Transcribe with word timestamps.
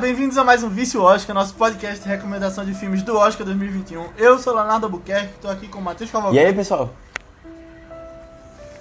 bem-vindos 0.00 0.38
a 0.38 0.44
mais 0.44 0.62
um 0.62 0.70
Vício 0.70 1.02
Oscar, 1.02 1.34
nosso 1.34 1.54
podcast 1.54 2.02
de 2.02 2.08
recomendação 2.08 2.64
de 2.64 2.72
filmes 2.72 3.02
do 3.02 3.18
Oscar 3.18 3.44
2021. 3.44 4.14
Eu 4.16 4.38
sou 4.38 4.54
Leonardo 4.54 4.86
Albuquerque, 4.86 5.34
estou 5.34 5.50
aqui 5.50 5.68
com 5.68 5.78
o 5.78 5.82
Matheus 5.82 6.10
Cavalcante. 6.10 6.42
E 6.42 6.46
aí, 6.46 6.54
pessoal? 6.54 6.94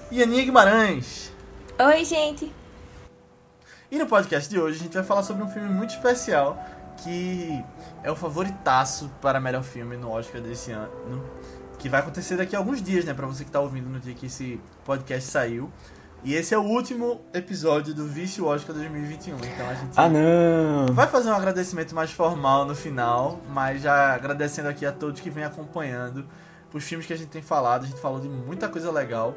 E 0.10 0.24
Aninha 0.24 0.46
Guimarães. 0.46 1.30
Oi, 1.78 2.06
gente. 2.06 2.50
E 3.92 3.98
no 3.98 4.08
podcast 4.08 4.50
de 4.50 4.58
hoje 4.62 4.80
a 4.80 4.84
gente 4.84 4.94
vai 4.94 5.04
falar 5.04 5.24
sobre 5.24 5.44
um 5.44 5.50
filme 5.50 5.68
muito 5.68 5.90
especial 5.90 6.58
que 7.04 7.62
é 8.02 8.10
o 8.10 8.16
favoritaço 8.16 9.12
para 9.22 9.42
melhor 9.42 9.64
filme 9.64 9.98
no 9.98 10.12
Oscar 10.12 10.40
desse 10.40 10.72
ano, 10.72 11.22
que 11.80 11.90
vai 11.90 12.00
acontecer 12.00 12.38
daqui 12.38 12.56
a 12.56 12.60
alguns 12.60 12.82
dias, 12.82 13.04
né, 13.04 13.14
para 13.14 13.28
você 13.28 13.44
que 13.44 13.50
está 13.50 13.60
ouvindo 13.60 13.90
no 13.90 14.00
dia 14.00 14.14
que 14.14 14.28
esse 14.28 14.60
podcast 14.86 15.30
saiu. 15.30 15.70
E 16.24 16.34
esse 16.34 16.54
é 16.54 16.58
o 16.58 16.64
último 16.64 17.22
episódio 17.34 17.94
do 17.94 18.06
Vício 18.06 18.46
Oscar 18.46 18.76
2021. 18.76 19.38
Então 19.38 19.70
a 19.70 19.74
gente 19.74 19.94
Ah, 19.96 20.10
não! 20.10 20.94
vai 20.94 21.08
fazer 21.08 21.30
um 21.30 21.34
agradecimento 21.34 21.96
mais 21.96 22.12
formal 22.12 22.66
no 22.66 22.76
final, 22.76 23.40
mas 23.50 23.82
já 23.82 24.14
agradecendo 24.16 24.68
aqui 24.68 24.86
a 24.86 24.92
todos 24.92 25.22
que 25.22 25.30
vêm 25.30 25.46
acompanhando 25.46 26.26
os 26.74 26.84
filmes 26.84 27.08
que 27.08 27.14
a 27.14 27.18
gente 27.18 27.30
tem 27.30 27.42
falado. 27.42 27.84
A 27.84 27.88
gente 27.88 28.02
falou 28.02 28.20
de 28.20 28.28
muita 28.28 28.68
coisa 28.68 28.92
legal, 28.92 29.34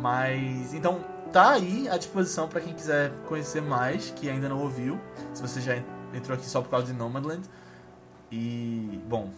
mas 0.00 0.72
então 0.72 1.04
tá 1.30 1.50
aí 1.50 1.88
à 1.90 1.98
disposição 1.98 2.48
para 2.48 2.60
quem 2.62 2.72
quiser 2.72 3.12
conhecer 3.28 3.60
mais, 3.60 4.10
que 4.16 4.28
ainda 4.30 4.48
não 4.48 4.60
ouviu. 4.60 4.98
Se 5.34 5.42
você 5.42 5.60
já 5.60 5.76
entrou 6.14 6.34
aqui 6.36 6.46
só 6.46 6.62
por 6.62 6.70
causa 6.70 6.86
de 6.86 6.94
Nomadland. 6.94 7.42
E 8.32 8.98
bom, 9.06 9.28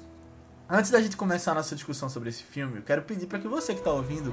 antes 0.70 0.92
da 0.92 1.00
gente 1.00 1.16
começar 1.16 1.50
a 1.50 1.54
nossa 1.56 1.74
discussão 1.74 2.08
sobre 2.08 2.28
esse 2.28 2.44
filme, 2.44 2.76
eu 2.76 2.82
quero 2.82 3.02
pedir 3.02 3.26
para 3.26 3.40
que 3.40 3.48
você 3.48 3.72
que 3.74 3.80
está 3.80 3.90
ouvindo 3.90 4.32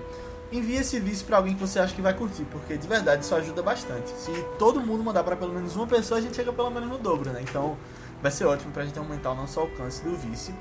envie 0.51 0.75
esse 0.75 0.99
vídeo 0.99 1.25
para 1.25 1.37
alguém 1.37 1.53
que 1.53 1.59
você 1.59 1.79
acha 1.79 1.93
que 1.95 2.01
vai 2.01 2.13
curtir, 2.13 2.43
porque 2.45 2.77
de 2.77 2.87
verdade 2.87 3.23
isso 3.23 3.33
ajuda 3.35 3.61
bastante. 3.61 4.09
Se 4.11 4.31
todo 4.59 4.79
mundo 4.79 5.03
mandar 5.03 5.23
para 5.23 5.35
pelo 5.35 5.53
menos 5.53 5.75
uma 5.75 5.87
pessoa, 5.87 6.19
a 6.19 6.21
gente 6.21 6.35
chega 6.35 6.53
pelo 6.53 6.69
menos 6.69 6.89
no 6.89 6.97
dobro, 6.97 7.31
né? 7.31 7.41
Então 7.41 7.77
vai 8.21 8.31
ser 8.31 8.45
ótimo 8.45 8.71
pra 8.71 8.85
gente 8.85 8.97
aumentar 8.97 9.31
o 9.31 9.35
nosso 9.35 9.59
alcance 9.59 10.03
do 10.03 10.15
vice. 10.15 10.53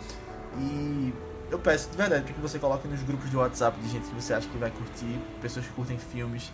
E 0.59 1.13
eu 1.51 1.59
peço 1.59 1.91
de 1.91 1.97
verdade 1.97 2.25
para 2.25 2.33
que 2.33 2.41
você 2.41 2.59
coloque 2.59 2.89
nos 2.89 3.03
grupos 3.03 3.31
de 3.31 3.37
WhatsApp 3.37 3.79
de 3.81 3.89
gente 3.89 4.09
que 4.09 4.15
você 4.15 4.33
acha 4.33 4.49
que 4.49 4.59
vai 4.59 4.71
curtir, 4.71 5.19
pessoas 5.41 5.67
que 5.67 5.73
curtem 5.73 5.99
filmes. 5.99 6.51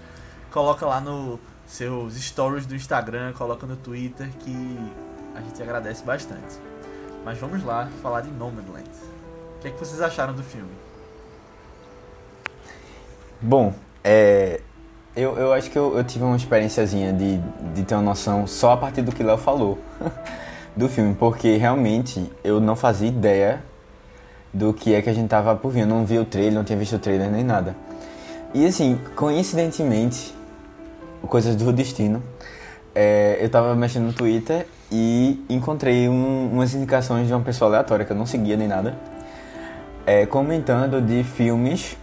Coloca 0.51 0.85
lá 0.87 1.01
no 1.01 1.39
seus 1.67 2.15
stories 2.15 2.67
do 2.67 2.75
Instagram, 2.75 3.33
coloca 3.35 3.67
no 3.67 3.77
Twitter 3.77 4.29
que 4.41 4.79
a 5.35 5.41
gente 5.41 5.63
agradece 5.63 6.03
bastante. 6.03 6.59
Mas 7.25 7.39
vamos 7.39 7.63
lá 7.63 7.89
falar 8.03 8.23
de 8.23 8.31
Nomadland. 8.31 8.89
O 9.57 9.61
que, 9.61 9.69
é 9.69 9.71
que 9.71 9.79
vocês 9.79 10.01
acharam 10.01 10.35
do 10.35 10.43
filme? 10.43 10.88
Bom, 13.41 13.73
é, 14.03 14.61
eu, 15.15 15.37
eu 15.37 15.53
acho 15.53 15.71
que 15.71 15.79
eu, 15.79 15.97
eu 15.97 16.03
tive 16.03 16.25
uma 16.25 16.37
experiênciazinha 16.37 17.13
de, 17.13 17.39
de 17.73 17.85
ter 17.85 17.95
uma 17.95 18.03
noção 18.03 18.49
só 18.49 18.73
a 18.73 18.77
partir 18.77 19.03
do 19.03 19.13
que 19.13 19.23
Léo 19.23 19.39
falou 19.39 19.79
do 20.75 20.89
filme, 20.89 21.15
porque 21.15 21.57
realmente 21.57 22.33
eu 22.43 22.59
não 22.59 22.75
fazia 22.75 23.07
ideia 23.07 23.63
do 24.53 24.73
que 24.73 24.93
é 24.93 25.01
que 25.01 25.09
a 25.09 25.13
gente 25.13 25.29
tava 25.29 25.55
por 25.55 25.71
vir. 25.71 25.83
Eu 25.83 25.87
não 25.87 26.05
vi 26.05 26.19
o 26.19 26.25
trailer, 26.25 26.53
não 26.53 26.65
tinha 26.65 26.77
visto 26.77 26.97
o 26.97 26.99
trailer 26.99 27.31
nem 27.31 27.45
nada. 27.45 27.77
E 28.53 28.67
assim, 28.67 28.99
coincidentemente, 29.15 30.35
coisas 31.23 31.55
do 31.55 31.73
destino, 31.73 32.21
é, 32.93 33.39
eu 33.41 33.49
tava 33.49 33.73
mexendo 33.77 34.07
no 34.07 34.13
Twitter 34.13 34.67
e 34.91 35.45
encontrei 35.49 36.09
um, 36.09 36.51
umas 36.55 36.75
indicações 36.75 37.29
de 37.29 37.33
uma 37.33 37.43
pessoa 37.43 37.71
aleatória 37.71 38.05
que 38.05 38.11
eu 38.11 38.17
não 38.17 38.27
seguia 38.27 38.57
nem 38.57 38.67
nada, 38.67 38.97
é, 40.05 40.27
comentando 40.27 41.01
de 41.01 41.23
filmes 41.23 41.97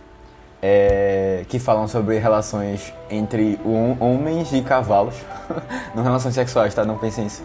é, 0.61 1.43
que 1.47 1.59
falam 1.59 1.87
sobre 1.87 2.17
relações 2.17 2.93
entre 3.09 3.59
hom- 3.65 3.95
homens 3.99 4.51
e 4.53 4.61
cavalos. 4.61 5.15
não 5.93 6.03
relações 6.03 6.33
sexuais, 6.33 6.73
tá? 6.73 6.83
Não 6.83 6.97
pensem 6.97 7.25
nisso. 7.25 7.43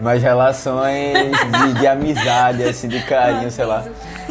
Mas 0.00 0.22
relações 0.22 1.30
de, 1.30 1.74
de 1.80 1.86
amizade, 1.86 2.62
assim, 2.62 2.88
de 2.88 3.02
carinho, 3.02 3.50
sei 3.50 3.64
lá, 3.64 3.84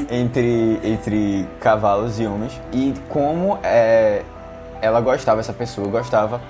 entre, 0.09 0.79
entre 0.83 1.47
cavalos 1.59 2.19
e 2.19 2.25
homens. 2.25 2.59
E 2.71 2.93
como 3.09 3.59
é, 3.63 4.21
ela 4.81 5.01
gostava, 5.01 5.39
essa 5.41 5.53
pessoa 5.53 5.87
gostava 5.87 6.41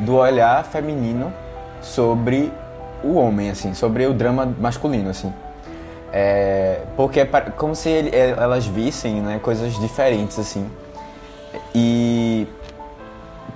do 0.00 0.16
olhar 0.16 0.64
feminino 0.64 1.32
sobre 1.80 2.52
o 3.04 3.14
homem, 3.14 3.50
assim, 3.50 3.72
sobre 3.72 4.04
o 4.06 4.12
drama 4.12 4.52
masculino, 4.58 5.10
assim. 5.10 5.32
É, 6.12 6.80
porque 6.96 7.20
é 7.20 7.26
como 7.56 7.74
se 7.74 7.88
ele- 7.88 8.10
é, 8.14 8.30
elas 8.30 8.66
vissem 8.66 9.20
né, 9.20 9.38
coisas 9.42 9.78
diferentes, 9.78 10.38
assim 10.38 10.68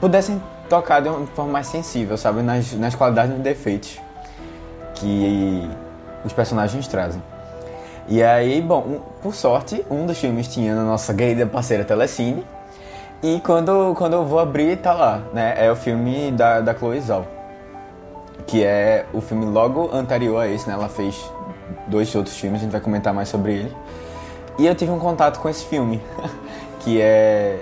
pudessem 0.01 0.41
tocar 0.69 1.01
de 1.01 1.09
uma 1.09 1.27
forma 1.29 1.53
mais 1.53 1.67
sensível, 1.67 2.17
sabe? 2.17 2.43
Nas, 2.43 2.73
nas 2.75 2.95
qualidades 2.95 3.31
e 3.33 3.35
nos 3.35 3.43
defeitos 3.43 3.99
que 4.95 5.69
os 6.25 6.33
personagens 6.33 6.87
trazem. 6.87 7.23
E 8.09 8.23
aí, 8.23 8.61
bom, 8.61 8.79
um- 8.81 9.01
por 9.23 9.35
sorte, 9.35 9.85
um 9.91 10.07
dos 10.07 10.19
filmes 10.19 10.49
tinha 10.49 10.75
na 10.75 10.83
nossa 10.85 11.13
querida 11.15 11.47
parceira 11.47 11.85
Telecine. 11.85 12.45
E 13.23 13.41
quando, 13.41 13.95
quando 13.97 14.15
eu 14.15 14.25
vou 14.25 14.39
abrir, 14.39 14.77
tá 14.79 14.93
lá, 14.95 15.23
né? 15.33 15.55
É 15.59 15.71
o 15.71 15.77
filme 15.77 16.31
da, 16.33 16.61
da 16.61 16.75
Chloe 16.75 17.01
Zhao. 17.01 17.27
Que 18.47 18.65
é 18.65 19.05
o 19.13 19.21
filme 19.21 19.45
logo 19.45 19.91
anterior 19.93 20.39
a 20.41 20.49
esse, 20.49 20.67
né? 20.67 20.75
Ela 20.75 20.89
fez 20.89 21.15
dois 21.87 22.13
outros 22.15 22.37
filmes, 22.37 22.61
a 22.61 22.65
gente 22.65 22.73
vai 22.73 22.81
comentar 22.81 23.13
mais 23.13 23.29
sobre 23.29 23.53
ele. 23.53 23.77
E 24.59 24.67
eu 24.67 24.75
tive 24.75 24.91
um 24.91 24.99
contato 24.99 25.39
com 25.39 25.49
esse 25.49 25.65
filme, 25.67 26.01
que 26.81 27.01
é 27.01 27.61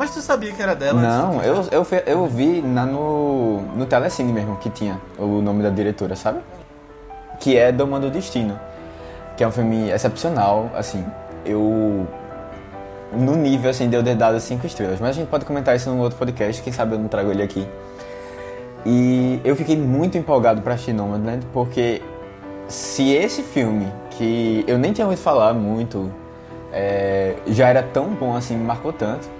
Mas 0.00 0.14
tu 0.14 0.22
sabia 0.22 0.50
que 0.50 0.62
era 0.62 0.74
dela? 0.74 0.98
não, 0.98 1.42
eu, 1.42 1.56
eu, 1.70 1.86
eu 2.06 2.26
vi 2.26 2.62
na, 2.62 2.86
no, 2.86 3.60
no 3.76 3.84
Telecine 3.84 4.32
mesmo 4.32 4.56
que 4.56 4.70
tinha 4.70 4.98
o 5.18 5.42
nome 5.42 5.62
da 5.62 5.68
diretora, 5.68 6.16
sabe? 6.16 6.40
Que 7.38 7.58
é 7.58 7.70
Domando 7.70 8.06
o 8.06 8.10
Destino. 8.10 8.58
Que 9.36 9.44
é 9.44 9.46
um 9.46 9.52
filme 9.52 9.90
excepcional, 9.90 10.70
assim. 10.74 11.04
Eu. 11.44 12.06
No 13.12 13.36
nível, 13.36 13.68
assim, 13.68 13.90
deu 13.90 14.02
dedado 14.02 14.40
5 14.40 14.66
estrelas. 14.66 15.00
Mas 15.00 15.10
a 15.10 15.12
gente 15.12 15.28
pode 15.28 15.44
comentar 15.44 15.76
isso 15.76 15.90
num 15.90 16.00
outro 16.00 16.18
podcast, 16.18 16.62
quem 16.62 16.72
sabe 16.72 16.94
eu 16.94 16.98
não 16.98 17.08
trago 17.08 17.30
ele 17.30 17.42
aqui. 17.42 17.68
E 18.86 19.38
eu 19.44 19.54
fiquei 19.54 19.76
muito 19.76 20.16
empolgado 20.16 20.62
pra 20.62 20.72
assistir 20.72 20.94
Nomadland, 20.94 21.44
porque 21.52 22.00
se 22.68 23.12
esse 23.12 23.42
filme, 23.42 23.92
que 24.12 24.64
eu 24.66 24.78
nem 24.78 24.94
tinha 24.94 25.06
ouvido 25.06 25.20
falar 25.20 25.52
muito, 25.52 26.10
é, 26.72 27.34
já 27.48 27.68
era 27.68 27.82
tão 27.82 28.06
bom 28.14 28.34
assim, 28.34 28.56
me 28.56 28.64
marcou 28.64 28.94
tanto 28.94 29.39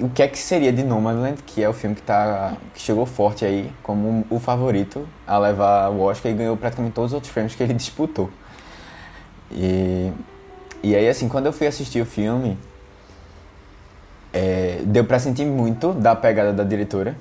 o 0.00 0.08
que 0.08 0.22
é 0.22 0.28
que 0.28 0.38
seria 0.38 0.72
de 0.72 0.82
Nomadland, 0.82 1.42
que 1.42 1.62
é 1.62 1.68
o 1.68 1.72
filme 1.72 1.96
que, 1.96 2.02
tá, 2.02 2.56
que 2.74 2.80
chegou 2.80 3.04
forte 3.04 3.44
aí 3.44 3.72
como 3.82 4.24
o 4.30 4.38
favorito 4.38 5.06
a 5.26 5.38
levar 5.38 5.90
o 5.90 6.00
Oscar 6.00 6.30
e 6.30 6.34
ganhou 6.34 6.56
praticamente 6.56 6.94
todos 6.94 7.10
os 7.10 7.14
outros 7.14 7.32
prêmios 7.32 7.54
que 7.54 7.62
ele 7.62 7.74
disputou. 7.74 8.30
E, 9.50 10.12
e 10.82 10.94
aí, 10.94 11.08
assim, 11.08 11.28
quando 11.28 11.46
eu 11.46 11.52
fui 11.52 11.66
assistir 11.66 12.00
o 12.00 12.06
filme, 12.06 12.56
é, 14.32 14.80
deu 14.84 15.04
pra 15.04 15.18
sentir 15.18 15.46
muito 15.46 15.92
da 15.92 16.14
pegada 16.14 16.52
da 16.52 16.62
diretora, 16.62 17.16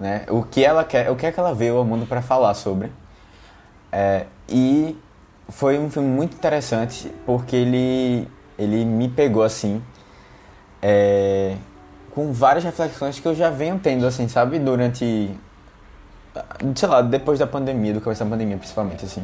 né? 0.00 0.24
O 0.28 0.42
que 0.42 0.64
ela 0.64 0.84
quer, 0.84 1.10
o 1.10 1.16
que 1.16 1.26
é 1.26 1.32
que 1.32 1.38
ela 1.38 1.54
veio 1.54 1.76
ao 1.76 1.84
mundo 1.84 2.06
pra 2.06 2.22
falar 2.22 2.54
sobre. 2.54 2.90
É, 3.92 4.26
e 4.48 4.98
foi 5.48 5.78
um 5.78 5.88
filme 5.90 6.08
muito 6.08 6.34
interessante 6.34 7.12
porque 7.24 7.54
ele, 7.54 8.28
ele 8.58 8.84
me 8.84 9.08
pegou 9.08 9.42
assim. 9.42 9.82
É, 10.82 11.56
com 12.16 12.32
várias 12.32 12.64
reflexões 12.64 13.20
que 13.20 13.28
eu 13.28 13.34
já 13.34 13.50
venho 13.50 13.78
tendo, 13.78 14.06
assim, 14.06 14.26
sabe? 14.26 14.58
Durante. 14.58 15.30
Sei 16.74 16.88
lá, 16.88 17.02
depois 17.02 17.38
da 17.38 17.46
pandemia, 17.46 17.92
do 17.92 18.00
começo 18.00 18.24
da 18.24 18.30
pandemia, 18.30 18.56
principalmente, 18.56 19.04
assim. 19.04 19.22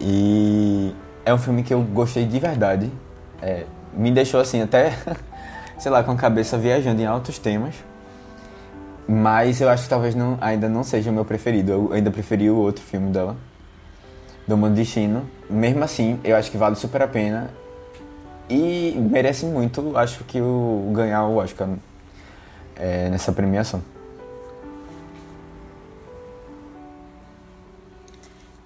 E 0.00 0.92
é 1.24 1.32
um 1.32 1.38
filme 1.38 1.62
que 1.62 1.72
eu 1.72 1.80
gostei 1.80 2.26
de 2.26 2.40
verdade. 2.40 2.90
É, 3.40 3.64
me 3.94 4.10
deixou, 4.10 4.40
assim, 4.40 4.60
até, 4.60 4.92
sei 5.78 5.92
lá, 5.92 6.02
com 6.02 6.10
a 6.10 6.16
cabeça 6.16 6.58
viajando 6.58 7.00
em 7.00 7.06
altos 7.06 7.38
temas. 7.38 7.76
Mas 9.06 9.60
eu 9.60 9.68
acho 9.68 9.84
que 9.84 9.88
talvez 9.88 10.16
não, 10.16 10.36
ainda 10.40 10.68
não 10.68 10.82
seja 10.82 11.12
o 11.12 11.14
meu 11.14 11.24
preferido. 11.24 11.70
Eu 11.70 11.92
ainda 11.92 12.10
preferi 12.10 12.50
o 12.50 12.56
outro 12.56 12.82
filme 12.82 13.12
dela, 13.12 13.36
do 14.48 14.56
Mundo 14.56 14.74
Destino. 14.74 15.30
Mesmo 15.48 15.84
assim, 15.84 16.18
eu 16.24 16.34
acho 16.34 16.50
que 16.50 16.56
vale 16.56 16.74
super 16.74 17.02
a 17.02 17.08
pena. 17.08 17.50
E 18.50 18.94
merece 18.96 19.44
muito, 19.44 19.96
acho 19.96 20.24
que 20.24 20.40
o 20.40 20.90
ganhar 20.94 21.24
o 21.26 21.36
Oscar 21.36 21.68
é, 22.76 23.08
nessa 23.10 23.32
premiação. 23.32 23.82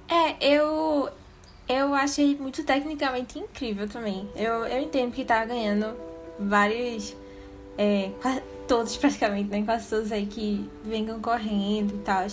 É, 0.08 0.36
eu 0.40 1.10
eu 1.68 1.94
achei 1.94 2.36
muito 2.36 2.62
tecnicamente 2.64 3.38
incrível 3.38 3.88
também. 3.88 4.28
Eu, 4.36 4.66
eu 4.66 4.82
entendo 4.82 5.12
que 5.12 5.24
tá 5.24 5.44
ganhando 5.44 5.96
vários. 6.38 7.16
É, 7.78 8.10
todos 8.68 8.96
praticamente, 8.96 9.50
né? 9.50 9.62
Quase 9.64 9.88
todos 9.88 10.12
aí 10.12 10.26
que 10.26 10.68
vem 10.84 11.06
concorrendo 11.06 11.94
e 11.94 11.98
tal. 11.98 12.26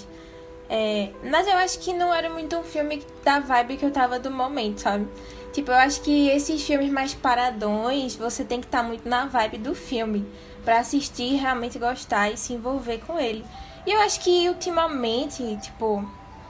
É, 0.69 1.09
mas 1.23 1.47
eu 1.47 1.55
acho 1.57 1.79
que 1.79 1.93
não 1.93 2.13
era 2.13 2.29
muito 2.29 2.55
um 2.55 2.63
filme 2.63 3.03
da 3.23 3.39
vibe 3.39 3.77
que 3.77 3.85
eu 3.85 3.91
tava 3.91 4.19
do 4.19 4.29
momento, 4.29 4.81
sabe? 4.81 5.07
Tipo, 5.53 5.71
eu 5.71 5.75
acho 5.75 6.01
que 6.01 6.29
esses 6.29 6.61
filmes 6.63 6.91
mais 6.91 7.13
paradões, 7.13 8.15
você 8.15 8.43
tem 8.43 8.59
que 8.59 8.67
estar 8.67 8.83
muito 8.83 9.07
na 9.07 9.25
vibe 9.25 9.57
do 9.57 9.73
filme 9.73 10.27
pra 10.63 10.79
assistir, 10.79 11.35
realmente 11.35 11.79
gostar 11.79 12.29
e 12.29 12.37
se 12.37 12.53
envolver 12.53 12.99
com 12.99 13.19
ele. 13.19 13.43
E 13.85 13.91
eu 13.91 13.99
acho 14.01 14.19
que 14.19 14.47
ultimamente, 14.47 15.57
tipo, 15.57 16.07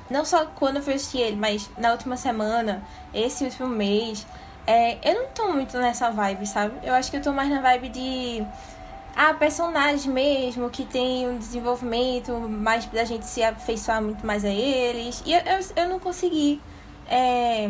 não 0.09 0.25
só 0.25 0.45
quando 0.45 0.77
eu 0.77 0.83
fui 0.83 0.93
assistir 0.93 1.19
ele, 1.19 1.37
mas 1.37 1.69
na 1.77 1.91
última 1.91 2.17
semana, 2.17 2.83
esse 3.13 3.43
último 3.45 3.67
mês, 3.67 4.25
é, 4.67 4.97
eu 5.09 5.21
não 5.21 5.29
tô 5.29 5.47
muito 5.47 5.77
nessa 5.77 6.11
vibe, 6.11 6.45
sabe? 6.45 6.75
Eu 6.83 6.93
acho 6.93 7.09
que 7.09 7.17
eu 7.17 7.21
tô 7.21 7.31
mais 7.31 7.49
na 7.49 7.61
vibe 7.61 7.89
de. 7.89 8.45
Ah, 9.15 9.33
personagens 9.33 10.05
mesmo, 10.05 10.69
que 10.69 10.85
tem 10.85 11.27
um 11.27 11.37
desenvolvimento 11.37 12.31
mais 12.33 12.85
da 12.85 13.03
gente 13.03 13.25
se 13.25 13.43
afeiçoar 13.43 14.01
muito 14.01 14.25
mais 14.25 14.45
a 14.45 14.49
eles. 14.49 15.23
E 15.25 15.33
eu, 15.33 15.39
eu, 15.39 15.83
eu 15.83 15.89
não 15.89 15.99
consegui 15.99 16.61
é, 17.07 17.69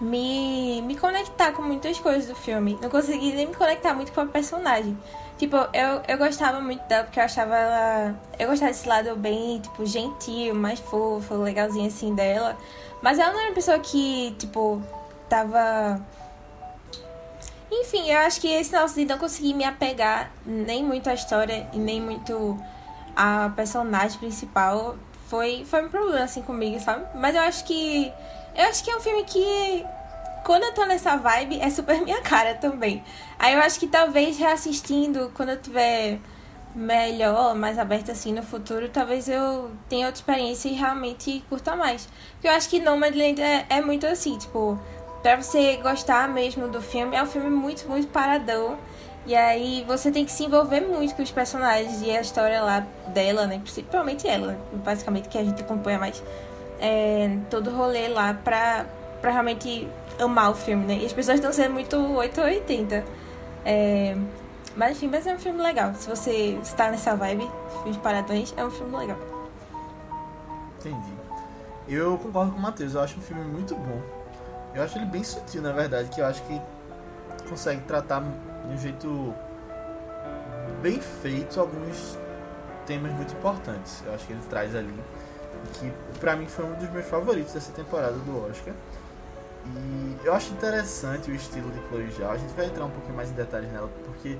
me, 0.00 0.82
me 0.82 0.96
conectar 0.96 1.52
com 1.52 1.62
muitas 1.62 1.98
coisas 1.98 2.26
do 2.26 2.34
filme. 2.34 2.78
Não 2.80 2.88
consegui 2.88 3.32
nem 3.32 3.46
me 3.46 3.54
conectar 3.54 3.94
muito 3.94 4.12
com 4.12 4.20
a 4.20 4.26
personagem. 4.26 4.96
Tipo, 5.38 5.56
eu, 5.72 6.02
eu 6.08 6.18
gostava 6.18 6.60
muito 6.60 6.82
dela 6.84 7.04
porque 7.04 7.20
eu 7.20 7.24
achava 7.24 7.56
ela. 7.56 8.14
Eu 8.38 8.48
gostava 8.48 8.72
desse 8.72 8.88
lado 8.88 9.14
bem, 9.16 9.60
tipo, 9.60 9.84
gentil, 9.84 10.54
mais 10.54 10.78
fofo, 10.78 11.34
legalzinho 11.34 11.86
assim 11.86 12.14
dela. 12.14 12.56
Mas 13.02 13.18
ela 13.18 13.32
não 13.32 13.40
era 13.40 13.48
uma 13.50 13.54
pessoa 13.54 13.78
que, 13.78 14.34
tipo, 14.38 14.82
tava. 15.28 16.00
Enfim, 17.70 18.10
eu 18.10 18.18
acho 18.20 18.40
que 18.40 18.48
esse 18.48 18.72
negócio 18.72 18.96
de 18.96 19.04
não 19.04 19.18
conseguir 19.18 19.52
me 19.52 19.64
apegar 19.64 20.30
nem 20.44 20.82
muito 20.82 21.10
à 21.10 21.14
história 21.14 21.68
e 21.72 21.78
nem 21.78 22.00
muito 22.00 22.58
a 23.14 23.50
personagem 23.54 24.18
principal 24.18 24.96
foi, 25.28 25.64
foi 25.64 25.84
um 25.84 25.88
problema, 25.88 26.24
assim, 26.24 26.42
comigo, 26.42 26.80
sabe? 26.80 27.04
Mas 27.14 27.34
eu 27.34 27.42
acho 27.42 27.64
que. 27.64 28.12
Eu 28.56 28.64
acho 28.64 28.82
que 28.82 28.90
é 28.90 28.96
um 28.96 29.00
filme 29.00 29.22
que 29.24 29.84
quando 30.44 30.62
eu 30.62 30.72
tô 30.72 30.86
nessa 30.86 31.16
vibe, 31.16 31.60
é 31.60 31.68
super 31.68 32.00
minha 32.02 32.22
cara 32.22 32.54
também. 32.54 33.04
Aí 33.38 33.52
eu 33.52 33.60
acho 33.60 33.78
que 33.78 33.86
talvez 33.86 34.38
reassistindo, 34.38 35.30
quando 35.34 35.50
eu 35.50 35.60
tiver 35.60 36.18
melhor, 36.74 37.54
mais 37.54 37.78
aberta 37.78 38.12
assim 38.12 38.32
no 38.32 38.42
futuro, 38.42 38.88
talvez 38.88 39.28
eu 39.28 39.70
tenha 39.88 40.06
outra 40.06 40.20
experiência 40.20 40.68
e 40.68 40.72
realmente 40.72 41.44
curta 41.48 41.74
mais. 41.74 42.08
Porque 42.32 42.48
eu 42.48 42.52
acho 42.52 42.68
que 42.68 42.78
Nomadland 42.78 43.42
é, 43.42 43.66
é 43.68 43.80
muito 43.80 44.06
assim, 44.06 44.38
tipo, 44.38 44.78
pra 45.22 45.36
você 45.36 45.76
gostar 45.78 46.28
mesmo 46.28 46.68
do 46.68 46.80
filme, 46.80 47.16
é 47.16 47.22
um 47.22 47.26
filme 47.26 47.50
muito, 47.50 47.88
muito 47.88 48.08
paradão. 48.08 48.78
E 49.26 49.34
aí 49.34 49.84
você 49.88 50.12
tem 50.12 50.24
que 50.24 50.30
se 50.30 50.44
envolver 50.44 50.80
muito 50.82 51.16
com 51.16 51.22
os 51.22 51.32
personagens 51.32 52.00
e 52.00 52.10
a 52.16 52.20
história 52.20 52.62
lá 52.62 52.86
dela, 53.08 53.46
né? 53.46 53.58
Principalmente 53.58 54.28
ela, 54.28 54.56
basicamente, 54.72 55.28
que 55.28 55.36
a 55.36 55.42
gente 55.42 55.62
acompanha 55.62 55.98
mais 55.98 56.22
é, 56.80 57.38
todo 57.50 57.70
o 57.70 57.76
rolê 57.76 58.08
lá 58.08 58.34
pra, 58.34 58.86
pra 59.20 59.30
realmente 59.30 59.88
amar 60.18 60.50
o 60.50 60.54
filme, 60.54 60.84
né? 60.84 60.98
E 60.98 61.06
as 61.06 61.12
pessoas 61.12 61.36
estão 61.36 61.52
sendo 61.52 61.72
muito 61.72 61.96
8 61.96 62.40
ou 62.40 62.46
80. 62.46 63.04
É... 63.64 64.16
Mas 64.76 64.96
enfim, 64.96 65.08
mas 65.08 65.26
é 65.26 65.34
um 65.34 65.38
filme 65.38 65.62
legal. 65.62 65.94
Se 65.94 66.08
você 66.08 66.58
está 66.62 66.90
nessa 66.90 67.16
vibe, 67.16 67.50
filmes 67.78 67.96
paradões, 67.96 68.52
é 68.56 68.64
um 68.64 68.70
filme 68.70 68.96
legal. 68.96 69.18
Entendi. 70.78 71.12
Eu 71.88 72.18
concordo 72.18 72.52
com 72.52 72.58
o 72.58 72.62
Matheus, 72.62 72.94
eu 72.94 73.00
acho 73.00 73.18
um 73.18 73.22
filme 73.22 73.42
muito 73.44 73.74
bom. 73.74 74.02
Eu 74.74 74.82
acho 74.82 74.98
ele 74.98 75.06
bem 75.06 75.24
sutil, 75.24 75.62
na 75.62 75.72
verdade, 75.72 76.10
que 76.10 76.20
eu 76.20 76.26
acho 76.26 76.42
que 76.42 76.60
consegue 77.48 77.80
tratar 77.82 78.20
de 78.20 78.74
um 78.74 78.76
jeito 78.76 79.34
bem 80.82 81.00
feito 81.00 81.58
alguns 81.58 82.18
temas 82.86 83.12
muito 83.12 83.32
importantes. 83.32 84.02
Eu 84.06 84.14
acho 84.14 84.26
que 84.26 84.32
ele 84.32 84.42
traz 84.50 84.74
ali 84.74 84.92
que 85.78 85.92
pra 86.18 86.36
mim 86.36 86.46
foi 86.46 86.64
um 86.64 86.74
dos 86.74 86.90
meus 86.90 87.06
favoritos 87.06 87.52
dessa 87.52 87.72
temporada 87.72 88.14
do 88.14 88.48
Oscar. 88.48 88.74
E 89.66 90.16
eu 90.24 90.32
acho 90.32 90.52
interessante 90.52 91.30
o 91.30 91.34
estilo 91.34 91.70
de 91.70 91.80
Chloe 91.88 92.10
Zhao. 92.10 92.30
A 92.30 92.36
gente 92.36 92.54
vai 92.54 92.66
entrar 92.66 92.84
um 92.84 92.90
pouquinho 92.90 93.16
mais 93.16 93.30
em 93.30 93.34
detalhes 93.34 93.70
nela, 93.72 93.90
porque 94.04 94.38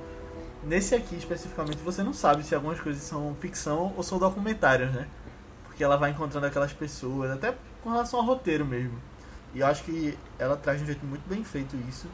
nesse 0.63 0.95
aqui 0.95 1.17
especificamente 1.17 1.79
você 1.79 2.03
não 2.03 2.13
sabe 2.13 2.45
se 2.45 2.55
algumas 2.55 2.81
coisas 2.81 3.03
são 3.03 3.35
ficção 3.41 3.93
ou 3.97 4.03
são 4.03 4.19
documentários, 4.19 4.93
né? 4.93 5.09
Porque 5.65 5.83
ela 5.83 5.97
vai 5.97 6.11
encontrando 6.11 6.47
aquelas 6.47 6.73
pessoas, 6.73 7.31
até 7.31 7.55
com 7.83 7.91
relação 7.91 8.21
ao 8.21 8.27
roteiro 8.27 8.65
mesmo. 8.65 8.99
E 9.55 9.61
eu 9.61 9.67
acho 9.67 9.85
que 9.85 10.17
ela 10.39 10.57
traz 10.57 10.79
de 10.79 10.85
um 10.85 10.87
jeito 10.87 11.05
muito 11.05 11.27
bem 11.29 11.43
feito 11.43 11.77
isso. 11.89 12.07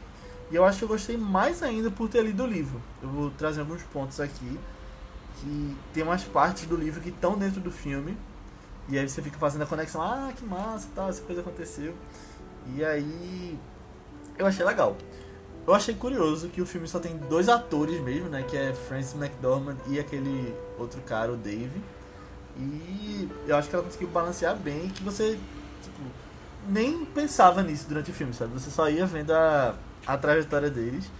E 0.50 0.54
eu 0.56 0.64
acho 0.64 0.78
que 0.78 0.84
eu 0.84 0.88
gostei 0.88 1.16
mais 1.16 1.62
ainda 1.62 1.90
por 1.90 2.08
ter 2.08 2.22
lido 2.22 2.42
o 2.44 2.46
livro. 2.46 2.80
Eu 3.02 3.08
vou 3.08 3.30
trazer 3.30 3.60
alguns 3.60 3.82
pontos 3.84 4.20
aqui 4.20 4.58
que 5.40 5.76
tem 5.92 6.02
umas 6.02 6.24
partes 6.24 6.66
do 6.66 6.76
livro 6.76 7.00
que 7.00 7.08
estão 7.08 7.36
dentro 7.36 7.60
do 7.60 7.70
filme. 7.70 8.16
E 8.88 8.98
aí 8.98 9.08
você 9.08 9.22
fica 9.22 9.38
fazendo 9.38 9.62
a 9.62 9.66
conexão, 9.66 10.02
ah, 10.02 10.32
que 10.36 10.44
massa, 10.44 10.88
tal, 10.94 11.08
essa 11.08 11.22
coisa 11.22 11.40
aconteceu. 11.40 11.94
E 12.74 12.84
aí 12.84 13.58
eu 14.38 14.46
achei 14.46 14.64
legal. 14.64 14.96
Eu 15.66 15.74
achei 15.74 15.94
curioso 15.94 16.48
que 16.48 16.60
o 16.60 16.66
filme 16.66 16.88
só 16.88 16.98
tem 16.98 17.16
dois 17.16 17.48
atores 17.48 18.00
mesmo, 18.00 18.28
né? 18.28 18.42
Que 18.42 18.56
é 18.56 18.74
Francis 18.74 19.14
McDormand 19.14 19.76
e 19.86 20.00
aquele 20.00 20.54
outro 20.76 21.00
cara, 21.02 21.32
o 21.32 21.36
Dave. 21.36 21.80
E 22.56 23.28
eu 23.46 23.56
acho 23.56 23.68
que 23.68 23.74
ela 23.74 23.84
conseguiu 23.84 24.08
balancear 24.08 24.56
bem 24.56 24.88
que 24.88 25.02
você 25.02 25.38
tipo, 25.82 26.00
nem 26.68 27.04
pensava 27.04 27.62
nisso 27.62 27.88
durante 27.88 28.10
o 28.10 28.14
filme, 28.14 28.34
sabe? 28.34 28.52
Você 28.52 28.70
só 28.70 28.90
ia 28.90 29.06
vendo 29.06 29.32
a, 29.32 29.76
a 30.06 30.18
trajetória 30.18 30.68
deles. 30.68 31.10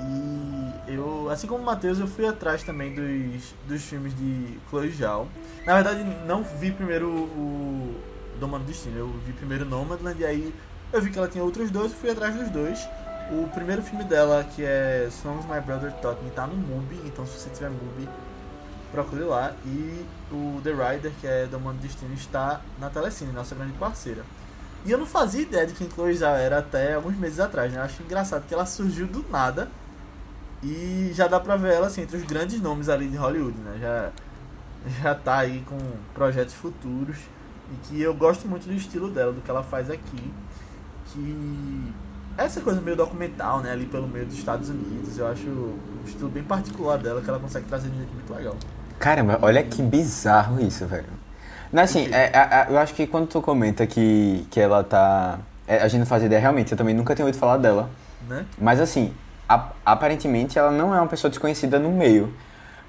E 0.00 0.94
eu, 0.94 1.28
assim 1.30 1.46
como 1.46 1.62
o 1.62 1.66
Matheus, 1.66 1.98
eu 1.98 2.06
fui 2.06 2.26
atrás 2.26 2.62
também 2.62 2.94
dos, 2.94 3.54
dos 3.66 3.82
filmes 3.82 4.16
de 4.16 4.58
Chloe 4.68 4.90
Zhao. 4.90 5.28
Na 5.66 5.74
verdade, 5.74 6.04
não 6.26 6.42
vi 6.42 6.70
primeiro 6.70 7.08
o 7.08 7.94
Domando 8.38 8.64
Destino, 8.64 8.98
eu 8.98 9.08
vi 9.26 9.32
primeiro 9.32 9.64
Nomadland 9.64 10.20
e 10.20 10.24
aí 10.24 10.54
eu 10.92 11.00
vi 11.00 11.10
que 11.10 11.18
ela 11.18 11.28
tinha 11.28 11.44
outros 11.44 11.70
dois 11.70 11.92
e 11.92 11.94
fui 11.94 12.10
atrás 12.10 12.34
dos 12.34 12.48
dois. 12.50 12.80
O 13.30 13.46
primeiro 13.48 13.80
filme 13.82 14.02
dela, 14.02 14.42
que 14.42 14.64
é 14.64 15.08
Songs 15.22 15.46
My 15.46 15.60
Brother 15.60 15.92
Taught 15.92 16.24
Me, 16.24 16.30
tá 16.30 16.46
no 16.48 16.56
MUBI, 16.56 17.00
então 17.04 17.24
se 17.24 17.38
você 17.38 17.50
tiver 17.50 17.70
MUBI, 17.70 18.08
procure 18.90 19.22
lá. 19.22 19.52
E 19.64 20.04
o 20.32 20.60
The 20.64 20.70
Rider, 20.70 21.12
que 21.20 21.26
é 21.26 21.46
do 21.46 21.60
Mano 21.60 21.78
Destino, 21.78 22.12
está 22.14 22.60
na 22.80 22.90
Telecine, 22.90 23.32
nossa 23.32 23.54
grande 23.54 23.72
parceira. 23.74 24.24
E 24.84 24.90
eu 24.90 24.98
não 24.98 25.06
fazia 25.06 25.42
ideia 25.42 25.66
de 25.66 25.74
quem 25.74 25.88
Chloe 25.88 26.14
já 26.14 26.30
era 26.30 26.58
até 26.58 26.94
alguns 26.94 27.16
meses 27.16 27.38
atrás, 27.38 27.70
né? 27.72 27.78
Eu 27.78 27.84
acho 27.84 28.02
engraçado 28.02 28.46
que 28.48 28.54
ela 28.54 28.66
surgiu 28.66 29.06
do 29.06 29.24
nada 29.30 29.68
e 30.62 31.10
já 31.14 31.26
dá 31.26 31.40
pra 31.40 31.56
ver 31.56 31.74
ela 31.74 31.86
assim, 31.86 32.02
entre 32.02 32.16
os 32.16 32.24
grandes 32.24 32.60
nomes 32.60 32.88
ali 32.88 33.08
de 33.08 33.16
Hollywood, 33.16 33.56
né? 33.58 33.78
Já, 33.80 34.10
já 35.02 35.14
tá 35.14 35.38
aí 35.38 35.62
com 35.66 35.78
projetos 36.14 36.54
futuros 36.54 37.16
e 37.72 37.86
que 37.86 38.00
eu 38.00 38.14
gosto 38.14 38.46
muito 38.48 38.66
do 38.66 38.74
estilo 38.74 39.10
dela, 39.10 39.32
do 39.32 39.40
que 39.40 39.50
ela 39.50 39.62
faz 39.62 39.90
aqui 39.90 40.32
que 41.12 41.92
essa 42.36 42.60
coisa 42.60 42.80
meio 42.80 42.96
documental, 42.96 43.60
né, 43.60 43.72
ali 43.72 43.86
pelo 43.86 44.06
meio 44.06 44.24
dos 44.26 44.38
Estados 44.38 44.68
Unidos, 44.68 45.18
eu 45.18 45.26
acho 45.26 45.46
um 45.46 46.04
estilo 46.06 46.30
bem 46.30 46.42
particular 46.42 46.98
dela 46.98 47.20
que 47.20 47.28
ela 47.28 47.38
consegue 47.38 47.66
trazer 47.66 47.88
de 47.88 47.94
um 47.94 47.98
jeito 47.98 48.14
muito 48.14 48.32
legal. 48.32 48.56
Caramba, 48.98 49.38
olha 49.42 49.62
que 49.62 49.82
bizarro 49.82 50.60
isso, 50.60 50.86
velho. 50.86 51.06
Não, 51.72 51.82
assim, 51.82 52.08
é, 52.12 52.30
é, 52.32 52.66
eu 52.68 52.78
acho 52.78 52.94
que 52.94 53.06
quando 53.06 53.28
tu 53.28 53.40
comenta 53.40 53.86
que, 53.86 54.46
que 54.50 54.58
ela 54.58 54.82
tá. 54.82 55.38
É, 55.66 55.78
a 55.82 55.88
gente 55.88 56.00
não 56.00 56.06
faz 56.06 56.22
ideia, 56.22 56.40
realmente, 56.40 56.72
eu 56.72 56.78
também 56.78 56.94
nunca 56.94 57.14
tinha 57.14 57.24
ouvido 57.24 57.38
falar 57.38 57.58
dela. 57.58 57.88
Né? 58.28 58.44
Mas 58.58 58.80
assim, 58.80 59.12
aparentemente 59.84 60.58
ela 60.58 60.70
não 60.70 60.94
é 60.94 61.00
uma 61.00 61.06
pessoa 61.08 61.28
desconhecida 61.28 61.78
no 61.78 61.90
meio. 61.90 62.32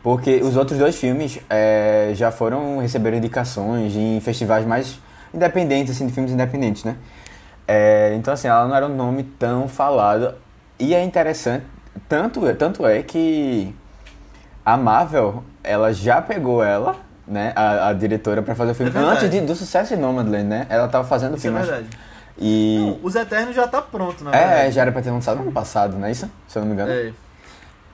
Porque 0.04 0.38
os 0.38 0.56
outros 0.58 0.80
dois 0.80 0.96
filmes 0.96 1.40
é, 1.50 2.12
já 2.16 2.32
foram 2.32 2.80
receber 2.80 3.14
indicações 3.14 3.96
em 3.96 4.20
festivais 4.20 4.66
mais 4.66 5.00
independentes, 5.34 5.96
assim, 5.96 6.08
de 6.08 6.14
filmes 6.14 6.32
independentes, 6.32 6.84
né? 6.84 6.96
É, 7.68 8.14
então, 8.16 8.34
assim, 8.34 8.48
ela 8.48 8.68
não 8.68 8.76
era 8.76 8.88
um 8.88 8.96
nome 8.96 9.24
tão 9.24 9.68
falado. 9.68 10.34
E 10.80 10.96
é 10.96 11.04
interessante, 11.04 11.66
tanto, 12.10 12.42
tanto 12.56 12.86
é 12.86 13.04
que 13.04 13.74
a 14.66 14.76
Marvel, 14.76 15.44
ela 15.64 15.94
já 15.94 16.20
pegou 16.20 16.64
ela, 16.64 16.96
né, 17.28 17.54
a, 17.56 17.90
a 17.90 17.94
diretora, 17.94 18.42
para 18.42 18.56
fazer 18.56 18.72
o 18.72 18.76
filme. 18.76 18.92
É 18.94 19.00
antes 19.00 19.30
de, 19.30 19.40
do 19.42 19.56
sucesso 19.56 19.96
de 19.96 20.02
Nomadland, 20.02 20.46
né? 20.46 20.66
Ela 20.68 20.88
tava 20.88 21.08
fazendo 21.08 21.34
o 21.34 21.38
Isso 21.38 21.48
é 21.48 21.52
filme. 21.52 21.66
verdade. 21.66 21.88
E. 22.38 22.78
Não, 22.80 23.00
Os 23.04 23.16
Eternos 23.16 23.56
já 23.56 23.68
tá 23.68 23.82
pronto, 23.82 24.24
na 24.24 24.32
é, 24.34 24.48
verdade. 24.48 24.72
já 24.72 24.82
era 24.84 24.92
pra 24.92 25.02
ter 25.02 25.12
lançado 25.12 25.38
no 25.38 25.44
ano 25.44 25.52
passado, 25.52 25.98
não 25.98 26.08
é 26.08 26.12
isso? 26.12 26.30
Se 26.48 26.58
eu 26.58 26.62
não 26.62 26.68
me 26.70 26.74
engano. 26.76 26.92
É. 26.92 27.12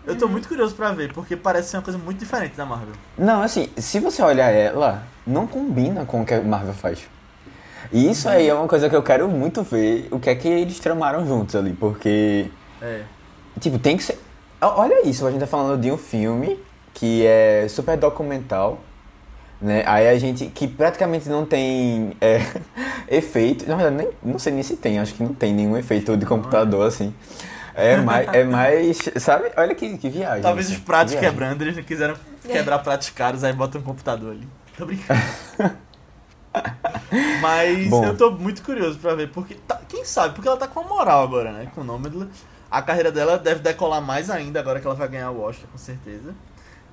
Eu 0.05 0.17
tô 0.17 0.27
muito 0.27 0.47
curioso 0.47 0.73
pra 0.73 0.91
ver, 0.93 1.11
porque 1.11 1.35
parece 1.35 1.69
ser 1.69 1.77
uma 1.77 1.83
coisa 1.83 1.99
muito 1.99 2.17
diferente 2.19 2.55
da 2.55 2.65
Marvel. 2.65 2.93
Não, 3.17 3.41
assim, 3.41 3.69
se 3.77 3.99
você 3.99 4.21
olhar 4.23 4.49
ela, 4.51 5.03
não 5.25 5.45
combina 5.45 6.05
com 6.05 6.21
o 6.21 6.25
que 6.25 6.33
a 6.33 6.41
Marvel 6.41 6.73
faz. 6.73 7.05
E 7.91 8.09
isso 8.09 8.29
aí 8.29 8.47
é 8.47 8.53
uma 8.53 8.67
coisa 8.67 8.89
que 8.89 8.95
eu 8.95 9.03
quero 9.03 9.27
muito 9.27 9.63
ver, 9.63 10.07
o 10.11 10.17
que 10.19 10.29
é 10.29 10.35
que 10.35 10.47
eles 10.47 10.79
tramaram 10.79 11.25
juntos 11.25 11.55
ali, 11.55 11.73
porque, 11.73 12.49
É. 12.81 13.01
tipo, 13.59 13.77
tem 13.79 13.97
que 13.97 14.03
ser... 14.03 14.17
Olha 14.61 15.05
isso, 15.07 15.27
a 15.27 15.31
gente 15.31 15.41
tá 15.41 15.47
falando 15.47 15.79
de 15.79 15.91
um 15.91 15.97
filme 15.97 16.57
que 16.93 17.25
é 17.25 17.67
super 17.69 17.97
documental, 17.97 18.79
né? 19.61 19.83
Aí 19.85 20.07
a 20.07 20.17
gente, 20.17 20.47
que 20.47 20.67
praticamente 20.67 21.27
não 21.29 21.45
tem 21.45 22.15
é, 22.21 22.39
efeito, 23.07 23.67
na 23.67 23.75
verdade, 23.75 23.95
nem, 23.95 24.09
não 24.33 24.39
sei 24.39 24.53
nem 24.53 24.63
se 24.63 24.77
tem, 24.77 24.99
acho 24.99 25.13
que 25.13 25.23
não 25.23 25.33
tem 25.33 25.53
nenhum 25.53 25.77
efeito 25.77 26.15
de 26.17 26.25
computador, 26.25 26.87
assim. 26.87 27.13
É 27.73 27.97
mais, 27.97 28.27
é 28.33 28.43
mais 28.43 28.97
sabe? 29.17 29.51
Olha 29.55 29.75
que, 29.75 29.97
que 29.97 30.09
viagem. 30.09 30.41
Talvez 30.41 30.65
assim, 30.67 30.75
os 30.77 30.81
pratos 30.81 31.13
que 31.13 31.19
quebrando, 31.19 31.61
eles 31.61 31.75
não 31.75 31.83
quiseram 31.83 32.15
quebrar 32.43 32.79
pratos 32.79 33.09
caros, 33.11 33.43
aí 33.43 33.53
botam 33.53 33.79
um 33.79 33.83
computador 33.83 34.31
ali. 34.31 34.47
Tô 34.75 34.85
brincando. 34.85 35.21
Mas 37.41 37.87
Bom. 37.89 38.03
eu 38.03 38.17
tô 38.17 38.31
muito 38.31 38.63
curioso 38.63 38.97
pra 38.97 39.13
ver, 39.13 39.29
porque 39.29 39.55
tá- 39.55 39.79
quem 39.87 40.03
sabe, 40.03 40.33
porque 40.33 40.47
ela 40.47 40.57
tá 40.57 40.67
com 40.67 40.79
a 40.79 40.83
moral 40.83 41.23
agora, 41.23 41.51
né? 41.51 41.71
Com 41.73 41.81
o 41.81 41.83
Nomadland. 41.83 42.31
A 42.69 42.81
carreira 42.81 43.11
dela 43.11 43.37
deve 43.37 43.61
decolar 43.61 44.01
mais 44.01 44.29
ainda 44.29 44.59
agora 44.59 44.79
que 44.79 44.85
ela 44.87 44.95
vai 44.95 45.07
ganhar 45.07 45.31
o 45.31 45.41
Oscar, 45.41 45.69
com 45.71 45.77
certeza. 45.77 46.33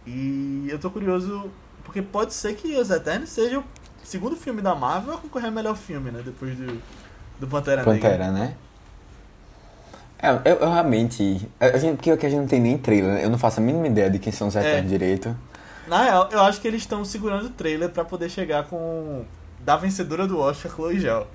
E 0.06 0.66
eu 0.68 0.78
tô 0.78 0.90
curioso, 0.90 1.50
porque 1.83 2.02
pode 2.02 2.35
ser 2.35 2.54
que 2.54 2.76
Os 2.76 2.90
Eternos 2.90 3.30
seja 3.30 3.59
o 3.59 3.64
segundo 4.04 4.37
filme 4.37 4.62
da 4.62 4.75
Marvel 4.75 5.14
vai 5.14 5.23
concorrer 5.23 5.49
a 5.49 5.50
melhor 5.50 5.76
filme, 5.76 6.11
né? 6.11 6.23
Depois 6.25 6.56
do, 6.56 6.80
do 7.40 7.46
Pantera, 7.46 7.84
Negra. 7.84 7.92
Pantera, 7.94 8.30
né? 8.30 8.54
É, 10.18 10.30
eu, 10.30 10.56
eu 10.56 10.73
realmente. 10.73 11.46
A 11.61 11.76
gente, 11.76 11.96
porque 11.96 12.11
aqui 12.11 12.26
a 12.26 12.30
gente 12.30 12.40
não 12.40 12.46
tem 12.46 12.61
nem 12.61 12.78
trailer, 12.78 13.14
né? 13.14 13.25
eu 13.25 13.30
não 13.30 13.38
faço 13.38 13.61
a 13.61 13.62
mínima 13.62 13.87
ideia 13.87 14.08
de 14.08 14.18
quem 14.18 14.32
são 14.32 14.49
os 14.49 14.56
Eternos 14.56 14.90
direito. 14.90 15.37
Na 15.87 16.02
real, 16.02 16.28
eu 16.32 16.40
acho 16.40 16.61
que 16.61 16.68
eles 16.68 16.80
estão 16.80 17.04
segurando 17.04 17.46
o 17.46 17.50
trailer 17.50 17.90
pra 17.90 18.04
poder 18.04 18.30
chegar 18.30 18.64
com. 18.64 19.25
Da 19.61 19.76
vencedora 19.76 20.26
do 20.26 20.38
Oscar, 20.38 20.73
Chloe 20.73 21.00
Gel. 21.00 21.26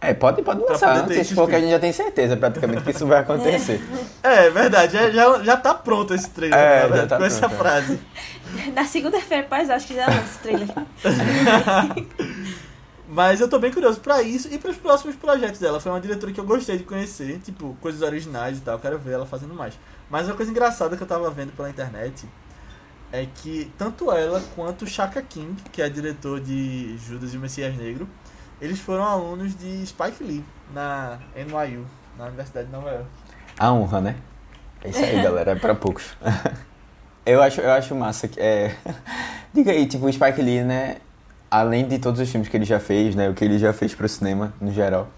É, 0.00 0.14
pode, 0.14 0.40
pode 0.42 0.64
Pra 0.64 0.66
lançar 0.74 0.96
antes, 0.96 1.16
esse 1.16 1.34
porque 1.34 1.54
a 1.54 1.58
espírito. 1.58 1.58
gente 1.58 1.70
já 1.70 1.78
tem 1.78 1.92
certeza 1.92 2.36
praticamente 2.36 2.82
que 2.84 2.90
isso 2.92 3.06
vai 3.06 3.20
acontecer. 3.20 3.82
É, 4.22 4.22
é 4.46 4.50
verdade, 4.50 4.92
já, 4.94 5.10
já, 5.10 5.42
já 5.42 5.56
tá 5.58 5.74
pronto 5.74 6.14
esse 6.14 6.30
trailer, 6.30 6.58
É, 6.58 6.80
verdade, 6.88 7.08
tá 7.08 7.18
com 7.18 7.24
essa 7.24 7.48
pronto, 7.48 7.50
é. 7.50 7.56
frase. 7.56 8.00
Na 8.74 8.84
segunda-feira, 8.86 9.46
pais, 9.46 9.68
acho 9.70 9.86
que 9.86 9.94
já 9.94 10.06
lança 10.08 10.38
o 10.38 10.42
trailer. 10.42 10.68
Mas 13.08 13.40
eu 13.40 13.48
tô 13.48 13.58
bem 13.58 13.72
curioso 13.72 14.00
pra 14.00 14.22
isso 14.22 14.48
e 14.52 14.58
pros 14.58 14.76
próximos 14.76 15.16
projetos 15.16 15.58
dela. 15.58 15.80
Foi 15.80 15.90
uma 15.90 16.00
diretora 16.00 16.32
que 16.32 16.38
eu 16.40 16.44
gostei 16.44 16.78
de 16.78 16.84
conhecer, 16.84 17.38
tipo, 17.40 17.76
coisas 17.80 18.02
originais 18.02 18.58
e 18.58 18.60
tal, 18.60 18.74
eu 18.76 18.80
quero 18.80 18.98
ver 18.98 19.12
ela 19.14 19.26
fazendo 19.26 19.54
mais. 19.54 19.74
Mas 20.08 20.26
uma 20.28 20.36
coisa 20.36 20.50
engraçada 20.50 20.96
que 20.96 21.02
eu 21.02 21.06
tava 21.06 21.28
vendo 21.30 21.52
pela 21.52 21.68
internet 21.68 22.24
é 23.12 23.26
que 23.34 23.70
tanto 23.76 24.12
ela 24.12 24.40
quanto 24.54 24.82
o 24.82 24.86
Shaka 24.86 25.20
King, 25.22 25.60
que 25.72 25.82
é 25.82 25.88
diretor 25.88 26.40
de 26.40 26.96
Judas 26.98 27.34
e 27.34 27.36
o 27.36 27.40
Messias 27.40 27.76
Negro, 27.76 28.08
eles 28.60 28.78
foram 28.80 29.04
alunos 29.04 29.56
de 29.56 29.86
Spike 29.86 30.22
Lee 30.22 30.44
na 30.74 31.18
NYU, 31.34 31.84
na 32.18 32.26
Universidade 32.26 32.66
de 32.66 32.72
Nova 32.72 32.90
York. 32.90 33.06
A 33.58 33.72
honra, 33.72 34.00
né? 34.00 34.16
É 34.82 34.90
isso 34.90 35.04
aí, 35.04 35.22
galera, 35.22 35.52
é 35.52 35.54
pra 35.54 35.74
poucos. 35.74 36.16
eu, 37.26 37.42
acho, 37.42 37.60
eu 37.60 37.70
acho 37.72 37.94
massa 37.94 38.28
que. 38.28 38.40
É... 38.40 38.74
Diga 39.52 39.72
aí, 39.72 39.86
tipo, 39.86 40.06
o 40.06 40.12
Spike 40.12 40.40
Lee, 40.40 40.62
né? 40.62 40.96
Além 41.50 41.86
de 41.86 41.98
todos 41.98 42.20
os 42.20 42.30
filmes 42.30 42.48
que 42.48 42.56
ele 42.56 42.64
já 42.64 42.78
fez, 42.78 43.14
né? 43.14 43.28
O 43.28 43.34
que 43.34 43.44
ele 43.44 43.58
já 43.58 43.72
fez 43.72 43.94
pro 43.94 44.08
cinema, 44.08 44.52
no 44.60 44.72
geral. 44.72 45.08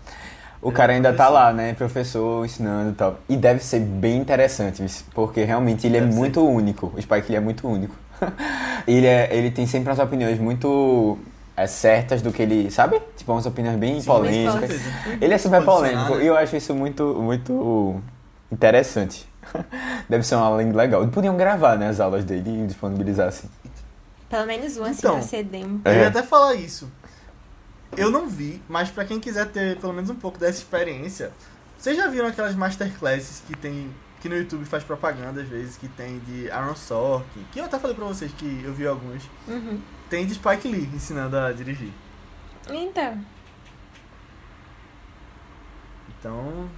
O 0.62 0.68
Ele 0.68 0.76
cara 0.76 0.92
é 0.92 0.96
ainda 0.96 1.12
tá 1.12 1.28
lá, 1.28 1.52
né? 1.52 1.74
Professor, 1.74 2.44
ensinando 2.46 2.90
e 2.90 2.94
tal. 2.94 3.18
E 3.28 3.36
deve 3.36 3.62
ser 3.62 3.80
bem 3.80 4.18
interessante, 4.18 4.82
porque 5.12 5.42
realmente 5.44 5.86
ele 5.86 5.96
é 5.96 6.00
Deve 6.00 6.12
ser. 6.12 6.18
muito 6.18 6.46
único. 6.46 6.92
O 6.96 7.02
Spike 7.02 7.28
Lee 7.28 7.36
é 7.36 7.40
muito 7.40 7.68
único. 7.68 7.94
ele, 8.86 9.06
é, 9.06 9.28
ele 9.36 9.50
tem 9.50 9.66
sempre 9.66 9.90
umas 9.90 9.98
opiniões 9.98 10.38
muito 10.38 11.18
é, 11.62 11.66
certas 11.66 12.22
do 12.22 12.32
que 12.32 12.42
ele. 12.42 12.70
Sabe? 12.70 13.00
Tipo, 13.16 13.32
umas 13.32 13.46
opiniões 13.46 13.78
bem 13.78 14.00
Sim, 14.00 14.06
polêmicas. 14.06 14.80
Ele 15.20 15.34
é 15.34 15.38
super 15.38 15.64
polêmico 15.64 16.16
né? 16.16 16.24
e 16.24 16.26
eu 16.26 16.36
acho 16.36 16.56
isso 16.56 16.74
muito, 16.74 17.14
muito 17.20 18.00
interessante. 18.50 19.28
Deve 20.08 20.24
ser 20.24 20.36
uma 20.36 20.46
aula 20.46 20.62
legal. 20.62 21.06
Podiam 21.08 21.36
gravar 21.36 21.76
né, 21.76 21.88
as 21.88 22.00
aulas 22.00 22.24
dele 22.24 22.64
e 22.64 22.66
disponibilizar 22.66 23.28
assim. 23.28 23.48
Pelo 24.28 24.46
menos 24.46 24.76
uma, 24.76 24.88
Então. 24.90 25.16
assim, 25.16 25.20
vai 25.20 25.22
ser 25.22 25.44
demo. 25.44 25.80
Eu 25.84 25.92
ia 25.92 25.98
É. 26.00 26.06
até 26.06 26.22
falar 26.22 26.54
isso. 26.54 26.90
Eu 27.96 28.10
não 28.10 28.26
vi, 28.26 28.62
mas 28.68 28.88
pra 28.90 29.04
quem 29.04 29.20
quiser 29.20 29.46
ter 29.48 29.76
pelo 29.78 29.92
menos 29.92 30.08
um 30.08 30.14
pouco 30.14 30.38
dessa 30.38 30.58
experiência, 30.58 31.30
vocês 31.76 31.96
já 31.96 32.06
viram 32.08 32.28
aquelas 32.28 32.54
masterclasses 32.54 33.42
que 33.46 33.54
tem 33.56 33.90
que 34.20 34.28
no 34.28 34.36
YouTube 34.36 34.64
faz 34.64 34.84
propaganda 34.84 35.42
às 35.42 35.48
vezes, 35.48 35.76
que 35.76 35.88
tem 35.88 36.20
de 36.20 36.48
Aaron 36.48 36.76
Sorkin, 36.76 37.44
que 37.50 37.58
eu 37.58 37.64
até 37.64 37.76
falei 37.76 37.96
pra 37.96 38.04
vocês 38.06 38.30
que 38.32 38.62
eu 38.64 38.72
vi 38.72 38.86
alguns. 38.86 39.28
Uhum. 39.48 39.80
Tem 40.12 40.26
de 40.26 40.34
Spike 40.34 40.68
Lee 40.68 40.90
ensinando 40.94 41.38
a 41.38 41.50
dirigir. 41.52 41.88
Então, 42.68 43.16
Então, 46.10 46.68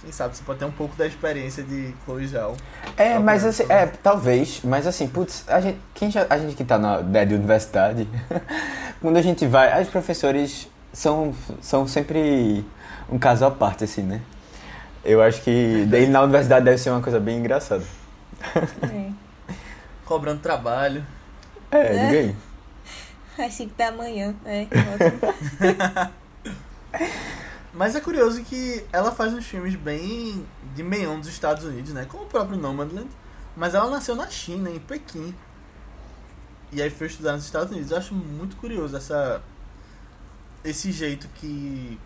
quem 0.00 0.12
sabe 0.12 0.36
você 0.36 0.44
pode 0.44 0.60
ter 0.60 0.66
um 0.66 0.70
pouco 0.70 0.94
da 0.94 1.04
experiência 1.04 1.64
de 1.64 1.92
Chloe 2.04 2.28
Zhao. 2.28 2.56
É, 2.96 3.06
Próprio 3.06 3.24
mas 3.24 3.44
assim, 3.44 3.64
é, 3.68 3.86
talvez, 3.86 4.60
mas 4.62 4.86
assim, 4.86 5.08
putz, 5.08 5.44
a 5.48 5.60
gente, 5.60 5.80
quem 5.94 6.12
já, 6.12 6.28
a 6.30 6.38
gente 6.38 6.54
que 6.54 6.64
tá 6.64 6.78
na 6.78 7.00
ideia 7.00 7.26
de 7.26 7.34
universidade, 7.34 8.08
quando 9.02 9.16
a 9.16 9.22
gente 9.22 9.44
vai, 9.48 9.82
os 9.82 9.88
professores 9.88 10.70
são, 10.92 11.34
são 11.60 11.88
sempre 11.88 12.64
um 13.10 13.18
caso 13.18 13.44
à 13.46 13.50
parte, 13.50 13.82
assim, 13.82 14.02
né? 14.02 14.22
Eu 15.04 15.20
acho 15.20 15.42
que 15.42 15.84
daí 15.88 16.06
na 16.06 16.22
universidade 16.22 16.64
deve 16.64 16.78
ser 16.78 16.90
uma 16.90 17.02
coisa 17.02 17.18
bem 17.18 17.38
engraçada. 17.38 17.82
é. 18.54 19.10
Cobrando 20.06 20.38
trabalho. 20.38 21.04
É, 21.68 21.78
É. 21.78 22.06
diga 22.06 22.18
aí. 22.20 22.36
Às 23.38 23.54
5 23.54 23.74
da 23.76 23.92
manhã, 23.92 24.34
é. 24.44 24.66
Mas 27.72 27.94
é 27.94 28.00
curioso 28.00 28.42
que 28.42 28.84
ela 28.90 29.12
faz 29.12 29.34
uns 29.34 29.44
filmes 29.44 29.74
bem 29.74 30.46
de 30.74 30.82
meião 30.82 31.20
dos 31.20 31.28
Estados 31.28 31.64
Unidos, 31.64 31.92
né? 31.92 32.06
Como 32.06 32.24
o 32.24 32.26
próprio 32.26 32.56
Nomadland. 32.58 33.08
Mas 33.54 33.74
ela 33.74 33.90
nasceu 33.90 34.16
na 34.16 34.28
China, 34.28 34.70
em 34.70 34.78
Pequim. 34.78 35.34
E 36.72 36.80
aí 36.80 36.88
foi 36.88 37.06
estudar 37.06 37.32
nos 37.32 37.44
Estados 37.44 37.70
Unidos. 37.70 37.90
Eu 37.90 37.98
acho 37.98 38.14
muito 38.14 38.56
curioso 38.56 38.96
essa 38.96 39.42
esse 40.64 40.90
jeito 40.90 41.28
que 41.34 41.98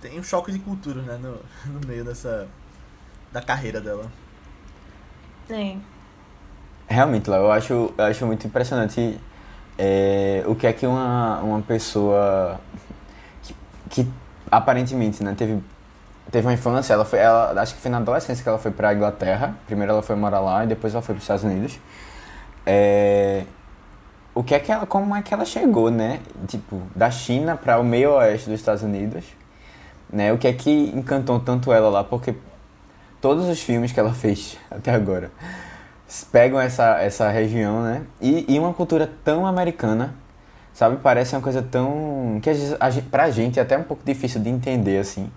tem 0.00 0.18
um 0.18 0.22
choque 0.22 0.52
de 0.52 0.60
cultura, 0.60 1.02
né? 1.02 1.18
No, 1.20 1.40
no 1.72 1.86
meio 1.86 2.04
dessa 2.04 2.48
da 3.32 3.42
carreira 3.42 3.80
dela. 3.80 4.10
É. 5.50 5.76
Realmente, 6.86 7.28
Léo, 7.28 7.42
eu 7.42 7.52
acho, 7.52 7.72
eu 7.98 8.04
acho 8.04 8.24
muito 8.24 8.46
impressionante 8.46 9.18
é, 9.78 10.42
o 10.46 10.56
que 10.56 10.66
é 10.66 10.72
que 10.72 10.84
uma, 10.84 11.38
uma 11.40 11.62
pessoa 11.62 12.60
que, 13.42 13.54
que 13.88 14.08
aparentemente 14.50 15.22
né, 15.22 15.34
teve, 15.38 15.62
teve 16.32 16.46
uma 16.46 16.52
infância, 16.52 16.92
ela 16.92 17.04
foi, 17.04 17.20
ela, 17.20 17.52
acho 17.62 17.76
que 17.76 17.80
foi 17.80 17.90
na 17.90 17.98
adolescência 17.98 18.42
que 18.42 18.48
ela 18.48 18.58
foi 18.58 18.72
pra 18.72 18.92
Inglaterra, 18.92 19.54
primeiro 19.66 19.92
ela 19.92 20.02
foi 20.02 20.16
morar 20.16 20.40
lá 20.40 20.64
e 20.64 20.66
depois 20.66 20.92
ela 20.92 21.02
foi 21.02 21.14
para 21.14 21.18
os 21.18 21.24
Estados 21.24 21.44
Unidos. 21.44 21.78
É, 22.66 23.44
o 24.34 24.42
que 24.42 24.52
é 24.52 24.58
que 24.58 24.72
ela, 24.72 24.84
como 24.84 25.14
é 25.14 25.22
que 25.22 25.32
ela 25.32 25.44
chegou, 25.44 25.90
né? 25.90 26.20
Tipo, 26.48 26.82
da 26.94 27.10
China 27.10 27.56
para 27.56 27.78
o 27.78 27.84
meio 27.84 28.14
oeste 28.14 28.50
dos 28.50 28.58
Estados 28.58 28.82
Unidos, 28.82 29.24
né? 30.10 30.32
O 30.32 30.38
que 30.38 30.48
é 30.48 30.52
que 30.52 30.70
encantou 30.94 31.38
tanto 31.38 31.72
ela 31.72 31.88
lá? 31.88 32.04
Porque 32.04 32.34
todos 33.20 33.48
os 33.48 33.60
filmes 33.60 33.92
que 33.92 34.00
ela 34.00 34.12
fez 34.14 34.58
até 34.70 34.92
agora 34.92 35.30
pegam 36.32 36.58
essa, 36.58 36.98
essa 37.00 37.28
região, 37.28 37.82
né? 37.82 38.02
E, 38.20 38.54
e 38.54 38.58
uma 38.58 38.72
cultura 38.72 39.10
tão 39.24 39.46
americana, 39.46 40.14
sabe? 40.72 40.96
Parece 41.02 41.34
uma 41.34 41.42
coisa 41.42 41.62
tão. 41.62 42.38
que 42.42 42.48
a 42.48 42.90
gente, 42.90 43.06
pra 43.08 43.30
gente 43.30 43.58
é 43.58 43.62
até 43.62 43.76
um 43.76 43.82
pouco 43.82 44.02
difícil 44.04 44.40
de 44.40 44.48
entender, 44.48 44.98
assim. 44.98 45.30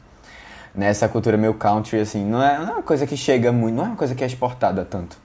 Né? 0.73 0.87
Essa 0.87 1.09
cultura 1.09 1.37
meio 1.37 1.53
country, 1.53 1.99
assim. 1.99 2.25
Não 2.25 2.41
é, 2.41 2.57
não 2.57 2.69
é 2.69 2.71
uma 2.73 2.83
coisa 2.83 3.05
que 3.05 3.17
chega 3.17 3.51
muito, 3.51 3.75
não 3.75 3.83
é 3.83 3.87
uma 3.87 3.95
coisa 3.97 4.15
que 4.15 4.23
é 4.23 4.27
exportada 4.27 4.85
tanto. 4.85 5.17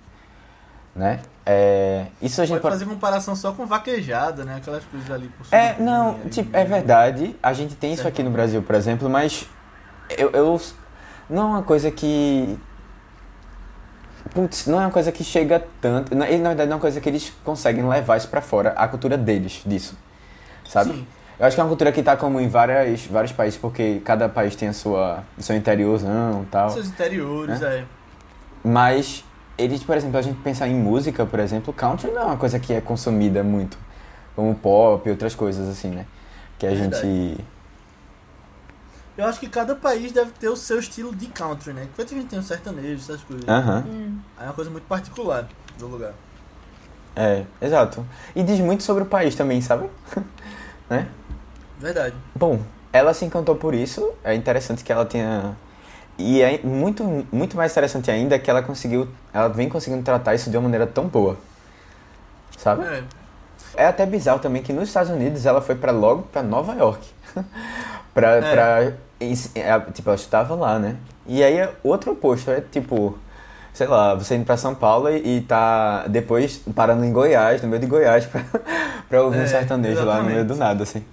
Né? 0.95 1.21
É, 1.45 2.07
isso 2.21 2.43
a 2.43 2.45
gente 2.45 2.61
Pode 2.61 2.75
fazer 2.75 2.87
comparação 2.87 3.37
só 3.37 3.53
com 3.53 3.67
vaquejada, 3.67 4.45
né? 4.45 4.57
Aquelas 4.57 4.85
coisas 4.87 5.09
ali 5.11 5.29
por 5.29 5.47
é, 5.53 5.69
subidinha, 5.69 5.87
não, 5.87 6.09
ali, 6.09 6.31
tipo, 6.31 6.57
é 6.57 6.65
verdade. 6.65 7.37
A 7.41 7.53
gente 7.53 7.77
tem 7.77 7.93
isso 7.93 8.03
Certo. 8.03 8.15
aqui 8.15 8.23
no 8.25 8.31
Brasil, 8.31 8.61
por 8.63 8.75
exemplo, 8.75 9.09
mas 9.09 9.47
eu, 10.19 10.31
eu 10.31 10.61
não 11.31 11.43
é 11.43 11.47
uma 11.47 11.63
coisa 11.63 11.91
que 11.91 12.59
Putz, 14.37 14.67
não 14.67 14.79
é 14.79 14.85
uma 14.85 14.91
coisa 14.91 15.11
que 15.11 15.25
chega 15.25 15.65
tanto. 15.81 16.15
Na, 16.15 16.27
na 16.27 16.49
verdade, 16.49 16.69
não 16.69 16.73
é 16.73 16.75
uma 16.75 16.79
coisa 16.79 17.01
que 17.01 17.09
eles 17.09 17.33
conseguem 17.43 17.89
levar 17.89 18.19
isso 18.19 18.29
pra 18.29 18.43
fora, 18.43 18.73
a 18.77 18.87
cultura 18.87 19.17
deles, 19.17 19.63
disso. 19.65 19.97
Sabe? 20.69 20.91
Sim. 20.91 21.07
Eu 21.39 21.47
acho 21.47 21.57
que 21.57 21.61
é 21.61 21.65
uma 21.65 21.71
cultura 21.71 21.91
que 21.91 22.03
tá 22.03 22.19
como 22.19 22.39
em 22.39 22.47
várias, 22.47 23.07
vários 23.07 23.33
países, 23.33 23.59
porque 23.59 24.03
cada 24.05 24.29
país 24.29 24.55
tem 24.55 24.69
a 24.69 24.75
sua, 24.75 25.25
o 25.39 25.43
seu 25.43 25.57
interiorzão 25.57 26.43
e 26.43 26.47
tal. 26.51 26.69
Seus 26.69 26.89
interiores, 26.89 27.63
é. 27.63 27.85
Mas 28.63 29.25
eles, 29.57 29.83
por 29.83 29.97
exemplo, 29.97 30.19
a 30.19 30.23
gente 30.23 30.39
pensar 30.41 30.69
em 30.69 30.75
música, 30.75 31.25
por 31.25 31.41
exemplo, 31.41 31.73
country 31.73 32.11
não 32.11 32.21
é 32.21 32.25
uma 32.27 32.37
coisa 32.37 32.59
que 32.59 32.75
é 32.75 32.81
consumida 32.83 33.43
muito. 33.43 33.79
Como 34.35 34.55
pop 34.55 35.09
e 35.09 35.11
outras 35.11 35.35
coisas 35.35 35.67
assim, 35.67 35.89
né? 35.89 36.05
Que 36.59 36.67
a 36.67 36.75
gente. 36.75 37.39
Eu 39.17 39.25
acho 39.25 39.41
que 39.41 39.49
cada 39.49 39.75
país 39.75 40.13
deve 40.13 40.31
ter 40.33 40.49
o 40.49 40.57
seu 40.57 40.79
estilo 40.79 41.15
de 41.15 41.27
country, 41.29 41.73
né? 41.73 41.89
Porque 41.97 42.15
a 42.15 42.19
gente 42.19 42.29
tem 42.29 42.39
o 42.39 42.43
sertanejo, 42.43 43.01
essas 43.03 43.23
coisas. 43.23 43.49
Aham. 43.49 43.85
Hum. 43.87 44.19
Aí 44.37 44.45
é 44.45 44.49
uma 44.49 44.55
coisa 44.55 44.71
muito 44.71 44.85
particular 44.87 45.49
do 45.79 45.87
lugar. 45.87 46.13
É, 47.15 47.45
exato. 47.63 48.05
E 48.35 48.43
diz 48.43 48.61
muito 48.61 48.83
sobre 48.83 49.03
o 49.05 49.07
país 49.07 49.35
também, 49.35 49.61
sabe? 49.63 49.89
né? 50.91 51.09
Verdade. 51.79 52.15
Bom, 52.35 52.61
ela 52.93 53.15
se 53.15 53.25
encantou 53.25 53.57
por 53.57 53.75
isso. 53.75 54.13
É 54.23 54.35
interessante 54.35 54.85
que 54.85 54.93
ela 54.93 55.07
tenha. 55.07 55.57
E 56.19 56.43
é 56.43 56.59
muito, 56.63 57.27
muito 57.33 57.57
mais 57.57 57.73
interessante 57.73 58.11
ainda 58.11 58.39
que 58.39 58.51
ela 58.51 58.63
conseguiu. 58.63 59.09
Ela 59.33 59.49
vem 59.49 59.69
conseguindo 59.69 60.03
tratar 60.03 60.35
isso 60.35 60.51
de 60.51 60.57
uma 60.59 60.65
maneira 60.65 60.87
tão 60.87 61.07
boa. 61.07 61.39
Sabe? 62.59 62.85
É. 62.85 63.03
É 63.77 63.87
até 63.87 64.07
bizarro 64.07 64.39
também 64.39 64.63
que 64.63 64.73
nos 64.73 64.89
Estados 64.89 65.11
Unidos 65.11 65.45
ela 65.45 65.61
foi 65.61 65.75
para 65.75 65.93
logo 65.93 66.23
pra 66.25 66.43
Nova 66.43 66.75
York. 66.75 67.07
pra, 68.15 68.37
É. 68.37 68.41
pra, 68.41 68.93
ens- 69.21 69.51
é, 69.55 69.79
tipo, 69.93 70.09
ela 70.09 70.17
estava 70.17 70.55
lá, 70.55 70.79
né? 70.79 70.97
E 71.27 71.43
aí 71.43 71.55
é 71.59 71.75
outro 71.83 72.13
oposto, 72.13 72.51
é 72.51 72.61
tipo, 72.61 73.19
sei 73.75 73.87
lá, 73.89 74.15
você 74.15 74.37
indo 74.37 74.45
pra 74.47 74.57
São 74.57 74.75
Paulo 74.75 75.09
e, 75.11 75.39
e 75.39 75.41
tá 75.43 76.07
depois 76.09 76.59
parando 76.75 77.05
em 77.05 77.13
Goiás, 77.13 77.63
no 77.63 77.69
meio 77.69 77.81
de 77.81 77.87
Goiás, 77.89 78.27
pra, 78.29 78.43
pra 79.09 79.23
ouvir 79.23 79.41
um 79.41 79.45
É, 79.45 79.47
sertanejo 79.47 80.05
lá 80.05 80.19
no 80.19 80.25
meio 80.25 80.45
do 80.47 80.55
exatamente. 80.55 80.59
nada, 80.59 80.83
assim. 80.85 81.05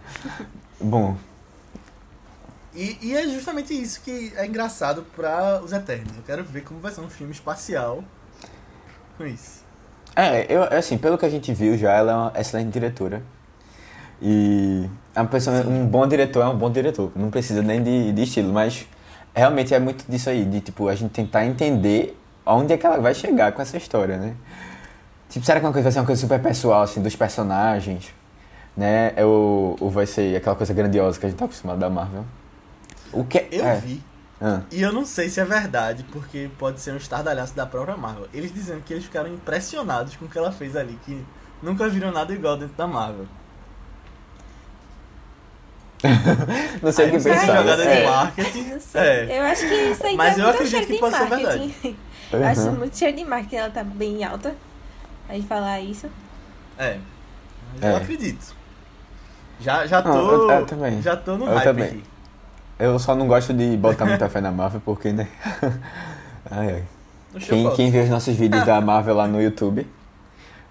Bom, 0.80 1.18
E, 2.74 2.98
e 3.02 3.16
é 3.16 3.28
justamente 3.28 3.74
isso 3.74 4.02
que 4.02 4.34
é 4.36 4.46
engraçado 4.46 5.04
pra 5.16 5.62
os 5.64 5.72
Eternos. 5.72 6.18
Eu 6.18 6.24
quero 6.24 6.44
ver 6.44 6.62
como 6.64 6.80
vai 6.80 6.92
ser 6.92 7.02
um 7.02 7.10
filme 7.10 7.32
espacial 7.32 8.04
com 9.18 9.26
isso. 9.26 9.64
é, 10.16 10.46
eu, 10.54 10.64
assim, 10.64 10.98
pelo 10.98 11.18
que 11.18 11.26
a 11.26 11.30
gente 11.30 11.54
viu 11.54 11.78
já, 11.78 11.92
ela 11.94 12.12
é 12.12 12.16
uma 12.16 12.34
excelente 12.40 12.72
diretora. 12.72 13.24
E 14.22 14.89
a 15.15 15.24
pessoa, 15.25 15.65
um 15.67 15.86
bom 15.86 16.08
diretor 16.08 16.41
é 16.43 16.48
um 16.48 16.58
bom 16.58 16.72
diretor, 16.72 17.12
não 17.15 17.29
precisa 17.29 17.62
nem 17.62 17.84
de, 17.84 18.12
de 18.13 18.24
estilo, 18.24 18.51
mas 18.53 18.86
realmente 19.36 19.74
é 19.74 19.79
muito 19.79 20.05
disso 20.10 20.29
aí, 20.29 20.46
de 20.46 20.62
tipo, 20.62 20.88
a 20.88 20.96
gente 20.96 21.12
tentar 21.12 21.46
entender 21.46 22.17
aonde 22.46 22.74
é 22.74 22.77
que 22.77 22.86
ela 22.86 23.00
vai 23.00 23.13
chegar 23.13 23.51
com 23.51 23.62
essa 23.62 23.77
história, 23.77 24.17
né? 24.17 24.36
Tipo, 25.29 25.46
será 25.46 25.60
que 25.60 25.65
uma 25.65 25.74
coisa 25.74 25.84
vai 25.84 25.91
ser 25.91 26.00
uma 26.00 26.05
coisa 26.05 26.22
super 26.22 26.41
pessoal, 26.41 26.84
assim, 26.84 27.01
dos 27.01 27.15
personagens, 27.15 28.13
né? 28.77 29.13
É 29.15 29.25
ou, 29.25 29.75
ou 29.79 29.89
vai 29.89 30.05
ser 30.05 30.36
aquela 30.36 30.55
coisa 30.55 30.74
grandiosa 30.74 31.20
que 31.20 31.25
a 31.25 31.29
gente 31.29 31.39
tá 31.39 31.46
acostumado 31.46 31.79
da 31.79 31.89
Marvel? 31.89 32.25
O 33.12 33.24
que 33.24 33.48
Eu 33.51 33.65
é. 33.65 33.75
vi, 33.77 34.01
Ah, 34.41 34.62
e 34.72 34.82
eu 34.82 34.91
não 34.91 35.05
sei 35.05 35.29
se 35.29 35.39
é 35.39 35.46
verdade, 35.46 36.03
porque 36.12 36.50
pode 36.60 36.82
ser 36.82 36.91
um 36.91 36.98
estardalhaço 36.98 37.55
da 37.55 37.65
própria 37.65 37.96
Marvel. 37.96 38.27
Eles 38.34 38.53
dizendo 38.53 38.82
que 38.84 38.93
eles 38.93 39.05
ficaram 39.05 39.34
impressionados 39.34 40.15
com 40.15 40.25
o 40.25 40.29
que 40.29 40.38
ela 40.38 40.51
fez 40.51 40.75
ali, 40.75 41.00
que 41.05 41.25
nunca 41.62 41.88
viram 41.88 42.12
nada 42.12 42.34
igual 42.34 42.58
dentro 42.58 42.75
da 42.75 42.86
Marvel. 42.86 43.25
não 46.82 46.92
sei 46.92 47.06
Aí 47.06 47.12
o 47.12 47.18
que 47.18 47.24
pensar. 47.24 47.46
jogada 47.58 47.84
de 47.84 47.90
É. 47.90 48.06
marketing. 48.10 48.64
Não 48.64 48.80
sei. 48.80 49.02
É. 49.02 49.40
Eu 49.40 49.44
acho 49.44 49.62
que 49.68 49.74
isso 49.74 50.06
aí 50.06 50.16
Mas 50.18 50.36
tá 50.36 50.42
eu 50.42 50.46
muito 50.46 50.56
acredito 50.56 50.72
cheiro 50.78 50.88
que 50.94 51.00
pode 51.00 51.16
ser 51.18 51.30
marketing. 51.30 51.98
Eu 52.34 52.44
acho 52.48 52.62
Uhum. 52.62 52.72
muito 52.78 52.98
cheiro 52.98 53.16
de 53.16 53.26
marketing 53.26 53.56
ela 53.58 53.70
tá 53.70 53.84
bem 53.84 54.24
alta. 54.24 54.56
Aí 55.30 55.42
falar 55.44 55.80
isso. 55.82 56.08
É. 56.80 56.98
Mas 57.76 57.84
É. 57.84 57.92
eu 57.92 57.98
acredito. 57.98 58.56
Já, 59.60 59.86
já 59.86 60.02
tô. 60.02 60.10
Não, 60.10 60.32
eu- 60.32 60.50
eu 60.52 60.66
também. 60.66 61.00
Já 61.02 61.16
tô 61.16 61.38
no 61.38 61.46
Eu 61.46 61.54
hype 61.54 61.64
também. 61.64 61.86
aqui. 61.86 62.04
Eu 62.80 62.98
só 62.98 63.14
não 63.16 63.28
gosto 63.28 63.54
de 63.54 63.78
botar 63.78 64.06
muita 64.06 64.28
fé 64.30 64.42
na 64.42 64.52
Marvel 64.52 64.82
porque, 64.84 65.12
né? 65.14 65.28
ai, 66.50 66.70
ai. 66.76 66.84
Quem, 67.40 67.70
quem 67.76 67.92
vê 67.92 68.02
os 68.02 68.10
nossos 68.10 68.36
vídeos 68.36 68.64
da 68.66 68.82
Marvel 68.82 69.16
lá 69.16 69.28
no 69.28 69.40
YouTube, 69.42 69.88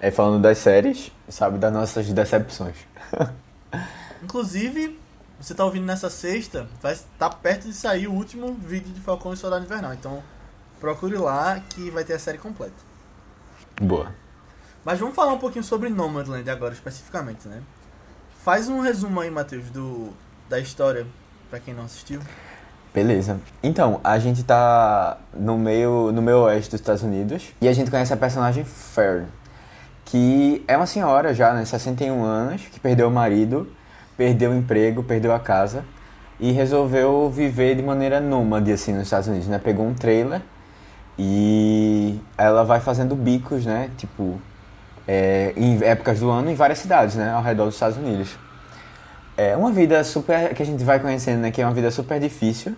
é, 0.00 0.10
falando 0.10 0.42
das 0.42 0.58
séries, 0.58 1.12
sabe 1.28 1.58
das 1.58 1.72
nossas 1.72 2.08
decepções. 2.12 2.74
Inclusive, 4.22 4.98
você 5.42 5.54
tá 5.54 5.64
ouvindo 5.64 5.84
nessa 5.84 6.08
sexta, 6.08 6.68
vai 6.80 6.92
estar 6.92 7.28
perto 7.30 7.66
de 7.66 7.74
sair 7.74 8.06
o 8.06 8.12
último 8.12 8.54
vídeo 8.54 8.92
de 8.92 9.00
Falcão 9.00 9.32
e 9.32 9.36
Soldado 9.36 9.64
Invernal. 9.64 9.92
Então, 9.92 10.22
procure 10.80 11.16
lá 11.16 11.60
que 11.70 11.90
vai 11.90 12.04
ter 12.04 12.14
a 12.14 12.18
série 12.18 12.38
completa. 12.38 12.72
Boa. 13.80 14.14
Mas 14.84 15.00
vamos 15.00 15.16
falar 15.16 15.32
um 15.32 15.38
pouquinho 15.38 15.64
sobre 15.64 15.88
Nomadland 15.88 16.48
agora, 16.48 16.72
especificamente, 16.72 17.48
né? 17.48 17.60
Faz 18.44 18.68
um 18.68 18.80
resumo 18.80 19.20
aí, 19.20 19.30
Matheus, 19.30 19.68
do, 19.70 20.10
da 20.48 20.60
história, 20.60 21.06
pra 21.50 21.58
quem 21.58 21.74
não 21.74 21.84
assistiu. 21.84 22.20
Beleza. 22.94 23.40
Então, 23.62 24.00
a 24.04 24.20
gente 24.20 24.44
tá 24.44 25.18
no 25.34 25.58
meio, 25.58 26.12
no 26.12 26.22
meio 26.22 26.38
oeste 26.44 26.70
dos 26.70 26.80
Estados 26.80 27.02
Unidos 27.02 27.52
e 27.60 27.66
a 27.66 27.72
gente 27.72 27.90
conhece 27.90 28.12
a 28.12 28.16
personagem 28.16 28.64
Fern, 28.64 29.26
que 30.04 30.64
é 30.68 30.76
uma 30.76 30.86
senhora 30.86 31.34
já, 31.34 31.52
né, 31.52 31.64
61 31.64 32.22
anos, 32.22 32.62
que 32.62 32.78
perdeu 32.78 33.08
o 33.08 33.10
marido, 33.10 33.68
perdeu 34.16 34.50
o 34.50 34.54
emprego, 34.54 35.02
perdeu 35.02 35.32
a 35.32 35.40
casa 35.40 35.84
e 36.38 36.50
resolveu 36.52 37.30
viver 37.30 37.76
de 37.76 37.82
maneira 37.82 38.20
nômade 38.20 38.72
assim 38.72 38.92
nos 38.92 39.04
Estados 39.04 39.28
Unidos, 39.28 39.48
né? 39.48 39.58
Pegou 39.58 39.86
um 39.86 39.94
trailer 39.94 40.42
e 41.18 42.18
ela 42.36 42.64
vai 42.64 42.80
fazendo 42.80 43.14
bicos, 43.14 43.64
né? 43.64 43.90
Tipo, 43.96 44.40
é, 45.06 45.52
em 45.56 45.82
épocas 45.82 46.20
do 46.20 46.30
ano 46.30 46.50
em 46.50 46.54
várias 46.54 46.78
cidades, 46.78 47.14
né? 47.14 47.30
Ao 47.32 47.42
redor 47.42 47.66
dos 47.66 47.74
Estados 47.74 47.96
Unidos. 47.96 48.36
É 49.36 49.56
uma 49.56 49.70
vida 49.70 50.02
super. 50.04 50.54
que 50.54 50.62
a 50.62 50.66
gente 50.66 50.82
vai 50.84 50.98
conhecendo, 51.00 51.40
né? 51.40 51.50
Que 51.50 51.62
é 51.62 51.64
uma 51.64 51.74
vida 51.74 51.90
super 51.90 52.18
difícil. 52.20 52.76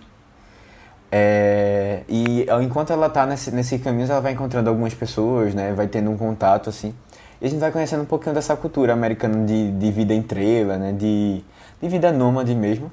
É, 1.11 2.01
e 2.09 2.45
enquanto 2.61 2.91
ela 2.91 3.09
tá 3.09 3.25
nesse, 3.25 3.51
nesse 3.51 3.79
caminho, 3.79 4.09
ela 4.09 4.21
vai 4.21 4.33
encontrando 4.33 4.69
algumas 4.69 4.93
pessoas, 4.93 5.53
né? 5.53 5.73
Vai 5.73 5.87
tendo 5.87 6.11
um 6.11 6.17
contato, 6.17 6.69
assim. 6.69 6.93
E 7.41 7.45
a 7.47 7.49
gente 7.49 7.59
vai 7.59 7.71
conhecendo 7.71 8.03
um 8.03 8.05
pouquinho 8.05 8.33
dessa 8.35 8.55
cultura 8.55 8.93
americana 8.93 9.45
de, 9.45 9.71
de 9.71 9.91
vida 9.91 10.13
em 10.13 10.21
trela, 10.21 10.77
né? 10.77 10.91
De, 10.93 11.43
de 11.81 11.87
vida 11.89 12.11
nômade 12.11 12.55
mesmo. 12.55 12.91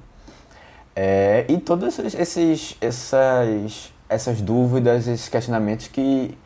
É, 0.95 1.47
e 1.49 1.59
todas 1.59 1.99
esses- 1.99 2.77
essas, 2.81 3.93
essas 4.09 4.41
dúvidas, 4.43 5.07
esses 5.09 5.29
questionamentos 5.29 5.89
que, 5.89 6.37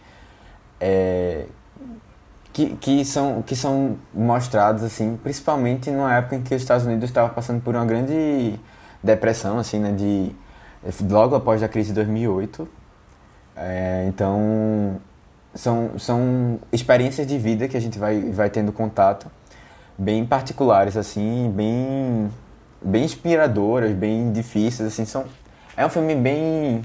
é, 0.81 1.47
que, 2.53 2.77
que, 2.77 3.05
são, 3.05 3.43
que 3.43 3.55
são 3.55 3.97
mostrados, 4.15 4.83
assim, 4.83 5.17
principalmente 5.23 5.91
numa 5.91 6.15
época 6.15 6.37
em 6.37 6.43
que 6.43 6.55
os 6.55 6.63
Estados 6.63 6.87
Unidos 6.87 7.09
estavam 7.11 7.31
passando 7.35 7.61
por 7.63 7.75
uma 7.75 7.85
grande 7.85 8.59
depressão, 9.03 9.59
assim, 9.59 9.79
né, 9.79 9.93
de, 9.93 10.33
logo 11.11 11.35
após 11.35 11.63
a 11.63 11.69
crise 11.69 11.89
de 11.89 11.95
2008. 11.95 12.67
É, 13.57 14.05
então, 14.09 14.97
são, 15.57 15.99
são 15.99 16.61
experiências 16.71 17.27
de 17.27 17.39
vida 17.39 17.67
que 17.67 17.77
a 17.77 17.81
gente 17.81 17.99
vai, 17.99 18.21
vai 18.31 18.51
tendo 18.51 18.71
contato, 18.73 19.27
bem 19.99 20.25
particulares, 20.25 20.97
assim, 20.97 21.51
bem, 21.55 22.31
bem 22.81 23.05
inspiradoras, 23.05 23.93
bem 23.93 24.33
difíceis, 24.33 24.93
assim, 24.93 25.05
são... 25.05 25.25
É 25.77 25.85
um 25.85 25.89
filme 25.89 26.15
bem... 26.15 26.83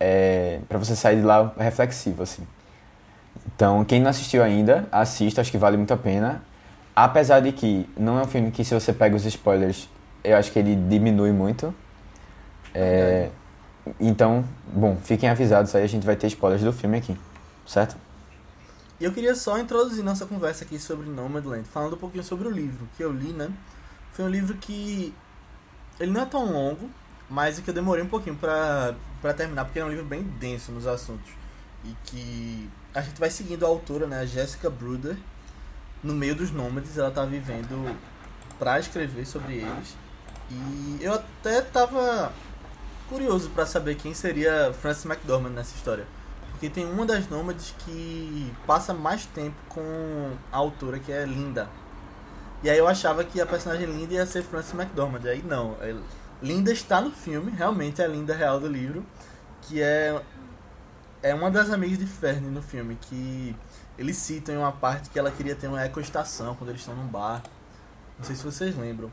É, 0.00 0.60
para 0.68 0.78
você 0.78 0.96
sair 0.96 1.16
de 1.16 1.22
lá 1.22 1.52
reflexivo, 1.58 2.22
assim. 2.22 2.46
Então, 3.54 3.84
quem 3.84 4.00
não 4.00 4.10
assistiu 4.10 4.42
ainda, 4.42 4.86
assista, 4.92 5.40
acho 5.40 5.50
que 5.50 5.58
vale 5.58 5.76
muito 5.76 5.92
a 5.92 5.96
pena. 5.96 6.42
Apesar 6.94 7.40
de 7.40 7.52
que 7.52 7.88
não 7.96 8.18
é 8.18 8.22
um 8.22 8.26
filme 8.26 8.50
que, 8.50 8.64
se 8.64 8.74
você 8.74 8.92
pega 8.92 9.14
os 9.14 9.24
spoilers, 9.24 9.88
eu 10.22 10.36
acho 10.36 10.50
que 10.52 10.58
ele 10.58 10.76
diminui 10.76 11.32
muito. 11.32 11.74
É, 12.74 13.28
então, 13.98 14.44
bom, 14.72 14.96
fiquem 15.02 15.28
avisados 15.28 15.74
aí, 15.74 15.82
a 15.82 15.86
gente 15.88 16.04
vai 16.04 16.14
ter 16.14 16.26
spoilers 16.28 16.62
do 16.62 16.72
filme 16.72 16.98
aqui, 16.98 17.16
certo? 17.68 17.96
E 18.98 19.04
eu 19.04 19.12
queria 19.12 19.34
só 19.34 19.58
introduzir 19.58 20.02
nossa 20.02 20.26
conversa 20.26 20.64
aqui 20.64 20.78
sobre 20.78 21.08
Nomadland, 21.08 21.68
falando 21.68 21.94
um 21.94 21.98
pouquinho 21.98 22.24
sobre 22.24 22.48
o 22.48 22.50
livro 22.50 22.88
que 22.96 23.04
eu 23.04 23.12
li, 23.12 23.32
né? 23.32 23.48
Foi 24.12 24.24
um 24.24 24.28
livro 24.28 24.56
que 24.56 25.14
ele 26.00 26.10
não 26.10 26.22
é 26.22 26.26
tão 26.26 26.52
longo, 26.52 26.90
mas 27.30 27.58
é 27.58 27.62
que 27.62 27.70
eu 27.70 27.74
demorei 27.74 28.02
um 28.02 28.08
pouquinho 28.08 28.34
pra 28.34 28.96
terminar, 29.36 29.66
porque 29.66 29.78
é 29.78 29.84
um 29.84 29.90
livro 29.90 30.04
bem 30.04 30.22
denso 30.22 30.72
nos 30.72 30.86
assuntos. 30.86 31.30
E 31.84 31.94
que 32.04 32.68
a 32.92 33.00
gente 33.02 33.20
vai 33.20 33.30
seguindo 33.30 33.64
a 33.64 33.68
autora, 33.68 34.06
né, 34.08 34.18
a 34.20 34.26
Jessica 34.26 34.68
Bruder, 34.68 35.16
no 36.02 36.14
meio 36.14 36.34
dos 36.34 36.50
nômades, 36.50 36.98
ela 36.98 37.10
tá 37.10 37.24
vivendo 37.24 37.96
pra 38.58 38.80
escrever 38.80 39.26
sobre 39.26 39.58
eles. 39.58 39.96
E 40.50 40.98
eu 41.00 41.12
até 41.14 41.60
tava 41.60 42.32
curioso 43.08 43.50
pra 43.50 43.64
saber 43.66 43.94
quem 43.94 44.14
seria 44.14 44.72
Francis 44.72 45.04
McDormand 45.04 45.50
nessa 45.50 45.76
história. 45.76 46.06
Porque 46.58 46.68
tem 46.68 46.84
uma 46.90 47.06
das 47.06 47.28
nômades 47.28 47.72
que 47.84 48.52
passa 48.66 48.92
mais 48.92 49.24
tempo 49.26 49.54
com 49.68 50.32
a 50.50 50.56
autora, 50.56 50.98
que 50.98 51.12
é 51.12 51.24
Linda. 51.24 51.68
E 52.64 52.68
aí 52.68 52.76
eu 52.76 52.88
achava 52.88 53.22
que 53.22 53.40
a 53.40 53.46
personagem 53.46 53.86
Linda 53.86 54.14
ia 54.14 54.26
ser 54.26 54.42
Frances 54.42 54.74
McDormand. 54.74 55.20
Aí 55.24 55.40
não. 55.40 55.76
é- 55.80 55.94
Linda 56.42 56.72
está 56.72 57.00
no 57.00 57.12
filme, 57.12 57.52
realmente 57.52 58.02
é 58.02 58.04
a 58.04 58.08
Linda 58.08 58.34
real 58.34 58.58
do 58.58 58.66
livro. 58.66 59.06
Que 59.62 59.80
é, 59.80 60.20
é 61.22 61.32
uma 61.32 61.48
das 61.48 61.70
amigas 61.70 61.96
de 61.98 62.06
Fern 62.06 62.40
no 62.50 62.60
filme. 62.60 62.98
Que 63.00 63.54
eles 63.96 64.16
citam 64.16 64.52
em 64.56 64.58
uma 64.58 64.72
parte 64.72 65.10
que 65.10 65.18
ela 65.18 65.30
queria 65.30 65.54
ter 65.54 65.68
uma 65.68 65.86
ecoestação 65.86 66.56
quando 66.56 66.70
eles 66.70 66.80
estão 66.80 66.96
num 66.96 67.06
bar. 67.06 67.40
Não 68.18 68.24
sei 68.24 68.34
se 68.34 68.42
vocês 68.42 68.76
lembram. 68.76 69.12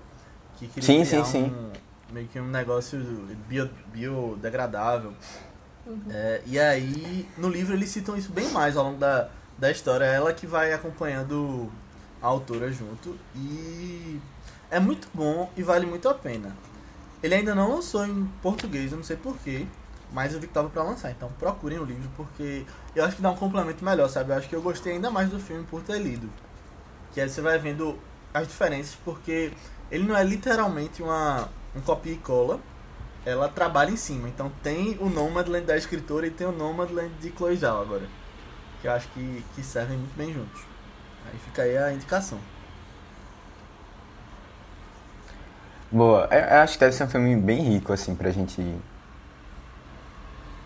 Que 0.58 0.68
queria 0.68 0.84
Sim, 0.84 1.06
sim, 1.06 1.24
sim. 1.24 1.44
um- 1.44 1.72
meio 2.12 2.28
que 2.28 2.40
um 2.40 2.48
negócio 2.48 3.00
bio, 3.48 3.70
biodegradável. 5.86 6.12
É, 6.12 6.42
e 6.46 6.60
aí, 6.60 7.28
no 7.38 7.50
livro 7.50 7.74
eles 7.76 7.90
citam 7.90 8.18
isso 8.18 8.32
bem 8.32 8.50
mais 8.50 8.76
ao 8.76 8.86
longo 8.86 8.98
da, 8.98 9.30
da 9.58 9.72
história. 9.72 10.06
Ela 10.06 10.34
que 10.34 10.48
vai 10.48 10.74
acompanhando 10.74 11.72
a 12.22 12.28
autora 12.28 12.72
junto. 12.72 13.18
E 13.36 14.20
é 14.70 14.80
muito 14.80 15.08
bom 15.14 15.50
e 15.56 15.64
vale 15.64 15.86
muito 15.86 16.10
a 16.10 16.14
pena. 16.14 16.56
Ele 17.22 17.36
ainda 17.36 17.56
não 17.56 17.74
lançou 17.74 18.06
em 18.06 18.26
português, 18.42 18.92
eu 18.92 18.98
não 18.98 19.04
sei 19.04 19.16
porquê. 19.16 19.66
Mas 20.12 20.34
eu 20.34 20.40
vi 20.40 20.48
que 20.48 20.54
tava 20.54 20.70
pra 20.70 20.84
lançar, 20.84 21.12
então 21.12 21.30
procurem 21.40 21.80
o 21.80 21.84
livro 21.84 22.10
porque 22.16 22.66
eu 22.96 23.04
acho 23.04 23.18
que 23.18 23.22
dá 23.22 23.32
um 23.32 23.36
complemento 23.36 23.84
melhor, 23.84 24.08
sabe? 24.08 24.32
Eu 24.32 24.38
acho 24.38 24.48
que 24.48 24.56
eu 24.56 24.62
gostei 24.62 24.94
ainda 24.94 25.10
mais 25.10 25.30
do 25.30 25.40
filme 25.40 25.66
por 25.66 25.82
ter 25.82 26.00
lido. 26.00 26.30
Que 27.14 27.20
aí 27.20 27.28
você 27.28 27.42
vai 27.42 27.58
vendo 27.58 27.98
as 28.34 28.48
diferenças, 28.48 28.98
porque 29.04 29.52
ele 29.92 30.04
não 30.08 30.16
é 30.16 30.24
literalmente 30.24 31.02
uma, 31.02 31.50
um 31.76 31.82
copia 31.82 32.14
e 32.14 32.18
cola, 32.18 32.60
ela 33.26 33.50
trabalha 33.50 33.92
em 33.92 33.98
cima. 33.98 34.30
Então 34.30 34.52
tem 34.62 34.98
o 35.00 35.10
Nomadland 35.10 35.66
da 35.66 35.76
escritora 35.76 36.28
e 36.28 36.32
tem 36.32 36.46
o 36.46 36.52
Nomadland 36.52 37.12
de 37.20 37.32
Chloe 37.32 37.56
Zhao 37.58 37.82
agora. 37.82 38.04
Que 38.82 38.88
eu 38.88 38.92
acho 38.92 39.08
que, 39.10 39.44
que 39.56 39.64
servem 39.64 39.98
muito 39.98 40.16
bem 40.16 40.34
juntos. 40.34 40.62
Aí 41.26 41.40
fica 41.40 41.64
aí 41.64 41.78
a 41.78 41.92
indicação. 41.92 42.40
Boa, 45.92 46.28
eu, 46.32 46.40
eu 46.40 46.58
acho 46.62 46.74
que 46.74 46.80
deve 46.80 46.96
ser 46.96 47.04
um 47.04 47.08
filme 47.08 47.36
bem 47.36 47.62
rico, 47.62 47.94
assim, 47.94 48.16
pra 48.16 48.30
gente 48.30 48.62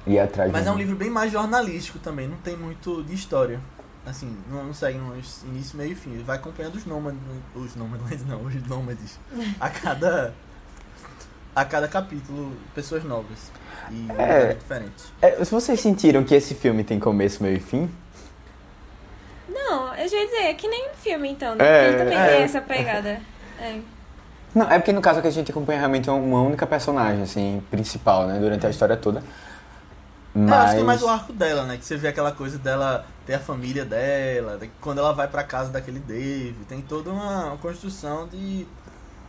ir 0.07 0.19
atrás. 0.19 0.51
Mas 0.51 0.65
é 0.65 0.71
um 0.71 0.77
livro 0.77 0.95
bem 0.95 1.09
mais 1.09 1.31
jornalístico 1.31 1.99
também, 1.99 2.27
não 2.27 2.37
tem 2.37 2.57
muito 2.57 3.03
de 3.03 3.13
história. 3.13 3.59
Assim, 4.05 4.35
não, 4.49 4.65
não 4.65 4.73
segue 4.73 4.97
no 4.97 5.13
início, 5.45 5.77
meio 5.77 5.91
e 5.91 5.95
fim. 5.95 6.11
Ele 6.13 6.23
vai 6.23 6.37
acompanhando 6.37 6.75
os 6.75 6.85
nômades. 6.85 7.19
Os 7.53 7.75
nômades 7.75 8.25
não, 8.25 8.43
os 8.43 8.67
nômades. 8.67 9.19
A 9.59 9.69
cada. 9.69 10.33
A 11.55 11.65
cada 11.65 11.87
capítulo, 11.87 12.53
pessoas 12.75 13.03
novas. 13.03 13.51
E 13.91 14.07
É. 14.17 14.53
diferentes. 14.53 15.05
É, 15.21 15.43
se 15.43 15.51
vocês 15.51 15.79
sentiram 15.79 16.23
que 16.23 16.35
esse 16.35 16.53
filme 16.55 16.83
tem 16.83 16.99
começo, 16.99 17.41
meio 17.43 17.57
e 17.57 17.59
fim, 17.59 17.89
Não, 19.51 19.93
eu 19.95 20.07
já 20.07 20.17
ia 20.17 20.25
dizer, 20.25 20.41
é 20.43 20.53
que 20.53 20.67
nem 20.67 20.89
um 20.89 20.93
filme 20.93 21.29
então, 21.29 21.55
né? 21.55 21.65
É, 21.65 21.87
Ele 21.89 21.97
também 21.97 22.17
é. 22.17 22.27
tem 22.27 22.43
essa 22.43 22.61
pegada. 22.61 23.19
É. 23.59 23.79
Não, 24.53 24.69
é 24.69 24.79
porque 24.79 24.91
no 24.91 25.01
caso 25.01 25.21
que 25.21 25.27
a 25.27 25.31
gente 25.31 25.51
acompanha 25.51 25.79
realmente 25.79 26.09
uma 26.09 26.41
única 26.41 26.65
personagem, 26.65 27.21
assim, 27.23 27.61
principal, 27.69 28.25
né? 28.27 28.39
Durante 28.39 28.65
a 28.65 28.69
história 28.69 28.95
toda. 28.97 29.23
Mas... 30.33 30.51
É, 30.51 30.53
eu 30.53 30.63
acho 30.63 30.75
que 30.75 30.81
é 30.81 30.83
mais 30.83 31.03
o 31.03 31.07
arco 31.09 31.33
dela, 31.33 31.63
né? 31.63 31.77
Que 31.77 31.85
você 31.85 31.97
vê 31.97 32.07
aquela 32.07 32.31
coisa 32.31 32.57
dela 32.57 33.05
ter 33.25 33.33
a 33.35 33.39
família 33.39 33.85
dela, 33.85 34.59
quando 34.81 34.99
ela 34.99 35.13
vai 35.13 35.27
pra 35.27 35.43
casa 35.43 35.71
daquele 35.71 35.99
Dave, 35.99 36.55
tem 36.67 36.81
toda 36.81 37.11
uma 37.11 37.57
construção 37.61 38.27
de 38.27 38.65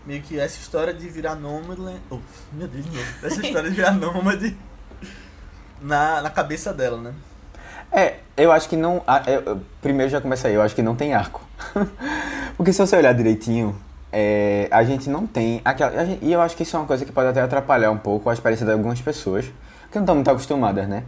meio 0.07 0.23
que 0.23 0.39
essa 0.39 0.59
história 0.59 0.93
de 0.93 1.09
virar 1.09 1.35
nômade. 1.35 1.81
Oh, 2.11 2.19
meu 2.53 2.69
Deus, 2.69 2.87
meu, 2.87 3.03
essa 3.23 3.41
história 3.41 3.71
de 3.71 3.77
virar 3.77 3.93
nômade 3.93 4.57
na, 5.81 6.23
na 6.23 6.31
cabeça 6.31 6.73
dela, 6.73 6.97
né? 6.97 7.15
É, 7.93 8.17
eu 8.37 8.53
acho 8.53 8.69
que 8.69 8.77
não. 8.77 9.03
Eu, 9.27 9.61
primeiro 9.81 10.11
já 10.11 10.21
começa 10.21 10.49
aí, 10.49 10.55
eu 10.55 10.63
acho 10.63 10.75
que 10.75 10.83
não 10.83 10.95
tem 10.95 11.15
arco. 11.15 11.43
Porque 12.57 12.73
se 12.73 12.79
você 12.79 12.97
olhar 12.97 13.13
direitinho, 13.13 13.77
é, 14.13 14.69
a 14.71 14.85
gente 14.85 15.09
não 15.11 15.27
tem. 15.27 15.61
Aquela, 15.65 16.05
gente, 16.05 16.25
e 16.25 16.33
eu 16.33 16.41
acho 16.41 16.57
que 16.57 16.63
isso 16.63 16.77
é 16.77 16.79
uma 16.79 16.87
coisa 16.87 17.05
que 17.05 17.13
pode 17.13 17.29
até 17.29 17.41
atrapalhar 17.41 17.91
um 17.91 17.99
pouco 17.99 18.31
a 18.31 18.33
experiência 18.33 18.65
de 18.65 18.73
algumas 18.73 19.01
pessoas, 19.01 19.47
que 19.91 19.97
não 19.97 20.03
estão 20.03 20.15
muito 20.15 20.31
acostumadas, 20.31 20.89
né? 20.89 21.05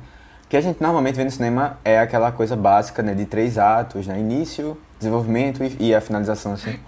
que 0.53 0.57
a 0.59 0.61
gente 0.61 0.83
normalmente 0.83 1.15
vê 1.15 1.25
no 1.25 1.31
cinema 1.31 1.79
é 1.83 1.99
aquela 1.99 2.31
coisa 2.31 2.55
básica, 2.55 3.03
né? 3.03 3.15
De 3.15 3.25
três 3.25 3.57
atos, 3.57 4.07
né? 4.07 4.21
Início, 4.21 4.77
desenvolvimento 4.99 5.65
e, 5.65 5.89
e 5.89 5.95
a 5.95 6.01
finalização, 6.03 6.53
assim. 6.53 6.79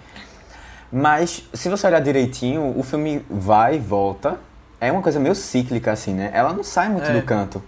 Mas, 0.97 1.43
se 1.53 1.69
você 1.69 1.89
olhar 1.89 1.99
direitinho, 1.99 2.73
o 2.79 2.83
filme 2.85 3.27
vai 3.29 3.75
e 3.75 3.79
volta. 3.81 4.39
É 4.81 4.93
uma 4.93 5.03
coisa 5.03 5.19
meio 5.19 5.35
cíclica, 5.35 5.91
assim, 5.91 6.15
né? 6.15 6.31
Ela 6.33 6.53
não 6.53 6.63
sai 6.63 6.89
muito 6.89 7.11
é. 7.11 7.13
do 7.13 7.23
canto. 7.23 7.61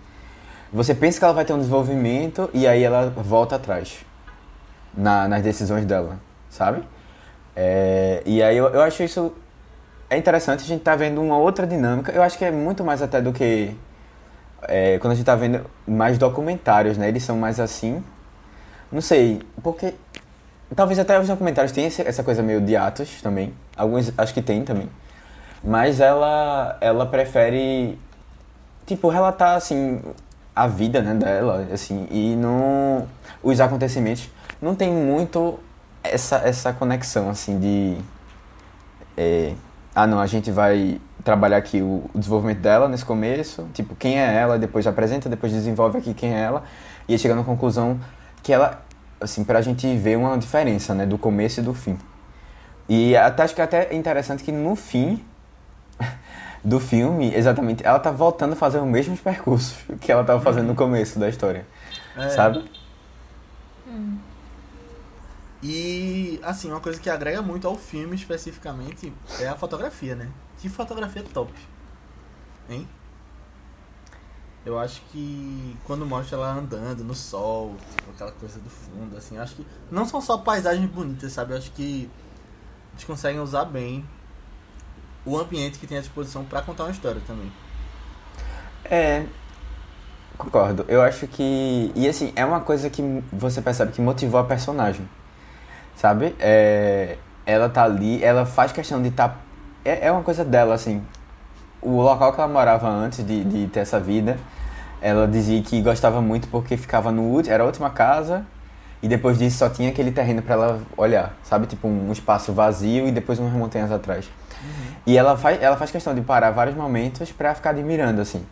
Você 0.72 0.94
pensa 0.94 1.18
que 1.18 1.24
ela 1.24 1.34
vai 1.34 1.44
ter 1.44 1.52
um 1.52 1.58
desenvolvimento 1.58 2.48
e 2.54 2.68
aí 2.68 2.84
ela 2.84 3.10
volta 3.10 3.56
atrás. 3.56 4.04
Na, 4.96 5.26
nas 5.26 5.42
decisões 5.42 5.84
dela, 5.84 6.20
sabe? 6.48 6.84
É, 7.56 8.22
e 8.24 8.40
aí 8.40 8.56
eu, 8.56 8.68
eu 8.68 8.80
acho 8.80 9.02
isso 9.02 9.34
é 10.08 10.16
interessante, 10.16 10.62
a 10.62 10.66
gente 10.66 10.82
tá 10.82 10.94
vendo 10.94 11.20
uma 11.20 11.36
outra 11.36 11.66
dinâmica. 11.66 12.12
Eu 12.12 12.22
acho 12.22 12.38
que 12.38 12.44
é 12.44 12.52
muito 12.52 12.84
mais 12.84 13.02
até 13.02 13.20
do 13.20 13.32
que 13.32 13.74
é, 14.62 14.98
quando 15.00 15.12
a 15.12 15.14
gente 15.16 15.26
tá 15.26 15.34
vendo 15.34 15.66
mais 15.84 16.16
documentários, 16.16 16.96
né? 16.96 17.08
Eles 17.08 17.24
são 17.24 17.36
mais 17.36 17.58
assim. 17.58 18.04
Não 18.92 19.00
sei, 19.00 19.42
porque. 19.64 19.94
Talvez 20.74 20.98
até 20.98 21.18
os 21.20 21.28
documentários 21.28 21.72
tenham 21.72 21.86
essa 21.86 22.22
coisa 22.24 22.42
meio 22.42 22.60
de 22.60 22.74
atos 22.76 23.22
também. 23.22 23.54
Alguns 23.76 24.12
acho 24.18 24.34
que 24.34 24.42
tem 24.42 24.64
também. 24.64 24.88
Mas 25.62 26.00
ela, 26.00 26.76
ela 26.80 27.06
prefere, 27.06 27.98
tipo, 28.84 29.08
relatar, 29.08 29.56
assim, 29.56 30.00
a 30.54 30.66
vida, 30.66 31.02
né, 31.02 31.14
dela, 31.14 31.66
assim, 31.72 32.06
e 32.10 32.34
não... 32.36 33.06
Os 33.42 33.60
acontecimentos 33.60 34.28
não 34.60 34.74
tem 34.74 34.90
muito 34.92 35.58
essa, 36.02 36.36
essa 36.38 36.72
conexão, 36.72 37.28
assim, 37.30 37.58
de... 37.58 37.96
É, 39.16 39.54
ah, 39.94 40.06
não, 40.06 40.20
a 40.20 40.26
gente 40.26 40.50
vai 40.50 41.00
trabalhar 41.24 41.56
aqui 41.56 41.82
o, 41.82 42.04
o, 42.14 42.18
desenvolvimento 42.18 42.60
dela 42.60 42.88
nesse 42.88 43.04
começo, 43.04 43.66
tipo, 43.72 43.96
quem 43.96 44.18
é 44.18 44.34
ela, 44.34 44.58
depois 44.58 44.86
apresenta, 44.86 45.28
depois 45.28 45.52
desenvolve 45.52 45.98
aqui 45.98 46.14
quem 46.14 46.34
é 46.34 46.40
ela, 46.40 46.62
e 47.08 47.18
chega 47.18 47.34
na 47.34 47.42
conclusão 47.42 47.98
que 48.42 48.52
ela, 48.52 48.80
assim, 49.20 49.44
pra 49.44 49.60
gente 49.60 49.96
ver 49.96 50.16
uma 50.16 50.36
diferença, 50.36 50.94
né, 50.94 51.06
do 51.06 51.18
começo 51.18 51.60
e 51.60 51.62
do 51.62 51.74
fim. 51.74 51.98
E 52.88 53.16
até, 53.16 53.42
acho 53.42 53.54
que 53.54 53.60
é 53.60 53.64
até 53.64 53.94
interessante 53.94 54.44
que 54.44 54.52
no 54.52 54.76
fim 54.76 55.24
do 56.62 56.78
filme, 56.78 57.34
exatamente, 57.34 57.84
ela 57.84 57.98
tá 57.98 58.10
voltando 58.10 58.52
a 58.52 58.56
fazer 58.56 58.78
os 58.78 58.86
mesmos 58.86 59.20
percursos 59.20 59.76
que 60.00 60.10
ela 60.10 60.24
tava 60.24 60.40
fazendo 60.40 60.68
no 60.68 60.74
começo 60.74 61.18
da 61.18 61.28
história, 61.28 61.66
é. 62.16 62.28
sabe? 62.30 62.68
Hum. 63.88 64.18
E, 65.62 66.38
assim, 66.42 66.70
uma 66.70 66.80
coisa 66.80 67.00
que 67.00 67.10
agrega 67.10 67.42
muito 67.42 67.66
ao 67.66 67.76
filme 67.76 68.14
especificamente 68.14 69.12
é 69.40 69.48
a 69.48 69.56
fotografia, 69.56 70.14
né? 70.14 70.28
Que 70.58 70.68
fotografia 70.68 71.24
top. 71.32 71.52
Hein? 72.68 72.86
Eu 74.66 74.76
acho 74.80 75.00
que 75.12 75.76
quando 75.84 76.04
mostra 76.04 76.36
ela 76.36 76.52
andando 76.54 77.04
no 77.04 77.14
sol, 77.14 77.76
tipo, 77.96 78.10
aquela 78.10 78.32
coisa 78.32 78.58
do 78.58 78.68
fundo, 78.68 79.16
assim, 79.16 79.38
acho 79.38 79.54
que 79.54 79.66
não 79.88 80.04
são 80.04 80.20
só 80.20 80.38
paisagens 80.38 80.90
bonitas, 80.90 81.32
sabe? 81.32 81.52
Eu 81.52 81.58
acho 81.58 81.70
que 81.70 82.10
eles 82.92 83.04
conseguem 83.04 83.40
usar 83.40 83.64
bem 83.64 84.04
o 85.24 85.38
ambiente 85.38 85.78
que 85.78 85.86
tem 85.86 85.98
à 85.98 86.00
disposição 86.00 86.44
para 86.44 86.62
contar 86.62 86.82
uma 86.82 86.90
história 86.90 87.22
também. 87.24 87.52
É, 88.84 89.24
concordo. 90.36 90.84
Eu 90.88 91.00
acho 91.00 91.28
que 91.28 91.92
e 91.94 92.08
assim 92.08 92.32
é 92.34 92.44
uma 92.44 92.60
coisa 92.60 92.90
que 92.90 93.02
você 93.32 93.62
percebe 93.62 93.92
que 93.92 94.00
motivou 94.00 94.40
a 94.40 94.44
personagem, 94.44 95.08
sabe? 95.94 96.34
É, 96.40 97.18
ela 97.44 97.68
tá 97.68 97.84
ali, 97.84 98.20
ela 98.22 98.44
faz 98.44 98.72
questão 98.72 99.00
de 99.00 99.10
estar 99.10 99.28
tá 99.28 99.40
é, 99.84 100.08
é 100.08 100.12
uma 100.12 100.24
coisa 100.24 100.44
dela, 100.44 100.74
assim. 100.74 101.00
O 101.80 102.02
local 102.02 102.32
que 102.32 102.40
ela 102.40 102.52
morava 102.52 102.88
antes 102.88 103.24
de, 103.24 103.44
de 103.44 103.68
ter 103.68 103.80
essa 103.80 104.00
vida, 104.00 104.36
ela 105.00 105.26
dizia 105.26 105.62
que 105.62 105.80
gostava 105.82 106.20
muito 106.20 106.48
porque 106.48 106.76
ficava 106.76 107.12
no 107.12 107.40
era 107.46 107.62
a 107.62 107.66
última 107.66 107.90
casa 107.90 108.44
e 109.02 109.08
depois 109.08 109.38
disso 109.38 109.58
só 109.58 109.68
tinha 109.68 109.90
aquele 109.90 110.10
terreno 110.10 110.42
para 110.42 110.54
ela 110.54 110.82
olhar, 110.96 111.36
sabe? 111.42 111.66
Tipo 111.66 111.86
um 111.86 112.10
espaço 112.10 112.52
vazio 112.52 113.06
e 113.06 113.12
depois 113.12 113.38
umas 113.38 113.52
montanhas 113.52 113.92
atrás. 113.92 114.26
Uhum. 114.62 114.96
E 115.06 115.16
ela 115.16 115.36
faz, 115.36 115.62
ela 115.62 115.76
faz 115.76 115.90
questão 115.90 116.14
de 116.14 116.22
parar 116.22 116.50
vários 116.50 116.76
momentos 116.76 117.30
para 117.30 117.54
ficar 117.54 117.70
admirando, 117.70 118.20
assim, 118.20 118.44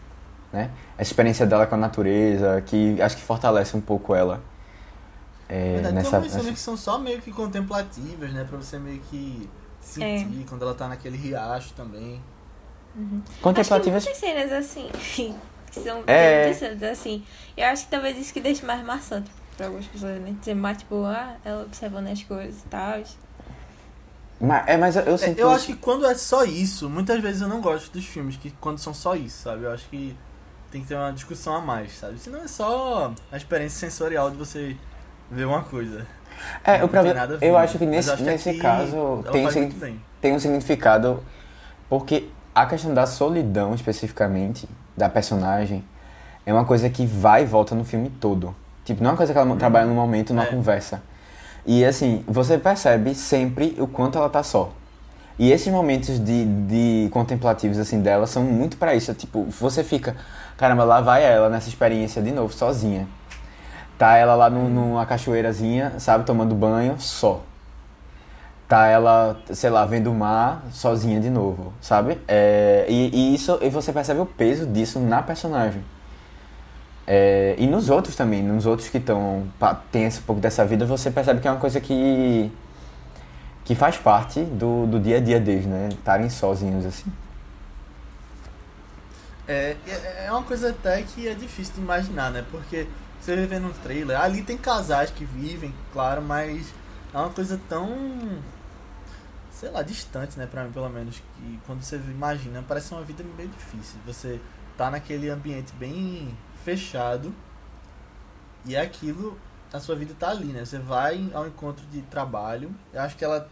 né? 0.53 0.71
Essa 0.99 1.11
experiência 1.11 1.47
dela 1.47 1.67
com 1.67 1.75
a 1.75 1.79
natureza, 1.79 2.63
que 2.67 3.01
acho 3.01 3.17
que 3.17 3.23
fortalece 3.23 3.77
um 3.77 3.81
pouco 3.81 4.15
ela. 4.15 4.41
É, 5.49 5.75
Verdade, 5.75 5.95
nessa, 5.95 6.21
tem 6.21 6.31
nessa... 6.31 6.53
que 6.53 6.59
são 6.59 6.77
só 6.77 6.99
meio 6.99 7.21
que 7.21 7.33
contemplativas, 7.33 8.33
né? 8.33 8.45
Pra 8.49 8.59
você 8.59 8.79
meio 8.79 9.01
que 9.11 9.49
sentir 9.81 10.43
é. 10.43 10.49
quando 10.49 10.63
ela 10.63 10.75
tá 10.75 10.89
naquele 10.89 11.17
riacho 11.17 11.73
também. 11.75 12.21
Uhum. 12.97 13.23
Contemplativas. 13.43 14.07
Acho 14.07 14.21
que 14.21 14.27
muitas 14.27 14.49
cenas 14.49 14.53
assim. 14.53 14.89
Que 15.75 15.81
são 15.81 16.03
é. 16.07 16.51
interessantes 16.51 16.83
assim. 16.83 17.25
Eu 17.57 17.67
acho 17.67 17.85
que 17.85 17.91
talvez 17.91 18.19
isso 18.19 18.33
que 18.33 18.41
deixe 18.41 18.65
mais 18.65 18.85
maçante 18.85 19.31
pra 19.57 19.67
algumas 19.67 19.87
pessoas, 19.87 20.21
né? 20.21 20.35
Ser 20.43 20.55
mais 20.55 20.79
tipo, 20.79 21.05
ah, 21.05 21.37
ela 21.45 21.63
observando 21.63 22.09
as 22.09 22.23
coisas 22.23 22.61
e 22.63 22.69
tal. 22.69 23.03
Mas, 24.41 24.69
é, 24.69 24.77
mas 24.77 24.97
eu, 24.97 25.03
eu, 25.03 25.15
é, 25.15 25.35
eu 25.37 25.51
acho 25.51 25.67
que 25.67 25.77
quando 25.77 26.05
é 26.05 26.15
só 26.15 26.45
isso, 26.45 26.91
muitas 26.91 27.21
vezes 27.21 27.41
eu 27.41 27.49
não 27.49 27.61
gosto 27.61 27.93
dos 27.93 28.05
filmes 28.05 28.37
que 28.37 28.51
quando 28.61 28.79
são 28.79 28.93
só 28.93 29.15
isso, 29.15 29.43
sabe? 29.43 29.65
Eu 29.65 29.73
acho 29.73 29.89
que 29.89 30.17
tem 30.71 30.83
que 30.83 30.89
ter 30.89 30.97
uma 30.97 31.13
discussão 31.13 31.55
a 31.55 31.61
mais, 31.61 31.97
sabe? 31.97 32.19
Senão 32.19 32.43
é 32.43 32.49
só 32.49 33.15
a 33.31 33.37
experiência 33.37 33.79
sensorial 33.89 34.31
de 34.31 34.37
você 34.37 34.77
ver 35.31 35.45
uma 35.45 35.63
coisa. 35.63 36.07
É, 36.65 36.83
o 36.83 36.89
problema, 36.89 37.39
eu 37.41 37.57
acho 37.57 37.79
que 37.79 37.87
nesse, 37.87 38.11
acho 38.11 38.25
nesse 38.25 38.53
que 38.53 38.59
caso 38.59 39.25
tem, 39.31 39.47
um, 39.47 39.99
tem 40.21 40.35
um 40.35 40.39
significado 40.41 41.23
porque 41.89 42.29
a 42.53 42.67
questão 42.67 42.93
da 42.93 43.07
solidão 43.07 43.73
especificamente 43.73 44.69
da 44.97 45.09
personagem 45.09 45.85
é 46.47 46.53
uma 46.53 46.65
coisa 46.65 46.89
que 46.91 47.07
vai 47.07 47.43
e 47.43 47.47
volta 47.47 47.75
no 47.75 47.85
filme 47.85 48.11
todo. 48.11 48.55
Tipo, 48.85 49.03
não 49.03 49.11
é 49.11 49.13
uma 49.13 49.17
coisa 49.17 49.33
que 49.33 49.39
ela 49.39 49.57
trabalha 49.57 49.87
no 49.87 49.95
momento, 49.95 50.35
numa 50.35 50.45
é. 50.45 50.47
conversa. 50.47 51.03
E 51.67 51.85
assim, 51.85 52.23
você 52.27 52.59
percebe 52.59 53.15
sempre 53.15 53.75
o 53.79 53.87
quanto 53.87 54.19
ela 54.19 54.29
tá 54.29 54.43
só. 54.43 54.71
E 55.39 55.51
esses 55.51 55.73
momentos 55.73 56.19
de, 56.21 56.45
de 56.45 57.09
contemplativos 57.11 57.79
assim 57.79 58.01
dela 58.01 58.27
são 58.27 58.45
muito 58.45 58.77
para 58.77 58.95
isso. 58.95 59.13
Tipo, 59.15 59.45
você 59.45 59.83
fica, 59.83 60.15
caramba, 60.57 60.85
lá 60.85 61.01
vai 61.01 61.25
ela 61.25 61.49
nessa 61.49 61.69
experiência 61.69 62.23
de 62.23 62.31
novo, 62.31 62.53
sozinha. 62.53 63.09
Tá 63.99 64.17
ela 64.17 64.35
lá 64.35 64.51
no, 64.51 64.69
numa 64.69 65.07
cachoeirazinha, 65.07 65.95
sabe, 65.99 66.25
tomando 66.25 66.55
banho, 66.55 66.97
só. 66.99 67.43
Tá 68.69 68.87
ela, 68.87 69.37
sei 69.53 69.69
lá, 69.69 69.85
vendo 69.85 70.11
o 70.11 70.15
mar 70.15 70.65
sozinha 70.73 71.21
de 71.21 71.29
novo, 71.29 71.73
sabe? 71.81 72.19
É, 72.27 72.87
e, 72.89 73.11
e, 73.13 73.35
isso, 73.35 73.59
e 73.61 73.69
você 73.69 73.93
percebe 73.93 74.21
o 74.21 74.27
peso 74.27 74.67
disso 74.67 74.99
na 74.99 75.23
personagem. 75.23 75.85
É, 77.07 77.55
e 77.59 77.67
nos 77.67 77.91
outros 77.91 78.17
também, 78.17 78.43
nos 78.43 78.65
outros 78.65 78.89
que 78.89 78.97
estão 78.97 79.47
tem 79.93 80.05
esse 80.05 80.21
pouco 80.23 80.41
dessa 80.41 80.65
vida, 80.65 80.87
você 80.87 81.11
percebe 81.11 81.41
que 81.41 81.49
é 81.49 81.51
uma 81.51 81.61
coisa 81.61 81.81
que 81.81 82.51
que 83.65 83.75
faz 83.75 83.97
parte 83.97 84.43
do, 84.43 84.87
do 84.87 85.01
dia 85.01 85.17
a 85.17 85.21
dia 85.21 85.41
deles, 85.41 85.67
né? 85.67 85.89
Estarem 85.91 86.29
sozinhos 86.29 86.85
assim. 86.87 87.11
É, 89.47 89.77
é, 89.87 90.25
é 90.27 90.33
uma 90.33 90.43
coisa 90.43 90.71
até 90.71 91.03
que 91.03 91.29
é 91.29 91.35
difícil 91.35 91.75
de 91.75 91.81
imaginar, 91.81 92.31
né? 92.31 92.45
Porque 92.51 92.87
você 93.21 93.37
vê 93.47 93.59
no 93.59 93.71
trailer, 93.73 94.21
ali 94.21 94.43
tem 94.43 94.57
casais 94.57 95.11
que 95.11 95.25
vivem, 95.25 95.73
claro, 95.93 96.23
mas 96.23 96.67
é 97.15 97.19
uma 97.19 97.31
coisa 97.31 97.59
tão 97.69 97.89
sei 99.55 99.71
lá, 99.71 99.83
distante, 99.83 100.37
né, 100.39 100.47
pra 100.47 100.65
mim 100.65 100.73
pelo 100.73 100.89
menos, 100.89 101.17
que 101.17 101.61
quando 101.65 101.81
você 101.83 101.97
imagina, 101.97 102.63
parece 102.67 102.93
uma 102.93 103.03
vida 103.03 103.25
bem 103.37 103.47
difícil. 103.49 103.99
Você 104.05 104.41
tá 104.77 104.91
naquele 104.91 105.31
ambiente 105.31 105.73
bem 105.75 106.37
fechado 106.65 107.33
e 108.67 108.75
é 108.75 108.81
aquilo, 108.81 109.39
a 109.73 109.79
sua 109.79 109.95
vida 109.95 110.15
tá 110.19 110.31
ali, 110.31 110.47
né? 110.47 110.65
Você 110.65 110.79
vai 110.79 111.31
ao 111.33 111.47
encontro 111.47 111.87
de 111.87 112.03
trabalho, 112.03 112.75
eu 112.93 113.01
acho 113.01 113.17
que 113.17 113.25
ela 113.25 113.49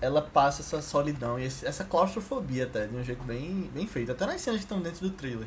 ela 0.00 0.22
passa 0.22 0.62
essa 0.62 0.80
solidão 0.80 1.38
e 1.38 1.44
essa 1.44 1.84
claustrofobia 1.84 2.64
até, 2.64 2.86
de 2.86 2.96
um 2.96 3.04
jeito 3.04 3.22
bem, 3.22 3.70
bem 3.74 3.86
feito. 3.86 4.10
Até 4.10 4.24
nas 4.24 4.40
cenas 4.40 4.60
que 4.60 4.64
estão 4.64 4.80
dentro 4.80 5.06
do 5.06 5.10
trailer. 5.10 5.46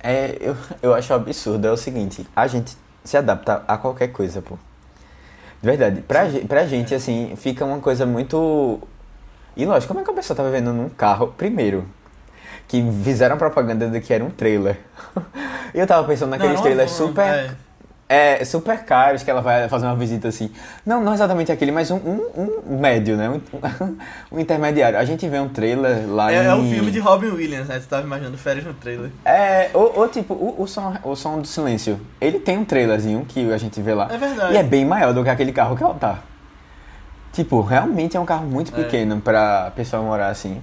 É, 0.00 0.38
eu, 0.40 0.56
eu 0.80 0.94
acho 0.94 1.12
absurdo, 1.12 1.66
é 1.66 1.72
o 1.72 1.76
seguinte, 1.76 2.26
a 2.34 2.46
gente 2.46 2.76
se 3.04 3.16
adapta 3.16 3.62
a 3.66 3.76
qualquer 3.76 4.08
coisa, 4.08 4.42
pô. 4.42 4.56
De 5.62 5.66
verdade. 5.68 6.00
Pra, 6.02 6.22
pra 6.48 6.66
gente, 6.66 6.94
assim, 6.94 7.34
fica 7.36 7.64
uma 7.64 7.78
coisa 7.80 8.06
muito. 8.06 8.80
E 9.56 9.66
lógico, 9.66 9.88
como 9.88 10.00
é 10.00 10.04
que 10.04 10.10
a 10.10 10.14
pessoa 10.14 10.36
tá 10.36 10.42
vivendo 10.42 10.72
num 10.72 10.88
carro, 10.88 11.34
primeiro, 11.36 11.84
que 12.66 12.82
fizeram 13.04 13.36
propaganda 13.36 13.88
de 13.88 14.00
que 14.00 14.12
era 14.12 14.24
um 14.24 14.30
trailer. 14.30 14.78
E 15.72 15.78
eu 15.78 15.86
tava 15.86 16.04
pensando 16.04 16.30
naqueles 16.30 16.56
Não, 16.56 16.62
trailers 16.62 16.98
não, 16.98 17.06
super. 17.06 17.22
é. 17.24 17.50
É, 18.12 18.44
super 18.44 18.84
caros 18.84 19.22
que 19.22 19.30
ela 19.30 19.40
vai 19.40 19.68
fazer 19.68 19.86
uma 19.86 19.94
visita 19.94 20.26
assim. 20.26 20.50
Não, 20.84 21.00
não 21.00 21.14
exatamente 21.14 21.52
aquele, 21.52 21.70
mas 21.70 21.92
um, 21.92 21.96
um, 21.96 22.60
um 22.66 22.78
médio, 22.80 23.16
né? 23.16 23.28
Um, 23.28 23.40
um 24.36 24.40
intermediário. 24.40 24.98
A 24.98 25.04
gente 25.04 25.28
vê 25.28 25.38
um 25.38 25.48
trailer 25.48 26.08
lá 26.08 26.32
É, 26.32 26.42
em... 26.42 26.46
é 26.46 26.52
o 26.52 26.64
filme 26.64 26.90
de 26.90 26.98
Robin 26.98 27.28
Williams, 27.28 27.68
né? 27.68 27.78
Tu 27.78 27.86
tava 27.86 28.02
imaginando 28.02 28.36
férias 28.36 28.64
no 28.66 28.74
trailer. 28.74 29.12
É, 29.24 29.70
ou, 29.72 29.96
ou 29.96 30.08
tipo, 30.08 30.34
o, 30.34 30.60
o, 30.60 30.66
som, 30.66 30.92
o 31.04 31.14
som 31.14 31.38
do 31.40 31.46
silêncio. 31.46 32.00
Ele 32.20 32.40
tem 32.40 32.58
um 32.58 32.64
trailerzinho 32.64 33.24
que 33.24 33.52
a 33.52 33.56
gente 33.56 33.80
vê 33.80 33.94
lá. 33.94 34.08
É 34.10 34.18
verdade. 34.18 34.54
E 34.54 34.56
é 34.56 34.62
bem 34.64 34.84
maior 34.84 35.14
do 35.14 35.22
que 35.22 35.30
aquele 35.30 35.52
carro 35.52 35.76
que 35.76 35.82
ela 35.84 35.94
tá. 35.94 36.18
Tipo, 37.32 37.60
realmente 37.60 38.16
é 38.16 38.20
um 38.20 38.26
carro 38.26 38.44
muito 38.44 38.72
É. 38.74 38.82
pequeno 38.82 39.20
pra 39.20 39.70
pessoa 39.76 40.02
morar 40.02 40.30
assim. 40.30 40.60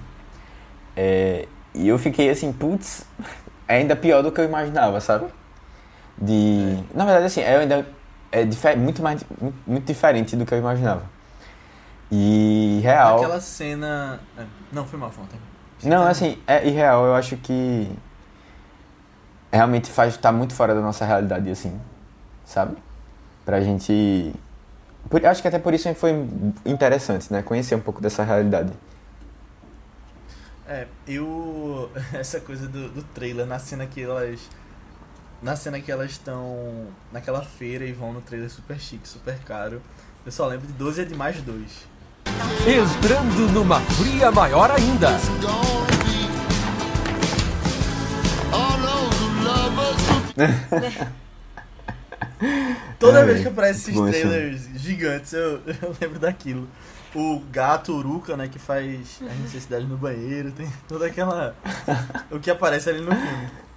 É, 0.94 1.46
e 1.74 1.88
eu 1.88 1.98
fiquei 1.98 2.28
assim, 2.28 2.52
putz, 2.52 3.06
é 3.66 3.76
ainda 3.80 3.96
pior 3.96 4.22
do 4.22 4.30
que 4.30 4.38
eu 4.38 4.44
imaginava, 4.44 5.00
sabe? 5.00 5.24
De. 6.20 6.78
Na 6.94 7.04
verdade, 7.04 7.26
assim, 7.26 7.40
é 7.40 7.56
ainda. 7.56 7.86
É 8.30 8.44
dife- 8.44 8.76
muito 8.76 9.02
mais. 9.02 9.24
Muito, 9.66 9.86
diferente 9.86 10.36
do 10.36 10.44
que 10.44 10.52
eu 10.54 10.58
imaginava. 10.58 11.02
E 12.10 12.80
real. 12.82 13.18
Aquela 13.18 13.40
cena. 13.40 14.20
é, 14.36 14.44
Não, 14.72 14.86
foi 14.86 14.98
mal, 14.98 15.10
Fonte. 15.10 15.34
Não, 15.82 16.02
assim, 16.04 16.38
é 16.46 16.66
irreal, 16.66 17.06
eu 17.06 17.14
acho 17.14 17.36
que 17.36 17.88
realmente 19.52 19.90
faz 19.90 20.14
estar 20.14 20.32
muito 20.32 20.54
fora 20.54 20.74
da 20.74 20.80
nossa 20.80 21.04
realidade, 21.04 21.48
assim, 21.50 21.78
sabe? 22.44 22.76
Pra 23.44 23.60
gente. 23.60 24.32
Por, 25.08 25.24
acho 25.24 25.40
que 25.40 25.48
até 25.48 25.58
por 25.58 25.72
isso 25.72 25.92
foi 25.94 26.12
interessante, 26.66 27.32
né? 27.32 27.42
Conhecer 27.42 27.74
um 27.74 27.80
pouco 27.80 28.00
dessa 28.00 28.24
realidade. 28.24 28.72
É, 30.66 30.86
eu. 31.06 31.90
Essa 32.12 32.40
coisa 32.40 32.68
do, 32.68 32.88
do 32.90 33.02
trailer, 33.02 33.46
na 33.46 33.58
cena 33.58 33.86
que 33.86 34.02
elas. 34.02 34.38
Na 35.40 35.54
cena 35.54 35.80
que 35.80 35.92
elas 35.92 36.10
estão 36.10 36.88
naquela 37.12 37.42
feira 37.42 37.84
e 37.84 37.92
vão 37.92 38.12
no 38.12 38.20
trailer 38.20 38.50
super 38.50 38.78
chique, 38.80 39.06
super 39.08 39.38
caro. 39.38 39.80
Eu 40.26 40.32
só 40.32 40.44
lembro 40.48 40.66
de 40.66 40.72
12 40.72 41.02
é 41.02 41.04
de 41.04 41.14
mais 41.14 41.40
2. 41.40 41.86
Entrando 42.66 43.52
numa 43.52 43.80
fria 43.80 44.32
maior 44.32 44.68
ainda. 44.72 45.10
Toda 52.98 53.20
Ai, 53.20 53.26
vez 53.26 53.42
que 53.42 53.48
aparece 53.48 53.90
esses 53.92 54.00
trailers 54.00 54.68
gigantes, 54.74 55.32
eu, 55.32 55.62
eu 55.82 55.96
lembro 56.00 56.18
daquilo. 56.18 56.68
O 57.14 57.40
gato 57.50 57.92
Uruka, 57.94 58.36
né, 58.36 58.48
que 58.48 58.58
faz 58.58 59.20
as 59.22 59.38
necessidades 59.38 59.88
no 59.88 59.96
banheiro, 59.96 60.50
tem 60.50 60.68
toda 60.88 61.06
aquela. 61.06 61.54
o 62.28 62.40
que 62.40 62.50
aparece 62.50 62.90
ali 62.90 63.00
no 63.00 63.12
filme. 63.12 63.67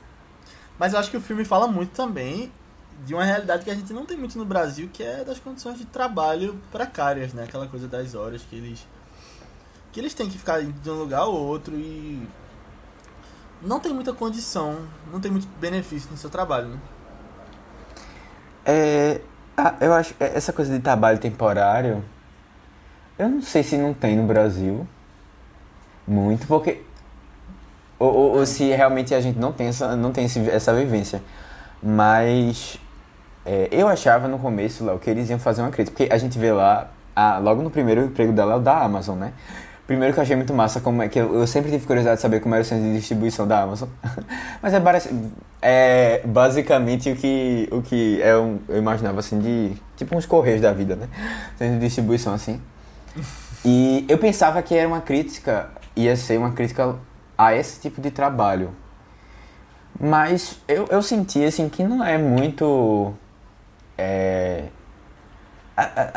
Mas 0.82 0.94
eu 0.94 1.00
acho 1.00 1.12
que 1.12 1.18
o 1.18 1.22
filme 1.22 1.46
fala 1.46 1.68
muito 1.68 1.92
também 1.92 2.52
de 3.06 3.14
uma 3.14 3.24
realidade 3.24 3.64
que 3.64 3.70
a 3.70 3.76
gente 3.76 3.94
não 3.94 4.04
tem 4.04 4.18
muito 4.18 4.36
no 4.36 4.44
Brasil, 4.44 4.90
que 4.92 5.04
é 5.04 5.24
das 5.24 5.40
condições 5.40 5.78
de 5.78 5.86
trabalho 5.86 6.60
precárias, 6.72 7.36
né? 7.36 7.44
Aquela 7.44 7.68
coisa 7.68 7.88
das 7.88 8.16
horas 8.16 8.42
que 8.42 8.56
eles. 8.56 8.88
que 9.92 10.00
eles 10.00 10.16
têm 10.16 10.28
que 10.28 10.40
ficar 10.40 10.60
de 10.64 10.90
um 10.90 10.96
lugar 10.96 11.20
ao 11.20 11.36
outro 11.36 11.76
e. 11.76 12.28
não 13.62 13.80
tem 13.80 13.94
muita 13.94 14.12
condição, 14.12 14.88
não 15.14 15.22
tem 15.22 15.30
muito 15.30 15.48
benefício 15.60 16.10
no 16.10 16.18
seu 16.18 16.32
trabalho, 16.32 16.70
né? 16.70 16.80
É. 18.66 19.22
eu 19.80 19.94
acho 19.94 20.16
que 20.16 20.24
essa 20.24 20.52
coisa 20.52 20.76
de 20.76 20.80
trabalho 20.80 21.20
temporário. 21.20 22.04
Eu 23.20 23.30
não 23.30 23.44
sei 23.44 23.62
se 23.62 23.78
não 23.78 23.94
tem 23.94 24.18
no 24.18 24.26
Brasil. 24.26 24.88
Muito, 26.08 26.48
porque. 26.48 26.82
Ou, 28.02 28.14
ou- 28.14 28.38
ou 28.40 28.46
se 28.48 28.64
realmente 28.72 29.14
a 29.14 29.22
gente 29.22 29.38
não 29.38 29.52
tem 29.52 29.68
essa, 29.68 29.96
não 29.96 30.12
tem 30.12 30.26
esse- 30.26 30.50
essa 30.50 30.74
vivência. 30.74 31.22
Mas. 31.84 32.80
é, 33.46 33.68
eu 33.72 33.88
achava 33.88 34.28
no 34.28 34.38
começo, 34.40 34.84
Léo, 34.86 35.00
que 35.00 35.10
eles 35.10 35.30
iam 35.30 35.40
fazer 35.40 35.62
uma 35.62 35.72
crítica. 35.72 35.96
Porque 35.98 36.14
a 36.14 36.18
gente 36.18 36.38
vê 36.40 36.52
lá. 36.52 36.90
ah, 37.16 37.38
logo 37.40 37.62
no 37.62 37.70
primeiro 37.70 38.04
emprego 38.06 38.32
dela 38.34 38.54
é 38.54 38.56
o 38.58 38.60
da 38.60 38.78
Amazon, 38.84 39.18
né? 39.18 39.34
Primeiro 39.86 40.14
que 40.14 40.20
eu 40.20 40.24
achei 40.24 40.36
muito 40.36 40.54
massa, 40.54 40.80
como 40.80 41.02
é 41.02 41.10
que 41.10 41.20
eu, 41.20 41.34
eu 41.36 41.46
sempre 41.46 41.70
tive 41.70 41.86
curiosidade 41.86 42.18
de 42.18 42.22
saber 42.22 42.40
como 42.40 42.56
era 42.56 42.62
o 42.62 42.66
centro 42.66 42.86
de 42.86 42.96
distribuição 42.98 43.46
da 43.48 43.62
Amazon. 43.64 43.90
Mas 44.64 44.74
é, 44.74 44.82
é 45.62 46.22
basicamente 46.26 47.12
o 47.12 47.16
que, 47.16 47.68
o 47.72 47.82
que 47.82 48.20
eu, 48.22 48.60
eu 48.70 48.78
imaginava 48.78 49.20
assim 49.20 49.38
de. 49.40 49.74
Tipo 49.98 50.16
uns 50.18 50.26
correios 50.26 50.62
da 50.62 50.72
vida, 50.72 50.96
né? 50.96 51.08
Centro 51.58 51.76
de 51.80 51.86
distribuição 51.86 52.34
assim. 52.34 52.60
E 53.66 54.06
eu 54.08 54.18
pensava 54.18 54.62
que 54.62 54.74
era 54.74 54.88
uma 54.88 55.02
crítica, 55.02 55.70
ia 55.96 56.16
ser 56.16 56.38
uma 56.40 56.52
crítica 56.52 56.96
a 57.48 57.56
esse 57.56 57.80
tipo 57.82 58.02
de 58.02 58.12
trabalho. 58.12 58.72
Mas 60.00 60.60
eu, 60.68 60.88
eu 60.90 61.02
senti 61.02 61.44
assim 61.44 61.70
que 61.70 61.84
não 61.84 62.04
é 62.04 62.18
muito. 62.18 63.14
É, 63.98 64.66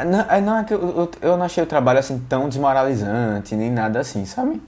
não, 0.07 0.21
é- 0.21 0.41
não 0.41 0.59
é 0.59 0.65
que 0.65 0.75
eu, 0.75 1.11
eu, 1.21 1.37
não 1.37 1.45
achei 1.45 1.63
o 1.63 1.67
trabalho 1.67 1.99
assim 1.99 2.19
tão 2.29 2.49
desmoralizante, 2.49 3.55
nem 3.55 3.71
nada 3.71 4.01
assim, 4.01 4.25
sabe? 4.25 4.63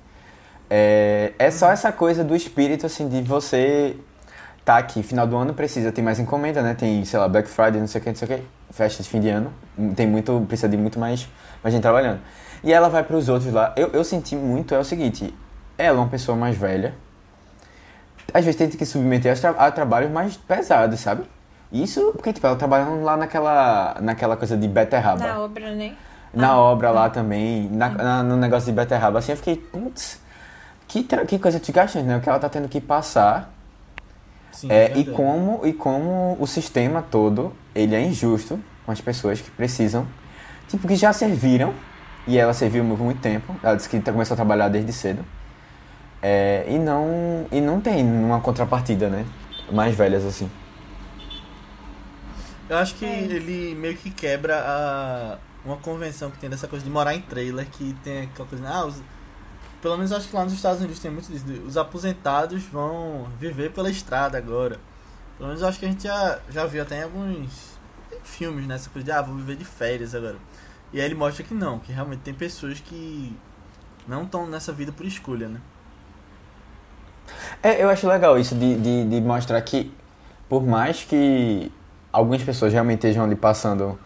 É, 0.69 1.33
é 1.39 1.51
só 1.51 1.71
essa 1.71 1.93
coisa 1.93 2.25
do 2.25 2.35
espírito 2.35 2.87
assim 2.87 3.09
de 3.09 3.23
você 3.23 3.97
tá 4.65 4.79
aqui, 4.79 5.03
final 5.03 5.27
do 5.27 5.37
ano 5.37 5.55
precisa, 5.55 5.93
tem 5.93 6.03
mais 6.05 6.19
encomenda, 6.19 6.61
né? 6.63 6.75
Tem, 6.75 7.05
sei 7.05 7.19
lá, 7.19 7.29
Black 7.29 7.49
Friday, 7.49 7.81
não 7.81 7.87
sei 7.87 8.01
o 8.01 8.05
que, 8.05 8.11
não 8.11 8.17
sei 8.17 8.27
o 8.27 8.31
que, 8.41 8.47
festa 8.73 9.03
de 9.03 9.09
fim 9.09 9.21
de 9.21 9.29
ano, 9.29 9.53
tem 9.95 10.07
muito, 10.07 10.45
precisa 10.49 10.69
de 10.69 10.77
muito 10.77 10.99
mais, 10.99 11.29
mais 11.63 11.73
gente 11.73 11.83
trabalhando. 11.83 12.21
E 12.65 12.73
ela 12.73 12.89
vai 12.89 13.05
pros 13.05 13.29
outros 13.29 13.53
lá. 13.53 13.73
Eu, 13.77 13.91
eu 13.93 14.03
senti 14.03 14.35
muito, 14.35 14.75
é 14.75 14.79
o 14.79 14.85
seguinte, 14.85 15.33
ela 15.79 15.99
é 15.99 16.01
uma 16.01 16.09
pessoa 16.09 16.37
mais 16.37 16.57
velha, 16.57 16.95
às 18.33 18.45
vezes 18.45 18.57
tem 18.59 18.69
que 18.69 18.85
submeter 18.87 19.33
a, 19.33 19.37
tra 19.37 19.51
a 19.51 19.71
trabalhos 19.71 20.11
mais 20.11 20.37
pesados, 20.37 21.01
sabe? 21.01 21.25
Isso 21.73 22.13
porque, 22.13 22.33
tipo, 22.33 22.47
ela 22.47 22.57
trabalhando 22.57 23.03
lá 23.03 23.17
naquela, 23.17 23.97
naquela 24.01 24.37
coisa 24.37 24.57
de 24.57 24.69
beterraba. 24.69 25.27
Na 25.27 25.41
obra, 25.41 25.75
né? 25.75 25.95
Na 26.35 26.49
Ah, 26.51 26.59
obra 26.59 26.91
lá 26.91 27.09
também, 27.11 27.69
na, 27.71 27.89
na- 27.89 28.23
no 28.23 28.37
negócio 28.37 28.67
de 28.67 28.73
beterraba, 28.73 29.19
assim, 29.19 29.33
eu 29.33 29.37
fiquei, 29.37 29.57
putz, 29.57 30.21
que, 30.87 31.03
que 31.03 31.39
coisa 31.39 31.59
desgastante, 31.59 32.05
né? 32.07 32.17
O 32.17 32.21
que 32.21 32.29
ela 32.29 32.39
tá 32.39 32.49
tendo 32.49 32.69
que 32.69 32.81
passar 32.81 33.53
Sim, 34.53 34.69
é, 34.71 34.87
e, 34.87 35.05
verdade. 35.05 35.11
como, 35.13 35.67
e 35.67 35.73
como 35.73 36.37
o 36.39 36.47
sistema 36.47 37.03
todo, 37.03 37.53
ele 37.75 37.95
é 37.95 38.01
injusto 38.03 38.61
com 38.85 38.93
as 38.93 39.01
pessoas 39.01 39.41
que 39.41 39.51
precisam, 39.51 40.07
tipo, 40.69 40.87
que 40.87 40.95
já 40.97 41.13
serviram, 41.13 41.75
e 42.27 42.39
ela 42.39 42.53
serviu 42.53 42.85
por 42.85 42.99
muito 42.99 43.21
tempo, 43.21 43.55
ela 43.63 43.77
disse 43.77 43.89
que 43.89 43.99
tá- 44.01 44.13
começou 44.13 44.35
a 44.35 44.37
trabalhar 44.37 44.69
desde 44.69 44.93
cedo, 44.93 45.25
é, 46.23 46.65
e, 46.69 46.79
não, 46.79 47.47
e 47.53 47.61
não 47.61 47.81
tem 47.81 48.05
uma 48.05 48.41
contrapartida, 48.41 49.09
né? 49.09 49.27
Mais 49.71 49.95
velhas 49.95 50.25
assim. 50.25 50.51
Eu 52.69 52.79
acho 52.79 52.95
que 52.97 53.05
ele 53.05 53.75
meio 53.75 53.97
que 53.97 54.11
quebra 54.11 54.61
a, 54.61 55.39
uma 55.65 55.77
convenção 55.77 56.31
que 56.31 56.39
tem 56.39 56.51
dessa 56.51 56.67
coisa 56.67 56.85
de 56.85 56.91
morar 56.91 57.15
em 57.15 57.21
trailer, 57.21 57.67
que 57.71 57.95
tem 58.03 58.23
aquela 58.25 58.49
coisa, 58.49 58.69
ah, 58.69 58.87
os, 58.87 59.01
pelo 59.81 59.97
menos 59.97 60.11
eu 60.11 60.17
acho 60.17 60.29
que 60.29 60.35
lá 60.35 60.45
nos 60.45 60.53
Estados 60.53 60.81
Unidos 60.81 60.99
tem 60.99 61.11
muito 61.11 61.31
disso, 61.31 61.45
os 61.65 61.77
aposentados 61.77 62.65
vão 62.65 63.29
viver 63.39 63.73
pela 63.73 63.91
estrada 63.91 64.37
agora. 64.37 64.81
Pelo 65.37 65.49
menos 65.49 65.63
eu 65.63 65.69
acho 65.69 65.79
que 65.79 65.87
a 65.87 65.89
gente 65.89 66.05
já, 66.05 66.41
já 66.51 66.67
viu 66.67 66.83
até 66.83 67.01
em 67.01 67.03
alguns 67.05 67.79
filmes, 68.25 68.67
né, 68.67 68.75
essa 68.75 68.91
coisa 68.91 69.05
de, 69.05 69.13
ah, 69.13 69.23
vou 69.23 69.37
viver 69.37 69.57
de 69.57 69.65
férias 69.65 70.15
agora. 70.15 70.37
E 70.93 71.01
aí 71.01 71.07
ele 71.07 71.15
mostra 71.15 71.45
que 71.45 71.55
não, 71.55 71.79
que 71.79 71.93
realmente 71.93 72.21
tem 72.21 72.35
pessoas 72.35 72.81
que 72.81 73.37
não 74.09 74.25
estão 74.25 74.47
nessa 74.47 74.73
vida 74.73 74.91
por 74.93 75.05
escolha, 75.05 75.49
né? 75.49 75.61
É, 77.63 77.83
eu 77.83 77.89
acho 77.89 78.07
legal 78.09 78.39
isso 78.39 78.55
de, 78.55 78.77
de, 78.77 79.05
de 79.09 79.21
mostrar 79.21 79.61
que, 79.63 79.93
por 80.49 80.63
mais 80.65 81.05
que 81.05 81.73
algumas 82.13 82.43
pessoas 82.43 82.73
realmente 82.73 82.99
estejam 82.99 83.25
ali 83.25 83.35
passando, 83.37 83.99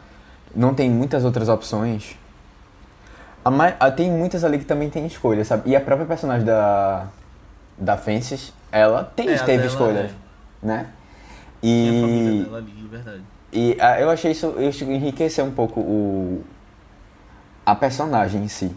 não 0.55 0.75
tem 0.75 0.91
muitas 0.91 1.25
outras 1.25 1.49
opções, 1.49 2.17
a 3.45 3.51
a- 3.87 3.91
tem 3.91 4.11
muitas 4.11 4.45
ali 4.45 4.59
que 4.59 4.65
também 4.65 4.91
tem 4.91 5.07
escolha, 5.07 5.45
sabe? 5.45 5.71
E 5.71 5.77
a 5.77 5.81
própria 5.81 6.07
personagem 6.07 6.45
da, 6.45 7.09
da 7.79 7.97
Fences, 7.97 8.53
ela 8.71 9.05
tem, 9.05 9.31
É, 9.31 9.35
a 9.37 9.45
teve 9.45 9.59
dela 9.59 9.67
escolhas, 9.69 10.11
é- 10.11 10.67
né? 10.67 10.87
A 11.63 11.67
E, 11.67 12.43
dela 12.45 12.59
ali, 12.59 12.73
e 13.53 13.77
ah, 13.81 14.01
eu 14.01 14.09
achei 14.11 14.31
isso, 14.33 14.55
isso 14.61 14.85
enriquecer 14.85 15.45
um 15.45 15.51
pouco 15.51 15.81
o, 15.81 16.45
a 17.67 17.75
personagem 17.75 18.43
em 18.45 18.49
si. 18.49 18.75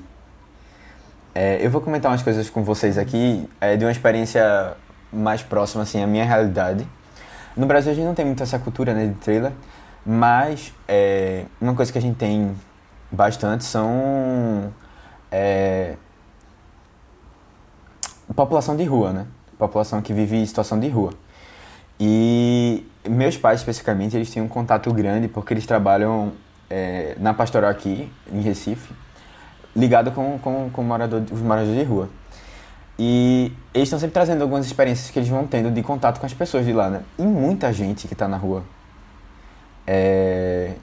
É, 1.35 1.65
eu 1.65 1.69
vou 1.71 1.81
comentar 1.81 2.11
umas 2.11 2.21
coisas 2.21 2.49
com 2.49 2.63
vocês 2.63 2.97
aqui 2.97 3.49
é, 3.59 3.75
de 3.75 3.83
uma 3.83 3.91
experiência 3.91 4.75
mais 5.11 5.41
próxima, 5.41 5.83
assim, 5.83 6.03
à 6.03 6.07
minha 6.07 6.25
realidade. 6.25 6.87
No 7.57 7.65
Brasil 7.65 7.91
a 7.91 7.95
gente 7.95 8.05
não 8.05 8.13
tem 8.13 8.25
muito 8.25 8.41
essa 8.43 8.59
cultura 8.59 8.93
né, 8.93 9.07
de 9.07 9.15
trailer, 9.15 9.51
mas 10.05 10.73
é, 10.87 11.45
uma 11.59 11.73
coisa 11.73 11.91
que 11.91 11.97
a 11.97 12.01
gente 12.01 12.17
tem 12.17 12.55
bastante 13.11 13.63
são 13.63 14.71
é, 15.31 15.95
população 18.35 18.75
de 18.75 18.83
rua, 18.83 19.13
né? 19.13 19.27
População 19.57 20.01
que 20.01 20.13
vive 20.13 20.35
em 20.35 20.45
situação 20.45 20.79
de 20.79 20.87
rua. 20.89 21.13
E 21.99 22.85
meus 23.07 23.37
pais, 23.37 23.59
especificamente, 23.59 24.15
eles 24.15 24.29
têm 24.29 24.41
um 24.41 24.47
contato 24.47 24.91
grande 24.93 25.27
porque 25.27 25.53
eles 25.53 25.65
trabalham 25.65 26.33
é, 26.69 27.15
na 27.19 27.33
pastoral 27.33 27.69
aqui, 27.69 28.11
em 28.31 28.41
Recife, 28.41 28.93
ligado 29.75 30.11
com, 30.11 30.37
com, 30.39 30.69
com 30.71 30.83
morador, 30.83 31.23
os 31.31 31.41
moradores 31.41 31.77
de 31.77 31.83
rua. 31.83 32.09
E 32.97 33.51
eles 33.73 33.87
estão 33.87 33.99
sempre 33.99 34.13
trazendo 34.13 34.41
algumas 34.41 34.65
experiências 34.65 35.09
que 35.09 35.17
eles 35.17 35.29
vão 35.29 35.47
tendo 35.47 35.71
de 35.71 35.81
contato 35.81 36.19
com 36.19 36.25
as 36.25 36.33
pessoas 36.33 36.65
de 36.65 36.73
lá, 36.73 36.89
né? 36.89 37.01
E 37.17 37.23
muita 37.23 37.73
gente 37.73 38.07
que 38.07 38.13
está 38.13 38.27
na 38.27 38.37
rua 38.37 38.63
é, 39.87 40.73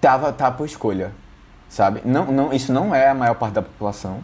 tava, 0.00 0.32
tá 0.32 0.50
por 0.50 0.66
escolha, 0.66 1.12
sabe? 1.68 2.02
Não, 2.04 2.26
não, 2.30 2.52
isso 2.52 2.72
não 2.72 2.94
é 2.94 3.08
a 3.08 3.14
maior 3.14 3.34
parte 3.34 3.54
da 3.54 3.62
população, 3.62 4.22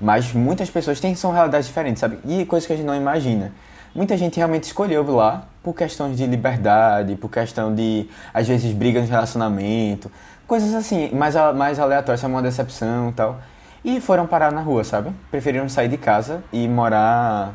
mas 0.00 0.32
muitas 0.32 0.68
pessoas 0.68 0.98
têm 0.98 1.14
são 1.14 1.32
realidades 1.32 1.68
diferentes, 1.68 2.00
sabe? 2.00 2.18
E 2.26 2.44
coisas 2.44 2.66
que 2.66 2.72
a 2.72 2.76
gente 2.76 2.86
não 2.86 2.94
imagina. 2.94 3.52
Muita 3.94 4.16
gente 4.16 4.36
realmente 4.38 4.64
escolheu 4.64 5.08
lá 5.14 5.46
por 5.62 5.74
questões 5.74 6.16
de 6.16 6.26
liberdade, 6.26 7.14
por 7.14 7.30
questão 7.30 7.74
de, 7.74 8.08
às 8.32 8.48
vezes, 8.48 8.72
brigas 8.72 9.04
de 9.04 9.10
relacionamento, 9.10 10.10
coisas 10.52 10.74
assim, 10.74 11.10
mais, 11.14 11.34
mais 11.56 11.78
aleatórias, 11.78 12.22
uma 12.24 12.42
decepção 12.42 13.08
e 13.08 13.12
tal. 13.12 13.40
E 13.82 14.02
foram 14.02 14.26
parar 14.26 14.52
na 14.52 14.60
rua, 14.60 14.84
sabe? 14.84 15.10
Preferiram 15.30 15.66
sair 15.66 15.88
de 15.88 15.96
casa 15.96 16.44
e 16.52 16.68
morar. 16.68 17.54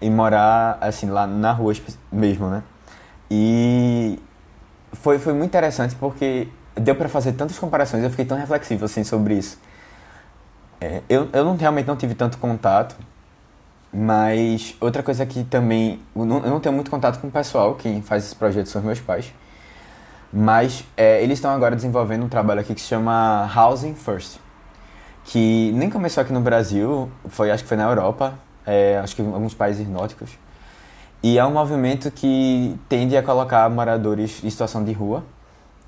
E 0.00 0.08
morar, 0.08 0.78
assim, 0.80 1.10
lá 1.10 1.26
na 1.26 1.52
rua 1.52 1.74
mesmo, 2.10 2.48
né? 2.48 2.62
E 3.30 4.18
foi, 4.94 5.18
foi 5.18 5.34
muito 5.34 5.50
interessante 5.50 5.94
porque 5.96 6.48
deu 6.74 6.94
para 6.94 7.06
fazer 7.06 7.32
tantas 7.32 7.58
comparações, 7.58 8.02
eu 8.02 8.08
fiquei 8.08 8.24
tão 8.24 8.38
reflexivo, 8.38 8.86
assim, 8.86 9.04
sobre 9.04 9.34
isso. 9.34 9.58
É, 10.80 11.02
eu, 11.06 11.28
eu 11.34 11.44
não, 11.44 11.54
realmente 11.54 11.86
não 11.86 11.96
tive 11.96 12.14
tanto 12.14 12.38
contato, 12.38 12.96
mas 13.92 14.74
outra 14.80 15.02
coisa 15.02 15.26
que 15.26 15.44
também. 15.44 16.00
Eu 16.16 16.24
não, 16.24 16.38
eu 16.38 16.50
não 16.50 16.60
tenho 16.60 16.74
muito 16.74 16.90
contato 16.90 17.20
com 17.20 17.28
o 17.28 17.30
pessoal, 17.30 17.74
quem 17.74 18.00
faz 18.00 18.24
esse 18.24 18.34
projeto 18.34 18.70
são 18.70 18.80
meus 18.80 19.00
pais. 19.00 19.34
Mas 20.36 20.84
é, 20.96 21.22
eles 21.22 21.38
estão 21.38 21.52
agora 21.52 21.76
desenvolvendo 21.76 22.24
um 22.24 22.28
trabalho 22.28 22.60
aqui 22.60 22.74
que 22.74 22.80
se 22.80 22.88
chama 22.88 23.48
Housing 23.54 23.94
First. 23.94 24.38
Que 25.26 25.70
nem 25.72 25.88
começou 25.88 26.22
aqui 26.22 26.32
no 26.32 26.40
Brasil, 26.40 27.08
foi 27.28 27.52
acho 27.52 27.62
que 27.62 27.68
foi 27.68 27.76
na 27.76 27.84
Europa, 27.84 28.34
é, 28.66 28.98
acho 28.98 29.14
que 29.14 29.22
em 29.22 29.32
alguns 29.32 29.54
países 29.54 29.88
nórdicos. 29.88 30.30
E 31.22 31.38
é 31.38 31.44
um 31.44 31.52
movimento 31.52 32.10
que 32.10 32.76
tende 32.88 33.16
a 33.16 33.22
colocar 33.22 33.70
moradores 33.70 34.42
em 34.42 34.50
situação 34.50 34.82
de 34.82 34.92
rua 34.92 35.24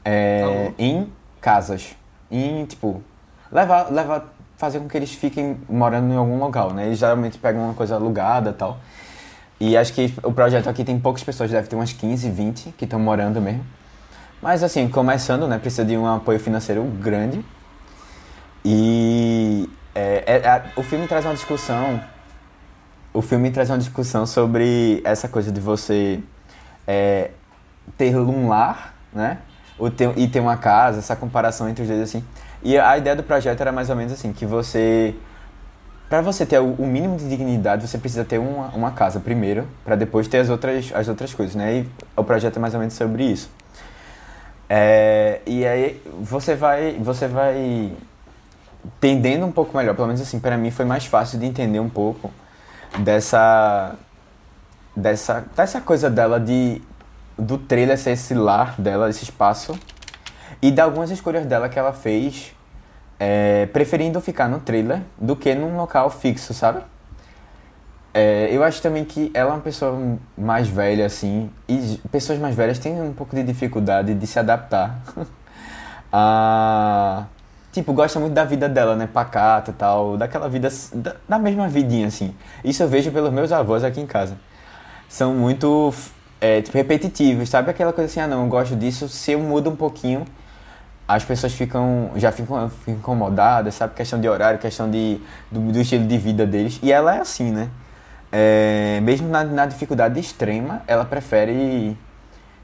é, 0.04 0.72
em 0.78 1.12
casas. 1.40 1.96
Em, 2.30 2.64
tipo, 2.66 3.02
levar, 3.50 3.90
levar 3.90 4.32
fazer 4.56 4.78
com 4.78 4.88
que 4.88 4.96
eles 4.96 5.12
fiquem 5.12 5.59
morando 5.68 6.12
em 6.12 6.16
algum 6.16 6.38
local, 6.38 6.72
né? 6.72 6.87
Eles 6.87 6.98
geralmente 6.98 7.37
pegam 7.37 7.64
uma 7.64 7.74
coisa 7.74 7.96
alugada 7.96 8.52
tal. 8.52 8.78
E 9.59 9.76
acho 9.76 9.92
que 9.92 10.14
o 10.22 10.32
projeto 10.32 10.68
aqui 10.68 10.85
tem 10.85 10.98
poucas 10.98 11.24
pessoas, 11.24 11.50
deve 11.50 11.66
ter 11.66 11.74
umas 11.74 11.92
15, 11.92 12.30
20 12.30 12.74
que 12.78 12.85
estão 12.85 13.00
morando 13.00 13.40
mesmo. 13.40 13.64
Mas 14.46 14.62
assim, 14.62 14.88
começando, 14.88 15.48
né? 15.48 15.59
Precisa 15.59 15.85
de 15.85 15.96
um 15.96 16.06
apoio 16.06 16.38
financeiro 16.38 16.85
grande. 16.85 17.44
E 18.64 19.68
é, 19.92 20.22
é, 20.24 20.37
é, 20.37 20.64
o 20.76 20.85
filme 20.85 21.09
traz 21.09 21.24
uma 21.24 21.35
discussão. 21.35 22.00
O 23.12 23.20
filme 23.20 23.50
traz 23.50 23.70
uma 23.70 23.78
discussão 23.78 24.24
sobre 24.24 25.02
essa 25.04 25.26
coisa 25.26 25.50
de 25.50 25.61
você 25.61 26.20
é, 26.87 27.32
ter 27.98 28.16
um 28.16 28.46
lar, 28.46 28.94
né? 29.12 29.38
Ter, 29.96 30.16
e 30.16 30.28
ter 30.28 30.38
uma 30.38 30.56
casa, 30.56 31.00
essa 31.00 31.16
comparação 31.16 31.68
entre 31.68 31.82
os 31.82 31.88
dois 31.88 32.02
assim. 32.02 32.24
E 32.62 32.78
a 32.78 32.96
ideia 32.96 33.16
do 33.16 33.24
projeto 33.24 33.61
era 33.61 33.72
mais 33.72 33.90
ou 33.90 33.96
menos 33.96 34.12
assim, 34.12 34.32
que 34.32 34.46
você 34.46 35.12
para 36.09 36.20
você 36.20 36.46
ter 36.46 36.61
o 36.61 36.87
mínimo 36.87 37.16
de 37.16 37.28
dignidade, 37.28 37.88
você 37.88 37.98
precisa 37.98 38.24
ter 38.24 38.38
uma, 38.38 38.68
uma 38.68 38.92
casa 38.92 39.18
primeiro, 39.18 39.66
para 39.85 39.96
depois 39.96 40.28
ter 40.28 40.38
as 40.38 40.48
outras, 40.48 40.92
as 40.94 41.09
outras 41.09 41.35
coisas, 41.35 41.56
né? 41.56 41.78
E 41.78 41.90
o 42.16 42.22
projeto 42.22 42.59
é 42.59 42.61
mais 42.61 42.74
ou 42.74 42.78
menos 42.78 42.94
sobre 42.94 43.24
isso. 43.24 43.50
É, 44.68 45.40
e 45.46 45.64
aí 45.64 46.02
você 46.20 46.55
vai, 46.55 46.96
você 47.00 47.29
vai 47.29 47.92
entendendo 48.85 49.46
um 49.46 49.52
pouco 49.52 49.76
melhor, 49.76 49.94
pelo 49.94 50.09
menos 50.09 50.20
assim, 50.20 50.40
para 50.40 50.57
mim 50.57 50.70
foi 50.70 50.85
mais 50.85 51.07
fácil 51.07 51.38
de 51.38 51.46
entender 51.46 51.81
um 51.81 51.88
pouco 51.88 52.31
dessa 52.98 53.94
dessa 54.94 55.44
dessa 55.55 55.81
coisa 55.81 56.09
dela 56.09 56.40
de 56.40 56.81
do 57.38 57.59
trailer 57.59 57.98
ser 57.98 58.12
esse 58.12 58.35
lar 58.35 58.81
dela, 58.81 59.11
esse 59.11 59.24
espaço 59.24 59.79
e 60.62 60.70
de 60.70 60.81
algumas 60.81 61.11
escolhas 61.11 61.44
dela 61.44 61.68
que 61.68 61.79
ela 61.79 61.92
fez 61.92 62.55
é, 63.18 63.66
preferindo 63.66 64.20
ficar 64.20 64.48
no 64.48 64.61
trailer 64.61 65.02
do 65.18 65.37
que 65.37 65.55
num 65.55 65.76
local 65.76 66.11
fixo, 66.11 66.55
sabe? 66.55 66.83
É, 68.18 68.48
eu 68.50 68.64
acho 68.64 68.81
também 68.81 69.05
que 69.05 69.31
ela 69.35 69.50
é 69.50 69.52
uma 69.52 69.61
pessoa 69.61 70.18
mais 70.38 70.66
velha, 70.68 71.05
assim, 71.05 71.50
e 71.68 72.00
pessoas 72.11 72.38
mais 72.38 72.57
velhas 72.57 72.79
têm 72.79 72.98
um 72.98 73.12
pouco 73.12 73.37
de 73.37 73.42
dificuldade 73.42 74.14
de 74.14 74.26
se 74.26 74.38
adaptar 74.38 75.02
a. 76.11 77.26
Tipo, 77.72 77.92
gosta 77.92 78.18
muito 78.18 78.33
da 78.33 78.42
vida 78.42 78.70
dela, 78.70 78.96
né? 78.96 79.07
Pacata 79.07 79.70
e 79.70 79.74
tal, 79.74 80.16
daquela 80.16 80.48
vida. 80.48 80.70
Da, 80.94 81.16
da, 81.29 81.38
mesma 81.38 81.68
vidinha, 81.68 82.07
assim. 82.07 82.35
Isso 82.64 82.83
eu 82.83 82.88
vejo 82.88 83.11
pelos 83.12 83.31
meus 83.31 83.52
avós 83.52 83.85
aqui 83.85 84.00
em 84.00 84.07
casa. 84.07 84.38
São 85.11 85.35
muito. 85.35 85.92
É, 86.40 86.62
tipo, 86.62 86.74
repetitivos, 86.79 87.50
sabe? 87.50 87.70
Aquela 87.70 87.92
coisa 87.92 88.11
assim, 88.11 88.20
ah, 88.20 88.26
não, 88.26 88.44
eu 88.44 88.48
gosto 88.48 88.74
disso, 88.76 89.11
se 89.11 89.33
eu 89.33 89.40
mudo 89.40 89.68
um 89.68 89.76
pouquinho 89.76 90.24
as 91.09 91.24
pessoas 91.24 91.52
ficam 91.52 92.11
já 92.16 92.33
ficam, 92.33 92.68
ficam 92.68 92.94
incomodadas, 92.94 93.74
sabe? 93.74 93.94
Questão 93.94 94.20
de 94.20 94.29
horário, 94.29 94.59
questão 94.59 94.90
de, 94.90 95.20
do, 95.52 95.61
do, 95.72 95.81
estilo 95.81 96.07
de 96.07 96.18
vida 96.18 96.46
deles. 96.46 96.81
E 96.83 96.90
ela 96.90 97.14
é 97.14 97.20
assim, 97.20 97.52
né? 97.52 97.70
É, 98.38 99.01
mesmo 99.01 99.31
na, 99.31 99.42
na, 99.44 99.64
dificuldade 99.64 100.20
extrema, 100.20 100.83
ela 100.87 101.07
prefere 101.07 101.96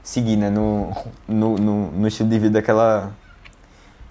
seguir 0.03 0.37
né? 0.37 0.47
no, 0.47 0.95
no, 1.27 1.57
no, 1.57 1.91
no, 1.91 2.07
estilo 2.07 2.29
de 2.29 2.37
vida 2.37 2.61
que 2.61 2.69
ela, 2.69 3.11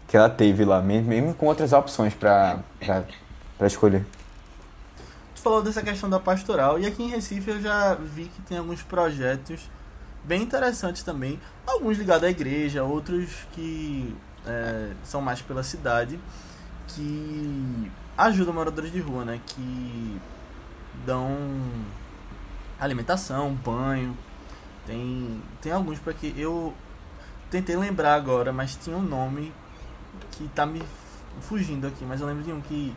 que 0.08 0.16
ela 0.16 0.28
teve 0.28 0.64
lá, 0.64 0.82
mesmo, 0.82 1.10
mesmo 1.10 1.32
com 1.34 1.46
outras 1.46 1.72
opções 1.72 2.14
para 2.14 2.58
escolher. 3.60 4.04
Tu 5.36 5.40
falou 5.40 5.62
dessa 5.62 5.80
questão 5.82 6.10
da 6.10 6.18
pastoral, 6.18 6.80
e 6.80 6.86
aqui 6.86 7.04
em 7.04 7.08
Recife 7.10 7.52
eu 7.52 7.60
já 7.60 7.94
vi 7.94 8.24
que 8.24 8.42
tem 8.42 8.58
alguns 8.58 8.82
projetos 8.82 9.70
bem 10.24 10.42
interessantes 10.42 11.04
também. 11.04 11.38
Alguns 11.64 11.96
ligados 11.96 12.24
à 12.24 12.30
igreja, 12.30 12.82
outros 12.82 13.30
que 13.52 14.12
é, 14.44 14.90
são 15.04 15.20
mais 15.20 15.40
pela 15.40 15.62
cidade, 15.62 16.18
que 16.88 17.88
ajudam 18.18 18.52
moradores 18.52 18.90
de 18.90 18.98
rua, 18.98 19.24
né? 19.24 19.40
Que 19.46 20.20
dão 21.06 21.26
alimentação, 22.78 23.52
banho. 23.54 24.16
Tem, 24.86 25.40
tem 25.60 25.72
alguns 25.72 25.98
para 25.98 26.12
que 26.12 26.34
eu 26.36 26.74
tentei 27.50 27.76
lembrar 27.76 28.14
agora, 28.14 28.52
mas 28.52 28.76
tinha 28.76 28.96
um 28.96 29.02
nome 29.02 29.52
que 30.32 30.48
tá 30.48 30.66
me 30.66 30.82
fugindo 31.40 31.86
aqui, 31.86 32.04
mas 32.04 32.20
eu 32.20 32.26
lembro 32.26 32.42
de 32.42 32.52
um 32.52 32.60
que 32.60 32.94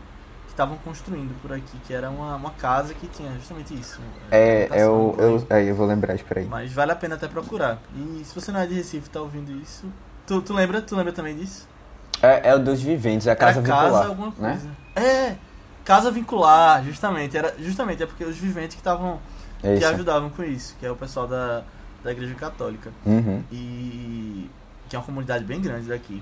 estavam 0.47 0.77
construindo 0.77 1.39
por 1.41 1.51
aqui, 1.51 1.77
que 1.85 1.93
era 1.93 2.09
uma, 2.09 2.35
uma 2.37 2.51
casa 2.51 2.93
que 2.93 3.07
tinha 3.07 3.31
justamente 3.33 3.73
isso. 3.73 3.99
É, 4.31 4.67
eu, 4.71 5.15
eu, 5.19 5.47
aí 5.49 5.67
eu 5.67 5.75
vou 5.75 5.85
lembrar, 5.85 6.15
espera 6.15 6.39
aí. 6.39 6.45
Mas 6.45 6.71
vale 6.71 6.93
a 6.93 6.95
pena 6.95 7.15
até 7.15 7.27
procurar. 7.27 7.79
E 7.93 8.23
se 8.23 8.33
você 8.33 8.51
não 8.51 8.61
é 8.61 8.65
de 8.65 8.73
Recife 8.73 9.07
e 9.07 9.09
tá 9.09 9.19
ouvindo 9.19 9.51
isso, 9.51 9.85
tu, 10.25 10.41
tu 10.41 10.53
lembra? 10.53 10.81
Tu 10.81 10.95
lembra 10.95 11.11
também 11.11 11.35
disso? 11.35 11.67
É, 12.21 12.49
é 12.49 12.55
o 12.55 12.59
dos 12.59 12.81
viventes, 12.81 13.27
é 13.27 13.31
a 13.31 13.35
casa 13.35 13.59
era 13.59 13.61
vincular. 13.61 13.91
Casa 13.91 14.07
alguma 14.07 14.27
né? 14.27 14.49
coisa. 14.51 14.67
Né? 14.67 14.75
É, 14.95 15.35
casa 15.85 16.11
vincular, 16.11 16.83
justamente. 16.83 17.37
Era, 17.37 17.55
justamente, 17.59 18.03
é 18.03 18.05
porque 18.05 18.25
os 18.25 18.35
viventes 18.35 18.75
que 18.75 18.81
estavam. 18.81 19.19
que 19.61 19.85
ajudavam 19.85 20.29
com 20.29 20.43
isso, 20.43 20.75
que 20.79 20.85
é 20.85 20.91
o 20.91 20.95
pessoal 20.95 21.27
da, 21.27 21.63
da 22.03 22.11
Igreja 22.11 22.35
Católica. 22.35 22.91
Uhum. 23.05 23.41
E. 23.51 24.49
que 24.89 24.95
é 24.95 24.99
uma 24.99 25.05
comunidade 25.05 25.45
bem 25.45 25.61
grande 25.61 25.87
daqui. 25.87 26.21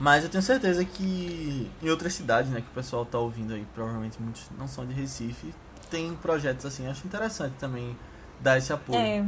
Mas 0.00 0.24
eu 0.24 0.30
tenho 0.30 0.42
certeza 0.42 0.84
que 0.84 1.70
em 1.82 1.90
outras 1.90 2.14
cidades, 2.14 2.50
né, 2.50 2.60
que 2.60 2.66
o 2.66 2.74
pessoal 2.74 3.04
tá 3.04 3.18
ouvindo 3.18 3.52
aí, 3.54 3.64
provavelmente 3.74 4.20
muitos 4.20 4.50
não 4.58 4.66
são 4.66 4.84
de 4.86 4.94
Recife, 4.94 5.54
tem 5.90 6.12
projetos 6.14 6.64
assim. 6.64 6.88
Acho 6.88 7.06
interessante 7.06 7.52
também 7.60 7.96
dar 8.40 8.58
esse 8.58 8.72
apoio. 8.72 8.98
É. 8.98 9.24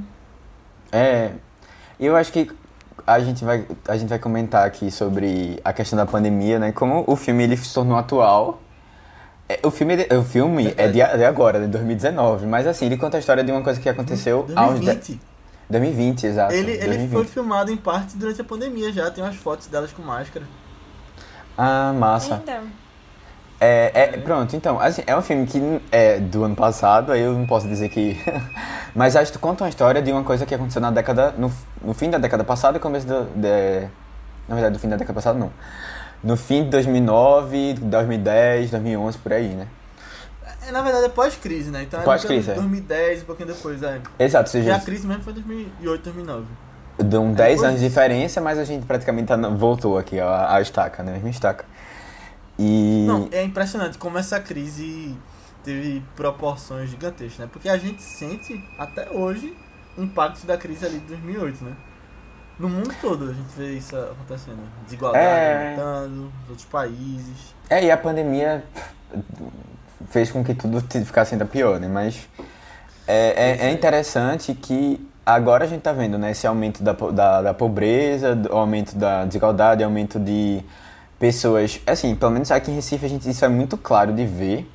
É. 0.90 1.32
Eu 2.00 2.16
acho 2.16 2.32
que 2.32 2.50
a 3.06 3.20
gente 3.20 3.44
vai 3.44 3.66
a 3.86 3.96
gente 3.96 4.08
vai 4.08 4.18
comentar 4.18 4.66
aqui 4.66 4.90
sobre 4.90 5.60
a 5.64 5.72
questão 5.72 5.96
da 5.96 6.06
pandemia, 6.06 6.58
né? 6.58 6.72
Como 6.72 7.04
o 7.06 7.14
filme 7.14 7.44
ele 7.44 7.56
se 7.56 7.72
tornou 7.72 7.96
atual. 7.96 8.60
É, 9.48 9.60
o 9.62 9.70
filme, 9.70 9.94
o 10.18 10.22
filme 10.22 10.74
é 10.76 10.86
de, 10.86 10.94
de 10.94 11.24
agora, 11.24 11.60
de 11.60 11.66
2019, 11.66 12.46
mas 12.46 12.66
assim, 12.66 12.86
ele 12.86 12.96
conta 12.96 13.18
a 13.18 13.20
história 13.20 13.44
de 13.44 13.52
uma 13.52 13.62
coisa 13.62 13.80
que 13.80 13.88
aconteceu 13.88 14.44
2020. 14.44 15.20
2020, 15.68 16.26
exato. 16.26 16.54
Ele, 16.54 16.76
2020. 16.76 17.00
ele 17.00 17.08
foi 17.08 17.24
filmado 17.24 17.70
em 17.70 17.76
parte 17.76 18.16
durante 18.16 18.40
a 18.40 18.44
pandemia 18.44 18.92
já, 18.92 19.10
tem 19.10 19.22
umas 19.22 19.36
fotos 19.36 19.66
delas 19.66 19.92
com 19.92 20.02
máscara. 20.02 20.46
Ah, 21.56 21.92
massa. 21.94 22.40
Então. 22.42 22.64
É, 23.60 23.90
é, 23.94 24.06
pronto, 24.18 24.54
então, 24.56 24.80
assim, 24.80 25.02
é 25.06 25.16
um 25.16 25.22
filme 25.22 25.46
que 25.46 25.80
é 25.90 26.18
do 26.18 26.44
ano 26.44 26.56
passado, 26.56 27.12
aí 27.12 27.22
eu 27.22 27.32
não 27.32 27.46
posso 27.46 27.68
dizer 27.68 27.88
que. 27.88 28.20
Mas 28.94 29.16
acho 29.16 29.32
que 29.32 29.38
conta 29.38 29.64
uma 29.64 29.70
história 29.70 30.02
de 30.02 30.12
uma 30.12 30.22
coisa 30.22 30.44
que 30.44 30.54
aconteceu 30.54 30.82
na 30.82 30.90
década. 30.90 31.34
No, 31.38 31.50
no 31.82 31.94
fim 31.94 32.10
da 32.10 32.18
década 32.18 32.44
passada 32.44 32.76
e 32.76 32.80
começo 32.80 33.06
do, 33.06 33.24
de. 33.34 33.88
Na 34.46 34.54
verdade, 34.54 34.74
no 34.74 34.78
fim 34.78 34.88
da 34.88 34.96
década 34.96 35.14
passada 35.14 35.38
não. 35.38 35.50
No 36.24 36.38
fim 36.38 36.64
de 36.64 36.70
2009, 36.70 37.74
2010, 37.74 38.70
2011, 38.70 39.18
por 39.18 39.32
aí, 39.32 39.48
né? 39.48 39.68
É, 40.66 40.72
na 40.72 40.80
verdade 40.80 41.04
é 41.04 41.08
pós-crise, 41.10 41.70
né? 41.70 41.82
Então 41.82 42.00
pós-crise, 42.00 42.50
é. 42.50 42.54
2010, 42.54 43.22
um 43.22 43.24
pouquinho 43.26 43.48
depois, 43.48 43.82
é. 43.82 44.00
Exato, 44.18 44.48
seja. 44.48 44.70
E 44.70 44.72
a 44.72 44.80
crise 44.80 45.06
mesmo 45.06 45.22
foi 45.22 45.34
2008, 45.34 46.02
2009. 46.02 46.46
Dão 46.98 47.32
10 47.32 47.62
anos 47.62 47.80
de 47.80 47.88
diferença, 47.88 48.40
mas 48.40 48.58
a 48.58 48.64
gente 48.64 48.86
praticamente 48.86 49.28
tá, 49.28 49.36
voltou 49.36 49.98
aqui 49.98 50.18
a, 50.18 50.54
a 50.54 50.60
estaca, 50.62 51.02
né? 51.02 51.10
A 51.10 51.14
mesma 51.14 51.28
estaca. 51.28 51.66
E. 52.58 53.04
Não, 53.06 53.28
é 53.30 53.42
impressionante 53.44 53.98
como 53.98 54.16
essa 54.16 54.40
crise 54.40 55.14
teve 55.62 56.02
proporções 56.16 56.88
gigantescas, 56.88 57.38
né? 57.38 57.48
Porque 57.52 57.68
a 57.68 57.76
gente 57.76 58.00
sente 58.02 58.62
até 58.78 59.10
hoje 59.10 59.54
o 59.98 60.02
impacto 60.02 60.46
da 60.46 60.56
crise 60.56 60.86
ali 60.86 61.00
de 61.00 61.06
2008, 61.06 61.64
né? 61.64 61.72
No 62.58 62.68
mundo 62.68 62.94
todo 63.00 63.30
a 63.30 63.32
gente 63.32 63.52
vê 63.56 63.72
isso 63.72 63.96
acontecendo. 63.96 64.58
Desigualdade 64.84 65.24
É. 65.24 65.64
aumentando, 65.64 66.14
nos 66.16 66.48
outros 66.50 66.66
países. 66.66 67.54
É, 67.68 67.84
e 67.84 67.90
a 67.90 67.96
pandemia 67.96 68.62
fez 70.10 70.30
com 70.30 70.44
que 70.44 70.54
tudo 70.54 70.80
ficasse 70.80 71.34
ainda 71.34 71.44
pior, 71.44 71.80
né? 71.80 71.88
Mas 71.88 72.28
é, 73.06 73.60
é, 73.62 73.66
é 73.66 73.72
interessante 73.72 74.54
que 74.54 75.04
agora 75.26 75.64
a 75.64 75.66
gente 75.66 75.82
tá 75.82 75.92
vendo, 75.92 76.16
né? 76.16 76.30
Esse 76.30 76.46
aumento 76.46 76.82
da, 76.82 76.92
da, 76.92 77.42
da 77.42 77.54
pobreza, 77.54 78.40
o 78.50 78.56
aumento 78.56 78.96
da 78.96 79.24
desigualdade, 79.24 79.82
aumento 79.82 80.20
de 80.20 80.62
pessoas... 81.18 81.80
Assim, 81.86 82.14
pelo 82.14 82.30
menos 82.30 82.50
aqui 82.50 82.70
em 82.70 82.74
Recife 82.74 83.04
a 83.04 83.08
gente, 83.08 83.28
isso 83.28 83.44
é 83.44 83.48
muito 83.48 83.76
claro 83.76 84.12
de 84.12 84.24
ver. 84.24 84.70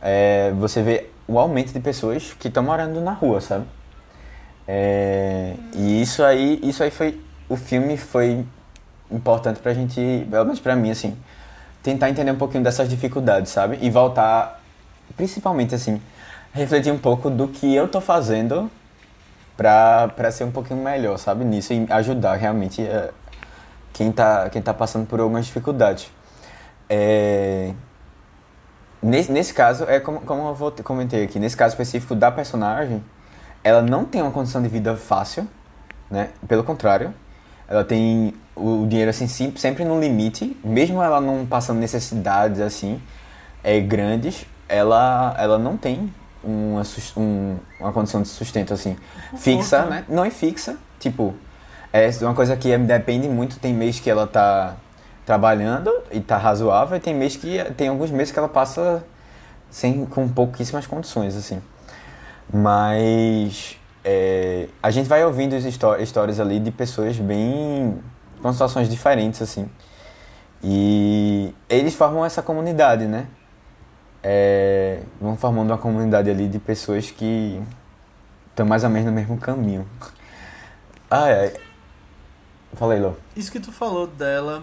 É, 0.00 0.52
você 0.56 0.82
vê 0.82 1.10
o 1.26 1.38
aumento 1.38 1.72
de 1.72 1.80
pessoas 1.80 2.32
que 2.38 2.48
estão 2.48 2.62
morando 2.62 3.00
na 3.00 3.12
rua, 3.12 3.40
sabe? 3.40 3.66
É, 4.68 5.54
e 5.74 6.02
isso 6.02 6.22
aí, 6.24 6.60
isso 6.62 6.82
aí 6.82 6.90
foi... 6.90 7.20
O 7.48 7.56
filme 7.56 7.96
foi 7.96 8.46
importante 9.10 9.60
pra 9.60 9.72
gente, 9.74 10.26
pelo 10.30 10.44
menos 10.44 10.60
pra 10.60 10.76
mim, 10.76 10.90
assim, 10.90 11.16
tentar 11.82 12.10
entender 12.10 12.30
um 12.32 12.36
pouquinho 12.36 12.62
dessas 12.64 12.88
dificuldades, 12.88 13.52
sabe? 13.52 13.78
E 13.80 13.90
voltar, 13.90 14.60
principalmente 15.16 15.74
assim, 15.74 16.02
refletir 16.52 16.92
um 16.92 16.98
pouco 16.98 17.30
do 17.30 17.48
que 17.48 17.74
eu 17.74 17.88
tô 17.88 18.00
fazendo 18.02 18.70
pra, 19.56 20.08
pra 20.08 20.30
ser 20.30 20.44
um 20.44 20.50
pouquinho 20.52 20.82
melhor, 20.82 21.18
sabe? 21.18 21.44
Nisso 21.44 21.72
e 21.74 21.86
ajudar 21.90 22.34
realmente 22.36 22.82
eh, 22.82 23.10
quem 23.94 24.12
tá, 24.12 24.50
quem 24.50 24.62
tá 24.62 24.74
passando 24.74 25.06
por 25.06 25.20
algumas 25.20 25.46
dificuldades. 25.46 26.10
É, 26.90 27.72
Nesse, 29.02 29.30
nesse 29.30 29.54
caso, 29.54 29.84
é 29.84 30.00
como, 30.00 30.20
como 30.22 30.48
eu 30.48 30.54
vou- 30.54 30.72
comentei 30.82 31.24
aqui, 31.24 31.38
nesse 31.38 31.56
caso 31.56 31.74
específico 31.74 32.14
da 32.14 32.30
personagem, 32.32 33.02
ela 33.62 33.82
não 33.82 34.04
tem 34.04 34.22
uma 34.22 34.30
condição 34.30 34.62
de 34.62 34.68
vida 34.68 34.96
fácil, 34.96 35.46
né? 36.10 36.30
Pelo 36.46 36.64
contrário, 36.64 37.12
ela 37.68 37.84
tem 37.84 38.34
o, 38.56 38.86
dinheiro 38.86 39.10
assim 39.10 39.28
sim- 39.28 39.52
sempre 39.56 39.84
no 39.84 40.00
limite, 40.00 40.56
mesmo 40.64 41.02
ela 41.02 41.20
não 41.20 41.44
passando 41.46 41.78
necessidades 41.78 42.60
assim 42.60 43.00
é, 43.62 43.80
grandes, 43.80 44.46
ela, 44.68 45.34
ela 45.38 45.58
não 45.58 45.76
tem 45.76 46.12
uma, 46.42 46.82
um- 47.16 47.56
uma 47.80 47.92
condição 47.92 48.22
de 48.22 48.28
sustento 48.28 48.72
assim 48.72 48.96
fixa, 49.36 49.84
né? 49.84 49.90
né? 49.90 50.04
Não 50.08 50.24
é 50.24 50.30
fixa, 50.30 50.76
tipo, 50.98 51.34
é 51.92 52.08
uma 52.22 52.34
coisa 52.34 52.56
que 52.56 52.70
é- 52.72 52.78
depende 52.78 53.28
muito, 53.28 53.58
tem 53.58 53.74
mês 53.74 54.00
que 54.00 54.08
ela 54.08 54.26
tá 54.26 54.76
trabalhando 55.26 55.90
e 56.10 56.20
tá 56.20 56.38
razoável, 56.38 56.96
e 56.96 57.00
tem 57.00 57.14
mês 57.14 57.36
que 57.36 57.62
tem 57.76 57.88
alguns 57.88 58.10
meses 58.10 58.32
que 58.32 58.38
ela 58.38 58.48
passa 58.48 59.04
sem 59.70 60.06
com 60.06 60.26
pouquíssimas 60.28 60.86
condições 60.86 61.36
assim. 61.36 61.60
Mas 62.52 63.78
é, 64.04 64.68
a 64.82 64.90
gente 64.90 65.08
vai 65.08 65.24
ouvindo 65.24 65.54
as 65.54 65.64
histó- 65.64 65.96
histórias 65.96 66.40
ali 66.40 66.58
de 66.58 66.70
pessoas 66.70 67.18
bem 67.18 67.98
com 68.40 68.52
situações 68.52 68.88
diferentes 68.88 69.42
assim. 69.42 69.68
E 70.62 71.54
eles 71.68 71.94
formam 71.94 72.24
essa 72.24 72.42
comunidade, 72.42 73.06
né? 73.06 73.26
É, 74.22 75.02
vão 75.20 75.36
formando 75.36 75.70
uma 75.70 75.78
comunidade 75.78 76.28
ali 76.30 76.48
de 76.48 76.58
pessoas 76.58 77.10
que 77.10 77.62
estão 78.50 78.66
mais 78.66 78.82
ou 78.82 78.90
menos 78.90 79.06
no 79.08 79.12
mesmo 79.12 79.38
caminho. 79.38 79.86
Ai. 81.10 81.54
Fala 82.74 82.94
aí, 82.94 83.00
Lô. 83.00 83.12
Isso 83.36 83.52
que 83.52 83.60
tu 83.60 83.72
falou 83.72 84.06
dela 84.06 84.62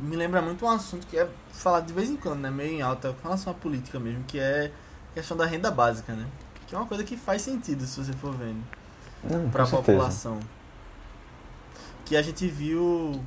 me 0.00 0.14
lembra 0.14 0.42
muito 0.42 0.64
um 0.64 0.68
assunto 0.68 1.06
que 1.06 1.18
é 1.18 1.26
falado 1.52 1.86
de 1.86 1.92
vez 1.92 2.10
em 2.10 2.16
quando, 2.16 2.40
né? 2.40 2.50
Meio 2.50 2.74
em 2.74 2.82
alta, 2.82 3.14
com 3.14 3.28
relação 3.28 3.52
à 3.52 3.54
política 3.54 3.98
mesmo, 3.98 4.22
que 4.24 4.38
é 4.38 4.70
a 5.10 5.14
questão 5.14 5.36
da 5.36 5.46
renda 5.46 5.70
básica, 5.70 6.12
né? 6.12 6.26
Que 6.70 6.76
é 6.76 6.78
uma 6.78 6.86
coisa 6.86 7.02
que 7.02 7.16
faz 7.16 7.42
sentido 7.42 7.84
se 7.84 8.00
você 8.00 8.12
for 8.12 8.32
vendo. 8.32 8.62
Não, 9.24 9.50
para 9.50 9.64
a 9.64 9.66
população. 9.66 10.38
Que 12.04 12.16
a 12.16 12.22
gente 12.22 12.46
viu 12.46 13.20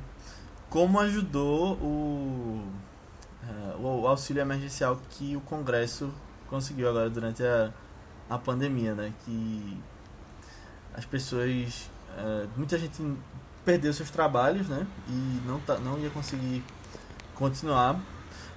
como 0.70 0.98
ajudou 0.98 1.74
o, 1.74 2.64
eh, 3.46 3.76
o 3.78 4.06
auxílio 4.08 4.40
emergencial 4.40 4.98
que 5.10 5.36
o 5.36 5.42
Congresso 5.42 6.10
conseguiu 6.48 6.88
agora 6.88 7.10
durante 7.10 7.44
a, 7.44 7.70
a 8.30 8.38
pandemia, 8.38 8.94
né? 8.94 9.12
Que 9.26 9.78
as 10.94 11.04
pessoas, 11.04 11.90
eh, 12.16 12.46
muita 12.56 12.78
gente 12.78 13.02
perdeu 13.62 13.92
seus 13.92 14.08
trabalhos, 14.08 14.70
né? 14.70 14.86
E 15.06 15.42
não, 15.46 15.60
tá, 15.60 15.78
não 15.78 15.98
ia 15.98 16.08
conseguir 16.08 16.64
continuar. 17.34 18.00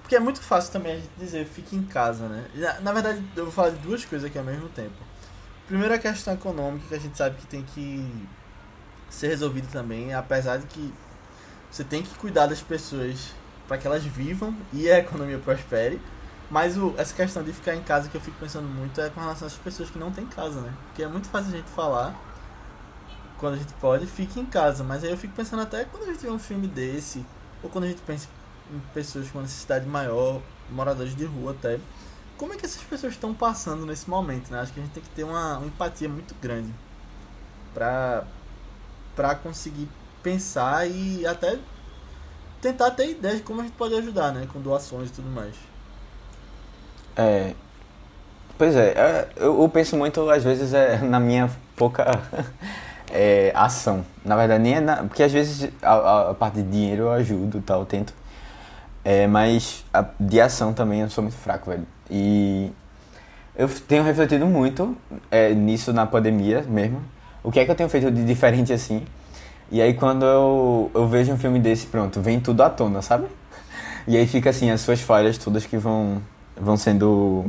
Porque 0.08 0.16
é 0.16 0.20
muito 0.20 0.40
fácil 0.40 0.72
também 0.72 0.94
a 0.94 0.96
gente 0.96 1.10
dizer 1.18 1.44
fique 1.44 1.76
em 1.76 1.82
casa, 1.82 2.26
né? 2.30 2.46
Na, 2.54 2.80
na 2.80 2.92
verdade, 2.94 3.22
eu 3.36 3.44
vou 3.44 3.52
falar 3.52 3.68
de 3.68 3.76
duas 3.76 4.06
coisas 4.06 4.26
aqui 4.26 4.38
ao 4.38 4.44
mesmo 4.44 4.66
tempo. 4.70 4.94
Primeiro 5.66 5.92
a 5.92 5.98
questão 5.98 6.32
econômica 6.32 6.86
que 6.88 6.94
a 6.94 6.98
gente 6.98 7.14
sabe 7.14 7.36
que 7.36 7.46
tem 7.46 7.62
que 7.62 8.26
ser 9.10 9.28
resolvida 9.28 9.68
também, 9.70 10.14
apesar 10.14 10.56
de 10.56 10.66
que 10.66 10.94
você 11.70 11.84
tem 11.84 12.02
que 12.02 12.14
cuidar 12.14 12.46
das 12.46 12.62
pessoas 12.62 13.34
para 13.66 13.76
que 13.76 13.86
elas 13.86 14.02
vivam 14.02 14.56
e 14.72 14.90
a 14.90 14.98
economia 14.98 15.38
prospere. 15.38 16.00
Mas 16.50 16.78
o, 16.78 16.94
essa 16.96 17.14
questão 17.14 17.42
de 17.42 17.52
ficar 17.52 17.74
em 17.74 17.82
casa 17.82 18.08
que 18.08 18.16
eu 18.16 18.20
fico 18.22 18.38
pensando 18.40 18.66
muito 18.66 18.98
é 19.02 19.10
com 19.10 19.20
relação 19.20 19.46
às 19.46 19.56
pessoas 19.56 19.90
que 19.90 19.98
não 19.98 20.10
têm 20.10 20.24
casa, 20.24 20.62
né? 20.62 20.72
Porque 20.86 21.02
é 21.02 21.06
muito 21.06 21.28
fácil 21.28 21.52
a 21.52 21.56
gente 21.58 21.68
falar 21.68 22.18
quando 23.36 23.56
a 23.56 23.58
gente 23.58 23.74
pode, 23.74 24.06
fique 24.06 24.40
em 24.40 24.46
casa. 24.46 24.82
Mas 24.82 25.04
aí 25.04 25.10
eu 25.10 25.18
fico 25.18 25.34
pensando 25.34 25.60
até 25.60 25.84
quando 25.84 26.04
a 26.04 26.06
gente 26.06 26.20
vê 26.20 26.30
um 26.30 26.38
filme 26.38 26.66
desse, 26.66 27.26
ou 27.62 27.68
quando 27.68 27.84
a 27.84 27.88
gente 27.88 28.00
pensa 28.00 28.26
pessoas 28.94 29.30
com 29.30 29.40
necessidade 29.40 29.86
maior, 29.86 30.40
moradores 30.70 31.14
de 31.14 31.24
rua 31.24 31.52
até, 31.52 31.78
como 32.36 32.52
é 32.52 32.56
que 32.56 32.64
essas 32.66 32.82
pessoas 32.82 33.14
estão 33.14 33.34
passando 33.34 33.84
nesse 33.84 34.08
momento, 34.08 34.50
né? 34.50 34.60
Acho 34.60 34.72
que 34.72 34.80
a 34.80 34.82
gente 34.82 34.92
tem 34.92 35.02
que 35.02 35.10
ter 35.10 35.24
uma, 35.24 35.58
uma 35.58 35.66
empatia 35.66 36.08
muito 36.08 36.34
grande 36.40 36.72
pra, 37.74 38.24
pra 39.16 39.34
conseguir 39.34 39.88
pensar 40.22 40.86
e 40.88 41.26
até 41.26 41.58
tentar 42.60 42.90
ter 42.92 43.10
ideias 43.10 43.38
de 43.38 43.42
como 43.42 43.60
a 43.60 43.64
gente 43.64 43.74
pode 43.74 43.94
ajudar, 43.94 44.32
né? 44.32 44.46
Com 44.52 44.60
doações 44.60 45.08
e 45.10 45.12
tudo 45.12 45.28
mais. 45.30 45.54
É. 47.16 47.54
Pois 48.56 48.74
é, 48.74 48.88
é, 48.90 49.28
eu, 49.36 49.68
penso 49.68 49.96
muito, 49.96 50.28
às 50.30 50.42
vezes, 50.42 50.74
é, 50.74 50.98
na 51.02 51.20
minha 51.20 51.50
pouca 51.76 52.04
é, 53.10 53.52
ação. 53.54 54.04
Na 54.24 54.36
verdade, 54.36 54.62
nem 54.62 54.74
é 54.74 54.80
na, 54.80 54.96
Porque 55.04 55.22
às 55.22 55.32
vezes 55.32 55.70
a, 55.82 56.30
a- 56.30 56.34
parte 56.34 56.56
de 56.62 56.70
dinheiro 56.70 57.02
eu 57.04 57.12
ajudo 57.12 57.60
tal, 57.62 57.80
eu 57.80 57.86
tento. 57.86 58.12
É, 59.10 59.26
mas 59.26 59.86
a, 59.90 60.04
de 60.20 60.38
ação 60.38 60.74
também 60.74 61.00
eu 61.00 61.08
sou 61.08 61.22
muito 61.24 61.38
fraco, 61.38 61.70
velho. 61.70 61.86
E 62.10 62.70
eu 63.56 63.66
tenho 63.66 64.02
refletido 64.02 64.44
muito 64.44 64.94
é, 65.30 65.54
nisso 65.54 65.94
na 65.94 66.04
pandemia 66.04 66.60
mesmo. 66.68 67.00
O 67.42 67.50
que 67.50 67.58
é 67.58 67.64
que 67.64 67.70
eu 67.70 67.74
tenho 67.74 67.88
feito 67.88 68.10
de 68.10 68.22
diferente 68.22 68.70
assim? 68.70 69.06
E 69.70 69.80
aí 69.80 69.94
quando 69.94 70.26
eu, 70.26 70.90
eu 70.94 71.08
vejo 71.08 71.32
um 71.32 71.38
filme 71.38 71.58
desse, 71.58 71.86
pronto, 71.86 72.20
vem 72.20 72.38
tudo 72.38 72.62
à 72.62 72.68
tona, 72.68 73.00
sabe? 73.00 73.28
E 74.06 74.14
aí 74.14 74.26
fica 74.26 74.50
assim, 74.50 74.70
as 74.70 74.82
suas 74.82 75.00
falhas 75.00 75.38
todas 75.38 75.64
que 75.64 75.78
vão, 75.78 76.20
vão 76.54 76.76
sendo 76.76 77.46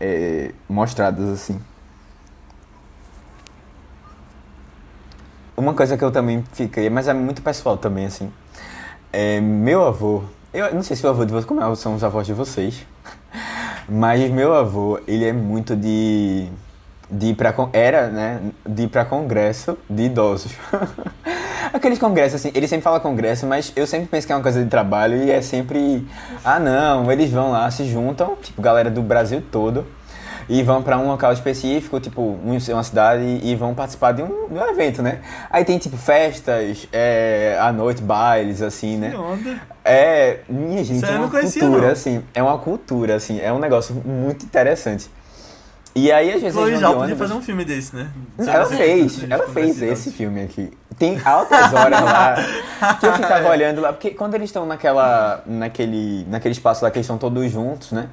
é, 0.00 0.50
mostradas 0.68 1.28
assim. 1.28 1.60
Uma 5.56 5.72
coisa 5.72 5.96
que 5.96 6.02
eu 6.02 6.10
também 6.10 6.42
fiquei, 6.52 6.90
mas 6.90 7.06
é 7.06 7.14
muito 7.14 7.42
pessoal 7.42 7.76
também, 7.76 8.06
assim. 8.06 8.28
É, 9.12 9.40
meu 9.40 9.84
avô, 9.84 10.24
eu 10.54 10.74
não 10.74 10.82
sei 10.82 10.96
se 10.96 11.04
o 11.04 11.08
avô 11.08 11.24
de 11.24 11.32
vocês, 11.32 11.44
como 11.44 11.76
são 11.76 11.94
os 11.94 12.04
avós 12.04 12.26
de 12.26 12.32
vocês, 12.32 12.86
mas 13.88 14.30
meu 14.30 14.54
avô, 14.54 15.00
ele 15.06 15.24
é 15.24 15.32
muito 15.32 15.74
de, 15.74 16.46
de 17.10 17.26
ir 17.26 17.34
pra, 17.34 17.52
era, 17.72 18.08
né, 18.08 18.40
de 18.66 18.84
ir 18.84 18.88
pra 18.88 19.04
congresso 19.04 19.76
de 19.90 20.04
idosos. 20.04 20.52
Aqueles 21.72 21.98
congressos, 21.98 22.36
assim, 22.36 22.52
ele 22.54 22.68
sempre 22.68 22.84
fala 22.84 23.00
congresso, 23.00 23.46
mas 23.46 23.72
eu 23.74 23.84
sempre 23.84 24.06
penso 24.06 24.26
que 24.26 24.32
é 24.32 24.36
uma 24.36 24.42
coisa 24.42 24.62
de 24.62 24.70
trabalho 24.70 25.16
e 25.16 25.30
é 25.30 25.42
sempre, 25.42 26.06
ah 26.44 26.60
não, 26.60 27.10
eles 27.10 27.30
vão 27.30 27.50
lá, 27.50 27.68
se 27.70 27.84
juntam, 27.84 28.36
tipo, 28.40 28.62
galera 28.62 28.88
do 28.88 29.02
Brasil 29.02 29.42
todo, 29.50 29.84
e 30.48 30.62
vão 30.62 30.82
pra 30.82 30.98
um 30.98 31.08
local 31.08 31.32
específico, 31.32 31.98
tipo, 32.00 32.20
um- 32.22 32.58
uma 32.72 32.82
cidade, 32.82 33.22
e 33.42 33.54
vão 33.56 33.74
participar 33.74 34.12
de 34.12 34.22
um, 34.22 34.48
de 34.48 34.54
um 34.58 34.66
evento, 34.68 35.02
né? 35.02 35.20
Aí 35.50 35.64
tem, 35.64 35.78
tipo, 35.78 35.96
festas, 35.96 36.86
é, 36.92 37.56
à 37.60 37.72
noite, 37.72 38.02
bailes, 38.02 38.62
assim, 38.62 38.96
né? 38.96 39.10
Que 39.10 39.16
onda? 39.16 39.60
É, 39.84 40.38
minha 40.48 40.82
gente, 40.84 41.02
Isso 41.02 41.06
é 41.06 41.18
uma 41.18 41.28
cultura, 41.28 41.82
não. 41.82 41.88
assim, 41.90 42.22
é 42.34 42.42
uma 42.42 42.58
cultura, 42.58 43.14
assim, 43.16 43.40
é 43.40 43.52
um 43.52 43.58
negócio 43.58 43.94
muito 44.04 44.44
interessante. 44.44 45.10
E 45.96 46.10
aí, 46.10 46.32
às 46.32 46.42
vezes, 46.42 46.56
Chloe 46.56 46.76
já 46.76 46.92
podia 46.92 47.14
fazer 47.16 47.34
um 47.34 47.40
filme 47.42 47.64
desse, 47.64 47.94
né? 47.94 48.08
Se 48.38 48.50
Ela 48.50 48.64
você- 48.64 48.76
fez, 48.76 49.22
ela 49.30 49.46
fez 49.48 49.80
esse 49.80 50.10
filme 50.10 50.42
aqui. 50.42 50.70
Tem 50.98 51.20
altas 51.24 51.72
horas 51.72 52.00
lá 52.00 52.36
que 53.00 53.06
eu 53.06 53.12
ficava 53.14 53.48
olhando 53.48 53.80
lá, 53.80 53.92
porque 53.92 54.10
quando 54.10 54.34
eles 54.34 54.48
estão 54.48 54.64
naquela, 54.64 55.42
naquele, 55.44 56.24
naquele 56.28 56.52
espaço 56.52 56.84
lá 56.84 56.90
que 56.90 56.98
eles 56.98 57.04
estão 57.04 57.18
todos 57.18 57.50
juntos, 57.50 57.90
né? 57.92 58.06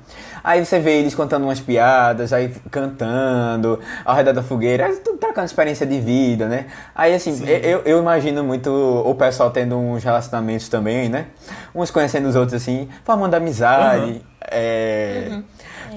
Aí 0.44 0.64
você 0.66 0.80
vê 0.80 1.00
eles 1.00 1.14
contando 1.14 1.44
umas 1.44 1.60
piadas, 1.60 2.34
aí 2.34 2.52
cantando, 2.72 3.80
ao 4.04 4.16
redor 4.16 4.34
da 4.34 4.42
fogueira, 4.42 4.86
aí 4.88 4.96
tudo 4.98 5.18
trocando 5.18 5.46
experiência 5.46 5.86
de 5.86 6.00
vida, 6.00 6.48
né? 6.48 6.66
Aí 6.96 7.14
assim, 7.14 7.36
Sim. 7.36 7.46
eu, 7.48 7.82
eu 7.86 8.00
imagino 8.00 8.44
muito 8.44 8.70
o 8.72 9.14
pessoal 9.14 9.52
tendo 9.52 9.78
uns 9.78 10.04
relacionamentos 10.04 10.68
também, 10.68 11.08
né? 11.10 11.28
Uns 11.76 11.92
conhecendo 11.92 12.28
os 12.30 12.36
outros 12.36 12.56
assim, 12.62 12.90
formando 13.04 13.36
amizade. 13.36 14.12
Uhum. 14.12 14.22
É... 14.50 15.40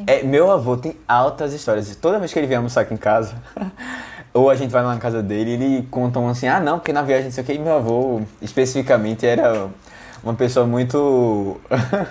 É, 0.06 0.22
meu 0.22 0.50
avô 0.50 0.76
tem 0.76 0.96
altas 1.06 1.52
histórias. 1.52 1.94
Toda 1.96 2.18
vez 2.18 2.32
que 2.32 2.38
ele 2.38 2.46
vem 2.46 2.56
almoçar 2.56 2.82
aqui 2.82 2.94
em 2.94 2.98
casa, 2.98 3.34
ou 4.32 4.50
a 4.50 4.56
gente 4.56 4.70
vai 4.70 4.82
lá 4.82 4.94
na 4.94 5.00
casa 5.00 5.22
dele, 5.22 5.52
ele 5.52 5.88
conta 5.90 6.18
um 6.18 6.28
assim, 6.28 6.48
ah 6.48 6.60
não, 6.60 6.78
porque 6.78 6.92
na 6.92 7.02
viagem 7.02 7.26
não 7.26 7.32
sei 7.32 7.42
o 7.42 7.46
que, 7.46 7.52
e 7.52 7.58
meu 7.58 7.76
avô 7.76 8.22
especificamente 8.42 9.26
era 9.26 9.68
uma 10.22 10.34
pessoa 10.34 10.66
muito. 10.66 11.60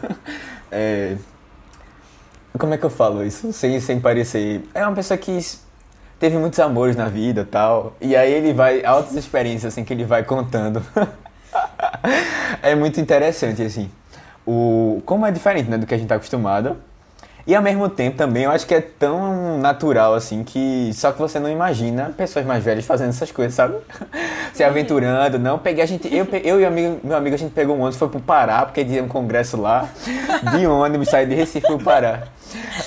é, 0.72 1.18
como 2.58 2.74
é 2.74 2.78
que 2.78 2.86
eu 2.86 2.90
falo 2.90 3.26
isso? 3.26 3.52
Sem, 3.52 3.80
sem 3.80 4.00
parecer. 4.00 4.64
É 4.74 4.86
uma 4.86 4.96
pessoa 4.96 5.18
que 5.18 5.38
teve 6.20 6.38
muitos 6.38 6.60
amores 6.60 6.96
na 6.96 7.10
vida 7.10 7.48
tal. 7.50 7.96
E 8.00 8.16
aí 8.16 8.32
ele 8.32 8.54
vai. 8.54 8.86
Altas 8.86 9.16
experiências 9.16 9.74
assim 9.74 9.84
que 9.84 9.94
ele 9.94 10.06
vai 10.06 10.24
contando. 10.24 10.82
é 12.62 12.76
muito 12.76 13.02
interessante, 13.02 13.62
assim. 13.62 13.92
O, 14.46 15.02
como 15.06 15.26
é 15.26 15.32
diferente 15.32 15.70
né, 15.70 15.78
do 15.78 15.86
que 15.86 15.94
a 15.94 15.98
gente 15.98 16.08
tá 16.08 16.16
acostumado. 16.16 16.78
E 17.46 17.54
ao 17.54 17.62
mesmo 17.62 17.90
tempo 17.90 18.16
também 18.16 18.44
eu 18.44 18.52
acho 18.52 18.66
que 18.66 18.74
é 18.74 18.80
tão 18.80 19.58
natural 19.60 20.14
assim 20.14 20.44
que 20.46 20.92
só 20.94 21.12
que 21.12 21.20
você 21.20 21.40
não 21.40 21.50
imagina 21.50 22.14
pessoas 22.16 22.46
mais 22.46 22.64
velhas 22.64 22.86
fazendo 22.86 23.10
essas 23.10 23.32
coisas, 23.32 23.54
sabe? 23.54 23.76
Se 24.54 24.64
aventurando, 24.64 25.38
não. 25.38 25.60
Peguei 25.60 25.84
a 25.84 25.86
gente, 25.86 26.14
eu, 26.14 26.26
eu 26.44 26.62
e 26.62 26.66
amigo, 26.66 27.00
meu 27.04 27.18
amigo 27.18 27.36
a 27.36 27.38
gente 27.38 27.52
pegou 27.52 27.76
um 27.76 27.80
ônibus, 27.80 27.98
foi 27.98 28.08
pro 28.08 28.22
Pará, 28.22 28.66
porque 28.66 28.86
tinha 28.86 29.04
um 29.04 29.10
congresso 29.10 29.58
lá, 29.58 29.90
de 30.56 30.66
ônibus, 30.68 31.10
saí 31.10 31.26
de 31.26 31.36
Recife 31.36 31.68
pro 31.68 31.80
Pará. 31.80 32.24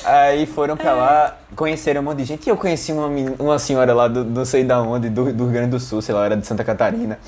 Aí 0.04 0.46
foram 0.46 0.76
pra 0.76 0.92
lá, 0.92 1.36
conheceram 1.54 2.00
um 2.00 2.04
monte 2.04 2.18
de 2.18 2.24
gente. 2.24 2.46
E 2.46 2.50
eu 2.50 2.56
conheci 2.56 2.92
uma, 2.92 3.08
uma 3.38 3.58
senhora 3.58 3.92
lá 3.92 4.08
do 4.08 4.24
não 4.24 4.44
sei 4.44 4.64
da 4.64 4.80
onde, 4.80 5.10
do, 5.10 5.32
do 5.32 5.44
Rio 5.44 5.52
Grande 5.52 5.70
do 5.70 5.80
Sul, 5.80 6.00
sei 6.00 6.14
lá, 6.14 6.24
era 6.24 6.36
de 6.36 6.46
Santa 6.46 6.64
Catarina. 6.64 7.18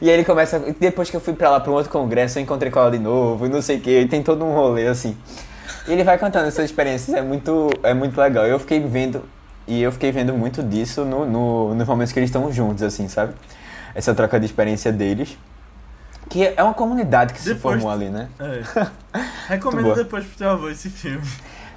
E 0.00 0.08
aí 0.08 0.14
ele 0.14 0.24
começa. 0.24 0.58
Depois 0.78 1.10
que 1.10 1.16
eu 1.16 1.20
fui 1.20 1.34
pra 1.34 1.50
lá 1.50 1.60
pra 1.60 1.70
um 1.70 1.74
outro 1.74 1.90
congresso, 1.90 2.38
eu 2.38 2.42
encontrei 2.42 2.70
com 2.70 2.78
ela 2.78 2.90
de 2.90 2.98
novo, 2.98 3.46
e 3.46 3.48
não 3.48 3.60
sei 3.60 3.76
o 3.76 3.80
que, 3.80 4.06
tem 4.06 4.22
todo 4.22 4.44
um 4.44 4.54
rolê 4.54 4.86
assim. 4.86 5.16
E 5.88 5.92
ele 5.92 6.04
vai 6.04 6.18
contando 6.18 6.46
essas 6.46 6.66
experiências, 6.66 7.16
é 7.16 7.22
muito, 7.22 7.70
é 7.82 7.94
muito 7.94 8.20
legal. 8.20 8.46
Eu 8.46 8.58
fiquei 8.58 8.78
vendo, 8.80 9.24
e 9.66 9.82
eu 9.82 9.90
fiquei 9.90 10.12
vendo 10.12 10.34
muito 10.34 10.62
disso 10.62 11.04
no, 11.04 11.24
no, 11.24 11.74
nos 11.74 11.88
momentos 11.88 12.12
que 12.12 12.18
eles 12.18 12.28
estão 12.28 12.52
juntos, 12.52 12.82
assim, 12.82 13.08
sabe? 13.08 13.32
Essa 13.94 14.14
troca 14.14 14.38
de 14.38 14.46
experiência 14.46 14.92
deles. 14.92 15.36
Que 16.28 16.52
é 16.54 16.62
uma 16.62 16.74
comunidade 16.74 17.32
que 17.32 17.40
se 17.40 17.54
Depois- 17.54 17.76
formou 17.80 17.90
ali, 17.90 18.10
né? 18.10 18.28
É. 18.38 18.62
Recomendo 19.48 19.94
depois 19.94 20.26
pro 20.26 20.36
teu 20.36 20.50
avô 20.50 20.68
esse 20.68 20.90
filme. 20.90 21.26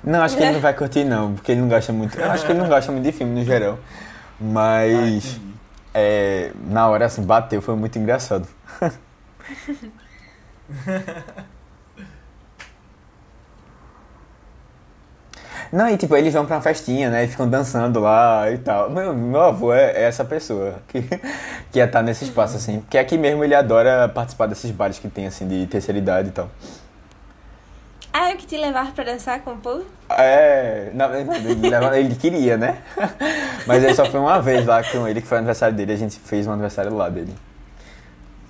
Não, 0.04 0.22
acho 0.22 0.36
que 0.36 0.44
ele 0.44 0.52
não 0.56 0.60
vai 0.60 0.74
curtir 0.74 1.06
não, 1.06 1.34
porque 1.34 1.54
ele 1.54 1.62
não 1.62 1.70
gosta 1.70 1.94
muito. 1.94 2.20
Eu 2.20 2.30
acho 2.32 2.46
que 2.46 2.52
ele 2.52 2.60
não 2.60 2.68
gosta 2.68 2.92
muito 2.92 3.06
de 3.06 3.14
filme 3.14 3.40
no 3.40 3.46
geral. 3.46 3.80
Ah, 3.82 3.96
Mas 4.42 5.26
entendi. 5.26 5.42
é, 5.94 6.52
na 6.68 6.88
hora 6.90 7.06
assim, 7.06 7.22
bateu, 7.24 7.62
foi 7.62 7.76
muito 7.78 7.98
engraçado. 7.98 8.46
Não, 15.72 15.90
e 15.90 15.96
tipo, 15.96 16.16
eles 16.18 16.34
vão 16.34 16.46
pra 16.46 16.58
uma 16.58 16.62
festinha, 16.62 17.10
né? 17.10 17.24
E 17.24 17.28
ficam 17.28 17.50
dançando 17.50 18.00
lá 18.02 18.52
e 18.52 18.58
tal. 18.58 18.90
Meu, 18.90 19.14
meu 19.14 19.42
avô 19.42 19.74
é, 19.74 19.92
é 19.92 20.04
essa 20.04 20.26
pessoa 20.26 20.76
que, 20.90 21.02
que 21.72 21.80
ia 21.80 21.86
estar 21.86 22.02
nesse 22.02 22.26
espaço, 22.26 22.58
assim. 22.58 22.82
Porque 22.82 22.98
aqui 22.98 23.18
mesmo 23.18 23.44
ele 23.44 23.56
adora 23.56 24.10
participar 24.10 24.48
desses 24.48 24.70
bares 24.72 25.00
que 25.00 25.08
tem, 25.08 25.28
assim, 25.28 25.48
de 25.48 25.66
terceira 25.68 25.98
idade 25.98 26.30
e 26.30 26.32
tal. 26.32 26.50
Ah, 28.14 28.30
eu 28.32 28.38
que 28.38 28.46
te 28.46 28.58
levar 28.58 28.92
pra 28.92 29.06
dançar 29.06 29.40
com 29.40 29.52
o 29.52 29.58
povo? 29.58 29.86
É, 30.10 30.92
na 30.94 31.08
verdade, 31.08 31.98
ele 31.98 32.16
queria, 32.16 32.58
né? 32.58 32.80
Mas 33.66 33.82
ele 33.82 33.94
só 33.94 34.06
foi 34.06 34.20
uma 34.20 34.42
vez 34.42 34.66
lá 34.66 34.84
com 34.84 35.08
ele, 35.08 35.22
que 35.22 35.28
foi 35.28 35.38
o 35.38 35.40
aniversário 35.40 35.74
dele, 35.74 35.94
a 35.94 35.98
gente 35.98 36.20
fez 36.20 36.46
um 36.46 36.52
aniversário 36.52 36.94
lá 36.94 37.08
dele. 37.08 37.34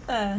Ah. 0.08 0.38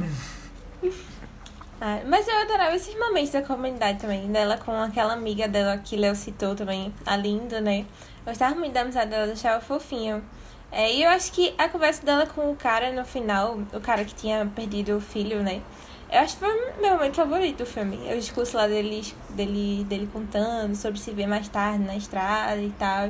Ah, 1.85 2.01
mas 2.07 2.28
eu 2.28 2.39
adorava 2.39 2.76
esses 2.76 2.97
momentos 2.97 3.30
da 3.30 3.43
comunidade 3.43 3.99
também, 3.99 4.30
dela 4.30 4.57
com 4.57 4.70
aquela 4.70 5.14
amiga 5.14 5.49
dela 5.49 5.76
que 5.78 5.97
Léo 5.97 6.14
citou 6.14 6.55
também, 6.55 6.95
a 7.05 7.16
Linda, 7.16 7.61
né? 7.61 7.85
Gostava 8.24 8.55
muito 8.55 8.72
da 8.72 8.83
amizade 8.83 9.11
dela, 9.11 9.33
achava 9.33 9.61
fofinho. 9.61 10.22
É, 10.70 10.95
e 10.95 11.03
eu 11.03 11.11
acho 11.11 11.33
que 11.33 11.53
a 11.59 11.68
conversa 11.68 12.07
dela 12.07 12.24
com 12.24 12.53
o 12.53 12.55
cara 12.55 12.93
no 12.93 13.05
final, 13.05 13.59
o 13.72 13.80
cara 13.80 14.05
que 14.05 14.14
tinha 14.14 14.47
perdido 14.55 14.97
o 14.97 15.01
filho, 15.01 15.43
né? 15.43 15.61
Eu 16.09 16.20
acho 16.20 16.37
que 16.37 16.45
foi 16.45 16.72
meu 16.80 16.93
momento 16.93 17.16
favorito 17.16 17.59
do 17.59 17.66
filme. 17.66 17.97
O 18.12 18.16
discurso 18.16 18.57
lá 18.57 18.68
deles, 18.68 19.12
dele, 19.30 19.83
dele 19.83 20.09
contando 20.12 20.76
sobre 20.76 21.01
se 21.01 21.11
ver 21.11 21.26
mais 21.26 21.49
tarde 21.49 21.83
na 21.83 21.97
estrada 21.97 22.62
e 22.62 22.70
tal. 22.78 23.09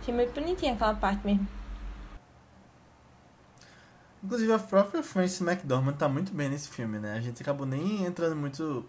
Achei 0.00 0.14
muito 0.14 0.32
bonitinha 0.32 0.74
aquela 0.74 0.94
parte 0.94 1.26
mesmo. 1.26 1.48
Inclusive 4.22 4.52
a 4.52 4.58
própria 4.58 5.02
Frances 5.02 5.40
McDormand 5.40 5.94
tá 5.94 6.08
muito 6.08 6.32
bem 6.32 6.48
nesse 6.48 6.68
filme, 6.68 6.98
né? 6.98 7.14
A 7.16 7.20
gente 7.20 7.42
acabou 7.42 7.66
nem 7.66 8.04
entrando 8.04 8.36
muito 8.36 8.86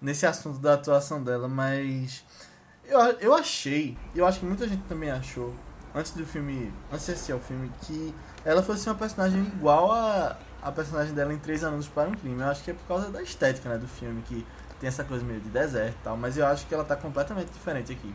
nesse 0.00 0.24
assunto 0.24 0.60
da 0.60 0.74
atuação 0.74 1.22
dela, 1.22 1.48
mas 1.48 2.24
eu, 2.84 3.00
eu 3.20 3.34
achei, 3.34 3.98
eu 4.14 4.24
acho 4.24 4.38
que 4.38 4.46
muita 4.46 4.68
gente 4.68 4.82
também 4.84 5.10
achou, 5.10 5.52
antes 5.92 6.12
do 6.12 6.24
filme, 6.24 6.72
antes 6.92 7.06
de 7.06 7.12
assistir 7.12 7.32
ao 7.32 7.40
filme, 7.40 7.72
que 7.82 8.14
ela 8.44 8.62
fosse 8.62 8.88
uma 8.88 8.94
personagem 8.94 9.42
igual 9.42 9.90
a, 9.90 10.38
a 10.62 10.70
personagem 10.70 11.12
dela 11.12 11.34
em 11.34 11.38
Três 11.38 11.64
Anos 11.64 11.88
para 11.88 12.08
um 12.08 12.12
Crime. 12.12 12.40
Eu 12.40 12.46
acho 12.46 12.62
que 12.62 12.70
é 12.70 12.74
por 12.74 12.86
causa 12.86 13.10
da 13.10 13.20
estética, 13.20 13.68
né, 13.68 13.78
do 13.78 13.88
filme, 13.88 14.22
que 14.22 14.46
tem 14.78 14.86
essa 14.86 15.02
coisa 15.02 15.24
meio 15.24 15.40
de 15.40 15.48
deserto 15.48 15.96
e 16.00 16.04
tal, 16.04 16.16
mas 16.16 16.38
eu 16.38 16.46
acho 16.46 16.64
que 16.68 16.72
ela 16.72 16.84
tá 16.84 16.94
completamente 16.94 17.50
diferente 17.50 17.90
aqui. 17.90 18.14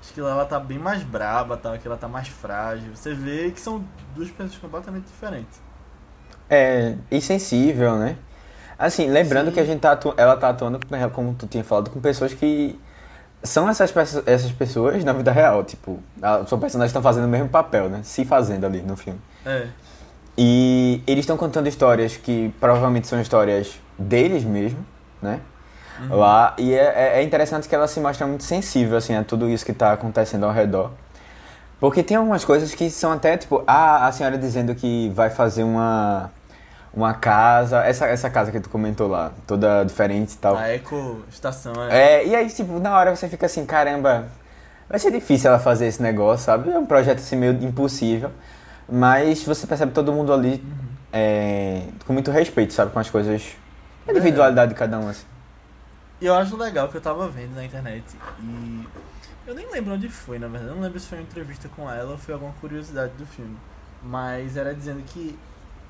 Acho 0.00 0.12
que 0.12 0.20
ela 0.20 0.44
tá 0.44 0.58
bem 0.58 0.78
mais 0.78 1.04
braba, 1.04 1.56
tal, 1.56 1.78
que 1.78 1.86
ela 1.86 1.96
tá 1.96 2.08
mais 2.08 2.26
frágil. 2.26 2.96
Você 2.96 3.14
vê 3.14 3.52
que 3.52 3.60
são 3.60 3.84
duas 4.14 4.28
pessoas 4.30 4.58
completamente 4.58 5.04
diferentes. 5.04 5.69
É, 6.50 6.94
e 7.10 7.20
sensível, 7.20 7.94
né? 7.96 8.16
Assim, 8.78 9.08
lembrando 9.08 9.46
Sim. 9.48 9.52
que 9.52 9.60
a 9.60 9.64
gente 9.64 9.80
tá 9.80 9.92
atu- 9.92 10.14
ela 10.16 10.36
tá 10.36 10.48
atuando, 10.48 10.80
com- 10.84 11.10
como 11.10 11.34
tu 11.34 11.46
tinha 11.46 11.62
falado, 11.62 11.90
com 11.90 12.00
pessoas 12.00 12.34
que 12.34 12.78
são 13.42 13.68
essas, 13.68 13.92
peço- 13.92 14.22
essas 14.26 14.50
pessoas 14.52 15.04
na 15.04 15.12
vida 15.12 15.30
real, 15.30 15.62
tipo, 15.64 15.98
a- 16.20 16.38
personagens 16.38 16.90
estão 16.90 17.02
fazendo 17.02 17.24
o 17.24 17.28
mesmo 17.28 17.48
papel, 17.48 17.88
né? 17.88 18.00
Se 18.02 18.24
fazendo 18.24 18.64
ali 18.66 18.82
no 18.82 18.96
filme. 18.96 19.20
É. 19.46 19.66
E 20.36 21.02
eles 21.06 21.22
estão 21.24 21.36
contando 21.36 21.66
histórias 21.68 22.16
que 22.16 22.52
provavelmente 22.58 23.06
são 23.06 23.20
histórias 23.20 23.78
deles 23.98 24.44
mesmo, 24.44 24.84
né? 25.20 25.40
Lá. 26.08 26.54
E 26.56 26.72
é, 26.72 26.78
é- 27.16 27.20
é 27.20 27.22
interessante 27.22 27.68
que 27.68 27.74
ela 27.74 27.86
se 27.86 28.00
mostra 28.00 28.26
muito 28.26 28.42
sensível, 28.44 28.96
assim, 28.96 29.14
a 29.14 29.22
tudo 29.22 29.48
isso 29.50 29.66
que 29.66 29.72
tá 29.74 29.92
acontecendo 29.92 30.46
ao 30.46 30.52
redor. 30.52 30.92
Porque 31.78 32.02
tem 32.02 32.16
algumas 32.16 32.44
coisas 32.44 32.74
que 32.74 32.88
são 32.90 33.12
até, 33.12 33.36
tipo, 33.36 33.62
a, 33.66 34.06
a 34.06 34.12
senhora 34.12 34.38
dizendo 34.38 34.74
que 34.74 35.10
vai 35.14 35.28
fazer 35.28 35.62
uma, 35.62 36.30
uma 36.92 37.14
casa, 37.14 37.84
essa, 37.84 38.06
essa 38.06 38.28
casa 38.28 38.50
que 38.50 38.60
tu 38.60 38.68
comentou 38.68 39.08
lá, 39.08 39.32
toda 39.46 39.84
diferente 39.84 40.32
e 40.32 40.38
tal. 40.38 40.56
A 40.56 40.68
Eco 40.68 41.22
Estação 41.30 41.72
é. 41.88 42.20
É, 42.20 42.26
e 42.26 42.34
aí, 42.34 42.48
tipo, 42.48 42.78
na 42.80 42.96
hora 42.96 43.14
você 43.14 43.28
fica 43.28 43.46
assim, 43.46 43.64
caramba, 43.64 44.26
vai 44.88 44.98
ser 44.98 45.12
difícil 45.12 45.50
ela 45.50 45.58
fazer 45.58 45.86
esse 45.86 46.02
negócio, 46.02 46.46
sabe? 46.46 46.70
É 46.70 46.78
um 46.78 46.86
projeto 46.86 47.18
assim 47.18 47.36
meio 47.36 47.52
impossível. 47.62 48.30
Mas 48.88 49.44
você 49.44 49.66
percebe 49.66 49.92
todo 49.92 50.12
mundo 50.12 50.32
ali 50.32 50.64
é, 51.12 51.82
com 52.04 52.12
muito 52.12 52.30
respeito, 52.32 52.72
sabe? 52.72 52.90
Com 52.90 52.98
as 52.98 53.08
coisas. 53.08 53.56
A 54.06 54.10
individualidade 54.10 54.72
de 54.72 54.78
cada 54.78 54.98
um, 54.98 55.08
assim. 55.08 55.24
E 56.20 56.26
eu 56.26 56.34
acho 56.34 56.56
legal 56.56 56.88
que 56.88 56.96
eu 56.96 57.00
tava 57.00 57.28
vendo 57.28 57.54
na 57.54 57.64
internet 57.64 58.04
e. 58.42 58.88
Eu 59.46 59.54
nem 59.54 59.68
lembro 59.70 59.94
onde 59.94 60.08
foi, 60.08 60.38
na 60.38 60.48
verdade. 60.48 60.70
Eu 60.70 60.76
não 60.76 60.82
lembro 60.82 61.00
se 61.00 61.06
foi 61.06 61.18
uma 61.18 61.24
entrevista 61.24 61.68
com 61.74 61.90
ela 61.90 62.12
ou 62.12 62.18
foi 62.18 62.34
alguma 62.34 62.52
curiosidade 62.60 63.12
do 63.14 63.24
filme. 63.26 63.56
Mas 64.02 64.56
era 64.56 64.74
dizendo 64.74 65.02
que 65.02 65.38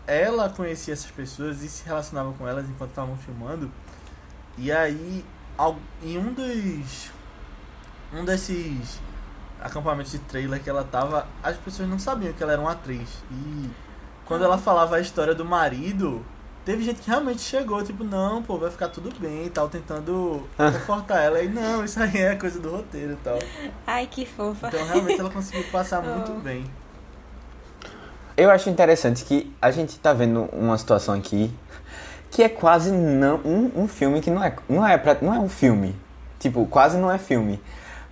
ela 0.07 0.49
conhecia 0.49 0.93
essas 0.95 1.11
pessoas 1.11 1.63
e 1.63 1.69
se 1.69 1.85
relacionava 1.87 2.33
com 2.33 2.47
elas 2.49 2.69
enquanto 2.69 2.91
estavam 2.91 3.17
filmando. 3.17 3.71
E 4.59 4.71
aí, 4.73 5.25
em 6.03 6.19
um 6.19 6.33
dos. 6.33 7.11
Um 8.13 8.25
desses 8.25 9.01
acampamentos 9.61 10.11
de 10.13 10.19
trailer 10.21 10.61
que 10.63 10.69
ela 10.69 10.83
tava, 10.83 11.27
as 11.43 11.57
pessoas 11.57 11.89
não 11.89 11.99
sabiam 11.99 12.33
que 12.33 12.43
ela 12.43 12.53
era 12.53 12.61
uma 12.61 12.73
atriz. 12.73 13.09
E 13.31 13.71
quando 14.27 14.45
ela 14.45 14.59
falava 14.59 14.97
a 14.97 15.01
história 15.01 15.35
do 15.35 15.45
marido, 15.45 16.25
teve 16.65 16.83
gente 16.83 17.01
que 17.03 17.09
realmente 17.09 17.41
chegou, 17.43 17.85
tipo, 17.85 18.03
não, 18.03 18.43
pô, 18.43 18.59
vai 18.59 18.71
ficar 18.71 18.89
tudo 18.89 19.13
bem 19.21 19.47
e 19.47 19.51
tal, 19.51 19.69
tentando 19.69 20.49
confortar 20.57 21.21
ela. 21.23 21.41
E 21.43 21.49
não, 21.49 21.85
isso 21.85 22.03
aí 22.03 22.17
é 22.17 22.35
coisa 22.35 22.59
do 22.59 22.71
roteiro 22.71 23.13
e 23.13 23.17
tal. 23.17 23.39
Ai, 23.87 24.07
que 24.09 24.27
fofa. 24.27 24.69
Então 24.69 24.85
realmente 24.87 25.21
ela 25.21 25.31
conseguiu 25.33 25.65
passar 25.71 26.03
muito 26.03 26.33
Oh. 26.33 26.41
bem. 26.41 26.65
Eu 28.41 28.51
acho 28.51 28.71
interessante 28.71 29.25
que 29.25 29.55
a 29.61 29.71
gente 29.71 29.99
tá 29.99 30.15
vendo 30.15 30.49
uma 30.53 30.79
situação 30.79 31.15
aqui 31.15 31.53
que 32.31 32.43
é 32.43 32.49
quase 32.49 32.91
não 32.91 33.37
um, 33.45 33.83
um 33.83 33.89
filme 33.89 34.21
que 34.21 34.31
não 34.31 34.43
é 34.43 34.55
não 34.69 34.87
é 34.87 34.97
pra, 34.97 35.17
não 35.21 35.35
é 35.35 35.39
um 35.39 35.49
filme 35.49 35.95
tipo 36.39 36.65
quase 36.65 36.97
não 36.97 37.11
é 37.11 37.19
filme 37.19 37.61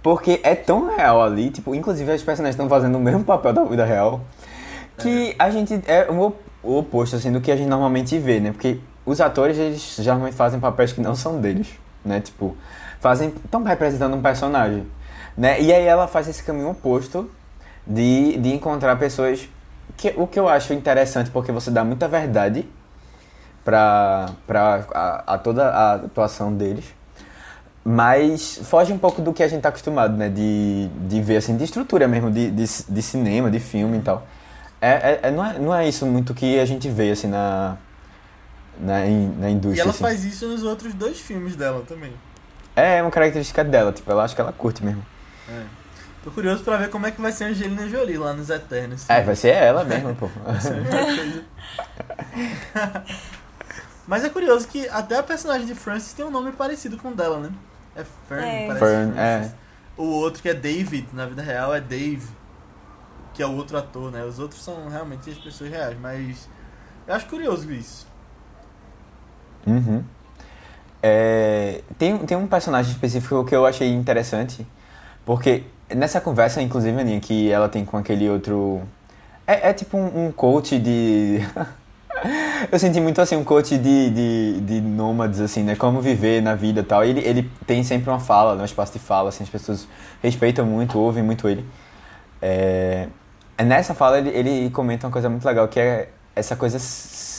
Porque 0.03 0.39
é 0.43 0.55
tão 0.55 0.95
real 0.95 1.23
ali, 1.23 1.51
tipo, 1.51 1.75
inclusive 1.75 2.13
as 2.13 2.23
personagens 2.23 2.55
estão 2.55 2.69
fazendo 2.69 2.97
o 2.97 3.01
mesmo 3.01 3.25
papel 3.25 3.53
da 3.53 3.65
vida 3.65 3.85
real, 3.85 4.21
que 4.99 5.35
a 5.39 5.51
gente 5.51 5.83
é 5.87 6.07
o, 6.11 6.33
o 6.63 6.79
oposto, 6.79 7.17
assim, 7.17 7.33
do 7.33 7.41
que 7.41 7.51
a 7.51 7.57
gente 7.57 7.69
normalmente 7.69 8.19
vê, 8.19 8.39
né? 8.39 8.53
Porque 8.53 8.79
os 9.05 9.21
atores, 9.21 9.59
eles 9.59 9.97
geralmente 9.99 10.35
fazem 10.35 10.61
papéis 10.61 10.93
que 10.93 11.01
não 11.01 11.15
são 11.15 11.41
deles, 11.41 11.69
né? 12.05 12.21
Tipo, 12.21 12.57
fazem, 13.01 13.33
estão 13.45 13.63
representando 13.63 14.15
um 14.15 14.23
personagem, 14.23 14.87
né? 15.37 15.61
E 15.61 15.73
aí 15.73 15.85
ela 15.85 16.07
faz 16.07 16.29
esse 16.29 16.43
caminho 16.43 16.71
oposto 16.71 17.31
de, 17.87 18.37
de 18.39 18.55
encontrar 18.55 18.97
pessoas 18.97 19.49
que 19.99 20.15
o 20.17 20.27
que 20.27 20.39
eu 20.39 20.49
acho 20.49 20.73
interessante 20.73 21.31
porque 21.31 21.53
você 21.53 21.71
dá 21.71 21.85
muita 21.85 22.09
verdade 22.09 22.67
para 23.65 24.33
a, 24.49 25.35
a, 25.35 25.39
toda 25.39 25.69
a 25.69 25.95
atuação 25.95 26.55
deles 26.55 26.85
mas 27.85 28.61
foge 28.65 28.93
um 28.93 28.99
pouco 28.99 29.21
do 29.21 29.33
que 29.33 29.43
a 29.43 29.49
gente 29.49 29.61
tá 29.61 29.69
acostumado 29.69 30.17
né 30.17 30.29
de, 30.29 30.89
de 31.07 31.21
ver 31.21 31.39
assim 31.39 31.57
de 31.57 31.65
estrutura 31.65 32.07
mesmo 32.07 32.31
de, 32.31 32.51
de, 32.51 32.65
de 32.89 33.03
cinema 33.03 33.51
de 33.51 33.59
filme 33.59 33.99
e 33.99 34.01
tal 34.01 34.27
é, 34.81 34.91
é, 34.91 35.21
é, 35.25 35.31
não, 35.33 35.45
é, 35.45 35.59
não 35.59 35.75
é 35.75 35.89
isso 35.89 36.07
muito 36.07 36.33
que 36.33 36.61
a 36.61 36.65
gente 36.65 36.89
vê 36.89 37.11
assim 37.11 37.27
na 37.27 37.77
na, 38.81 39.01
na 39.39 39.51
indústria 39.51 39.79
e 39.79 39.81
ela 39.81 39.91
assim. 39.91 40.01
faz 40.01 40.25
isso 40.25 40.47
nos 40.47 40.63
outros 40.63 40.95
dois 40.95 41.19
filmes 41.19 41.57
dela 41.57 41.83
também 41.87 42.13
é 42.77 43.03
uma 43.03 43.11
característica 43.11 43.65
dela 43.65 43.93
tipo 43.93 44.09
ela 44.11 44.23
acho 44.23 44.37
que 44.37 44.41
ela 44.41 44.53
curte 44.53 44.85
mesmo 44.85 45.05
é. 45.49 45.78
Tô 46.29 46.35
curioso 46.35 46.63
pra 46.63 46.77
ver 46.77 46.91
como 46.91 47.07
é 47.07 47.11
que 47.11 47.23
vai 47.23 47.33
ser 47.33 47.45
a 47.45 47.47
Angelina 47.47 47.89
Jolie 47.89 48.19
lá 48.19 48.35
nos 48.35 48.51
Eternos. 48.51 49.09
É, 49.09 49.23
vai 49.23 49.35
ser 49.35 49.49
ela 49.55 49.83
mesmo, 49.83 50.15
pô. 50.15 50.29
Mas 54.07 54.25
é 54.25 54.29
curioso 54.29 54.69
que 54.69 54.87
até 54.91 55.17
a 55.17 55.23
personagem 55.23 55.67
de 55.67 55.75
Francis 55.75 56.13
tem 56.13 56.27
um 56.27 56.31
nome 56.31 56.53
parecido 56.53 56.99
com 56.99 57.09
o 57.09 57.15
dela, 57.15 57.39
né? 57.39 57.51
É 57.97 58.05
Fern, 58.29 58.45
É. 58.47 58.67
parece 58.67 58.85
Fern, 58.85 59.13
Francis. 59.15 59.53
é. 59.53 59.55
O 59.97 60.05
outro 60.05 60.43
que 60.43 60.51
é 60.51 60.55
David, 60.55 61.07
na 61.15 61.25
vida 61.25 61.41
real, 61.41 61.75
é 61.75 61.81
Dave. 61.81 62.29
Que 63.33 63.43
é 63.43 63.47
o 63.47 63.57
outro 63.57 63.79
ator, 63.79 64.13
né? 64.13 64.23
Os 64.23 64.39
outros 64.39 64.63
são 64.63 64.87
realmente 64.87 65.31
as 65.31 65.39
pessoas 65.39 65.71
reais, 65.71 65.97
mas... 65.99 66.47
Eu 67.07 67.15
acho 67.15 67.25
curioso 67.25 67.73
isso. 67.73 68.07
Uhum. 69.67 70.05
É, 71.03 71.81
tem, 71.99 72.19
tem 72.19 72.37
um 72.37 72.47
personagem 72.47 72.93
específico 72.93 73.43
que 73.47 73.57
eu 73.57 73.65
achei 73.65 73.91
interessante, 73.91 74.67
porque 75.25 75.65
nessa 75.95 76.21
conversa, 76.21 76.61
inclusive, 76.63 77.01
Aninha, 77.01 77.21
que 77.21 77.51
ela 77.51 77.69
tem 77.69 77.85
com 77.85 77.97
aquele 77.97 78.29
outro. 78.29 78.83
É, 79.47 79.71
é 79.71 79.73
tipo 79.73 79.97
um, 79.97 80.27
um 80.27 80.33
coach 80.33 80.79
de. 80.79 81.41
eu 82.71 82.79
senti 82.79 83.01
muito 83.01 83.21
assim, 83.21 83.37
um 83.37 83.45
coach 83.45 83.79
de, 83.79 84.11
de, 84.11 84.61
de 84.61 84.81
nômades, 84.81 85.41
assim, 85.41 85.63
né? 85.63 85.77
Como 85.77 86.01
viver 86.01 86.43
na 86.43 86.55
vida 86.55 86.81
e 86.81 86.83
tal. 86.83 87.05
Ele, 87.05 87.21
ele 87.21 87.51
tem 87.67 87.83
sempre 87.83 88.11
uma 88.11 88.21
fala, 88.21 88.61
um 88.61 88.65
espaço 88.65 88.93
de 88.93 88.99
fala, 88.99 89.31
assim, 89.31 89.45
as 89.45 89.51
pessoas 89.51 89.89
respeitam 90.23 90.67
muito, 90.67 90.99
ouvem 90.99 91.23
muito 91.23 91.49
ele. 91.49 91.65
É, 92.41 93.09
nessa 93.65 93.95
fala, 93.95 94.19
ele, 94.19 94.31
ele 94.31 94.71
comenta 94.71 95.07
uma 95.07 95.13
coisa 95.13 95.29
muito 95.29 95.45
legal, 95.45 95.67
que 95.69 95.81
é 95.81 96.09
essa 96.35 96.55
coisa 96.57 96.79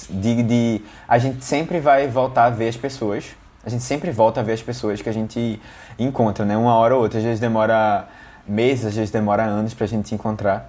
de, 0.09 0.43
de. 0.43 0.81
A 1.07 1.17
gente 1.17 1.43
sempre 1.45 1.79
vai 1.79 2.07
voltar 2.07 2.45
a 2.45 2.49
ver 2.49 2.69
as 2.69 2.77
pessoas. 2.77 3.25
A 3.63 3.69
gente 3.69 3.83
sempre 3.83 4.09
volta 4.09 4.39
a 4.39 4.43
ver 4.43 4.53
as 4.53 4.61
pessoas 4.61 5.01
que 5.01 5.09
a 5.09 5.11
gente 5.11 5.61
encontra, 5.97 6.45
né? 6.45 6.55
Uma 6.57 6.75
hora 6.75 6.95
ou 6.95 7.01
outra. 7.01 7.19
Às 7.19 7.25
vezes 7.25 7.39
demora 7.39 8.07
meses, 8.49 8.85
às 8.85 8.95
vezes 8.95 9.11
demora 9.11 9.43
anos 9.43 9.73
pra 9.73 9.85
gente 9.87 10.09
se 10.09 10.15
encontrar. 10.15 10.67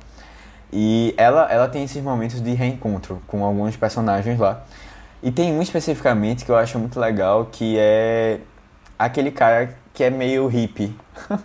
E 0.73 1.15
ela, 1.17 1.51
ela 1.51 1.69
tem 1.69 1.83
esses 1.83 2.03
momentos 2.03 2.41
de 2.41 2.53
reencontro 2.55 3.21
com 3.27 3.45
alguns 3.45 3.77
personagens 3.77 4.39
lá. 4.39 4.63
E 5.23 5.31
tem 5.31 5.53
um 5.53 5.61
especificamente 5.61 6.45
que 6.45 6.51
eu 6.51 6.57
acho 6.57 6.79
muito 6.79 6.99
legal, 6.99 7.49
que 7.51 7.77
é 7.79 8.39
aquele 8.99 9.31
cara 9.31 9.75
que 9.93 10.05
é 10.05 10.11
meio 10.11 10.47
hippie. 10.47 10.95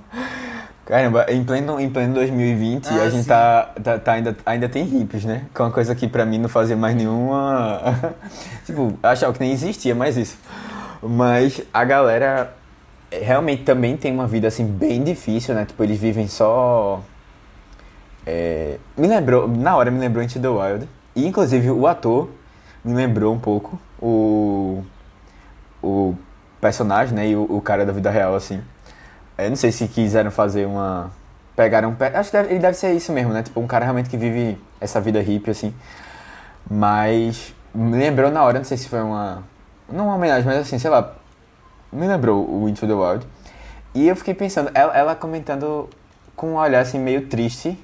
Caramba, 0.85 1.25
em 1.29 1.43
pleno, 1.43 1.79
em 1.79 1.89
pleno 1.89 2.13
2020 2.13 2.87
Ah, 2.87 3.01
a 3.01 3.09
gente 3.09 3.27
tá, 3.27 3.71
tá, 3.83 3.97
tá 3.97 4.11
ainda, 4.11 4.37
ainda 4.45 4.69
tem 4.69 4.83
hippies, 4.85 5.25
né? 5.25 5.45
Que 5.53 5.59
é 5.59 5.65
uma 5.65 5.71
coisa 5.71 5.95
que 5.95 6.07
pra 6.07 6.25
mim 6.27 6.37
não 6.37 6.47
fazia 6.47 6.77
mais 6.77 6.95
nenhuma. 6.95 7.81
tipo, 8.65 8.93
achava 9.01 9.33
que 9.33 9.39
nem 9.39 9.51
existia 9.51 9.95
mais 9.95 10.15
isso. 10.15 10.37
Mas 11.01 11.59
a 11.73 11.83
galera 11.83 12.53
realmente 13.23 13.63
também 13.63 13.97
tem 13.97 14.11
uma 14.13 14.27
vida 14.27 14.47
assim 14.47 14.65
bem 14.65 15.03
difícil, 15.03 15.53
né? 15.55 15.65
Tipo, 15.65 15.83
eles 15.83 15.99
vivem 15.99 16.27
só. 16.27 17.01
É, 18.25 18.77
me 18.97 19.07
lembrou, 19.07 19.47
na 19.47 19.75
hora 19.75 19.91
me 19.91 19.99
lembrou 19.99 20.23
Into 20.23 20.39
the 20.39 20.47
Wild. 20.47 20.87
E 21.15 21.25
inclusive 21.27 21.69
o 21.71 21.87
ator 21.87 22.29
me 22.83 22.93
lembrou 22.93 23.33
um 23.33 23.39
pouco 23.39 23.79
o. 24.01 24.83
O 25.83 26.15
personagem, 26.59 27.13
né? 27.15 27.27
E 27.29 27.35
o, 27.35 27.43
o 27.43 27.61
cara 27.61 27.85
da 27.85 27.91
vida 27.93 28.09
real, 28.09 28.35
assim. 28.35 28.61
Eu 29.37 29.49
não 29.49 29.55
sei 29.55 29.71
se 29.71 29.87
quiseram 29.87 30.31
fazer 30.31 30.65
uma. 30.65 31.11
Pegaram. 31.55 31.93
pe- 31.95 32.05
Acho 32.05 32.31
que 32.31 32.37
deve- 32.37 32.49
ele 32.51 32.59
deve 32.59 32.75
ser 32.77 32.93
isso 32.93 33.11
mesmo, 33.11 33.31
né? 33.33 33.43
Tipo, 33.43 33.59
um 33.59 33.67
cara 33.67 33.85
realmente 33.85 34.09
que 34.09 34.17
vive 34.17 34.57
essa 34.81 34.99
vida 35.01 35.21
hippie, 35.21 35.51
assim. 35.51 35.73
Mas. 36.69 37.53
Me 37.73 37.97
lembrou 37.97 38.31
na 38.31 38.41
hora, 38.43 38.57
não 38.57 38.65
sei 38.65 38.77
se 38.77 38.87
foi 38.89 39.01
uma. 39.01 39.43
Não 39.91 40.05
uma 40.07 40.15
homenagem, 40.15 40.45
mas 40.45 40.59
assim, 40.59 40.79
sei 40.79 40.89
lá. 40.89 41.13
Me 41.95 42.07
lembrou 42.07 42.47
o 42.49 42.67
Into 42.69 42.85
the 42.87 42.93
Wild. 42.93 43.25
E 43.93 44.07
eu 44.07 44.15
fiquei 44.15 44.33
pensando, 44.33 44.69
ela, 44.73 44.95
ela 44.95 45.15
comentando 45.15 45.89
com 46.35 46.51
um 46.51 46.55
olhar 46.57 46.81
assim 46.81 46.99
meio 46.99 47.27
triste. 47.27 47.77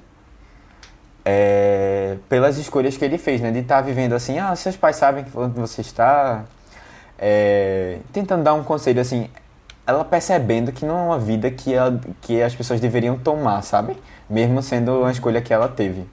é, 1.23 2.17
pelas 2.29 2.57
escolhas 2.57 2.97
que 2.97 3.05
ele 3.05 3.17
fez, 3.17 3.41
né? 3.41 3.51
De 3.51 3.59
estar 3.59 3.81
vivendo 3.81 4.13
assim, 4.13 4.39
ah, 4.39 4.55
seus 4.55 4.75
pais 4.75 4.95
sabem 4.95 5.25
onde 5.35 5.59
você 5.59 5.81
está. 5.81 6.45
é, 7.19 7.99
tentando 8.11 8.43
dar 8.43 8.53
um 8.55 8.63
conselho 8.63 8.99
assim, 8.99 9.29
ela 9.85 10.03
percebendo 10.03 10.71
que 10.71 10.85
não 10.85 10.97
é 10.97 11.01
uma 11.03 11.19
vida 11.19 11.51
que, 11.51 11.73
ela, 11.73 11.99
que 12.21 12.41
as 12.41 12.55
pessoas 12.55 12.79
deveriam 12.79 13.17
tomar, 13.17 13.61
sabe? 13.61 13.95
Mesmo 14.29 14.61
sendo 14.63 15.01
uma 15.01 15.11
escolha 15.11 15.41
que 15.41 15.53
ela 15.53 15.67
teve 15.67 16.05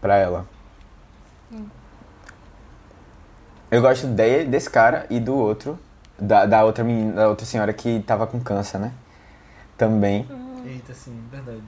pra 0.00 0.16
ela. 0.16 0.46
Eu 3.70 3.82
gosto 3.82 4.06
de, 4.06 4.44
desse 4.44 4.68
cara 4.70 5.06
e 5.10 5.20
do 5.20 5.34
outro, 5.34 5.78
da, 6.18 6.46
da 6.46 6.64
outra 6.64 6.82
menina, 6.84 7.12
da 7.12 7.28
outra 7.28 7.46
senhora 7.46 7.72
que 7.72 8.00
tava 8.06 8.26
com 8.26 8.40
câncer, 8.40 8.78
né? 8.78 8.92
Também, 9.76 10.26
Eita, 10.66 10.92
sim, 10.92 11.22
verdade. 11.30 11.62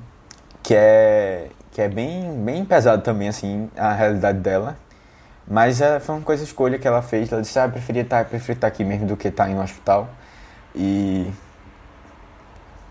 que 0.63 0.75
é 0.75 1.51
que 1.73 1.81
é 1.81 1.89
bem 1.89 2.33
bem 2.45 2.65
pesado 2.65 3.03
também 3.03 3.29
assim 3.29 3.71
a 3.77 3.93
realidade 3.93 4.39
dela. 4.39 4.77
Mas 5.47 5.81
é, 5.81 5.99
foi 6.01 6.15
uma 6.17 6.25
coisa 6.25 6.45
escolha 6.45 6.79
que 6.79 6.87
ela 6.87 7.03
fez. 7.03 7.31
Ela 7.33 7.43
disse: 7.43 7.59
"Ah, 7.59 7.65
eu 7.65 7.71
preferia 7.71 8.03
estar, 8.03 8.25
preferia 8.25 8.55
estar 8.57 8.67
aqui 8.67 8.85
mesmo 8.85 9.07
do 9.07 9.17
que 9.17 9.29
estar 9.29 9.49
em 9.49 9.55
um 9.55 9.63
hospital". 9.63 10.09
E 10.75 11.31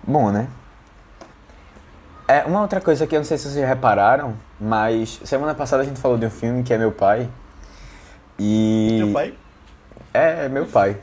bom, 0.04 0.32
né? 0.32 0.48
É, 2.28 2.44
uma 2.46 2.62
outra 2.62 2.80
coisa 2.80 3.08
que 3.08 3.16
eu 3.16 3.20
não 3.20 3.26
sei 3.26 3.38
se 3.38 3.50
vocês 3.50 3.68
repararam, 3.68 4.36
mas 4.60 5.20
semana 5.26 5.56
passada 5.56 5.82
a 5.82 5.86
gente 5.86 6.00
falou 6.00 6.18
de 6.18 6.26
um 6.26 6.30
filme 6.30 6.64
que 6.64 6.74
é 6.74 6.78
Meu 6.78 6.92
Pai. 6.92 7.30
E 8.38 8.98
Teu 9.00 9.12
pai? 9.14 9.34
é, 10.14 10.48
meu 10.48 10.66
pai. 10.66 10.96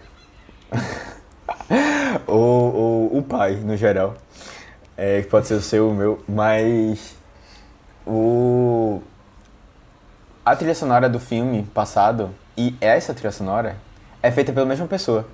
ou, 2.27 2.75
ou 2.75 3.19
o 3.19 3.23
pai, 3.23 3.57
no 3.57 3.77
geral. 3.77 4.15
É, 4.97 5.23
que 5.23 5.29
pode 5.29 5.47
ser 5.47 5.55
o 5.55 5.61
seu, 5.61 5.91
o 5.91 5.95
meu. 5.95 6.23
Mas. 6.29 7.17
O. 8.07 9.01
A 10.45 10.55
trilha 10.55 10.75
sonora 10.75 11.09
do 11.09 11.19
filme 11.19 11.65
passado 11.75 12.31
e 12.57 12.75
essa 12.81 13.13
trilha 13.13 13.33
sonora 13.33 13.77
é 14.23 14.31
feita 14.31 14.53
pela 14.53 14.65
mesma 14.65 14.87
pessoa. 14.87 15.27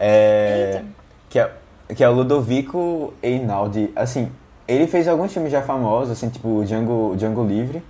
É, 0.00 0.82
que, 1.28 1.38
é, 1.38 1.52
que 1.94 2.02
é 2.02 2.08
o 2.08 2.12
Ludovico 2.12 3.14
Einaudi. 3.22 3.92
Assim, 3.94 4.32
ele 4.66 4.86
fez 4.86 5.06
alguns 5.06 5.32
filmes 5.32 5.52
já 5.52 5.62
famosos, 5.62 6.12
assim, 6.12 6.28
tipo 6.28 6.64
Django, 6.64 7.14
Django 7.16 7.44
Livre, 7.46 7.82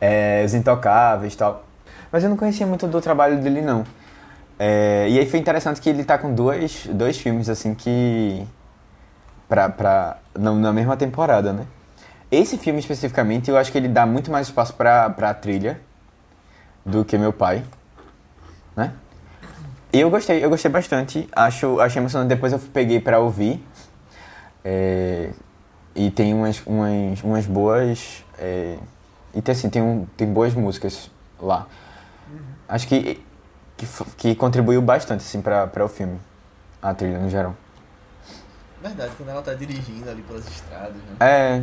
é, 0.00 0.42
Os 0.44 0.52
Intocáveis 0.52 1.34
e 1.34 1.36
tal. 1.36 1.64
Mas 2.12 2.24
eu 2.24 2.30
não 2.30 2.36
conhecia 2.36 2.66
muito 2.66 2.86
do 2.86 3.00
trabalho 3.00 3.40
dele, 3.40 3.62
não. 3.62 3.84
É, 4.62 5.06
e 5.08 5.18
aí 5.18 5.24
foi 5.24 5.38
interessante 5.38 5.80
que 5.80 5.88
ele 5.88 6.04
tá 6.04 6.18
com 6.18 6.34
dois, 6.34 6.86
dois 6.92 7.16
filmes, 7.16 7.48
assim, 7.48 7.74
que... 7.74 8.46
Pra, 9.48 9.70
pra, 9.70 10.18
na, 10.38 10.52
na 10.52 10.70
mesma 10.70 10.98
temporada, 10.98 11.50
né? 11.50 11.66
Esse 12.30 12.58
filme, 12.58 12.78
especificamente, 12.78 13.48
eu 13.48 13.56
acho 13.56 13.72
que 13.72 13.78
ele 13.78 13.88
dá 13.88 14.04
muito 14.04 14.30
mais 14.30 14.48
espaço 14.48 14.74
pra, 14.74 15.08
pra 15.08 15.32
trilha 15.32 15.80
do 16.84 17.06
que 17.06 17.16
Meu 17.16 17.32
Pai, 17.32 17.64
né? 18.76 18.92
E 19.94 19.98
eu 19.98 20.10
gostei, 20.10 20.44
eu 20.44 20.50
gostei 20.50 20.70
bastante. 20.70 21.26
Acho, 21.32 21.80
achei 21.80 21.98
emocionante. 21.98 22.28
Depois 22.28 22.52
eu 22.52 22.58
peguei 22.58 23.00
pra 23.00 23.18
ouvir. 23.18 23.64
É, 24.62 25.30
e 25.94 26.10
tem 26.10 26.34
umas, 26.34 26.62
umas, 26.66 27.22
umas 27.22 27.46
boas... 27.46 28.22
É, 28.38 28.76
e 29.34 29.40
tem, 29.40 29.52
assim, 29.52 29.70
tem, 29.70 29.80
um, 29.80 30.06
tem 30.18 30.30
boas 30.30 30.52
músicas 30.52 31.10
lá. 31.40 31.66
Acho 32.68 32.86
que, 32.86 33.20
que, 33.80 34.04
que 34.16 34.34
contribuiu 34.34 34.82
bastante, 34.82 35.20
assim, 35.20 35.40
pra, 35.40 35.66
pra 35.66 35.84
o 35.84 35.88
filme. 35.88 36.20
A 36.82 36.94
trilha, 36.94 37.18
no 37.18 37.28
geral. 37.28 37.54
Verdade, 38.82 39.12
quando 39.16 39.28
ela 39.28 39.42
tá 39.42 39.52
dirigindo 39.52 40.08
ali 40.08 40.22
pelas 40.22 40.46
estradas, 40.48 40.96
né? 40.96 41.16
É... 41.20 41.62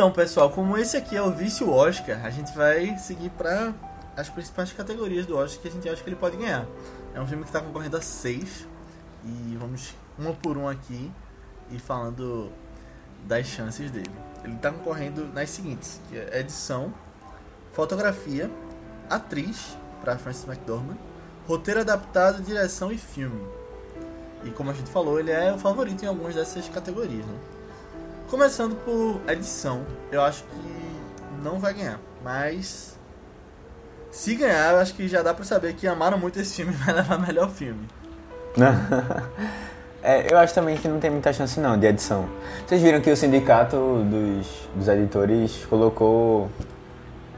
Então, 0.00 0.10
pessoal, 0.10 0.48
como 0.48 0.78
esse 0.78 0.96
aqui 0.96 1.14
é 1.14 1.20
o 1.20 1.30
vício 1.30 1.70
Oscar, 1.70 2.24
a 2.24 2.30
gente 2.30 2.56
vai 2.56 2.96
seguir 2.96 3.28
para 3.28 3.74
as 4.16 4.30
principais 4.30 4.72
categorias 4.72 5.26
do 5.26 5.36
Oscar 5.36 5.60
que 5.60 5.68
a 5.68 5.70
gente 5.70 5.86
acha 5.90 6.02
que 6.02 6.08
ele 6.08 6.16
pode 6.16 6.38
ganhar. 6.38 6.66
É 7.14 7.20
um 7.20 7.26
filme 7.26 7.42
que 7.42 7.50
está 7.50 7.60
concorrendo 7.60 7.98
a 7.98 8.00
seis 8.00 8.66
e 9.22 9.58
vamos 9.60 9.94
uma 10.18 10.32
por 10.32 10.56
um 10.56 10.66
aqui 10.66 11.12
e 11.70 11.78
falando 11.78 12.50
das 13.26 13.46
chances 13.46 13.90
dele. 13.90 14.10
Ele 14.42 14.54
está 14.54 14.72
concorrendo 14.72 15.26
nas 15.34 15.50
seguintes: 15.50 16.00
é 16.10 16.40
edição, 16.40 16.94
fotografia, 17.74 18.50
atriz 19.10 19.76
para 20.00 20.16
Frances 20.16 20.48
McDormand, 20.48 20.96
roteiro 21.46 21.80
adaptado, 21.80 22.42
direção 22.42 22.90
e 22.90 22.96
filme. 22.96 23.46
E 24.44 24.50
como 24.50 24.70
a 24.70 24.72
gente 24.72 24.88
falou, 24.88 25.20
ele 25.20 25.30
é 25.30 25.52
o 25.52 25.58
favorito 25.58 26.02
em 26.02 26.08
algumas 26.08 26.34
dessas 26.34 26.66
categorias. 26.70 27.26
Né? 27.26 27.59
Começando 28.30 28.76
por 28.84 29.20
edição, 29.28 29.84
eu 30.12 30.22
acho 30.22 30.44
que 30.44 31.42
não 31.42 31.58
vai 31.58 31.74
ganhar, 31.74 31.98
mas 32.22 32.96
se 34.12 34.36
ganhar, 34.36 34.72
eu 34.72 34.78
acho 34.78 34.94
que 34.94 35.08
já 35.08 35.20
dá 35.20 35.34
pra 35.34 35.44
saber 35.44 35.74
que 35.74 35.84
amaram 35.88 36.16
muito 36.16 36.38
esse 36.38 36.54
filme 36.54 36.72
e 36.72 36.76
vai 36.76 36.94
levar 36.94 37.18
melhor 37.18 37.50
filme. 37.50 37.88
é, 40.00 40.32
eu 40.32 40.38
acho 40.38 40.54
também 40.54 40.76
que 40.76 40.86
não 40.86 41.00
tem 41.00 41.10
muita 41.10 41.32
chance 41.32 41.58
não 41.58 41.76
de 41.76 41.88
edição. 41.88 42.28
Vocês 42.64 42.80
viram 42.80 43.00
que 43.00 43.10
o 43.10 43.16
sindicato 43.16 43.76
dos, 44.04 44.46
dos 44.76 44.86
editores 44.86 45.66
colocou 45.68 46.48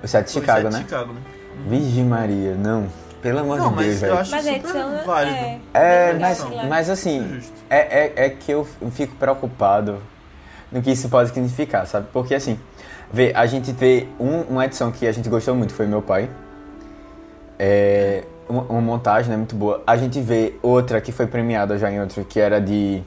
o 0.05 0.07
set 0.07 0.27
de 0.27 0.33
Chicago, 0.33 0.69
né? 0.69 0.79
Chicago, 0.79 1.15
né? 1.15 1.23
Virgem 1.69 2.05
Maria, 2.05 2.55
não. 2.55 2.87
Pelo 3.23 3.39
amor 3.39 3.57
Não, 3.57 3.71
de 3.77 3.85
Deus, 3.85 3.87
mas 3.87 4.03
eu 4.03 4.09
velho. 4.09 4.19
acho 4.19 4.31
Mas 4.33 4.47
a 4.47 4.53
super 4.53 4.61
edição 4.61 5.07
válido. 5.07 5.37
é. 5.37 5.61
É, 5.73 6.13
mas, 6.19 6.45
mas 6.69 6.91
assim, 6.91 7.41
é, 7.71 7.79
é, 7.79 8.27
é 8.27 8.31
que 8.31 8.51
eu 8.51 8.67
fico 8.91 9.15
preocupado 9.15 10.03
no 10.73 10.81
que 10.83 10.91
isso 10.91 11.09
pode 11.09 11.29
significar, 11.29 11.87
sabe? 11.87 12.07
Porque 12.13 12.35
assim, 12.35 12.59
vê, 13.13 13.33
a 13.35 13.47
gente 13.47 13.73
vê 13.73 14.09
um- 14.19 14.43
uma 14.43 14.65
edição 14.65 14.91
que 14.91 15.07
a 15.07 15.13
gente 15.13 15.29
gostou 15.29 15.55
muito, 15.55 15.73
foi 15.75 15.87
meu 15.87 16.01
pai. 16.03 16.31
É, 17.59 18.25
uma, 18.49 18.63
uma 18.63 18.81
montagem 18.81 19.31
né, 19.31 19.37
muito 19.37 19.55
boa. 19.55 19.83
A 19.87 19.97
gente 19.97 20.21
vê 20.21 20.55
outra 20.63 21.01
que 21.01 21.13
foi 21.13 21.27
premiada 21.27 21.79
já 21.79 21.91
em 21.91 22.01
outro, 22.01 22.25
que 22.25 22.41
era 22.41 22.61
de 22.61 23.03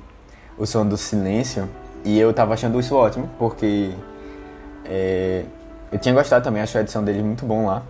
O 0.58 0.66
Som 0.66 0.86
do 0.88 0.96
Silêncio. 0.98 1.68
E 2.04 2.20
eu 2.20 2.32
tava 2.34 2.54
achando 2.54 2.80
isso 2.80 2.96
ótimo, 2.96 3.30
porque 3.40 3.92
é, 4.86 5.44
eu 5.92 5.98
tinha 5.98 6.14
gostado 6.14 6.44
também, 6.44 6.62
acho 6.62 6.78
a 6.78 6.82
edição 6.82 7.04
dele 7.04 7.24
muito 7.24 7.46
bom 7.46 7.66
lá. 7.66 7.82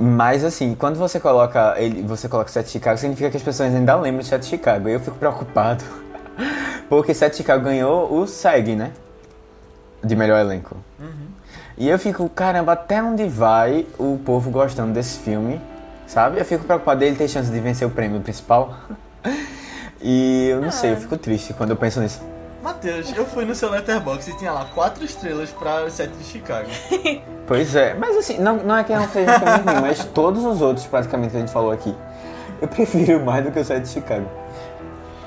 Mas 0.00 0.44
assim, 0.44 0.74
quando 0.74 0.96
você 0.96 1.18
coloca 1.20 1.74
ele, 1.76 2.02
você 2.02 2.28
coloca 2.28 2.48
Sete 2.50 2.70
Chicago, 2.70 2.96
significa 2.98 3.30
que 3.30 3.36
as 3.36 3.42
pessoas 3.42 3.74
ainda 3.74 3.96
lembram 3.96 4.20
de 4.20 4.26
Sete 4.26 4.46
Chicago. 4.46 4.88
Eu 4.88 5.00
fico 5.00 5.16
preocupado. 5.18 5.84
Porque 6.88 7.12
Sete 7.12 7.36
Chicago 7.36 7.64
ganhou 7.64 8.12
o 8.12 8.26
SEG, 8.26 8.76
né? 8.76 8.92
De 10.02 10.14
melhor 10.16 10.40
elenco. 10.40 10.76
E 11.76 11.88
eu 11.88 11.98
fico, 11.98 12.28
caramba, 12.28 12.72
até 12.72 13.02
onde 13.02 13.26
vai 13.28 13.86
o 13.98 14.18
povo 14.24 14.50
gostando 14.50 14.92
desse 14.92 15.18
filme? 15.20 15.60
Sabe? 16.06 16.40
Eu 16.40 16.44
fico 16.44 16.64
preocupado 16.64 17.00
dele 17.00 17.16
ter 17.16 17.28
chance 17.28 17.50
de 17.50 17.60
vencer 17.60 17.86
o 17.86 17.90
prêmio 17.90 18.20
principal. 18.20 18.74
E 20.00 20.48
eu 20.48 20.60
não 20.60 20.70
sei, 20.70 20.92
eu 20.92 20.96
fico 20.96 21.16
triste 21.16 21.52
quando 21.52 21.70
eu 21.70 21.76
penso 21.76 22.00
nisso. 22.00 22.20
Matheus, 22.62 23.16
eu 23.16 23.24
fui 23.24 23.44
no 23.44 23.54
seu 23.54 23.70
Letterboxd 23.70 24.32
e 24.32 24.38
tinha 24.38 24.52
lá 24.52 24.64
quatro 24.74 25.04
estrelas 25.04 25.50
para 25.50 25.84
o 25.84 25.90
set 25.90 26.10
de 26.10 26.24
Chicago. 26.24 26.68
Pois 27.48 27.74
é, 27.74 27.94
mas 27.94 28.14
assim, 28.14 28.36
não, 28.36 28.58
não 28.58 28.76
é 28.76 28.84
que 28.84 28.94
não 28.94 29.08
seja 29.08 29.30
um 29.30 29.38
filme 29.38 29.72
ruim, 29.72 29.80
mas 29.88 30.04
todos 30.04 30.44
os 30.44 30.60
outros 30.60 30.84
praticamente 30.84 31.30
que 31.30 31.38
a 31.38 31.40
gente 31.40 31.50
falou 31.50 31.72
aqui, 31.72 31.96
eu 32.60 32.68
prefiro 32.68 33.24
mais 33.24 33.42
do 33.42 33.50
que 33.50 33.58
o 33.58 33.64
Sete 33.64 33.84
de 33.84 33.88
Chicago. 33.88 34.28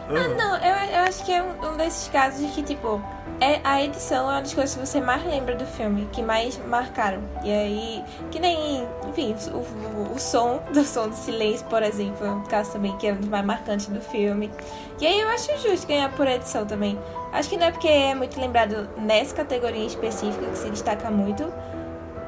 Ah, 0.07 0.27
não, 0.27 0.55
eu, 0.57 0.70
eu 0.91 0.99
acho 0.99 1.23
que 1.23 1.31
é 1.31 1.41
um, 1.41 1.71
um 1.71 1.77
desses 1.77 2.09
casos 2.09 2.39
de 2.39 2.47
que, 2.51 2.61
tipo, 2.61 3.01
é, 3.39 3.59
a 3.63 3.81
edição 3.81 4.29
é 4.29 4.35
uma 4.35 4.41
das 4.41 4.53
coisas 4.53 4.75
que 4.75 4.85
você 4.85 5.01
mais 5.01 5.25
lembra 5.25 5.55
do 5.55 5.65
filme, 5.65 6.07
que 6.11 6.21
mais 6.21 6.59
marcaram. 6.67 7.23
E 7.43 7.51
aí, 7.51 8.03
que 8.29 8.39
nem, 8.39 8.87
enfim, 9.09 9.35
o, 9.51 9.57
o, 9.57 10.13
o 10.13 10.19
som 10.19 10.61
do 10.73 10.83
som 10.83 11.07
do 11.07 11.15
silêncio, 11.15 11.65
por 11.67 11.81
exemplo, 11.81 12.25
é 12.25 12.29
um 12.29 12.43
caso 12.43 12.73
também 12.73 12.95
que 12.97 13.07
é 13.07 13.13
mais 13.13 13.45
marcantes 13.45 13.87
do 13.87 14.01
filme. 14.01 14.51
E 14.99 15.07
aí 15.07 15.19
eu 15.19 15.29
acho 15.29 15.57
justo 15.57 15.87
ganhar 15.87 16.11
por 16.11 16.27
edição 16.27 16.65
também. 16.65 16.99
Acho 17.31 17.49
que 17.49 17.57
não 17.57 17.67
é 17.67 17.71
porque 17.71 17.87
é 17.87 18.13
muito 18.13 18.39
lembrado 18.39 18.89
nessa 18.97 19.33
categoria 19.33 19.85
específica, 19.85 20.45
que 20.45 20.57
se 20.57 20.69
destaca 20.69 21.09
muito, 21.09 21.51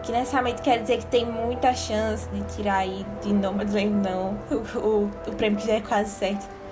que 0.01 0.11
necessariamente 0.11 0.61
quer 0.61 0.81
dizer 0.81 0.97
que 0.97 1.05
tem 1.05 1.25
muita 1.25 1.73
chance 1.73 2.27
de 2.29 2.41
tirar 2.55 2.77
aí 2.77 3.05
de 3.21 3.33
Nomadland, 3.33 4.09
não, 4.09 4.37
o, 4.49 4.79
o, 4.79 5.11
o 5.27 5.35
prêmio 5.35 5.59
que 5.59 5.67
já 5.67 5.73
é 5.73 5.81
quase 5.81 6.09
certo. 6.09 6.62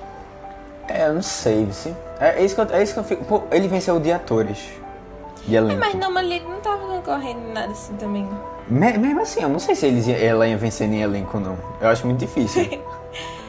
É, 0.94 1.08
eu 1.08 1.14
não 1.14 1.22
sei, 1.22 1.66
vice. 1.66 1.96
É, 2.20 2.40
é 2.42 2.46
isso 2.46 2.56
que 2.56 2.62
eu, 2.62 2.68
é 2.76 2.84
isso 2.84 2.94
que 2.94 3.00
eu 3.00 3.04
fico. 3.04 3.26
Pô, 3.26 3.44
ele 3.52 3.68
venceu 3.68 4.00
de 4.00 4.12
atores. 4.12 4.60
De 5.46 5.56
elenco. 5.56 5.80
Mas 5.80 5.96
Nomadland 5.96 6.46
não 6.48 6.60
tava 6.60 6.78
concorrendo 6.88 7.40
em 7.40 7.52
nada 7.54 7.72
assim 7.72 7.96
também. 7.96 8.30
Me- 8.68 8.98
mesmo 8.98 9.22
assim, 9.22 9.42
eu 9.42 9.50
não 9.50 9.58
sei 9.60 9.74
se 9.74 9.88
eles, 9.88 10.06
ia- 10.08 10.18
ela 10.24 10.48
ia 10.48 10.56
vencer 10.58 10.88
em 10.88 11.02
elenco 11.02 11.38
ou 11.38 11.44
não. 11.44 11.58
Eu 11.82 11.88
acho 11.90 12.06
muito 12.06 12.20
difícil. 12.20 12.68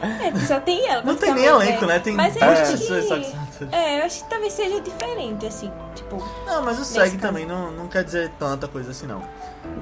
É, 0.03 0.37
só 0.45 0.59
tem 0.59 0.85
ela. 0.85 1.01
Não 1.01 1.15
tem 1.15 1.33
nem 1.33 1.45
basicamente, 1.45 1.69
elenco, 1.69 1.83
é. 1.85 1.87
né? 1.87 1.99
Tem 1.99 2.13
Mas 2.13 2.35
eu 2.35 2.41
duas 2.41 2.59
acho 2.59 2.71
pessoas 2.73 3.05
só 3.07 3.15
que 3.15 3.21
que... 3.21 3.31
são 3.31 3.39
atores. 3.41 3.71
É, 3.73 3.99
eu 4.01 4.05
acho 4.05 4.23
que 4.25 4.29
talvez 4.29 4.51
seja 4.51 4.81
diferente, 4.81 5.45
assim. 5.45 5.71
Tipo, 5.95 6.21
Não, 6.45 6.61
mas 6.61 6.77
o 6.77 6.83
SEG 6.83 7.11
caso. 7.11 7.19
também 7.19 7.45
não, 7.45 7.71
não 7.71 7.87
quer 7.87 8.03
dizer 8.03 8.29
tanta 8.37 8.67
coisa 8.67 8.91
assim, 8.91 9.07
não. 9.07 9.21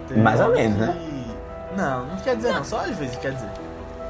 Tem 0.07 0.17
Mais 0.17 0.39
ou 0.39 0.45
hora 0.45 0.55
menos, 0.55 0.75
que- 0.77 0.81
né? 0.85 1.35
Não, 1.75 2.05
não 2.05 2.17
quer 2.17 2.35
dizer 2.35 2.53
não, 2.53 2.63
só 2.63 2.81
às 2.81 2.95
vezes 2.95 3.15
quer 3.15 3.31
dizer. 3.31 3.49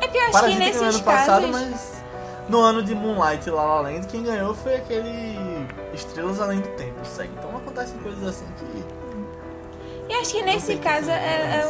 é 0.01 0.07
porque 0.07 0.17
eu 0.17 0.21
acho 0.23 0.31
que 0.31 0.45
ganhou 0.47 0.59
nesses 0.59 0.81
ano 0.81 0.99
passado, 1.03 1.41
casos... 1.49 1.49
mas 1.51 2.00
no 2.49 2.59
ano 2.59 2.83
de 2.83 2.93
Moonlight 2.93 3.47
e 3.47 3.51
La 3.51 3.63
La 3.63 3.81
Land, 3.81 4.07
quem 4.07 4.23
ganhou 4.23 4.53
foi 4.53 4.75
aquele 4.75 5.37
Estrelas 5.93 6.39
Além 6.41 6.59
do 6.59 6.67
Tempo, 6.69 7.01
o 7.01 7.05
SEG. 7.05 7.29
Então 7.37 7.55
acontecem 7.57 7.97
coisas 7.99 8.23
assim 8.27 8.45
que... 8.59 8.83
E 10.09 10.13
acho 10.15 10.31
que 10.33 10.41
nesse 10.41 10.75
que 10.75 10.81
caso 10.81 11.05
ter 11.05 11.11
é, 11.13 11.61
é 11.61 11.65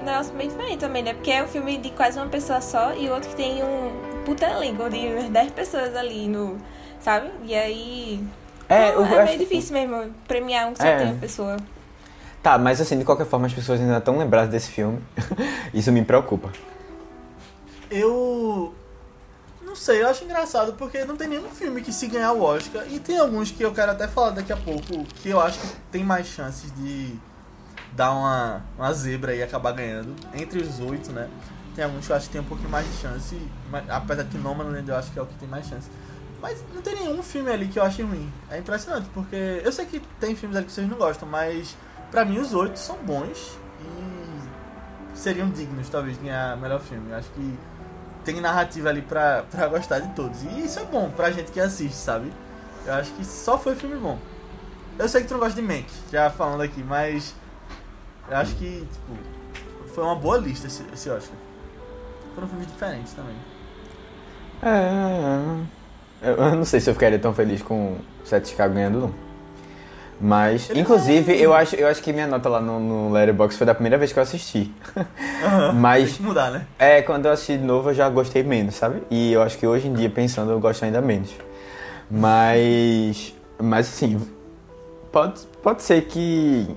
um 0.00 0.04
negócio 0.04 0.34
bem 0.34 0.48
diferente 0.48 0.78
também, 0.78 1.02
né? 1.02 1.12
Porque 1.12 1.30
é 1.30 1.42
um 1.42 1.48
filme 1.48 1.76
de 1.76 1.90
quase 1.90 2.18
uma 2.18 2.28
pessoa 2.28 2.60
só 2.60 2.94
e 2.94 3.10
outro 3.10 3.28
que 3.28 3.36
tem 3.36 3.62
um 3.62 3.92
puta 4.24 4.46
elenco 4.46 4.88
de 4.88 4.98
umas 5.08 5.28
10 5.28 5.52
pessoas 5.52 5.94
ali 5.94 6.26
no... 6.28 6.56
Sabe? 7.00 7.30
E 7.44 7.54
aí... 7.54 8.24
É, 8.66 8.92
não, 8.92 9.00
eu 9.00 9.04
é 9.04 9.14
acho- 9.18 9.24
meio 9.24 9.38
difícil 9.38 9.74
mesmo 9.74 10.14
premiar 10.26 10.68
um 10.68 10.72
que 10.72 10.78
só 10.78 10.86
É. 10.86 10.96
tem 10.96 11.06
uma 11.08 11.18
pessoa. 11.18 11.56
Tá, 12.42 12.56
mas 12.56 12.80
assim, 12.80 12.98
de 12.98 13.04
qualquer 13.04 13.26
forma, 13.26 13.46
as 13.46 13.52
pessoas 13.52 13.80
ainda 13.80 13.98
estão 13.98 14.16
lembradas 14.16 14.50
desse 14.50 14.70
filme. 14.70 15.02
Isso 15.74 15.90
me 15.92 16.02
preocupa. 16.02 16.50
Eu 17.90 18.74
não 19.74 19.80
sei, 19.80 20.02
eu 20.02 20.08
acho 20.08 20.22
engraçado 20.22 20.74
porque 20.74 21.04
não 21.04 21.16
tem 21.16 21.26
nenhum 21.26 21.50
filme 21.50 21.82
que 21.82 21.92
se 21.92 22.06
ganhar 22.06 22.30
o 22.30 22.42
Oscar 22.42 22.86
e 22.88 23.00
tem 23.00 23.18
alguns 23.18 23.50
que 23.50 23.60
eu 23.60 23.74
quero 23.74 23.90
até 23.90 24.06
falar 24.06 24.30
daqui 24.30 24.52
a 24.52 24.56
pouco 24.56 25.02
que 25.16 25.30
eu 25.30 25.40
acho 25.40 25.58
que 25.58 25.66
tem 25.90 26.04
mais 26.04 26.28
chances 26.28 26.72
de 26.76 27.12
dar 27.90 28.12
uma, 28.12 28.62
uma 28.78 28.92
zebra 28.92 29.34
e 29.34 29.42
acabar 29.42 29.72
ganhando. 29.72 30.14
Entre 30.32 30.60
os 30.60 30.78
oito, 30.78 31.10
né? 31.10 31.28
Tem 31.74 31.84
alguns 31.84 32.06
que 32.06 32.12
eu 32.12 32.16
acho 32.16 32.26
que 32.26 32.32
tem 32.34 32.40
um 32.40 32.44
pouquinho 32.44 32.70
mais 32.70 32.86
de 32.86 32.96
chance, 32.98 33.36
mas, 33.68 33.90
apesar 33.90 34.22
que 34.26 34.38
Nomadland 34.38 34.88
eu 34.88 34.94
acho 34.94 35.10
que 35.10 35.18
é 35.18 35.22
o 35.22 35.26
que 35.26 35.34
tem 35.34 35.48
mais 35.48 35.66
chance. 35.66 35.90
Mas 36.40 36.62
não 36.72 36.80
tem 36.80 36.94
nenhum 36.94 37.20
filme 37.20 37.50
ali 37.50 37.66
que 37.66 37.76
eu 37.76 37.82
ache 37.82 38.00
ruim. 38.00 38.32
É 38.48 38.58
impressionante, 38.58 39.08
porque 39.12 39.60
eu 39.64 39.72
sei 39.72 39.86
que 39.86 39.98
tem 40.20 40.36
filmes 40.36 40.56
ali 40.56 40.66
que 40.66 40.72
vocês 40.72 40.88
não 40.88 40.96
gostam, 40.96 41.28
mas 41.28 41.76
pra 42.12 42.24
mim 42.24 42.38
os 42.38 42.54
oito 42.54 42.78
são 42.78 42.96
bons 42.98 43.58
e 43.80 45.18
seriam 45.18 45.50
dignos, 45.50 45.88
talvez, 45.88 46.16
de 46.16 46.22
ganhar 46.22 46.56
melhor 46.58 46.80
filme. 46.80 47.10
Eu 47.10 47.16
acho 47.16 47.28
que 47.30 47.58
tem 48.24 48.40
narrativa 48.40 48.88
ali 48.88 49.02
pra, 49.02 49.44
pra 49.50 49.68
gostar 49.68 50.00
de 50.00 50.08
todos. 50.14 50.42
E 50.42 50.64
isso 50.64 50.78
é 50.78 50.84
bom 50.84 51.10
pra 51.10 51.30
gente 51.30 51.52
que 51.52 51.60
assiste, 51.60 51.94
sabe? 51.94 52.32
Eu 52.86 52.94
acho 52.94 53.12
que 53.12 53.24
só 53.24 53.58
foi 53.58 53.74
filme 53.74 53.96
bom. 53.96 54.18
Eu 54.98 55.08
sei 55.08 55.22
que 55.22 55.28
tu 55.28 55.34
não 55.34 55.40
gosta 55.40 55.60
de 55.60 55.66
Mank, 55.66 55.86
já 56.10 56.30
falando 56.30 56.62
aqui, 56.62 56.82
mas 56.82 57.34
eu 58.28 58.36
acho 58.36 58.54
que, 58.56 58.86
tipo, 58.92 59.88
foi 59.94 60.04
uma 60.04 60.16
boa 60.16 60.38
lista 60.38 60.66
esse, 60.66 60.84
esse 60.92 61.10
Oscar. 61.10 61.36
Foram 62.34 62.48
filmes 62.48 62.66
diferentes 62.66 63.12
também. 63.12 63.36
É. 64.62 66.30
Eu, 66.30 66.56
não 66.56 66.64
sei 66.64 66.80
se 66.80 66.88
eu 66.88 66.94
ficaria 66.94 67.18
tão 67.18 67.34
feliz 67.34 67.60
com 67.60 67.92
o 67.92 68.26
Sete 68.26 68.48
Chicago 68.48 68.74
ganhando, 68.74 69.00
não. 69.00 69.23
Mas, 70.20 70.70
inclusive, 70.70 71.40
eu 71.40 71.52
acho, 71.52 71.74
eu 71.76 71.88
acho 71.88 72.02
que 72.02 72.12
minha 72.12 72.26
nota 72.26 72.48
lá 72.48 72.60
no, 72.60 72.78
no 72.78 73.12
Letterboxd 73.12 73.58
foi 73.58 73.66
da 73.66 73.74
primeira 73.74 73.98
vez 73.98 74.12
que 74.12 74.18
eu 74.18 74.22
assisti. 74.22 74.72
Tem 74.94 75.74
Mas, 75.74 76.16
que 76.16 76.22
mudar, 76.22 76.50
né? 76.50 76.66
é, 76.78 77.02
quando 77.02 77.26
eu 77.26 77.32
assisti 77.32 77.58
de 77.58 77.64
novo, 77.64 77.90
eu 77.90 77.94
já 77.94 78.08
gostei 78.08 78.42
menos, 78.42 78.76
sabe? 78.76 79.02
E 79.10 79.32
eu 79.32 79.42
acho 79.42 79.58
que 79.58 79.66
hoje 79.66 79.88
em 79.88 79.92
dia, 79.92 80.08
pensando, 80.08 80.52
eu 80.52 80.60
gosto 80.60 80.84
ainda 80.84 81.00
menos. 81.00 81.34
Mas, 82.10 83.34
mas 83.60 83.88
assim, 83.88 84.20
pode, 85.10 85.40
pode 85.62 85.82
ser 85.82 86.02
que... 86.02 86.74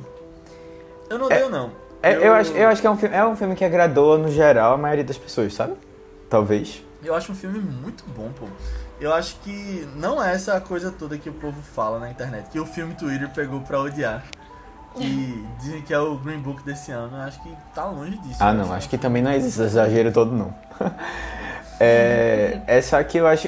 Eu 1.09 1.19
não 1.19 1.25
odeio, 1.27 1.49
não. 1.49 1.71
é, 2.01 2.13
eu, 2.15 2.33
acho, 2.33 2.51
eu 2.53 2.67
acho 2.67 2.81
que 2.81 2.87
é 2.87 2.89
um, 2.89 2.97
filme, 2.97 3.15
é 3.15 3.25
um 3.25 3.35
filme 3.35 3.55
que 3.55 3.63
agradou, 3.63 4.17
no 4.17 4.29
geral, 4.29 4.73
a 4.73 4.77
maioria 4.77 5.03
das 5.03 5.17
pessoas, 5.17 5.53
sabe? 5.53 5.73
Talvez. 6.29 6.83
Eu 7.03 7.13
acho 7.15 7.31
um 7.31 7.35
filme 7.35 7.59
muito 7.59 8.03
bom, 8.15 8.29
pô. 8.37 8.47
Eu 8.99 9.13
acho 9.13 9.35
que 9.41 9.87
não 9.95 10.23
é 10.23 10.33
essa 10.33 10.59
coisa 10.59 10.91
toda 10.91 11.17
que 11.17 11.29
o 11.29 11.33
povo 11.33 11.61
fala 11.61 11.99
na 11.99 12.09
internet, 12.09 12.49
que 12.49 12.59
o 12.59 12.65
filme 12.65 12.95
Twitter 12.95 13.29
pegou 13.29 13.61
pra 13.61 13.79
odiar. 13.79 14.23
Que 14.95 15.45
dizem 15.61 15.81
que 15.83 15.93
é 15.93 15.99
o 15.99 16.17
Green 16.17 16.39
Book 16.39 16.63
desse 16.63 16.91
ano. 16.91 17.15
Eu 17.15 17.21
acho 17.21 17.41
que 17.41 17.55
tá 17.75 17.85
longe 17.85 18.17
disso. 18.17 18.37
Ah, 18.39 18.49
Eu 18.49 18.55
não, 18.55 18.73
acho 18.73 18.89
que 18.89 18.97
também 18.97 19.21
não 19.21 19.29
é 19.29 19.37
esse 19.37 19.61
exagero 19.61 20.11
todo, 20.11 20.31
não. 20.31 20.53
é, 21.79 22.61
é 22.65 22.81
só 22.81 23.01
que 23.03 23.19
eu 23.19 23.27
acho. 23.27 23.47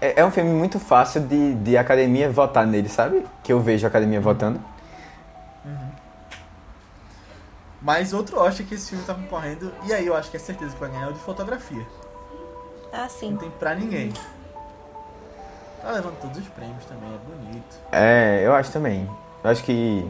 É, 0.00 0.20
é 0.20 0.24
um 0.24 0.30
filme 0.30 0.50
muito 0.50 0.80
fácil 0.80 1.20
de, 1.20 1.54
de 1.56 1.76
academia 1.76 2.30
votar 2.30 2.66
nele, 2.66 2.88
sabe? 2.88 3.26
Que 3.44 3.52
eu 3.52 3.60
vejo 3.60 3.86
a 3.86 3.88
academia 3.88 4.20
votando. 4.20 4.58
Uhum. 5.62 5.90
Mas 7.82 8.14
outro 8.14 8.40
Oscar 8.40 8.66
que 8.66 8.74
esse 8.76 8.88
filme 8.88 9.04
tá 9.04 9.12
concorrendo, 9.12 9.70
e 9.84 9.92
aí 9.92 10.06
eu 10.06 10.16
acho 10.16 10.30
que 10.30 10.38
é 10.38 10.40
certeza 10.40 10.72
que 10.72 10.80
vai 10.80 10.88
ganhar, 10.88 11.04
é 11.04 11.10
o 11.10 11.12
de 11.12 11.18
fotografia. 11.20 11.86
Ah, 12.90 13.08
sim. 13.10 13.32
Não 13.32 13.36
tem 13.36 13.50
pra 13.50 13.74
ninguém. 13.74 14.10
Tá 15.82 15.92
levando 15.92 16.20
todos 16.20 16.38
os 16.38 16.48
prêmios 16.48 16.84
também, 16.84 17.08
é 17.08 17.18
bonito. 17.18 17.78
É, 17.90 18.42
eu 18.44 18.54
acho 18.54 18.70
também. 18.70 19.08
Eu 19.42 19.50
acho 19.50 19.64
que. 19.64 20.08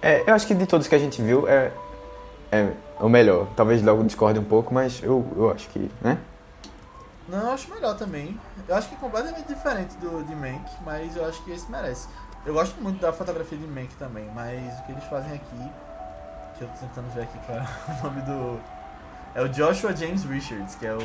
É, 0.00 0.28
eu 0.28 0.34
acho 0.34 0.46
que 0.46 0.54
de 0.54 0.66
todos 0.66 0.88
que 0.88 0.94
a 0.94 0.98
gente 0.98 1.22
viu 1.22 1.48
é, 1.48 1.70
é 2.50 2.72
o 2.98 3.08
melhor. 3.08 3.46
Talvez 3.54 3.82
logo 3.82 4.02
discorde 4.02 4.38
um 4.38 4.44
pouco, 4.44 4.74
mas 4.74 5.00
eu, 5.02 5.24
eu 5.36 5.50
acho 5.50 5.68
que. 5.68 5.90
né? 6.00 6.18
Não, 7.28 7.38
eu 7.38 7.52
acho 7.52 7.72
melhor 7.72 7.96
também. 7.96 8.38
Eu 8.68 8.74
acho 8.74 8.88
que 8.88 8.94
é 8.94 8.98
completamente 8.98 9.46
diferente 9.46 9.96
do 9.98 10.24
de 10.24 10.34
Mank, 10.34 10.68
mas 10.84 11.16
eu 11.16 11.24
acho 11.24 11.42
que 11.44 11.52
esse 11.52 11.70
merece. 11.70 12.08
Eu 12.44 12.54
gosto 12.54 12.80
muito 12.80 13.00
da 13.00 13.12
fotografia 13.12 13.56
de 13.56 13.66
Mank 13.66 13.94
também, 13.94 14.28
mas 14.34 14.80
o 14.80 14.82
que 14.82 14.92
eles 14.92 15.04
fazem 15.04 15.34
aqui, 15.34 15.70
que 16.58 16.64
eu 16.64 16.68
tô 16.68 16.74
tentando 16.80 17.14
ver 17.14 17.22
aqui 17.22 17.38
qual 17.46 17.58
é 17.58 17.62
o 18.00 18.02
nome 18.02 18.22
do. 18.22 18.60
É 19.34 19.40
o 19.40 19.48
Joshua 19.48 19.94
James 19.94 20.24
Richards, 20.24 20.74
que 20.74 20.84
é 20.84 20.92
o, 20.92 20.98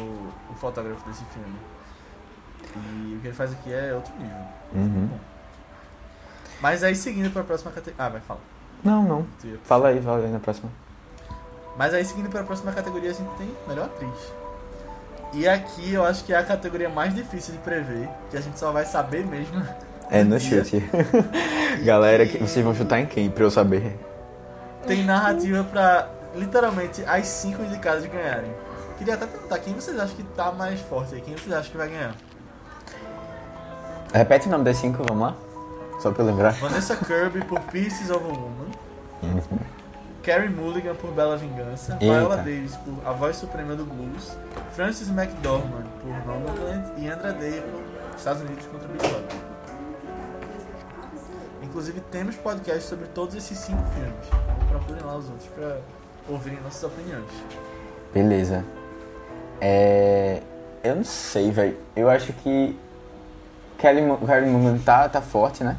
o 0.50 0.56
fotógrafo 0.56 1.08
desse 1.08 1.24
filme. 1.26 1.56
E 2.76 3.16
o 3.16 3.20
que 3.22 3.28
ele 3.28 3.36
faz 3.36 3.52
aqui 3.52 3.74
é 3.74 3.94
outro 3.94 4.14
nível. 4.18 4.38
Uhum. 4.74 5.10
Mas 6.62 6.84
aí 6.84 6.96
seguindo 6.96 7.32
pra 7.32 7.44
próxima 7.44 7.72
categoria. 7.72 8.06
Ah, 8.06 8.10
vai, 8.10 8.22
fala. 8.22 8.40
Não, 8.84 9.04
não. 9.04 9.28
Fala 9.64 9.90
aí, 9.90 10.02
fala 10.02 10.24
aí 10.26 10.32
na 10.32 10.40
próxima. 10.40 10.70
Mas 11.78 11.94
aí 11.94 12.04
seguindo 12.04 12.30
para 12.30 12.42
a 12.42 12.44
próxima 12.44 12.72
categoria 12.72 13.12
a 13.12 13.14
gente 13.14 13.30
tem 13.38 13.50
melhor 13.68 13.86
atriz. 13.86 14.34
E 15.34 15.48
aqui 15.48 15.94
eu 15.94 16.04
acho 16.06 16.24
que 16.24 16.34
é 16.34 16.38
a 16.38 16.44
categoria 16.44 16.90
mais 16.90 17.14
difícil 17.14 17.54
de 17.54 17.60
prever, 17.60 18.10
que 18.32 18.38
a 18.38 18.42
gente 18.42 18.58
só 18.58 18.72
vai 18.72 18.86
saber 18.86 19.26
mesmo. 19.26 19.62
É, 20.10 20.24
no 20.24 20.40
chute. 20.40 20.82
Galera, 21.84 22.26
que- 22.26 22.38
vocês 22.38 22.64
vão 22.64 22.74
chutar 22.74 22.98
em 23.02 23.06
quem? 23.06 23.30
Pra 23.30 23.44
eu 23.44 23.52
saber. 23.52 24.00
Tem 24.88 25.04
narrativa 25.04 25.66
pra 25.66 26.08
literalmente 26.34 27.04
as 27.04 27.28
cinco 27.28 27.62
indicadas 27.62 28.06
ganharem. 28.06 28.50
Queria 28.98 29.16
até 29.16 29.26
perguntar 29.26 29.60
quem 29.60 29.74
vocês 29.74 30.00
acham 30.00 30.16
que 30.16 30.24
tá 30.24 30.50
mais 30.54 30.80
forte 30.80 31.16
aí, 31.16 31.20
quem 31.22 31.36
vocês 31.36 31.54
acham 31.54 31.72
que 31.72 31.78
vai 31.78 31.90
ganhar? 31.90 32.16
Repete 34.14 34.48
o 34.48 34.52
nome 34.52 34.64
das 34.64 34.78
cinco, 34.78 35.04
vamos 35.04 35.28
lá? 35.28 35.36
Só 36.00 36.12
pra 36.12 36.24
eu 36.24 36.28
lembrar. 36.28 36.54
Vanessa 36.54 36.96
Kirby 36.96 37.44
por 37.46 37.60
Pieces 37.62 38.10
of 38.10 38.24
a 38.24 38.28
Woman. 38.28 38.72
Carrie 40.24 40.50
Mulligan 40.50 40.94
por 40.96 41.12
Bela 41.12 41.38
Vingança. 41.38 41.94
Uhum. 41.94 42.00
Eita. 42.02 42.20
Viola 42.20 42.38
Davis 42.38 42.76
por 42.78 43.08
A 43.08 43.12
Voz 43.14 43.36
Suprema 43.38 43.76
do 43.76 43.86
Blues. 43.86 44.38
Frances 44.74 45.10
McDormand 45.10 45.86
por 46.02 46.14
Nomadland. 46.26 46.92
E 46.98 47.08
Andra 47.08 47.34
Day 47.34 47.62
por 47.62 48.16
Estados 48.18 48.42
Unidos 48.42 48.66
contra 48.66 48.88
Big 48.88 49.08
Brother. 49.08 49.38
Inclusive 51.64 52.00
temos 52.12 52.36
podcasts 52.36 52.86
sobre 52.86 53.08
todos 53.08 53.36
esses 53.36 53.58
cinco 53.58 53.84
filmes. 53.94 54.28
Então 54.28 54.68
procurem 54.68 55.04
lá 55.04 55.18
os 55.18 55.30
outros 55.30 55.50
pra 55.50 55.78
ouvirem 56.30 56.60
nossas 56.62 56.84
opiniões. 56.84 57.26
Beleza. 58.14 58.64
É. 59.60 60.42
Eu 60.84 60.96
não 60.96 61.04
sei, 61.04 61.52
velho. 61.52 61.78
Eu 61.96 62.10
acho 62.10 62.32
que. 62.34 62.78
Kelly, 63.78 64.02
Kelly 64.26 64.48
Mulligan 64.48 64.80
tá, 64.80 65.08
tá 65.08 65.22
forte, 65.22 65.64
né? 65.64 65.78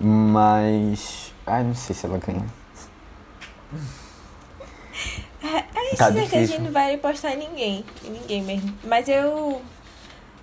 Mas. 0.00 1.32
Ai, 1.46 1.62
não 1.64 1.74
sei 1.74 1.94
se 1.94 2.06
ela 2.06 2.18
ganha. 2.18 2.44
É 5.42 5.96
Tá 5.96 6.10
isso 6.10 6.30
que 6.30 6.36
a 6.36 6.46
gente 6.46 6.60
não 6.60 6.72
vai 6.72 6.94
apostar 6.94 7.32
em 7.32 7.38
ninguém. 7.38 7.84
Em 8.04 8.10
ninguém 8.10 8.42
mesmo. 8.42 8.74
Mas 8.84 9.08
eu. 9.08 9.62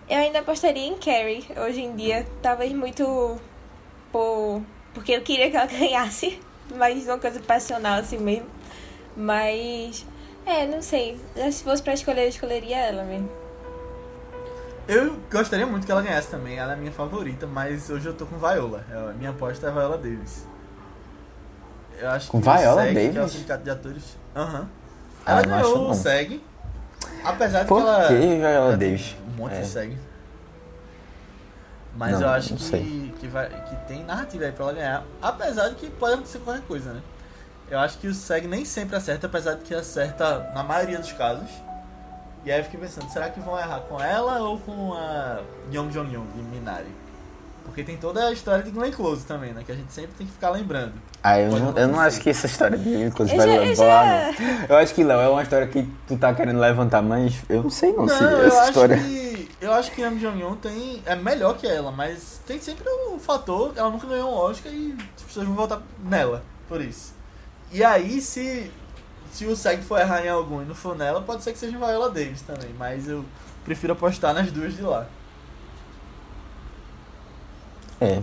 Eu 0.10 0.18
ainda 0.18 0.40
apostaria 0.40 0.86
em 0.86 0.98
Carrie 0.98 1.46
hoje 1.58 1.82
em 1.82 1.96
dia. 1.96 2.26
Talvez 2.42 2.74
muito 2.74 3.40
por. 4.12 4.62
Porque 4.94 5.12
eu 5.12 5.22
queria 5.22 5.50
que 5.50 5.58
ela 5.58 5.66
ganhasse. 5.72 6.40
Mas 6.76 7.06
uma 7.06 7.18
coisa 7.20 7.40
passional 7.40 8.00
assim 8.00 8.18
mesmo. 8.18 8.48
Mas. 9.16 10.06
É, 10.46 10.66
não 10.66 10.82
sei. 10.82 11.20
Se 11.52 11.64
fosse 11.64 11.82
pra 11.82 11.94
escolher, 11.94 12.24
eu 12.24 12.30
escolheria 12.30 12.78
ela 12.78 13.04
mesmo. 13.04 13.30
Eu 14.88 15.20
gostaria 15.32 15.66
muito 15.66 15.86
que 15.86 15.92
ela 15.92 16.02
ganhasse 16.02 16.28
também, 16.30 16.58
ela 16.58 16.74
é 16.74 16.76
a 16.76 16.78
minha 16.78 16.92
favorita, 16.92 17.48
mas 17.48 17.90
hoje 17.90 18.06
eu 18.08 18.14
tô 18.14 18.26
com 18.26 18.38
Viola. 18.38 18.84
É, 18.92 18.96
A 19.10 19.14
minha 19.14 19.32
aposta 19.32 19.68
é 19.68 19.72
Viola 19.72 19.98
Davis. 19.98 20.46
Eu 21.98 22.10
acho 22.12 22.30
Com 22.30 22.40
que 22.42 22.50
Viola 22.50 22.84
SEG, 22.84 22.94
que 22.94 23.00
é 23.00 23.10
o 23.10 23.14
Davis? 23.14 23.32
sindicato 23.32 23.64
de 23.64 23.70
atores. 23.70 24.04
Aham. 24.36 24.68
Ah, 25.26 25.32
Ela 25.32 25.42
não 25.48 25.56
acho 25.56 25.74
ganhou 25.74 25.90
o 25.90 25.94
SEG. 25.96 26.44
Apesar 27.24 27.62
de 27.64 27.68
Por 27.68 27.82
que 27.82 27.88
ela. 27.90 28.08
que 28.08 28.14
Viola 28.14 28.78
Davis? 28.78 29.16
Um 29.28 29.32
monte 29.38 29.56
É. 29.56 29.62
de 29.62 29.68
SEG. 29.68 29.98
Mas 31.98 32.12
Não, 32.12 32.22
eu 32.22 32.30
acho 32.30 32.54
que, 32.56 33.14
que, 33.20 33.28
vai, 33.28 33.48
que 33.50 33.76
tem 33.88 34.04
narrativa 34.04 34.44
aí 34.46 34.52
pra 34.52 34.66
ela 34.66 34.74
ganhar. 34.74 35.04
Apesar 35.22 35.70
de 35.70 35.76
que 35.76 35.90
pode 35.90 36.14
acontecer 36.16 36.40
qualquer 36.40 36.62
coisa, 36.64 36.92
né? 36.94 37.02
Eu 37.72 37.80
acho 37.80 37.98
que 37.98 38.08
o 38.08 38.14
SEG 38.14 38.48
nem 38.48 38.66
sempre 38.66 38.96
acerta, 38.98 39.26
apesar 39.28 39.54
de 39.56 39.64
que 39.64 39.74
acerta 39.74 40.52
na 40.54 40.62
maioria 40.62 41.00
dos 41.00 41.12
casos. 41.14 41.50
E 42.46 42.52
aí 42.52 42.60
eu 42.60 42.64
fiquei 42.64 42.80
pensando, 42.80 43.10
será 43.10 43.30
que 43.30 43.40
vão 43.40 43.58
errar 43.58 43.80
com 43.82 44.00
ela 44.00 44.40
ou 44.40 44.60
com 44.60 44.94
a 44.94 45.40
Young 45.74 45.90
Jong 45.90 46.14
Young 46.14 46.28
de 46.36 46.42
Minari? 46.44 46.88
Porque 47.64 47.84
tem 47.84 47.98
toda 47.98 48.28
a 48.28 48.32
história 48.32 48.64
de 48.64 48.70
Glenn 48.70 48.92
Close 48.92 49.26
também, 49.26 49.52
né? 49.52 49.64
Que 49.66 49.72
a 49.72 49.76
gente 49.76 49.92
sempre 49.92 50.12
tem 50.16 50.28
que 50.28 50.34
ficar 50.34 50.52
lembrando. 50.52 50.94
Ah, 51.24 51.40
eu 51.40 51.50
não, 51.60 51.76
eu 51.76 51.88
não 51.88 52.00
acho 52.00 52.22
que 52.22 52.30
essa 52.30 52.46
história 52.46 52.78
de 52.78 53.06
inclusive 53.06 53.42
Eu 53.42 53.48
vai 53.48 53.60
levar. 53.70 54.34
já- 54.34 54.40
não. 54.40 54.66
Eu 54.70 54.78
acho 54.78 54.94
que, 54.94 55.04
Léo, 55.04 55.20
é 55.20 55.28
uma 55.28 55.42
história 55.42 55.66
que 55.66 55.90
tu 56.08 56.16
tá 56.16 56.32
querendo 56.36 56.60
levantar, 56.60 57.02
mas 57.02 57.34
eu 57.50 57.64
não 57.64 57.70
sei 57.72 57.92
não, 57.94 58.06
Não, 58.06 58.16
se 58.16 58.24
eu 58.24 58.46
essa 58.46 58.60
acho 58.60 58.70
história. 58.70 58.98
que. 59.00 59.50
Eu 59.60 59.74
acho 59.74 59.90
que 59.92 60.02
Young 60.04 60.18
Jong 60.18 60.40
Young 60.40 60.56
tem. 60.58 61.02
É 61.08 61.16
melhor 61.16 61.58
que 61.58 61.66
ela, 61.66 61.92
mas 61.92 62.40
tem 62.46 62.60
sempre 62.62 62.88
o 62.88 63.18
fator. 63.18 63.74
Ela 63.76 63.90
nunca 63.90 64.06
ganhou 64.06 64.30
um 64.30 64.36
Oscar 64.36 64.72
e 64.72 64.96
as 65.18 65.24
pessoas 65.24 65.48
vão 65.48 65.56
votar 65.56 65.82
nela, 66.04 66.44
por 66.70 66.80
isso. 66.80 67.16
E 67.72 67.84
aí, 67.84 68.22
se. 68.22 68.72
Se 69.36 69.46
o 69.46 69.54
SEG 69.54 69.84
for 69.84 70.00
errar 70.00 70.26
em 70.26 70.30
algum 70.30 70.62
e 70.62 70.66
não 70.66 70.74
for 70.74 70.96
nela, 70.96 71.22
pode 71.22 71.44
ser 71.44 71.52
que 71.52 71.60
seja 71.60 71.78
Viola 71.78 72.10
Davis 72.10 72.42
também. 72.42 72.70
Mas 72.80 73.06
eu 73.10 73.26
prefiro 73.66 73.92
apostar 73.92 74.34
nas 74.34 74.50
duas 74.50 74.74
de 74.74 74.82
lá. 74.82 75.08
É. 78.00 78.22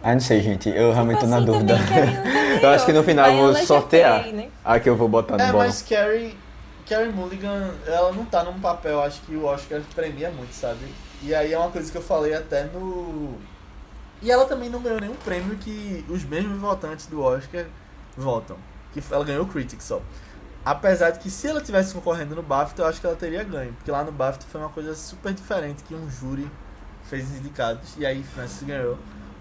Ah, 0.00 0.12
não 0.12 0.20
sei, 0.20 0.40
gente. 0.40 0.68
Eu 0.68 0.92
realmente 0.92 1.18
tô 1.18 1.26
na 1.26 1.38
Assim 1.38 1.46
dúvida. 1.46 1.74
Carrie 1.76 2.14
nunca 2.54 2.66
Eu 2.66 2.70
acho 2.70 2.86
que 2.86 2.92
no 2.92 3.02
final 3.02 3.28
eu 3.28 3.36
vou 3.38 3.54
sortear. 3.56 4.22
tem, 4.22 4.32
né? 4.34 4.50
Ah, 4.64 4.78
que 4.78 4.88
eu 4.88 4.94
vou 4.96 5.08
botar 5.08 5.36
no 5.36 5.42
É, 5.42 5.46
bolo. 5.50 5.58
mas 5.58 5.82
Carrie, 5.82 6.38
Carrie 6.88 7.10
Mulligan, 7.10 7.74
ela 7.84 8.12
não 8.12 8.24
tá 8.24 8.44
num 8.44 8.60
papel, 8.60 9.02
acho 9.02 9.20
que 9.22 9.34
o 9.34 9.46
Oscar 9.46 9.80
premia 9.96 10.30
muito, 10.30 10.54
sabe? 10.54 10.86
E 11.24 11.34
aí 11.34 11.52
é 11.52 11.58
uma 11.58 11.70
coisa 11.72 11.90
que 11.90 11.98
eu 11.98 12.02
falei 12.02 12.34
até 12.34 12.66
no. 12.66 13.34
E 14.22 14.30
ela 14.30 14.44
também 14.44 14.70
não 14.70 14.80
ganhou 14.80 15.00
nenhum 15.00 15.16
prêmio 15.16 15.56
que 15.56 16.04
os 16.08 16.22
mesmos 16.22 16.56
votantes 16.60 17.06
do 17.06 17.20
Oscar 17.20 17.66
votam. 18.16 18.56
Que 18.92 19.02
ela 19.10 19.24
ganhou 19.24 19.44
o 19.44 19.48
Critics 19.48 19.84
só. 19.84 20.00
Apesar 20.64 21.10
de 21.10 21.20
que 21.20 21.30
se 21.30 21.46
ela 21.46 21.60
tivesse 21.60 21.94
concorrendo 21.94 22.34
no 22.34 22.42
BAFTA, 22.42 22.82
eu 22.82 22.86
acho 22.86 23.00
que 23.00 23.06
ela 23.06 23.16
teria 23.16 23.42
ganho. 23.42 23.72
Porque 23.74 23.90
lá 23.90 24.04
no 24.04 24.12
BAFTA 24.12 24.46
foi 24.50 24.60
uma 24.60 24.68
coisa 24.70 24.94
super 24.94 25.32
diferente 25.32 25.82
que 25.84 25.94
um 25.94 26.08
júri 26.10 26.50
fez 27.04 27.30
os 27.30 27.36
indicados. 27.38 27.94
E 27.96 28.04
aí 28.04 28.22
Francis 28.22 28.62
ganhou. 28.62 28.98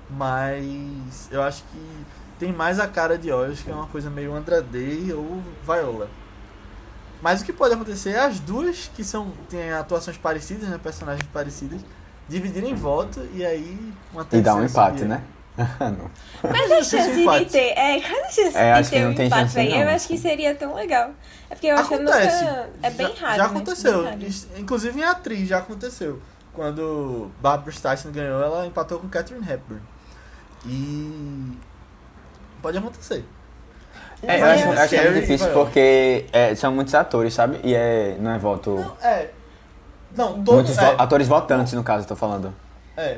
Mas 0.09 1.27
eu 1.29 1.41
acho 1.41 1.63
que 1.63 2.05
tem 2.39 2.53
mais 2.53 2.79
a 2.79 2.87
cara 2.87 3.17
de 3.17 3.31
Oscar, 3.31 3.73
é 3.73 3.77
uma 3.77 3.87
coisa 3.87 4.09
meio 4.09 4.33
Andrade 4.33 5.13
ou 5.13 5.43
Viola. 5.63 6.09
Mas 7.21 7.41
o 7.41 7.45
que 7.45 7.51
pode 7.51 7.73
acontecer 7.73 8.11
é 8.11 8.19
as 8.19 8.39
duas 8.39 8.89
que 8.95 9.03
são 9.03 9.31
têm 9.49 9.71
atuações 9.73 10.17
parecidas, 10.17 10.69
né, 10.69 10.79
personagens 10.81 11.27
parecidas, 11.33 11.81
dividirem 12.29 12.73
voto 12.73 13.19
e 13.33 13.45
aí 13.45 13.93
uma 14.13 14.25
E 14.31 14.41
dá 14.41 14.55
um 14.55 14.63
empate, 14.63 14.99
subir. 14.99 15.09
né? 15.09 15.23
Não. 15.79 16.09
Quais 16.41 16.71
as 16.71 16.87
chances 16.89 17.15
de 17.15 17.45
ter? 17.45 17.73
É, 17.77 17.99
quais 18.01 18.27
as 18.27 18.33
chances 18.35 18.55
É, 18.55 18.81
de 18.81 18.89
ter 18.89 19.05
um 19.05 19.11
empate, 19.11 19.53
velho? 19.53 19.75
Eu 19.75 19.89
acho 19.89 20.07
que 20.07 20.17
seria 20.17 20.55
tão 20.55 20.73
legal. 20.75 21.11
É 21.49 21.55
porque 21.55 21.67
eu 21.67 21.75
acho 21.77 21.87
que 21.89 21.93
eu 21.95 21.99
Acontece. 21.99 22.43
nunca. 22.45 22.69
É 22.83 22.89
bem 22.91 23.07
Já- 23.07 23.13
raro. 23.21 23.35
Já 23.37 23.43
né? 23.43 23.49
aconteceu. 23.49 24.03
Raro. 24.03 24.17
Inclusive 24.57 24.99
em 24.99 25.03
atriz 25.03 25.47
já 25.47 25.57
aconteceu. 25.59 26.21
Quando 26.53 27.29
Barbara 27.41 27.69
Streisand 27.71 28.11
ganhou, 28.11 28.41
ela 28.41 28.65
empatou 28.65 28.99
com 28.99 29.07
Catherine 29.07 29.45
Hepburn. 29.49 29.81
E 30.65 31.57
pode 32.61 32.77
acontecer. 32.77 33.23
É, 34.21 34.41
eu 34.41 34.45
acho, 34.45 34.63
eu 34.65 34.71
acho 34.73 34.89
que 34.89 34.95
é 34.97 35.03
muito 35.11 35.21
difícil 35.21 35.47
porque 35.53 36.25
é, 36.33 36.53
são 36.55 36.73
muitos 36.73 36.93
atores, 36.93 37.33
sabe? 37.33 37.59
E 37.63 37.73
é, 37.73 38.17
não 38.19 38.31
é 38.31 38.37
voto. 38.37 38.71
Não, 38.75 38.97
é. 39.09 39.29
Não, 40.15 40.33
todos. 40.43 40.53
muitos 40.65 40.77
é, 40.77 40.95
atores 40.97 41.27
votantes, 41.27 41.71
no 41.73 41.83
caso, 41.83 42.03
eu 42.03 42.07
tô 42.09 42.15
falando. 42.15 42.53
é. 42.97 43.17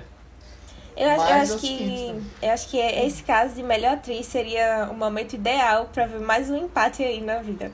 Eu 1.01 1.09
acho, 1.09 1.23
eu 1.23 1.35
acho 1.35 1.53
é 1.53 1.57
que. 1.57 2.13
né? 2.13 2.21
Eu 2.43 2.51
acho 2.51 2.69
que 2.69 2.77
esse 2.77 3.23
caso 3.23 3.55
de 3.55 3.63
melhor 3.63 3.93
atriz 3.93 4.27
seria 4.27 4.87
o 4.91 4.93
momento 4.95 5.33
ideal 5.33 5.89
pra 5.91 6.05
ver 6.05 6.19
mais 6.19 6.47
um 6.47 6.55
empate 6.55 7.01
aí 7.01 7.19
na 7.19 7.39
vida 7.39 7.71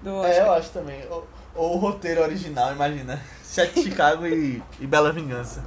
do 0.00 0.14
Oscar. 0.14 0.32
É, 0.32 0.40
eu 0.42 0.52
acho 0.52 0.70
também. 0.70 1.04
Ou, 1.10 1.26
ou 1.56 1.74
o 1.74 1.78
roteiro 1.78 2.22
original, 2.22 2.72
imagina. 2.72 3.20
Sete 3.42 3.82
Chicago 3.82 4.24
e, 4.28 4.62
e 4.78 4.86
Bela 4.86 5.12
Vingança. 5.12 5.64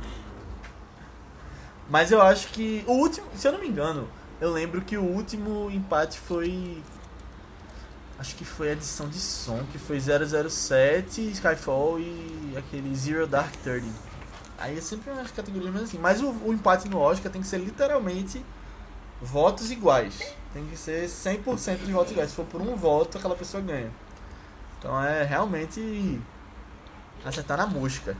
Mas 1.89 2.13
eu 2.13 2.21
acho 2.21 2.47
que 2.47 2.81
o 2.87 2.93
último, 2.93 3.27
se 3.35 3.45
eu 3.45 3.51
não 3.51 3.59
me 3.59 3.67
engano, 3.67 4.07
eu 4.39 4.49
lembro 4.49 4.79
que 4.79 4.95
o 4.95 5.03
último 5.03 5.69
empate 5.69 6.17
foi 6.17 6.81
acho 8.17 8.35
que 8.35 8.45
foi 8.45 8.69
a 8.69 8.71
edição 8.71 9.09
de 9.09 9.19
som, 9.19 9.65
que 9.69 9.77
foi 9.77 9.99
007, 9.99 11.31
Skyfall 11.31 11.99
e 11.99 12.55
aquele 12.55 12.95
Zero 12.95 13.27
Dark 13.27 13.51
Thirty. 13.63 13.91
Aí 14.61 14.77
é 14.77 14.81
sempre 14.81 15.11
umas 15.11 15.31
categorias 15.31 15.71
mais 15.71 15.85
assim. 15.85 15.97
Mas 15.97 16.21
o, 16.21 16.29
o 16.45 16.53
empate 16.53 16.87
no 16.87 16.99
Oscar 16.99 17.31
tem 17.31 17.41
que 17.41 17.47
ser 17.47 17.57
literalmente 17.57 18.43
votos 19.19 19.71
iguais. 19.71 20.19
Tem 20.53 20.65
que 20.67 20.77
ser 20.77 21.07
100% 21.07 21.85
de 21.85 21.91
votos 21.91 22.11
iguais. 22.11 22.29
Se 22.29 22.35
for 22.35 22.45
por 22.45 22.61
um 22.61 22.75
voto, 22.75 23.17
aquela 23.17 23.35
pessoa 23.35 23.61
ganha. 23.61 23.91
Então 24.77 25.03
é 25.03 25.23
realmente 25.23 26.21
acertar 27.25 27.57
na 27.57 27.65
mosca. 27.65 28.15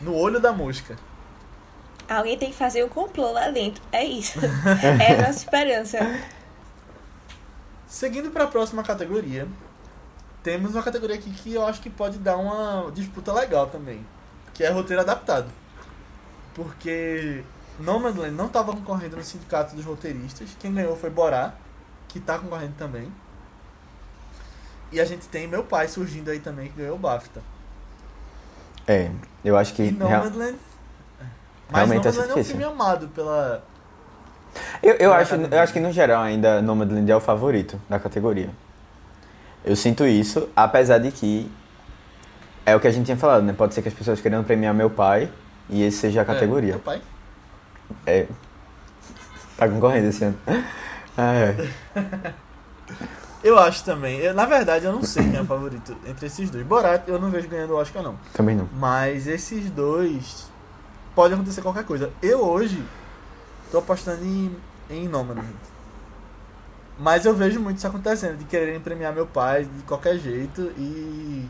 No 0.00 0.14
olho 0.14 0.38
da 0.38 0.52
mosca. 0.52 0.96
Alguém 2.08 2.38
tem 2.38 2.50
que 2.50 2.56
fazer 2.56 2.84
o 2.84 2.88
complô 2.88 3.32
lá 3.32 3.50
dentro. 3.50 3.82
É 3.90 4.04
isso. 4.04 4.38
é 5.02 5.14
a 5.14 5.26
nossa 5.26 5.38
esperança. 5.38 5.98
Seguindo 7.88 8.30
para 8.30 8.44
a 8.44 8.46
próxima 8.46 8.82
categoria, 8.82 9.48
temos 10.42 10.74
uma 10.74 10.82
categoria 10.82 11.16
aqui 11.16 11.30
que 11.30 11.54
eu 11.54 11.66
acho 11.66 11.80
que 11.80 11.90
pode 11.90 12.18
dar 12.18 12.36
uma 12.36 12.90
disputa 12.92 13.32
legal 13.32 13.66
também, 13.66 14.06
que 14.56 14.64
é 14.64 14.70
roteiro 14.70 15.02
adaptado. 15.02 15.46
Porque 16.54 17.44
Nomadland 17.78 18.34
não 18.34 18.46
estava 18.46 18.72
concorrendo 18.72 19.16
no 19.16 19.22
sindicato 19.22 19.76
dos 19.76 19.84
roteiristas, 19.84 20.48
quem 20.58 20.72
ganhou 20.72 20.96
foi 20.96 21.10
Borá, 21.10 21.52
que 22.08 22.18
está 22.18 22.38
concorrendo 22.38 22.72
também. 22.78 23.12
E 24.90 25.00
a 25.00 25.04
gente 25.04 25.28
tem 25.28 25.46
meu 25.46 25.62
pai 25.62 25.88
surgindo 25.88 26.30
aí 26.30 26.40
também, 26.40 26.70
que 26.70 26.78
ganhou 26.78 26.96
o 26.96 26.98
BAFTA. 26.98 27.42
É, 28.86 29.10
eu 29.44 29.56
acho 29.56 29.74
que. 29.74 29.82
E 29.82 29.90
real- 29.90 30.24
Nomadland... 30.24 30.56
Mas 31.68 31.88
Realmente 31.88 32.06
é 32.06 32.12
Nomadland 32.12 32.38
é 32.38 32.40
um 32.40 32.44
filme 32.44 32.64
amado 32.64 33.08
pela... 33.08 33.64
Eu, 34.80 34.94
eu, 34.94 35.12
acho, 35.12 35.34
academia. 35.34 35.58
eu 35.58 35.62
acho 35.62 35.72
que 35.72 35.80
no 35.80 35.92
geral 35.92 36.22
ainda 36.22 36.62
Nomadland 36.62 37.10
é 37.10 37.16
o 37.16 37.20
favorito 37.20 37.78
da 37.88 37.98
categoria. 37.98 38.48
Eu 39.64 39.74
sinto 39.74 40.06
isso, 40.06 40.48
apesar 40.54 40.98
de 40.98 41.10
que 41.10 41.50
é 42.66 42.76
o 42.76 42.80
que 42.80 42.86
a 42.86 42.90
gente 42.90 43.06
tinha 43.06 43.16
falado, 43.16 43.42
né? 43.44 43.52
Pode 43.54 43.72
ser 43.74 43.80
que 43.80 43.88
as 43.88 43.94
pessoas 43.94 44.20
queiram 44.20 44.44
premiar 44.44 44.74
meu 44.74 44.90
pai 44.90 45.30
e 45.70 45.82
esse 45.82 45.98
seja 45.98 46.20
a 46.20 46.22
É, 46.22 46.26
categoria. 46.26 46.72
meu 46.72 46.80
pai. 46.80 47.00
É. 48.04 48.26
Tá 49.56 49.68
concorrendo 49.68 50.08
esse 50.08 50.24
ano. 50.24 50.36
Ah, 51.16 51.32
é. 51.34 52.34
Eu 53.42 53.58
acho 53.58 53.84
também. 53.84 54.18
Eu, 54.18 54.34
na 54.34 54.44
verdade, 54.44 54.84
eu 54.84 54.92
não 54.92 55.02
sei 55.02 55.22
quem 55.24 55.36
é 55.36 55.40
o 55.42 55.46
favorito 55.46 55.96
entre 56.06 56.26
esses 56.26 56.50
dois. 56.50 56.66
Borat 56.66 57.06
eu 57.06 57.18
não 57.18 57.30
vejo 57.30 57.48
ganhando 57.48 57.72
o 57.72 57.76
Oscar, 57.76 58.02
não. 58.02 58.16
Também 58.34 58.56
não. 58.56 58.68
Mas 58.74 59.26
esses 59.26 59.70
dois. 59.70 60.50
Pode 61.14 61.32
acontecer 61.32 61.62
qualquer 61.62 61.84
coisa. 61.84 62.10
Eu 62.20 62.40
hoje 62.40 62.82
tô 63.70 63.78
apostando 63.78 64.22
em, 64.24 64.54
em 64.90 65.08
Nomadland. 65.08 65.48
Mas 66.98 67.24
eu 67.24 67.34
vejo 67.34 67.60
muito 67.60 67.76
isso 67.78 67.86
acontecendo, 67.86 68.38
de 68.38 68.44
quererem 68.44 68.80
premiar 68.80 69.12
meu 69.14 69.26
pai 69.26 69.64
de 69.64 69.82
qualquer 69.84 70.18
jeito 70.18 70.72
e, 70.78 71.46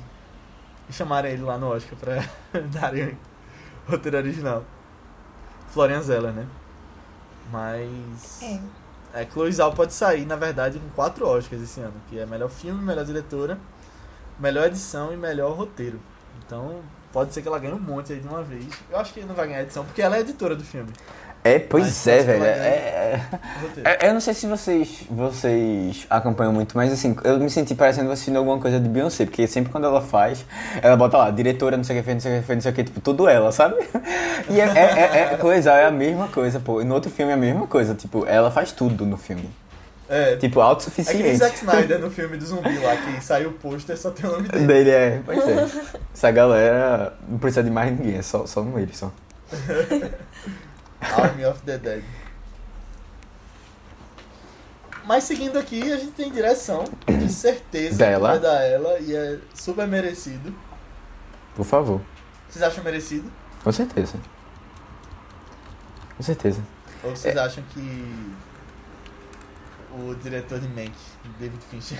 e 0.88 0.92
chamarem 0.92 1.32
ele 1.32 1.42
lá 1.42 1.58
no 1.58 1.68
Oscar 1.68 1.98
pra 1.98 2.24
darem 2.72 3.18
o 3.86 3.90
roteiro 3.90 4.18
original. 4.18 4.64
Florian 5.68 6.02
Zeller, 6.02 6.32
né? 6.32 6.46
Mas. 7.50 8.42
É. 8.42 8.60
É, 9.14 9.24
Chloe 9.24 9.50
Zhao 9.50 9.72
pode 9.72 9.94
sair, 9.94 10.26
na 10.26 10.36
verdade, 10.36 10.78
com 10.78 10.88
quatro 10.90 11.26
Oscars 11.26 11.62
esse 11.62 11.80
ano, 11.80 11.94
que 12.08 12.18
é 12.18 12.26
melhor 12.26 12.50
filme, 12.50 12.82
melhor 12.82 13.04
diretora, 13.04 13.58
melhor 14.38 14.66
edição 14.66 15.12
e 15.12 15.16
melhor 15.16 15.56
roteiro. 15.56 15.98
Então, 16.44 16.82
pode 17.16 17.32
ser 17.32 17.40
que 17.40 17.48
ela 17.48 17.58
ganhe 17.58 17.72
um 17.72 17.78
monte 17.78 18.12
aí 18.12 18.20
de 18.20 18.28
uma 18.28 18.42
vez. 18.42 18.66
Eu 18.90 18.98
acho 18.98 19.14
que 19.14 19.20
não 19.24 19.34
vai 19.34 19.46
ganhar 19.46 19.62
edição, 19.62 19.86
porque 19.86 20.02
ela 20.02 20.18
é 20.18 20.20
editora 20.20 20.54
do 20.54 20.62
filme. 20.62 20.92
É, 21.42 21.58
pois 21.58 21.84
Mas 21.84 22.06
é, 22.08 22.22
velho. 22.22 22.44
É, 22.44 22.50
é- 22.50 23.22
é- 23.84 24.08
eu 24.08 24.12
não 24.12 24.20
sei 24.20 24.34
se 24.34 24.46
vocês, 24.46 25.02
vocês 25.08 26.06
acompanham 26.10 26.52
muito, 26.52 26.76
mas 26.76 26.92
assim, 26.92 27.16
eu 27.24 27.40
me 27.40 27.48
senti 27.48 27.74
parecendo 27.74 28.10
assistindo 28.10 28.36
alguma 28.36 28.58
coisa 28.58 28.78
de 28.78 28.86
Beyoncé, 28.86 29.24
porque 29.24 29.46
sempre 29.46 29.72
quando 29.72 29.84
ela 29.84 30.02
faz, 30.02 30.44
ela 30.82 30.94
bota 30.94 31.16
lá, 31.16 31.30
diretora, 31.30 31.78
não 31.78 31.84
sei 31.84 31.96
o 31.96 32.00
que, 32.00 32.04
fez, 32.04 32.16
não 32.16 32.20
sei 32.20 32.36
o 32.36 32.40
que, 32.42 32.46
fez, 32.46 32.56
não 32.58 32.60
sei 32.60 32.72
o 32.72 32.74
que, 32.74 32.84
tipo, 32.84 33.00
tudo 33.00 33.26
ela, 33.26 33.50
sabe? 33.50 33.76
E 34.50 34.60
é, 34.60 34.64
é, 34.64 35.00
é, 35.00 35.32
é 35.32 35.36
coisa, 35.38 35.72
é 35.72 35.86
a 35.86 35.90
mesma 35.90 36.28
coisa, 36.28 36.60
pô. 36.60 36.82
E 36.82 36.84
no 36.84 36.94
outro 36.94 37.10
filme 37.10 37.32
é 37.32 37.34
a 37.34 37.38
mesma 37.38 37.66
coisa, 37.66 37.94
tipo, 37.94 38.26
ela 38.26 38.50
faz 38.50 38.72
tudo 38.72 39.06
no 39.06 39.16
filme. 39.16 39.48
É, 40.08 40.36
Tipo, 40.36 40.60
é 40.60 40.62
que 40.62 40.68
autossuficiente. 40.68 41.36
Zack 41.36 41.56
Snyder 41.56 41.98
no 41.98 42.10
filme 42.10 42.36
do 42.36 42.46
zumbi 42.46 42.78
lá, 42.78 42.96
que 42.96 43.24
saiu 43.24 43.50
o 43.50 43.52
pôster 43.54 43.96
só 43.98 44.10
tem 44.10 44.28
o 44.30 44.32
nome 44.34 44.48
dele. 44.48 44.66
Dele 44.66 44.90
é, 44.90 45.22
pois 45.24 45.38
é. 45.48 45.68
Essa 46.14 46.30
galera 46.30 47.16
não 47.28 47.38
precisa 47.38 47.62
de 47.64 47.70
mais 47.70 47.90
ninguém, 47.90 48.16
é 48.18 48.22
só, 48.22 48.46
só 48.46 48.60
um 48.60 48.78
ele, 48.78 48.94
só. 48.94 49.10
Army 51.00 51.44
of 51.44 51.60
the 51.62 51.76
Dead. 51.78 52.02
Mas 55.04 55.24
seguindo 55.24 55.56
aqui, 55.58 55.80
a 55.92 55.96
gente 55.98 56.12
tem 56.12 56.30
direção, 56.32 56.84
de 57.06 57.32
certeza 57.32 57.96
Dela. 57.98 58.32
que 58.34 58.38
vai 58.40 58.50
dar 58.52 58.62
ela 58.64 58.98
e 58.98 59.14
é 59.14 59.38
super 59.54 59.86
merecido. 59.86 60.52
Por 61.54 61.64
favor. 61.64 62.00
Vocês 62.48 62.62
acham 62.64 62.82
merecido? 62.82 63.30
Com 63.62 63.70
certeza. 63.70 64.14
Com 66.16 66.22
certeza. 66.22 66.60
Ou 67.04 67.10
vocês 67.14 67.36
É. 67.36 67.38
acham 67.38 67.62
que 67.72 68.32
o 69.96 70.14
diretor 70.14 70.60
de 70.60 70.68
Mank, 70.68 70.92
David 71.38 71.62
Fincher, 71.70 71.98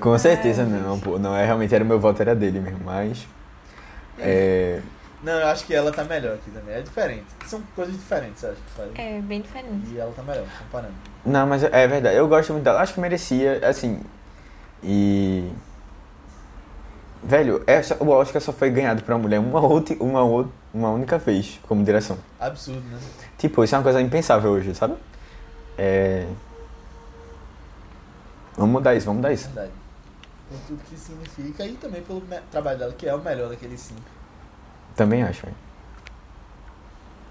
Com 0.00 0.16
certeza 0.18 0.62
Ai, 0.62 0.68
não, 0.68 0.98
pô. 0.98 1.18
Não, 1.18 1.34
é 1.34 1.44
realmente 1.44 1.74
era 1.74 1.82
o 1.82 1.86
meu 1.86 1.98
voto, 1.98 2.20
era 2.20 2.34
dele 2.34 2.60
mesmo, 2.60 2.80
mas. 2.84 3.26
É. 4.18 4.80
Não, 5.22 5.32
eu 5.32 5.46
acho 5.46 5.64
que 5.64 5.74
ela 5.74 5.92
tá 5.92 6.04
melhor 6.04 6.34
aqui 6.34 6.50
também. 6.50 6.74
É 6.74 6.82
diferente. 6.82 7.26
São 7.46 7.62
coisas 7.74 7.94
diferentes, 7.94 8.42
eu 8.42 8.50
acho 8.50 8.60
que 8.60 8.70
fazem. 8.72 8.92
É 8.96 9.20
bem 9.20 9.40
diferente. 9.40 9.90
E 9.92 9.98
ela 9.98 10.12
tá 10.12 10.22
melhor, 10.22 10.46
comparando. 10.58 10.94
Não, 11.24 11.46
mas 11.46 11.62
é 11.62 11.86
verdade. 11.86 12.16
Eu 12.16 12.28
gosto 12.28 12.52
muito 12.52 12.64
dela. 12.64 12.80
Acho 12.80 12.94
que 12.94 13.00
merecia, 13.00 13.60
assim. 13.66 14.00
E. 14.82 15.50
Velho, 17.22 17.62
essa, 17.68 17.96
o 18.02 18.08
Oscar 18.08 18.42
só 18.42 18.52
foi 18.52 18.68
ganhado 18.68 19.02
pra 19.04 19.14
uma 19.14 19.22
mulher 19.22 19.38
uma, 19.38 19.60
outra, 19.60 19.96
uma, 20.00 20.22
uma 20.74 20.90
única 20.90 21.18
vez 21.18 21.60
como 21.68 21.84
direção. 21.84 22.18
Absurdo, 22.40 22.82
né? 22.88 22.98
Tipo, 23.38 23.62
isso 23.62 23.76
é 23.76 23.78
uma 23.78 23.84
coisa 23.84 24.00
impensável 24.00 24.50
hoje, 24.50 24.74
sabe? 24.74 24.96
É. 25.78 26.26
Vamos 28.56 28.72
mudar 28.72 28.94
isso, 28.94 29.06
vamos 29.06 29.18
mudar 29.18 29.32
isso. 29.32 29.46
Verdade. 29.46 29.72
Por 30.48 30.58
tudo 30.66 30.82
que 30.84 30.96
significa 30.96 31.64
e 31.64 31.72
também 31.74 32.02
pelo 32.02 32.22
trabalho 32.50 32.78
dela, 32.78 32.92
que 32.92 33.08
é 33.08 33.14
o 33.14 33.18
melhor 33.18 33.48
daqueles 33.48 33.80
cinco. 33.80 34.02
Também 34.94 35.22
acho, 35.22 35.42
velho. 35.46 35.56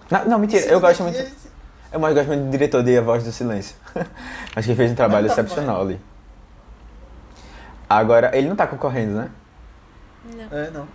Não, 0.09 0.25
não, 0.25 0.39
mentira, 0.39 0.65
eu 0.65 0.79
gosto 0.79 1.03
muito. 1.03 1.17
é- 1.17 1.31
Eu 1.93 1.99
mais 1.99 2.13
gosto 2.15 2.27
muito 2.27 2.45
do 2.45 2.49
diretor 2.51 2.83
de 2.83 2.97
A 2.97 3.01
Voz 3.01 3.23
do 3.23 3.31
Silêncio. 3.31 3.75
Acho 4.55 4.65
que 4.65 4.71
ele 4.71 4.75
fez 4.75 4.91
um 4.91 4.95
trabalho 4.95 5.27
tá 5.27 5.33
excepcional 5.33 5.81
ali. 5.81 5.99
Agora, 7.89 8.31
ele 8.35 8.47
não 8.47 8.55
tá 8.55 8.65
concorrendo, 8.65 9.15
né? 9.15 9.29
Não. 10.23 10.57
É, 10.57 10.71
não. 10.71 10.87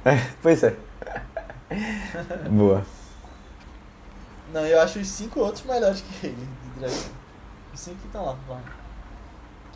Pois 0.42 0.62
é. 0.62 0.74
Boa. 2.50 2.82
Não, 4.52 4.64
eu 4.66 4.80
acho 4.80 4.98
os 5.00 5.08
cinco 5.08 5.40
outros 5.40 5.64
melhores 5.64 6.00
que 6.00 6.26
ele, 6.28 6.36
de 6.36 6.70
direção. 6.80 7.10
Cinco 7.76 7.98
que 8.00 8.06
estão 8.06 8.24
lá, 8.24 8.36
vai. 8.48 8.58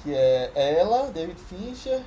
Que 0.02 0.14
é 0.14 0.78
ela, 0.80 1.10
David 1.12 1.38
Fincher, 1.38 2.00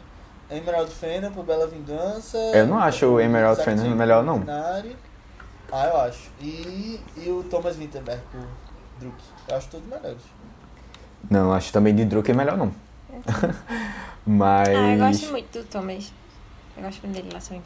Emerald 0.50 0.90
Fennel 0.92 1.32
por 1.32 1.46
Bela 1.46 1.68
Vingança. 1.68 2.38
Eu 2.38 2.66
não 2.68 2.80
acho 2.80 3.06
o 3.06 3.20
Emerald 3.20 3.64
Fennel 3.64 3.96
melhor, 3.96 4.24
não. 4.24 4.40
Minari. 4.40 4.98
Ah, 5.72 5.86
eu 5.88 5.98
acho. 6.02 6.30
E, 6.42 7.00
e 7.18 7.30
o 7.30 7.44
Thomas 7.44 7.76
Winterberg 7.76 8.22
por 8.32 8.42
Druk. 9.00 9.16
Eu 9.48 9.56
acho 9.58 9.68
todos 9.70 9.88
melhores. 9.88 10.22
Não, 11.30 11.54
acho 11.54 11.72
também 11.72 11.96
de 11.96 12.06
Drucker 12.06 12.36
melhor 12.36 12.58
não. 12.58 12.72
mas. 14.26 14.70
Ah, 14.70 14.94
eu 14.94 14.98
gosto 15.00 15.32
muito 15.32 15.60
do 15.60 15.64
Thomas. 15.66 16.12
Eu 16.76 16.84
gosto 16.84 17.02
muito 17.04 17.16
dele 17.16 17.30
lá 17.34 17.40
também. 17.40 17.64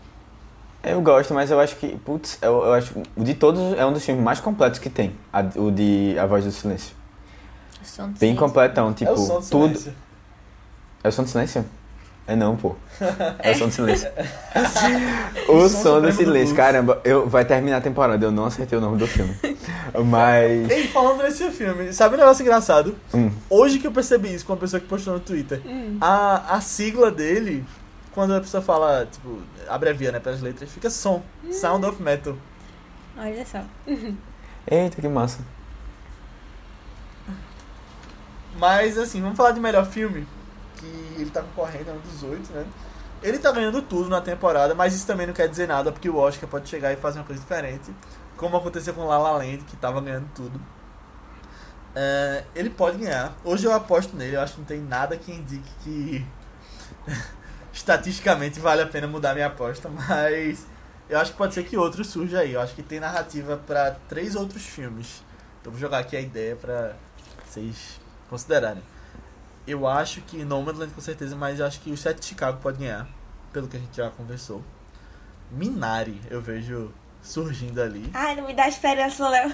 Eu 0.84 1.02
gosto, 1.02 1.34
mas 1.34 1.50
eu 1.50 1.60
acho 1.60 1.76
que, 1.78 1.98
putz, 1.98 2.38
eu, 2.42 2.64
eu 2.66 2.74
acho. 2.74 2.94
O 3.16 3.24
de 3.24 3.34
todos 3.34 3.60
é 3.78 3.86
um 3.86 3.92
dos 3.94 4.06
filmes 4.06 4.24
mais 4.24 4.40
completos 4.40 4.80
que 4.80 4.90
tem. 4.90 5.16
a- 5.34 5.42
o 5.56 5.72
de 5.72 6.18
A 6.20 6.26
Voz 6.26 6.46
do 6.46 6.52
Silêncio. 6.52 6.96
Som 7.88 8.04
do 8.04 8.10
Bem 8.10 8.18
silêncio. 8.20 8.40
completão, 8.40 8.94
tipo, 8.94 9.10
é 9.12 9.14
o 9.14 9.18
som 9.18 9.40
do 9.40 9.50
tudo. 9.50 9.68
silêncio. 9.78 9.94
É 11.04 11.08
o 11.08 11.12
som 11.12 11.24
do 11.24 11.30
silêncio? 11.30 11.66
É 12.28 12.36
não, 12.36 12.58
pô. 12.58 12.76
É 13.40 13.52
o 13.52 13.56
som 13.58 13.68
do 13.68 13.72
silêncio. 13.72 14.10
O 15.48 15.54
o 15.58 15.70
som 15.70 15.82
som 15.82 16.02
do 16.02 16.08
do 16.08 16.12
silêncio. 16.12 16.26
blues. 16.26 16.52
Caramba, 16.54 17.02
eu, 17.06 17.28
vai 17.30 17.46
terminar 17.46 17.78
a 17.78 17.82
temporada, 17.82 18.24
eu 18.26 18.32
não 18.32 18.46
acertei 18.46 18.78
o 18.78 18.82
nome 18.82 18.98
do 18.98 19.08
filme. 19.08 19.34
Mas. 20.06 20.70
Ei, 20.70 20.88
falando 20.90 21.24
nesse 21.24 21.50
filme, 21.52 21.94
sabe 21.94 22.16
um 22.16 22.18
negócio 22.20 22.44
engraçado? 22.44 22.96
Hum, 23.14 23.32
Hoje 23.50 23.80
que 23.80 23.88
eu 23.88 23.92
percebi 23.92 24.34
isso 24.34 24.46
com 24.46 24.54
uma 24.54 24.60
pessoa 24.60 24.80
que 24.80 24.88
postou 24.88 25.14
no 25.14 25.20
Twitter. 25.22 25.62
Hum. 25.66 25.98
A, 26.02 26.56
a 26.56 26.62
sigla 26.62 27.10
dele, 27.10 27.64
quando 28.14 28.36
a 28.36 28.42
pessoa 28.42 28.62
fala, 28.62 29.08
tipo, 29.10 29.40
abrevia, 29.70 30.12
né, 30.12 30.20
pelas 30.20 30.42
letras, 30.42 30.70
fica 30.70 30.90
som. 30.90 31.24
Sound 31.52 31.86
of 31.86 32.02
Metal. 32.02 32.36
Olha 33.18 33.46
só. 33.46 33.62
Eita, 34.70 35.02
que 35.02 35.08
massa. 35.08 35.40
Mas, 38.58 38.98
assim, 38.98 39.22
vamos 39.22 39.38
falar 39.38 39.52
de 39.52 39.60
melhor 39.60 39.86
filme. 39.86 40.28
Que 40.78 41.16
ele 41.20 41.30
tá 41.30 41.42
concorrendo, 41.42 41.90
é 41.90 41.94
um 41.94 42.00
dos 42.00 42.24
oito, 42.24 42.52
né? 42.52 42.66
Ele 43.22 43.40
tá 43.40 43.52
ganhando 43.52 43.82
tudo 43.82 44.10
na 44.10 44.22
temporada, 44.22 44.76
mas 44.76 44.94
isso 44.94 45.08
também 45.08 45.26
não 45.26 45.34
quer 45.34 45.48
dizer 45.48 45.68
nada, 45.68 45.92
porque 45.92 46.10
o 46.10 46.18
Oscar 46.18 46.48
pode 46.48 46.70
chegar 46.70 46.94
e 46.94 46.96
fazer 46.96 47.20
uma 47.20 47.26
coisa 47.26 47.42
diferente. 47.42 47.92
Como 48.36 48.56
aconteceu 48.56 48.94
com 48.94 49.06
La 49.06 49.18
La 49.18 49.32
Land, 49.32 49.60
que 49.66 49.76
tava 49.76 50.00
ganhando 50.02 50.30
tudo. 50.36 50.62
É, 51.96 52.44
ele 52.54 52.70
pode 52.70 53.00
ganhar. 53.00 53.36
Hoje 53.44 53.66
eu 53.66 53.74
aposto 53.74 54.16
nele, 54.16 54.36
eu 54.36 54.42
acho 54.42 54.54
que 54.54 54.60
não 54.60 54.68
tem 54.68 54.80
nada 54.80 55.18
que 55.18 55.32
indique 55.32 55.70
que 55.84 56.26
estatisticamente 57.74 58.60
vale 58.60 58.84
a 58.84 58.88
pena 58.88 59.08
mudar 59.08 59.34
minha 59.34 59.48
aposta, 59.48 59.90
mas 59.90 60.68
eu 61.10 61.20
acho 61.20 61.32
que 61.32 61.38
pode 61.38 61.56
ser 61.56 61.64
que 61.64 61.76
outro 61.76 62.06
surja 62.06 62.42
aí. 62.42 62.54
Eu 62.54 62.62
acho 62.62 62.76
que 62.76 62.84
tem 62.84 63.00
narrativa 63.00 63.58
pra 63.66 63.92
três 64.08 64.36
outros 64.36 64.64
filmes 64.64 65.24
Eu 65.66 65.72
vou 65.72 65.80
jogar 65.80 66.00
aqui 66.00 66.16
a 66.16 66.22
ideia 66.22 66.56
pra 66.56 66.94
vocês 67.48 68.00
considerarem. 68.30 68.84
Eu 69.66 69.86
acho 69.88 70.22
que 70.22 70.44
Nomadland 70.46 70.94
com 70.94 71.02
certeza, 71.02 71.36
mas 71.36 71.60
eu 71.60 71.66
acho 71.66 71.80
que 71.82 71.92
o 71.92 71.98
Sete 71.98 72.20
de 72.22 72.26
Chicago 72.26 72.60
pode 72.62 72.78
ganhar, 72.80 73.08
pelo 73.52 73.68
que 73.68 73.76
a 73.78 73.80
gente 73.80 73.96
já 73.98 74.10
conversou. 74.10 74.64
Minari, 75.52 76.22
eu 76.30 76.42
vejo 76.42 76.92
surgindo 77.22 77.82
ali. 77.82 78.10
Ai, 78.14 78.36
não 78.36 78.46
me 78.46 78.54
dá 78.54 78.68
esperança, 78.68 79.28
Léo. 79.28 79.52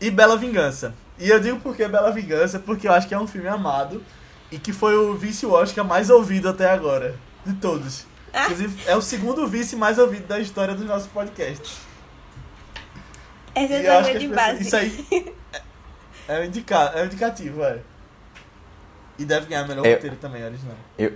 E 0.00 0.10
Bela 0.10 0.36
Vingança. 0.36 0.94
E 1.18 1.28
eu 1.28 1.38
digo 1.38 1.60
por 1.60 1.76
que 1.76 1.86
Bela 1.86 2.10
Vingança, 2.10 2.58
porque 2.58 2.88
eu 2.88 2.92
acho 2.92 3.06
que 3.06 3.14
é 3.14 3.18
um 3.18 3.26
filme 3.26 3.48
amado 3.48 4.02
e 4.50 4.58
que 4.58 4.72
foi 4.72 4.96
o 4.96 5.14
vice 5.14 5.44
Oscar 5.46 5.84
mais 5.84 6.08
ouvido 6.10 6.48
até 6.48 6.68
agora, 6.70 7.14
de 7.44 7.52
todos. 7.54 8.06
Ah. 8.32 8.44
Inclusive, 8.44 8.82
é 8.88 8.96
o 8.96 9.02
segundo 9.02 9.46
vice 9.46 9.76
mais 9.76 9.98
ouvido 9.98 10.26
da 10.26 10.38
história 10.40 10.74
dos 10.74 10.86
nossos 10.86 11.08
podcasts. 11.08 11.78
Essa 13.54 13.74
é 13.74 13.88
a 13.88 13.98
as 14.00 14.06
base. 14.06 14.28
pessoas- 14.28 14.60
Isso 14.60 14.76
aí 14.76 15.34
é, 16.30 16.36
é 16.36 16.40
um, 16.40 16.44
indica, 16.44 16.76
é 16.94 17.02
um 17.02 17.06
indicativo, 17.06 17.62
é. 17.64 17.78
E 19.18 19.24
deve 19.24 19.46
ganhar 19.46 19.66
melhor 19.66 19.84
Eu- 19.84 19.94
roteiro 19.94 20.16
também, 20.16 20.44
original. 20.44 20.76
Eu, 20.98 21.12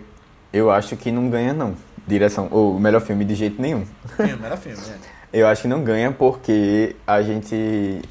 eu 0.53 0.71
acho 0.71 0.97
que 0.97 1.11
não 1.11 1.29
ganha, 1.31 1.53
não. 1.53 1.75
Direção. 2.07 2.49
Ou 2.51 2.79
melhor 2.79 3.01
filme 3.01 3.25
de 3.25 3.35
jeito 3.35 3.61
nenhum. 3.61 3.87
Filme, 4.17 4.45
era 4.45 4.57
filme, 4.57 4.79
né? 4.79 4.99
Eu 5.33 5.49
acho 5.49 5.63
que 5.63 5.69
não 5.69 5.83
ganha 5.83 6.13
porque 6.13 6.95
a 7.07 7.23
gente. 7.23 8.03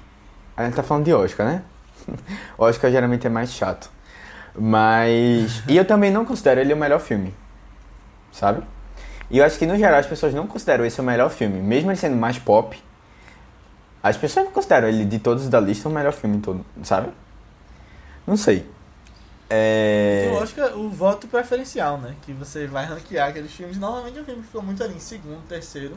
A 0.57 0.65
gente 0.65 0.75
tá 0.75 0.83
falando 0.83 1.05
de 1.05 1.13
Oscar, 1.13 1.45
né? 1.45 1.61
Oscar 2.57 2.91
geralmente 2.91 3.25
é 3.27 3.29
mais 3.29 3.51
chato. 3.53 3.89
Mas. 4.57 5.63
E 5.67 5.77
eu 5.77 5.85
também 5.85 6.11
não 6.11 6.25
considero 6.25 6.59
ele 6.59 6.73
o 6.73 6.77
melhor 6.77 6.99
filme. 6.99 7.33
Sabe? 8.31 8.63
E 9.29 9.37
eu 9.37 9.45
acho 9.45 9.57
que 9.59 9.65
no 9.65 9.77
geral 9.77 9.99
as 9.99 10.05
pessoas 10.07 10.33
não 10.33 10.47
consideram 10.47 10.85
esse 10.85 10.99
o 10.99 11.03
melhor 11.03 11.29
filme. 11.29 11.59
Mesmo 11.61 11.91
ele 11.91 11.97
sendo 11.97 12.15
mais 12.15 12.37
pop, 12.39 12.81
as 14.03 14.17
pessoas 14.17 14.45
não 14.45 14.51
consideram 14.51 14.87
ele 14.89 15.05
de 15.05 15.17
todos 15.17 15.47
da 15.49 15.59
lista 15.59 15.87
o 15.87 15.91
melhor 15.91 16.11
filme 16.13 16.39
todo, 16.41 16.63
sabe? 16.83 17.09
Não 18.27 18.35
sei. 18.37 18.67
É. 19.49 20.25
Tem 20.27 20.37
o 20.37 20.41
Oscar, 20.41 20.77
o 20.77 20.89
voto 20.89 21.27
preferencial, 21.27 21.97
né? 21.97 22.15
Que 22.23 22.33
você 22.33 22.65
vai 22.67 22.85
ranquear 22.85 23.29
aqueles 23.29 23.51
filmes. 23.53 23.77
Normalmente 23.77 24.17
é 24.17 24.21
um 24.21 24.25
filme 24.25 24.41
que 24.41 24.47
ficou 24.47 24.61
muito 24.63 24.83
ali 24.83 24.95
em 24.95 24.99
segundo, 24.99 25.41
terceiro. 25.47 25.95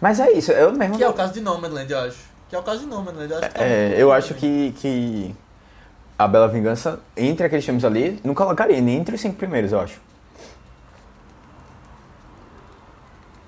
Mas 0.00 0.20
é 0.20 0.30
isso, 0.32 0.52
eu 0.52 0.72
mesmo. 0.72 0.96
Que 0.96 1.02
é 1.02 1.06
não- 1.06 1.12
o 1.12 1.16
caso 1.16 1.32
de 1.32 1.40
Nomadland, 1.40 1.90
eu 1.90 1.98
acho. 2.00 2.18
Que 2.48 2.56
é 2.56 2.58
o 2.58 2.62
caso 2.62 2.80
de 2.80 2.86
Nomadland, 2.86 3.30
eu 3.32 3.38
acho 3.38 3.48
que 3.48 3.54
tá 3.54 3.64
É, 3.64 3.86
muito 3.88 3.98
eu 4.00 4.12
acho 4.12 4.34
também. 4.34 4.72
que, 4.72 4.80
que 4.80 5.36
a 6.18 6.28
Bela 6.28 6.48
Vingança, 6.48 7.00
entre 7.16 7.46
aqueles 7.46 7.64
filmes 7.64 7.84
ali, 7.84 8.20
não 8.22 8.34
colocaria 8.34 8.80
nem 8.80 8.96
entre 8.98 9.14
os 9.14 9.20
cinco 9.20 9.36
primeiros, 9.36 9.72
eu 9.72 9.80
acho. 9.80 9.98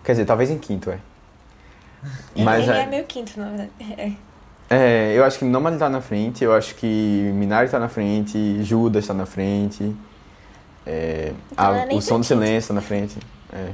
Quer 0.04 0.12
dizer, 0.12 0.24
talvez 0.24 0.50
em 0.50 0.58
quinto, 0.58 0.90
é. 0.90 0.98
Mas 2.36 2.68
Ele 2.68 2.78
é 2.78 2.82
é, 2.82 2.86
meu 2.86 3.04
quinto, 3.04 3.38
na 3.38 3.48
verdade. 3.48 3.70
É. 3.98 4.12
é, 4.70 5.12
eu 5.16 5.24
acho 5.24 5.38
que 5.38 5.44
Nômade 5.44 5.78
tá 5.78 5.88
na 5.88 6.00
frente, 6.00 6.42
eu 6.44 6.52
acho 6.54 6.74
que 6.74 7.30
Minari 7.34 7.68
tá 7.68 7.78
na 7.78 7.88
frente, 7.88 8.62
Judas 8.64 9.06
tá 9.06 9.14
na 9.14 9.26
frente, 9.26 9.94
é, 10.86 11.32
Então 11.52 11.64
a- 11.72 11.78
é 11.78 11.94
o 11.94 12.00
Som 12.00 12.18
do. 12.20 12.24
Silêncio 12.24 12.68
tá 12.68 12.74
na 12.74 12.80
frente. 12.80 13.16
É. 13.52 13.70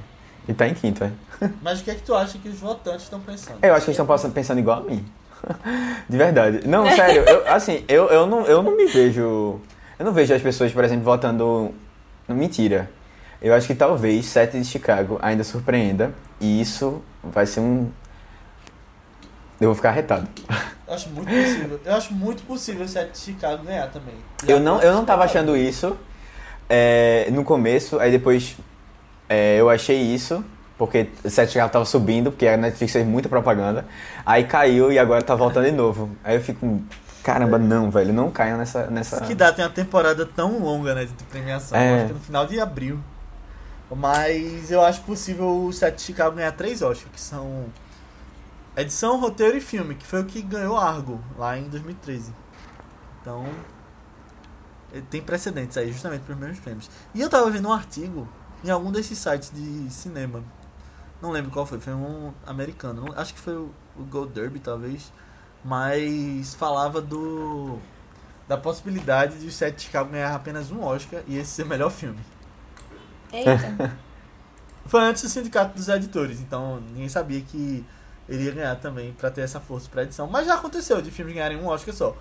E 0.46 0.54
tá 0.54 0.66
em 0.66 0.74
quinto, 0.74 1.04
é. 1.04 1.10
Mas 1.62 1.80
o 1.80 1.84
que 1.84 1.90
é 1.90 1.94
que 1.94 2.02
tu 2.02 2.14
acha 2.14 2.38
que 2.38 2.48
os 2.48 2.58
votantes 2.58 3.02
estão 3.02 3.20
pensando? 3.20 3.58
Eu 3.62 3.74
acho 3.74 3.84
que 3.84 3.90
eles 3.90 4.00
estão 4.00 4.30
pensando 4.30 4.58
igual 4.58 4.78
a 4.78 4.82
mim. 4.82 5.04
De 6.08 6.16
verdade. 6.16 6.66
Não, 6.66 6.90
sério, 6.90 7.22
eu, 7.22 7.46
assim, 7.52 7.84
eu, 7.86 8.06
eu, 8.08 8.26
não, 8.26 8.44
eu 8.46 8.62
não 8.62 8.76
me 8.76 8.86
vejo. 8.86 9.60
Eu 9.98 10.04
não 10.04 10.12
vejo 10.12 10.32
as 10.34 10.42
pessoas, 10.42 10.72
por 10.72 10.82
exemplo, 10.84 11.04
votando. 11.04 11.72
Mentira. 12.28 12.90
Eu 13.40 13.54
acho 13.54 13.66
que 13.66 13.74
talvez 13.74 14.26
Sete 14.26 14.58
de 14.58 14.64
Chicago 14.64 15.18
ainda 15.22 15.44
surpreenda. 15.44 16.12
E 16.40 16.60
isso 16.60 17.02
vai 17.22 17.46
ser 17.46 17.60
um. 17.60 17.88
Eu 19.60 19.68
vou 19.68 19.74
ficar 19.74 19.90
arretado. 19.90 20.28
Eu 20.86 20.94
acho 20.94 21.08
muito 21.10 21.28
possível. 21.28 21.80
Eu 21.84 21.94
acho 21.94 22.14
muito 22.14 22.42
possível 22.44 22.84
o 22.84 22.88
Sete 22.88 23.12
de 23.12 23.18
Chicago 23.18 23.64
ganhar 23.64 23.88
também. 23.88 24.14
Eu 24.46 24.60
não, 24.60 24.80
eu 24.80 24.92
não 24.92 25.04
tava 25.04 25.24
achando 25.24 25.56
isso 25.56 25.96
é, 26.68 27.28
no 27.30 27.44
começo, 27.44 27.98
aí 27.98 28.10
depois 28.10 28.56
é, 29.28 29.56
eu 29.60 29.68
achei 29.68 30.00
isso, 30.00 30.44
porque 30.76 31.08
o 31.24 31.30
Sete 31.30 31.48
de 31.48 31.52
Chicago 31.54 31.72
tava 31.72 31.84
subindo, 31.84 32.30
porque 32.30 32.46
a 32.46 32.56
Netflix 32.56 32.92
fez 32.92 33.06
muita 33.06 33.28
propaganda. 33.28 33.84
Aí 34.24 34.44
caiu 34.44 34.92
e 34.92 34.98
agora 34.98 35.22
tá 35.22 35.34
voltando 35.34 35.66
de 35.66 35.72
novo. 35.72 36.10
Aí 36.22 36.36
eu 36.36 36.40
fico, 36.40 36.80
caramba, 37.22 37.58
não, 37.58 37.90
velho, 37.90 38.12
não 38.12 38.30
caia 38.30 38.56
nessa. 38.56 38.86
nessa... 38.86 39.20
Que 39.22 39.34
dá, 39.34 39.52
tem 39.52 39.64
uma 39.64 39.70
temporada 39.70 40.24
tão 40.24 40.58
longa, 40.60 40.94
né, 40.94 41.04
de 41.04 41.24
premiação. 41.24 41.76
É. 41.76 41.96
Acho 41.96 42.06
que 42.06 42.12
no 42.12 42.20
final 42.20 42.46
de 42.46 42.60
abril. 42.60 43.00
Mas 43.90 44.70
eu 44.70 44.82
acho 44.82 45.00
possível 45.00 45.64
o 45.64 45.72
Sete 45.72 45.96
de 45.96 46.02
Chicago 46.02 46.36
ganhar 46.36 46.52
três 46.52 46.82
Oscars, 46.82 47.10
que 47.12 47.20
são 47.20 47.64
edição, 48.80 49.18
roteiro 49.18 49.56
e 49.56 49.60
filme, 49.60 49.94
que 49.94 50.06
foi 50.06 50.22
o 50.22 50.24
que 50.24 50.40
ganhou 50.42 50.76
Argo 50.76 51.20
lá 51.36 51.58
em 51.58 51.68
2013. 51.68 52.32
Então, 53.20 53.46
ele 54.92 55.06
tem 55.10 55.20
precedentes 55.22 55.76
aí, 55.76 55.92
justamente 55.92 56.22
para 56.22 56.34
os 56.34 56.40
mesmos 56.40 56.60
prêmios. 56.60 56.90
E 57.14 57.20
eu 57.20 57.28
tava 57.28 57.50
vendo 57.50 57.68
um 57.68 57.72
artigo 57.72 58.26
em 58.64 58.70
algum 58.70 58.90
desses 58.90 59.18
sites 59.18 59.50
de 59.54 59.90
cinema. 59.90 60.42
Não 61.20 61.30
lembro 61.30 61.50
qual 61.50 61.66
foi, 61.66 61.80
foi 61.80 61.92
um 61.94 62.32
americano. 62.46 63.04
Não- 63.04 63.18
Acho 63.20 63.34
que 63.34 63.40
foi 63.40 63.54
o, 63.56 63.70
o 63.96 64.04
Gold 64.04 64.32
Derby, 64.32 64.60
talvez. 64.60 65.12
Mas 65.64 66.54
falava 66.54 67.00
do 67.00 67.78
da 68.46 68.56
possibilidade 68.56 69.38
de 69.38 69.46
o 69.46 69.52
Sete 69.52 69.76
de 69.76 69.82
Chicago 69.82 70.10
ganhar 70.10 70.34
apenas 70.34 70.70
um 70.70 70.82
Oscar 70.82 71.22
e 71.26 71.36
esse 71.36 71.50
ser 71.50 71.64
o 71.64 71.66
melhor 71.66 71.90
filme. 71.90 72.18
Eita. 73.30 73.98
Foi 74.86 75.02
antes 75.02 75.22
do 75.22 75.28
sindicato 75.28 75.74
dos 75.76 75.86
editores, 75.88 76.40
então 76.40 76.80
ninguém 76.80 77.10
sabia 77.10 77.42
que 77.42 77.84
ele 78.28 78.44
ia 78.44 78.52
ganhar 78.52 78.76
também 78.76 79.12
pra 79.12 79.30
ter 79.30 79.42
essa 79.42 79.60
força 79.60 79.88
pra 79.90 80.02
edição. 80.02 80.26
Mas 80.26 80.46
já 80.46 80.54
aconteceu 80.54 81.00
de 81.00 81.10
filmes 81.10 81.34
ganharem 81.34 81.58
um 81.58 81.66
Oscar 81.66 81.94
só. 81.94 82.16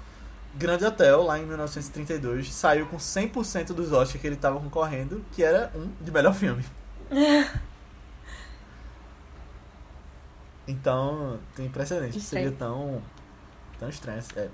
Grande 0.56 0.86
Hotel, 0.86 1.22
lá 1.22 1.38
em 1.38 1.46
1932, 1.46 2.54
saiu 2.54 2.88
com 2.88 2.98
100% 2.98 3.68
dos 3.74 3.92
Oscars 3.92 4.20
que 4.20 4.26
ele 4.26 4.36
tava 4.36 4.60
concorrendo, 4.60 5.24
que 5.34 5.44
era 5.44 5.72
um 5.76 5.90
de 6.04 6.12
melhor 6.12 6.34
filme. 6.34 6.64
Então, 10.68 11.40
tem 11.56 11.70
precedente. 11.70 12.20
Seria 12.20 12.52
tão, 12.52 13.02
tão 13.80 13.88
estranho. 13.88 14.22
É. 14.36 14.50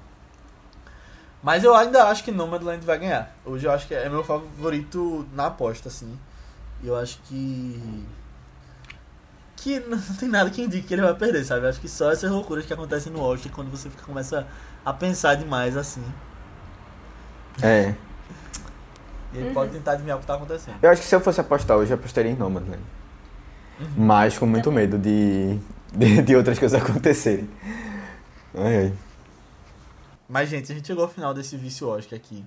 Mas 1.41 1.63
eu 1.63 1.75
ainda 1.75 2.05
acho 2.05 2.23
que 2.23 2.31
Nomadland 2.31 2.85
vai 2.85 2.99
ganhar. 2.99 3.35
Hoje 3.43 3.65
eu 3.65 3.71
acho 3.71 3.87
que 3.87 3.95
é 3.95 4.07
meu 4.07 4.23
favorito 4.23 5.27
na 5.33 5.47
aposta, 5.47 5.89
assim. 5.89 6.17
Eu 6.83 6.95
acho 6.95 7.19
que. 7.23 8.05
Que 9.55 9.79
não 9.87 9.97
tem 10.19 10.27
nada 10.29 10.49
que 10.49 10.61
indique 10.61 10.87
que 10.87 10.93
ele 10.93 11.01
vai 11.01 11.13
perder, 11.15 11.43
sabe? 11.45 11.65
Eu 11.65 11.69
acho 11.69 11.79
que 11.79 11.87
só 11.87 12.11
essas 12.11 12.29
loucuras 12.29 12.65
que 12.65 12.73
acontecem 12.73 13.11
no 13.11 13.21
Oscar 13.21 13.51
quando 13.51 13.69
você 13.71 13.89
fica- 13.89 14.03
começa 14.03 14.47
a 14.85 14.93
pensar 14.93 15.35
demais 15.35 15.77
assim. 15.77 16.03
É. 17.61 17.93
E 19.33 19.37
ele 19.37 19.53
pode 19.53 19.71
tentar 19.71 19.93
adivinhar 19.93 20.17
o 20.17 20.21
que 20.21 20.27
tá 20.27 20.35
acontecendo. 20.35 20.75
Eu 20.81 20.89
acho 20.89 21.01
que 21.01 21.07
se 21.07 21.15
eu 21.15 21.21
fosse 21.21 21.39
apostar 21.41 21.77
hoje, 21.77 21.91
eu 21.91 21.95
apostaria 21.97 22.31
em 22.31 22.35
Nomadland. 22.35 22.81
Mas 23.97 24.37
com 24.37 24.45
muito 24.45 24.71
medo 24.71 24.97
de, 24.99 25.57
de, 25.93 26.21
de 26.21 26.35
outras 26.35 26.59
coisas 26.59 26.79
acontecerem. 26.81 27.49
Ai, 28.55 28.77
ai. 28.77 28.93
Mas, 30.29 30.49
gente, 30.49 30.71
a 30.71 30.75
gente 30.75 30.87
chegou 30.87 31.03
ao 31.03 31.09
final 31.09 31.33
desse 31.33 31.57
vício 31.57 31.87
Oscar 31.87 32.17
aqui. 32.17 32.45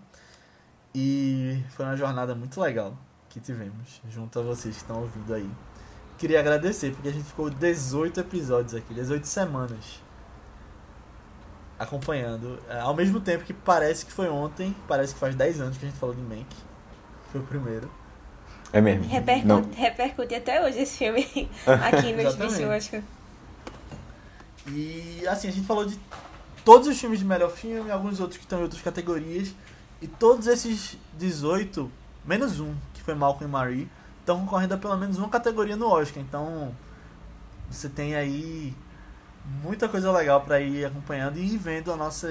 E 0.94 1.62
foi 1.70 1.84
uma 1.84 1.96
jornada 1.96 2.34
muito 2.34 2.60
legal 2.60 2.96
que 3.28 3.38
tivemos 3.40 4.00
junto 4.08 4.38
a 4.38 4.42
vocês 4.42 4.74
que 4.76 4.82
estão 4.82 5.00
ouvindo 5.00 5.34
aí. 5.34 5.50
Queria 6.18 6.40
agradecer, 6.40 6.92
porque 6.92 7.08
a 7.08 7.12
gente 7.12 7.24
ficou 7.24 7.50
18 7.50 8.20
episódios 8.20 8.74
aqui, 8.74 8.94
18 8.94 9.26
semanas 9.26 10.00
acompanhando. 11.78 12.58
É, 12.68 12.80
Ao 12.80 12.94
mesmo 12.94 13.20
tempo 13.20 13.44
que 13.44 13.52
parece 13.52 14.06
que 14.06 14.12
foi 14.12 14.28
ontem, 14.28 14.74
parece 14.88 15.14
que 15.14 15.20
faz 15.20 15.34
10 15.34 15.60
anos 15.60 15.78
que 15.78 15.84
a 15.84 15.88
gente 15.88 15.98
falou 15.98 16.14
de 16.14 16.22
Mank. 16.22 16.46
Foi 17.30 17.40
o 17.40 17.44
primeiro. 17.44 17.90
É 18.72 18.80
mesmo. 18.80 19.04
Não. 19.04 19.10
Repercute, 19.10 19.76
repercute 19.76 20.34
até 20.34 20.64
hoje 20.64 20.80
esse 20.80 20.98
filme 20.98 21.20
aqui 21.66 22.12
no 22.12 22.60
eu 22.60 22.72
acho 22.72 22.90
que. 22.90 23.02
E 24.68 25.26
assim, 25.28 25.48
a 25.48 25.52
gente 25.52 25.66
falou 25.66 25.86
de 25.86 25.98
todos 26.64 26.88
os 26.88 26.98
filmes 26.98 27.20
de 27.20 27.24
melhor 27.24 27.50
filme, 27.50 27.90
alguns 27.90 28.18
outros 28.18 28.38
que 28.38 28.44
estão 28.44 28.58
em 28.58 28.62
outras 28.62 28.82
categorias. 28.82 29.54
E 30.02 30.06
todos 30.06 30.46
esses 30.46 30.98
18, 31.16 31.90
menos 32.24 32.60
um, 32.60 32.74
que 32.92 33.02
foi 33.02 33.14
Malcolm 33.14 33.48
e 33.48 33.50
Marie, 33.50 33.88
estão 34.26 34.40
concorrendo 34.40 34.74
a 34.74 34.78
pelo 34.78 34.96
menos 34.96 35.16
uma 35.18 35.28
categoria 35.28 35.76
no 35.76 35.86
Oscar. 35.86 36.20
Então 36.20 36.74
você 37.70 37.88
tem 37.88 38.16
aí 38.16 38.74
muita 39.62 39.88
coisa 39.88 40.10
legal 40.10 40.40
para 40.40 40.60
ir 40.60 40.84
acompanhando 40.84 41.38
e 41.38 41.56
vendo 41.56 41.92
a 41.92 41.96
nossa 41.96 42.28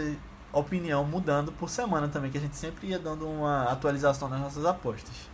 opinião 0.51 1.05
mudando 1.05 1.51
por 1.53 1.69
semana 1.69 2.07
também, 2.09 2.29
que 2.29 2.37
a 2.37 2.41
gente 2.41 2.57
sempre 2.57 2.87
ia 2.87 2.99
dando 2.99 3.27
uma 3.27 3.63
atualização 3.71 4.27
nas 4.27 4.39
nossas 4.39 4.65
apostas. 4.65 5.29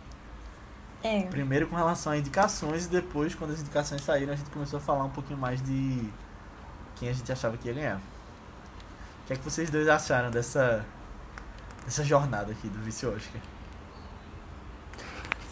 É. 1.02 1.22
Primeiro 1.22 1.66
com 1.66 1.74
relação 1.74 2.12
a 2.12 2.16
indicações 2.16 2.86
e 2.86 2.88
depois, 2.88 3.34
quando 3.34 3.52
as 3.52 3.60
indicações 3.60 4.02
saíram, 4.02 4.32
a 4.32 4.36
gente 4.36 4.50
começou 4.50 4.78
a 4.78 4.80
falar 4.80 5.04
um 5.04 5.10
pouquinho 5.10 5.38
mais 5.38 5.60
de 5.60 6.08
quem 6.94 7.08
a 7.08 7.12
gente 7.12 7.30
achava 7.30 7.56
que 7.56 7.66
ia 7.66 7.74
ganhar. 7.74 7.96
O 7.96 9.26
que 9.26 9.32
é 9.32 9.36
que 9.36 9.42
vocês 9.42 9.68
dois 9.68 9.88
acharam 9.88 10.30
dessa, 10.30 10.84
dessa 11.84 12.04
jornada 12.04 12.52
aqui 12.52 12.68
do 12.68 12.78
Vice 12.80 13.04
Oscar? 13.04 13.40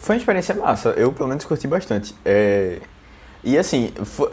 Foi 0.01 0.15
uma 0.15 0.19
experiência 0.19 0.55
massa. 0.55 0.89
Eu, 0.89 1.13
pelo 1.13 1.29
menos, 1.29 1.45
curti 1.45 1.67
bastante. 1.67 2.15
É, 2.25 2.79
E 3.43 3.55
assim, 3.55 3.93
foi, 4.03 4.29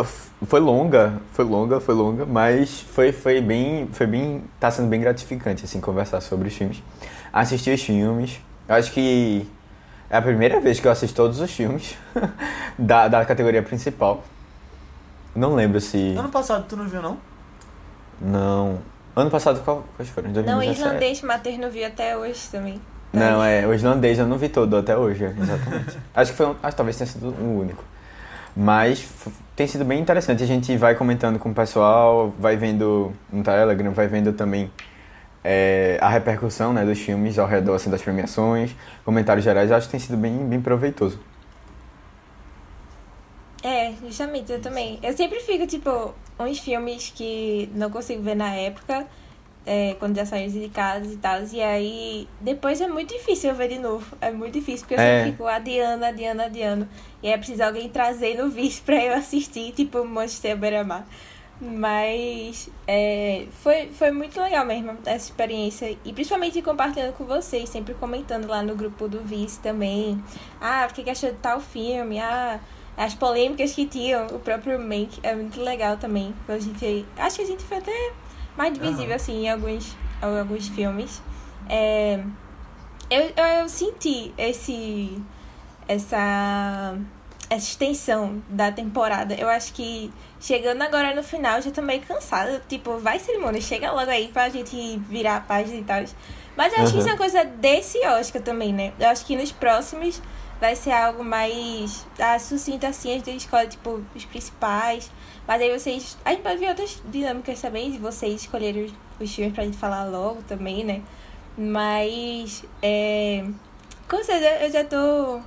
foi 0.46 0.60
longa, 0.60 1.20
foi 1.32 1.44
longa, 1.44 1.78
foi 1.78 1.94
longa, 1.94 2.24
mas 2.24 2.80
foi, 2.80 3.12
foi 3.12 3.40
bem, 3.42 3.86
foi 3.92 4.06
bem, 4.06 4.44
tá 4.58 4.70
sendo 4.70 4.88
bem 4.88 4.98
gratificante, 5.00 5.64
assim, 5.64 5.78
conversar 5.80 6.22
sobre 6.22 6.48
os 6.48 6.54
filmes. 6.54 6.82
Assistir 7.30 7.74
os 7.74 7.82
filmes, 7.82 8.40
eu 8.66 8.74
acho 8.74 8.92
que 8.92 9.46
é 10.08 10.16
a 10.16 10.22
primeira 10.22 10.58
vez 10.58 10.80
que 10.80 10.86
eu 10.86 10.90
assisto 10.90 11.14
todos 11.14 11.38
os 11.38 11.50
filmes 11.50 11.96
da, 12.78 13.08
da 13.08 13.24
categoria 13.26 13.62
principal. 13.62 14.24
Não 15.36 15.54
lembro 15.54 15.80
se... 15.82 16.14
Ano 16.16 16.30
passado 16.30 16.64
tu 16.66 16.76
não 16.78 16.88
viu, 16.88 17.02
não? 17.02 17.18
Não. 18.20 18.78
Ano 19.14 19.30
passado 19.30 19.60
qual, 19.62 19.84
quais 19.96 20.08
foram? 20.08 20.28
Não, 20.28 20.42
2017? 20.42 20.80
irlandês 20.80 21.22
materno 21.22 21.70
vi 21.70 21.84
até 21.84 22.16
hoje 22.16 22.48
também. 22.50 22.80
Não, 23.12 23.42
é, 23.42 23.66
o 23.66 23.72
islandês 23.72 24.18
eu 24.18 24.26
não 24.26 24.36
vi 24.36 24.48
todo 24.48 24.76
até 24.76 24.96
hoje, 24.96 25.24
exatamente. 25.24 25.98
acho 26.14 26.30
que 26.30 26.36
foi 26.36 26.46
um, 26.46 26.50
acho 26.50 26.70
que 26.70 26.76
talvez 26.76 26.96
tenha 26.96 27.08
sido 27.08 27.28
o 27.28 27.60
único. 27.60 27.82
Mas 28.54 29.08
tem 29.54 29.66
sido 29.66 29.84
bem 29.84 30.00
interessante. 30.00 30.42
A 30.42 30.46
gente 30.46 30.76
vai 30.76 30.94
comentando 30.94 31.38
com 31.38 31.50
o 31.50 31.54
pessoal, 31.54 32.34
vai 32.38 32.56
vendo 32.56 33.12
no 33.32 33.42
Telegram, 33.42 33.92
vai 33.92 34.08
vendo 34.08 34.32
também 34.32 34.70
é, 35.44 35.96
a 36.00 36.08
repercussão 36.08 36.72
né, 36.72 36.84
dos 36.84 36.98
filmes 36.98 37.38
ao 37.38 37.46
redor 37.46 37.74
assim, 37.76 37.88
das 37.88 38.02
premiações, 38.02 38.74
comentários 39.04 39.44
gerais. 39.44 39.70
Acho 39.70 39.86
que 39.86 39.92
tem 39.92 40.00
sido 40.00 40.16
bem, 40.16 40.36
bem 40.46 40.60
proveitoso. 40.60 41.20
É, 43.62 43.92
justamente, 44.04 44.52
eu 44.52 44.60
também. 44.60 44.98
Eu 45.02 45.16
sempre 45.16 45.40
fico, 45.40 45.66
tipo, 45.66 46.14
uns 46.38 46.58
filmes 46.58 47.12
que 47.14 47.68
não 47.74 47.90
consigo 47.90 48.22
ver 48.22 48.36
na 48.36 48.54
época, 48.54 49.06
é, 49.70 49.94
quando 49.98 50.16
já 50.16 50.24
saíram 50.24 50.48
indicados 50.56 51.12
e 51.12 51.16
tal. 51.18 51.42
E 51.52 51.60
aí, 51.62 52.26
depois 52.40 52.80
é 52.80 52.88
muito 52.88 53.12
difícil 53.14 53.50
eu 53.50 53.56
ver 53.56 53.68
de 53.68 53.78
novo. 53.78 54.16
É 54.18 54.30
muito 54.30 54.54
difícil, 54.54 54.86
porque 54.86 54.94
eu 54.94 54.98
É. 55.00 55.18
sempre 55.18 55.32
fico 55.32 55.46
adiando, 55.46 56.04
adiando, 56.06 56.40
adiando. 56.42 56.88
E 57.22 57.26
aí 57.28 57.34
é 57.34 57.36
preciso 57.36 57.62
alguém 57.62 57.88
trazer 57.90 58.36
no 58.42 58.48
vídeo 58.48 58.80
pra 58.86 58.96
eu 59.04 59.12
assistir, 59.12 59.72
tipo, 59.72 60.02
Manchester 60.04 60.56
Beira-Mar. 60.56 61.06
Mas 61.60 62.70
é, 62.86 63.46
foi, 63.62 63.88
foi 63.92 64.10
muito 64.10 64.40
legal 64.40 64.64
mesmo 64.64 64.96
essa 65.04 65.26
experiência. 65.26 65.96
E 66.04 66.12
principalmente 66.12 66.62
compartilhando 66.62 67.12
com 67.14 67.24
vocês, 67.24 67.68
sempre 67.68 67.94
comentando 67.94 68.46
lá 68.48 68.62
no 68.62 68.74
grupo 68.74 69.06
do 69.08 69.20
Vice 69.20 69.60
também. 69.60 70.22
Ah, 70.60 70.86
o 70.90 70.94
que 70.94 71.02
que 71.02 71.10
achou 71.10 71.30
de 71.30 71.36
tal 71.38 71.60
filme? 71.60 72.18
Ah, 72.20 72.60
as 72.96 73.14
polêmicas 73.14 73.72
que 73.72 73.86
tinham, 73.86 74.26
o 74.28 74.38
próprio 74.38 74.78
Make 74.78 75.20
é 75.22 75.34
muito 75.34 75.60
legal 75.60 75.96
também. 75.96 76.34
A 76.48 76.58
gente, 76.58 77.04
acho 77.16 77.36
que 77.36 77.42
a 77.42 77.46
gente 77.46 77.62
foi 77.64 77.78
até 77.78 78.12
mais 78.58 78.74
divisível, 78.74 79.06
Aham. 79.06 79.14
assim, 79.14 79.44
em 79.44 79.48
alguns, 79.48 79.96
em 80.20 80.38
alguns 80.38 80.68
filmes. 80.68 81.22
É, 81.68 82.20
eu, 83.08 83.32
eu, 83.36 83.44
eu 83.60 83.68
senti 83.68 84.34
esse, 84.36 85.22
essa, 85.86 86.98
essa 87.48 87.64
extensão 87.70 88.42
da 88.48 88.72
temporada. 88.72 89.34
Eu 89.34 89.48
acho 89.48 89.72
que 89.72 90.12
chegando 90.40 90.82
agora 90.82 91.14
no 91.14 91.22
final, 91.22 91.62
já 91.62 91.70
tô 91.70 91.80
meio 91.80 92.02
cansada. 92.02 92.60
Tipo, 92.68 92.98
vai 92.98 93.20
cerimônia, 93.20 93.60
chega 93.60 93.92
logo 93.92 94.10
aí 94.10 94.26
pra 94.28 94.48
gente 94.48 94.98
virar 95.08 95.36
a 95.36 95.40
página 95.40 95.76
e 95.78 95.84
tal. 95.84 96.02
Mas 96.56 96.72
eu 96.72 96.82
acho 96.82 96.92
que 96.92 96.98
isso 96.98 97.08
é 97.08 97.12
uma 97.12 97.18
coisa 97.18 97.44
desse 97.44 98.04
Oscar 98.04 98.42
também, 98.42 98.72
né? 98.72 98.92
Eu 98.98 99.08
acho 99.08 99.24
que 99.24 99.36
nos 99.36 99.52
próximos 99.52 100.20
vai 100.60 100.74
ser 100.74 100.90
algo 100.90 101.24
mais 101.24 102.06
ah, 102.18 102.38
sucinto 102.38 102.86
assim, 102.86 103.10
a 103.10 103.14
gente 103.14 103.36
escolhe, 103.36 103.68
tipo, 103.68 104.02
os 104.14 104.24
principais. 104.24 105.10
Mas 105.46 105.62
aí 105.62 105.76
vocês. 105.76 106.16
A 106.24 106.30
gente 106.30 106.42
pode 106.42 106.58
ver 106.58 106.68
outras 106.68 107.02
dinâmicas 107.06 107.60
também, 107.60 107.90
de 107.90 107.98
vocês 107.98 108.42
escolherem 108.42 108.84
os, 108.84 108.92
os 109.20 109.34
filmes 109.34 109.54
pra 109.54 109.64
gente 109.64 109.76
falar 109.76 110.04
logo 110.04 110.42
também, 110.42 110.84
né? 110.84 111.02
Mas. 111.56 112.64
É, 112.82 113.44
com 114.08 114.22
certeza 114.22 114.64
eu 114.64 114.70
já 114.70 114.84
tô. 114.84 115.40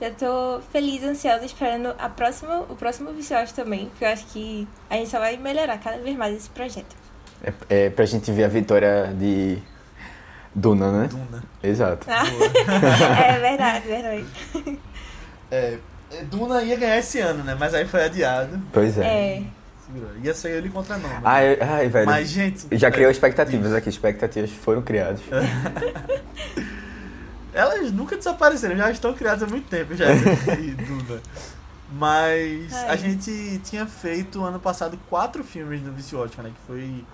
Já 0.00 0.10
tô 0.12 0.60
feliz, 0.70 1.02
ansiosa, 1.02 1.44
esperando 1.44 1.92
a 1.98 2.08
próxima, 2.08 2.60
o 2.68 2.76
próximo 2.76 3.12
Vicioso 3.12 3.52
também. 3.52 3.86
Porque 3.86 4.04
eu 4.04 4.08
acho 4.08 4.26
que 4.26 4.68
a 4.88 4.94
gente 4.94 5.10
só 5.10 5.18
vai 5.18 5.36
melhorar 5.36 5.76
cada 5.78 5.98
vez 5.98 6.16
mais 6.16 6.36
esse 6.36 6.48
projeto. 6.50 6.94
É, 7.42 7.86
é 7.86 7.90
pra 7.90 8.04
gente 8.04 8.30
ver 8.30 8.44
a 8.44 8.48
vitória 8.48 9.12
de 9.18 9.60
Duna, 10.54 10.92
né? 10.92 11.08
Duna. 11.08 11.42
Exato. 11.62 12.06
Ah, 12.10 12.24
é 13.22 13.38
verdade, 13.38 13.86
verdade. 13.86 14.26
É, 15.50 15.78
Duna 16.30 16.62
ia 16.62 16.76
ganhar 16.76 16.98
esse 16.98 17.20
ano, 17.20 17.42
né? 17.42 17.56
Mas 17.58 17.72
aí 17.72 17.86
foi 17.88 18.04
adiado. 18.04 18.60
Pois 18.70 18.98
é. 18.98 19.06
É. 19.06 19.42
Ia 20.22 20.34
ser 20.34 20.50
ele 20.58 20.68
contra 20.68 20.98
nome. 20.98 21.14
Ai, 21.24 21.58
ai, 21.58 21.88
velho. 21.88 22.04
Mas, 22.04 22.28
gente. 22.28 22.66
Já 22.72 22.90
criou 22.90 23.08
é, 23.08 23.12
expectativas 23.12 23.72
aqui, 23.72 23.88
expectativas 23.88 24.50
foram 24.50 24.82
criadas. 24.82 25.22
Elas 27.54 27.90
nunca 27.92 28.14
desapareceram, 28.14 28.76
já 28.76 28.90
estão 28.90 29.14
criadas 29.14 29.42
há 29.42 29.46
muito 29.46 29.70
tempo 29.70 29.94
já, 29.94 30.08
Duna. 30.12 31.22
Mas 31.90 32.74
Ai. 32.74 32.90
a 32.90 32.96
gente 32.96 33.60
tinha 33.64 33.86
feito 33.86 34.44
ano 34.44 34.60
passado 34.60 34.98
quatro 35.08 35.42
filmes 35.42 35.80
do 35.80 35.90
Vice 35.90 36.14
né? 36.14 36.28
Que 36.50 36.66
foi, 36.66 37.04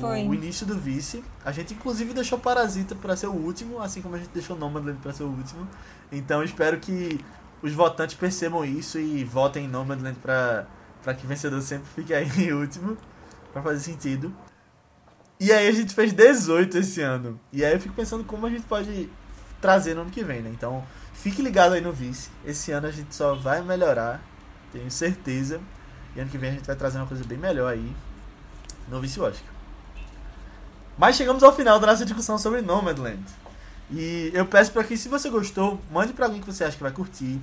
Foi. 0.00 0.26
O, 0.26 0.34
início 0.34 0.66
do 0.66 0.76
Vice. 0.76 1.24
A 1.44 1.52
gente 1.52 1.74
inclusive 1.74 2.12
deixou 2.12 2.38
Parasita 2.38 2.94
pra 2.94 3.16
ser 3.16 3.26
o 3.26 3.32
último, 3.32 3.80
assim 3.80 4.02
como 4.02 4.14
a 4.14 4.18
gente 4.18 4.30
deixou 4.30 4.56
Nomadland 4.56 4.98
pra 5.00 5.12
ser 5.12 5.22
o 5.22 5.28
último. 5.28 5.66
Então 6.12 6.42
espero 6.42 6.78
que 6.78 7.18
os 7.62 7.72
votantes 7.72 8.14
percebam 8.14 8.64
isso 8.64 8.98
e 8.98 9.24
votem 9.24 9.64
em 9.64 9.68
Nomadland 9.68 10.18
pra, 10.20 10.66
pra 11.02 11.14
que 11.14 11.24
o 11.24 11.28
vencedor 11.28 11.60
sempre 11.62 11.88
fique 11.94 12.14
aí 12.14 12.28
em 12.38 12.52
último, 12.52 12.96
pra 13.52 13.62
fazer 13.62 13.80
sentido. 13.80 14.34
E 15.40 15.52
aí 15.52 15.68
a 15.68 15.72
gente 15.72 15.94
fez 15.94 16.12
18 16.12 16.78
esse 16.78 17.00
ano. 17.00 17.40
E 17.52 17.64
aí 17.64 17.72
eu 17.72 17.80
fico 17.80 17.94
pensando 17.94 18.24
como 18.24 18.46
a 18.46 18.50
gente 18.50 18.64
pode 18.64 19.08
trazer 19.60 19.94
no 19.94 20.02
ano 20.02 20.10
que 20.10 20.24
vem, 20.24 20.42
né? 20.42 20.50
Então, 20.50 20.84
fique 21.14 21.42
ligado 21.42 21.74
aí 21.74 21.80
no 21.80 21.92
Vice. 21.92 22.30
Esse 22.44 22.72
ano 22.72 22.88
a 22.88 22.90
gente 22.90 23.14
só 23.14 23.34
vai 23.34 23.62
melhorar, 23.62 24.20
tenho 24.72 24.90
certeza. 24.90 25.60
E 26.16 26.20
ano 26.20 26.30
que 26.30 26.38
vem 26.38 26.50
a 26.50 26.52
gente 26.54 26.66
vai 26.66 26.76
trazer 26.76 26.98
uma 26.98 27.06
coisa 27.06 27.24
bem 27.24 27.38
melhor 27.38 27.72
aí 27.72 27.94
no 28.88 29.00
Vice 29.00 29.20
Oscar. 29.20 29.57
Mas 30.98 31.14
chegamos 31.14 31.44
ao 31.44 31.54
final 31.54 31.78
da 31.78 31.86
nossa 31.86 32.04
discussão 32.04 32.36
sobre 32.36 32.60
Nomadland. 32.60 33.22
E 33.88 34.32
eu 34.34 34.44
peço 34.44 34.72
para 34.72 34.82
que, 34.82 34.96
se 34.96 35.08
você 35.08 35.30
gostou, 35.30 35.80
mande 35.92 36.12
para 36.12 36.26
alguém 36.26 36.40
que 36.40 36.46
você 36.52 36.64
acha 36.64 36.76
que 36.76 36.82
vai 36.82 36.90
curtir. 36.90 37.40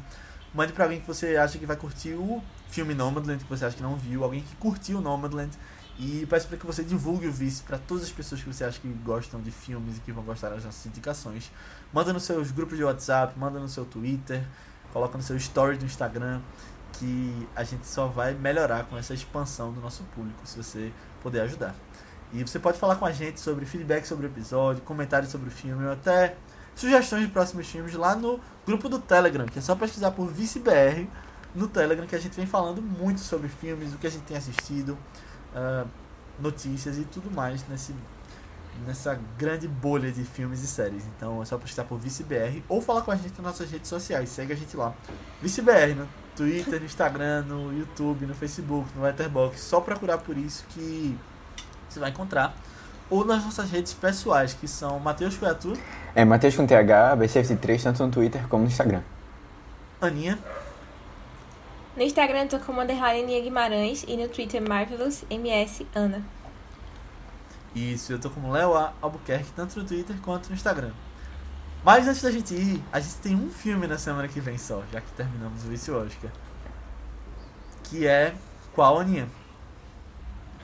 Mande 0.53 0.73
para 0.73 0.83
alguém 0.83 0.99
que 0.99 1.07
você 1.07 1.37
acha 1.37 1.57
que 1.57 1.65
vai 1.65 1.77
curtir 1.77 2.15
o 2.15 2.43
filme 2.67 2.93
Nomadland, 2.93 3.41
que 3.41 3.49
você 3.49 3.63
acha 3.63 3.77
que 3.77 3.81
não 3.81 3.95
viu. 3.95 4.25
Alguém 4.25 4.41
que 4.41 4.57
curtiu 4.57 4.99
Nomadland. 4.99 5.51
E 5.97 6.25
peço 6.29 6.49
para 6.49 6.57
que 6.57 6.65
você 6.65 6.83
divulgue 6.83 7.27
o 7.27 7.31
Vice 7.31 7.63
para 7.63 7.77
todas 7.77 8.03
as 8.03 8.11
pessoas 8.11 8.43
que 8.43 8.53
você 8.53 8.65
acha 8.65 8.77
que 8.77 8.89
gostam 8.89 9.39
de 9.39 9.51
filmes 9.51 9.97
e 9.97 9.99
que 10.01 10.11
vão 10.11 10.25
gostar 10.25 10.49
das 10.49 10.65
nossas 10.65 10.85
indicações. 10.85 11.49
Manda 11.93 12.11
nos 12.11 12.23
seus 12.23 12.51
grupos 12.51 12.77
de 12.77 12.83
WhatsApp, 12.83 13.39
manda 13.39 13.57
no 13.57 13.69
seu 13.69 13.85
Twitter, 13.85 14.43
coloca 14.91 15.17
no 15.17 15.23
seu 15.23 15.37
story 15.37 15.77
do 15.77 15.85
Instagram, 15.85 16.41
que 16.99 17.47
a 17.55 17.63
gente 17.63 17.87
só 17.87 18.07
vai 18.07 18.33
melhorar 18.33 18.83
com 18.83 18.97
essa 18.97 19.13
expansão 19.13 19.71
do 19.71 19.79
nosso 19.79 20.03
público, 20.13 20.45
se 20.45 20.57
você 20.57 20.91
puder 21.23 21.43
ajudar. 21.43 21.73
E 22.35 22.45
você 22.45 22.59
pode 22.59 22.77
falar 22.77 22.97
com 22.97 23.05
a 23.05 23.11
gente 23.13 23.39
sobre 23.39 23.65
feedback 23.65 24.05
sobre 24.05 24.27
o 24.27 24.29
episódio, 24.29 24.81
comentários 24.83 25.31
sobre 25.31 25.47
o 25.47 25.51
filme, 25.51 25.85
ou 25.85 25.93
até 25.93 26.35
sugestões 26.75 27.21
de 27.21 27.29
próximos 27.29 27.65
filmes 27.67 27.93
lá 27.93 28.13
no 28.13 28.41
grupo 28.65 28.89
do 28.89 28.99
Telegram, 28.99 29.45
que 29.45 29.59
é 29.59 29.61
só 29.61 29.73
pesquisar 29.73 30.11
por 30.11 30.27
ViceBR 30.27 31.07
no 31.55 31.69
Telegram, 31.69 32.05
que 32.05 32.15
a 32.15 32.19
gente 32.19 32.35
vem 32.35 32.45
falando 32.45 32.81
muito 32.81 33.21
sobre 33.21 33.47
filmes, 33.47 33.93
o 33.93 33.97
que 33.97 34.07
a 34.07 34.11
gente 34.11 34.23
tem 34.23 34.35
assistido, 34.35 34.97
ah, 35.55 35.85
notícias 36.37 36.97
e 36.97 37.05
tudo 37.05 37.31
mais 37.31 37.65
nesse, 37.69 37.95
nessa 38.85 39.17
grande 39.37 39.65
bolha 39.65 40.11
de 40.11 40.25
filmes 40.25 40.61
e 40.61 40.67
séries. 40.67 41.05
Então 41.15 41.41
é 41.41 41.45
só 41.45 41.57
pesquisar 41.57 41.85
por 41.85 41.97
ViceBR 41.97 42.61
ou 42.67 42.81
falar 42.81 43.03
com 43.03 43.11
a 43.11 43.15
gente 43.15 43.29
nas 43.37 43.45
nossas 43.45 43.71
redes 43.71 43.87
sociais. 43.87 44.27
Segue 44.27 44.51
a 44.51 44.57
gente 44.57 44.75
lá. 44.75 44.93
ViceBR 45.41 45.95
no 45.95 46.09
Twitter, 46.35 46.81
no 46.81 46.85
Instagram, 46.85 47.43
no 47.43 47.71
YouTube, 47.71 48.25
no 48.25 48.35
Facebook, 48.35 48.89
no 48.93 49.03
Letterboxd. 49.03 49.61
Só 49.61 49.79
procurar 49.79 50.17
por 50.17 50.37
isso 50.37 50.65
que 50.71 51.17
você 51.95 51.99
vai 51.99 52.11
encontrar. 52.11 52.55
Ou 53.09 53.23
nas 53.23 53.43
nossas 53.43 53.69
redes 53.69 53.93
pessoais, 53.93 54.53
que 54.53 54.67
são 54.67 54.99
Matheus 54.99 55.37
Coiatu, 55.37 55.73
É 56.13 56.25
Matheus 56.25 56.55
com 56.55 56.65
TH, 56.65 57.15
BCFT3, 57.17 57.83
tanto 57.83 58.05
no 58.05 58.11
Twitter 58.11 58.47
como 58.47 58.63
no 58.63 58.69
Instagram. 58.69 59.01
Aninha 60.01 60.37
No 61.95 62.03
Instagram 62.03 62.43
eu 62.43 62.49
tô 62.49 62.59
como 62.59 62.81
underline 62.81 63.23
Nia 63.25 63.41
Guimarães 63.41 64.03
e 64.07 64.17
no 64.17 64.27
Twitter 64.27 64.61
Marvelous 64.61 65.23
MS 65.29 65.87
Ana. 65.95 66.21
Isso, 67.75 68.13
eu 68.13 68.19
tô 68.19 68.29
como 68.29 68.51
Léo 68.51 68.75
A. 68.75 68.93
Albuquerque, 69.01 69.51
tanto 69.55 69.79
no 69.79 69.85
Twitter 69.85 70.15
quanto 70.21 70.49
no 70.49 70.55
Instagram. 70.55 70.91
Mas 71.83 72.07
antes 72.07 72.21
da 72.21 72.31
gente 72.31 72.53
ir, 72.53 72.81
a 72.91 72.99
gente 72.99 73.15
tem 73.17 73.35
um 73.35 73.49
filme 73.49 73.85
na 73.85 73.97
semana 73.97 74.27
que 74.27 74.39
vem 74.39 74.57
só, 74.57 74.81
já 74.91 74.99
que 74.99 75.11
terminamos 75.11 75.63
o 75.63 75.67
Vice 75.67 75.91
Oscar. 75.91 76.31
Que 77.83 78.07
é 78.07 78.33
qual, 78.73 78.99
Aninha? 78.99 79.27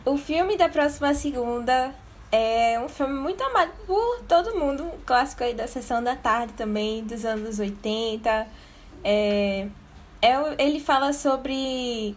O 0.03 0.17
filme 0.17 0.57
da 0.57 0.67
próxima 0.67 1.13
segunda 1.13 1.93
é 2.31 2.79
um 2.83 2.89
filme 2.89 3.13
muito 3.13 3.43
amado 3.43 3.71
por 3.85 4.23
todo 4.27 4.57
mundo. 4.57 4.83
Um 4.83 4.97
clássico 5.05 5.43
aí 5.43 5.53
da 5.53 5.67
sessão 5.67 6.03
da 6.03 6.15
tarde 6.15 6.53
também, 6.53 7.03
dos 7.03 7.23
anos 7.23 7.59
80. 7.59 8.47
É, 9.03 9.67
é, 10.19 10.55
ele 10.57 10.79
fala 10.79 11.13
sobre 11.13 12.15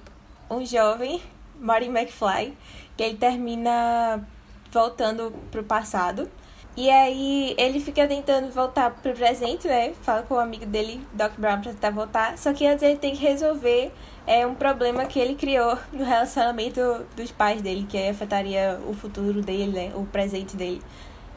um 0.48 0.64
jovem, 0.64 1.20
Marty 1.60 1.88
McFly, 1.88 2.56
que 2.96 3.02
ele 3.02 3.18
termina 3.18 4.26
voltando 4.72 5.30
pro 5.50 5.62
passado. 5.62 6.30
E 6.76 6.90
aí 6.90 7.54
ele 7.56 7.78
fica 7.78 8.06
tentando 8.08 8.50
voltar 8.50 8.90
pro 8.90 9.12
presente, 9.12 9.68
né? 9.68 9.92
Fala 10.02 10.22
com 10.22 10.34
o 10.34 10.38
amigo 10.38 10.66
dele, 10.66 11.00
Doc 11.12 11.32
Brown, 11.38 11.60
pra 11.60 11.70
tentar 11.70 11.90
voltar. 11.90 12.36
Só 12.36 12.52
que 12.52 12.66
antes 12.66 12.82
ele 12.82 12.96
tem 12.96 13.14
que 13.14 13.22
resolver 13.22 13.92
é, 14.26 14.44
um 14.44 14.56
problema 14.56 15.04
que 15.06 15.20
ele 15.20 15.36
criou 15.36 15.78
no 15.92 16.04
relacionamento 16.04 16.80
dos 17.16 17.30
pais 17.30 17.62
dele, 17.62 17.86
que 17.88 17.96
afetaria 18.08 18.80
o 18.88 18.92
futuro 18.92 19.40
dele, 19.40 19.70
né? 19.70 19.92
O 19.94 20.04
presente 20.04 20.56
dele. 20.56 20.82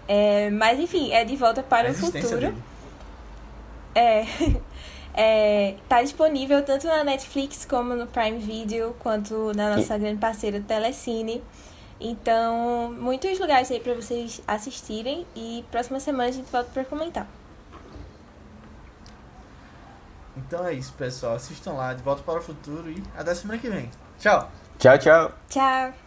É, 0.08 0.50
mas 0.50 0.80
enfim, 0.80 1.12
é 1.12 1.24
de 1.24 1.36
volta 1.36 1.62
para 1.62 1.90
A 1.90 1.92
o 1.92 1.94
futuro. 1.94 2.40
dele. 2.40 2.56
É, 3.94 4.26
é, 5.14 5.76
tá 5.88 6.02
disponível 6.02 6.64
tanto 6.64 6.88
na 6.88 7.04
Netflix 7.04 7.64
como 7.64 7.94
no 7.94 8.08
Prime 8.08 8.40
Video, 8.40 8.96
quanto 8.98 9.52
na 9.56 9.76
nossa 9.76 9.96
grande 10.00 10.18
parceira 10.18 10.60
Telecine. 10.60 11.44
Então, 12.00 12.94
muitos 12.94 13.40
lugares 13.40 13.72
aí 13.72 13.80
pra 13.80 13.94
vocês 13.94 14.42
assistirem 14.48 15.26
e 15.36 15.66
próxima 15.72 16.00
semana 16.00 16.30
a 16.30 16.32
gente 16.32 16.52
volta 16.52 16.70
pra 16.72 16.86
comentar. 16.86 17.28
Então 20.36 20.66
é 20.66 20.74
isso, 20.74 20.94
pessoal. 20.94 21.36
Assistam 21.36 21.74
lá, 21.74 21.94
De 21.94 22.04
Volta 22.04 22.22
para 22.22 22.40
o 22.40 22.44
Futuro 22.44 22.90
e 22.92 23.04
até 23.18 23.34
semana 23.34 23.60
que 23.60 23.70
vem. 23.70 23.90
Tchau! 24.20 24.52
Tchau, 24.78 24.98
tchau. 25.00 25.32
Tchau! 25.50 26.07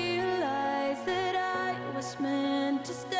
was 2.01 2.19
meant 2.19 2.83
to 2.83 2.93
stay. 2.93 3.19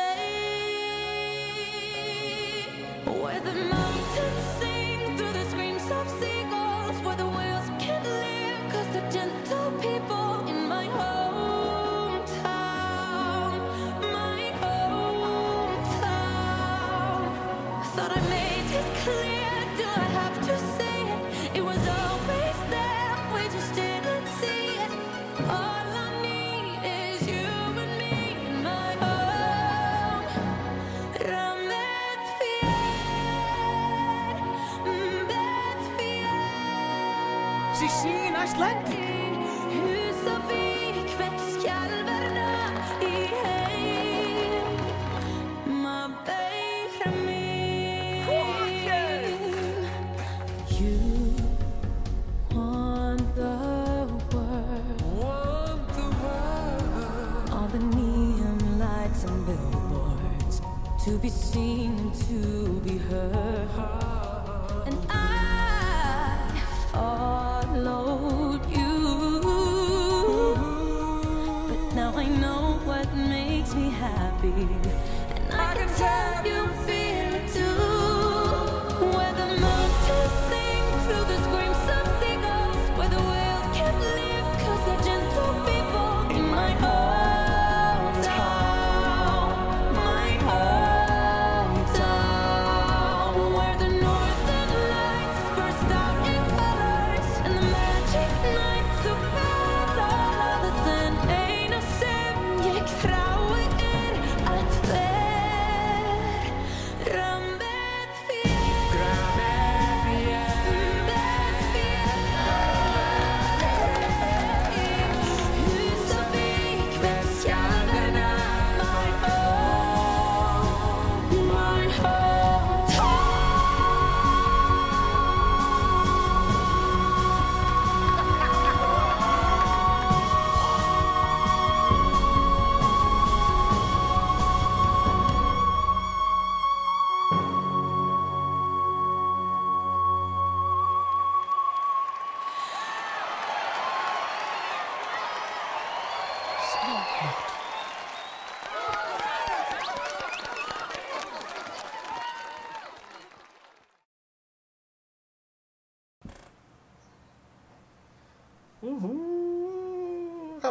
Where 3.04 3.38
the 3.38 3.54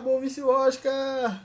Acabou 0.01 0.17
o 0.17 0.19
vice 0.19 0.41
Oscar! 0.41 1.40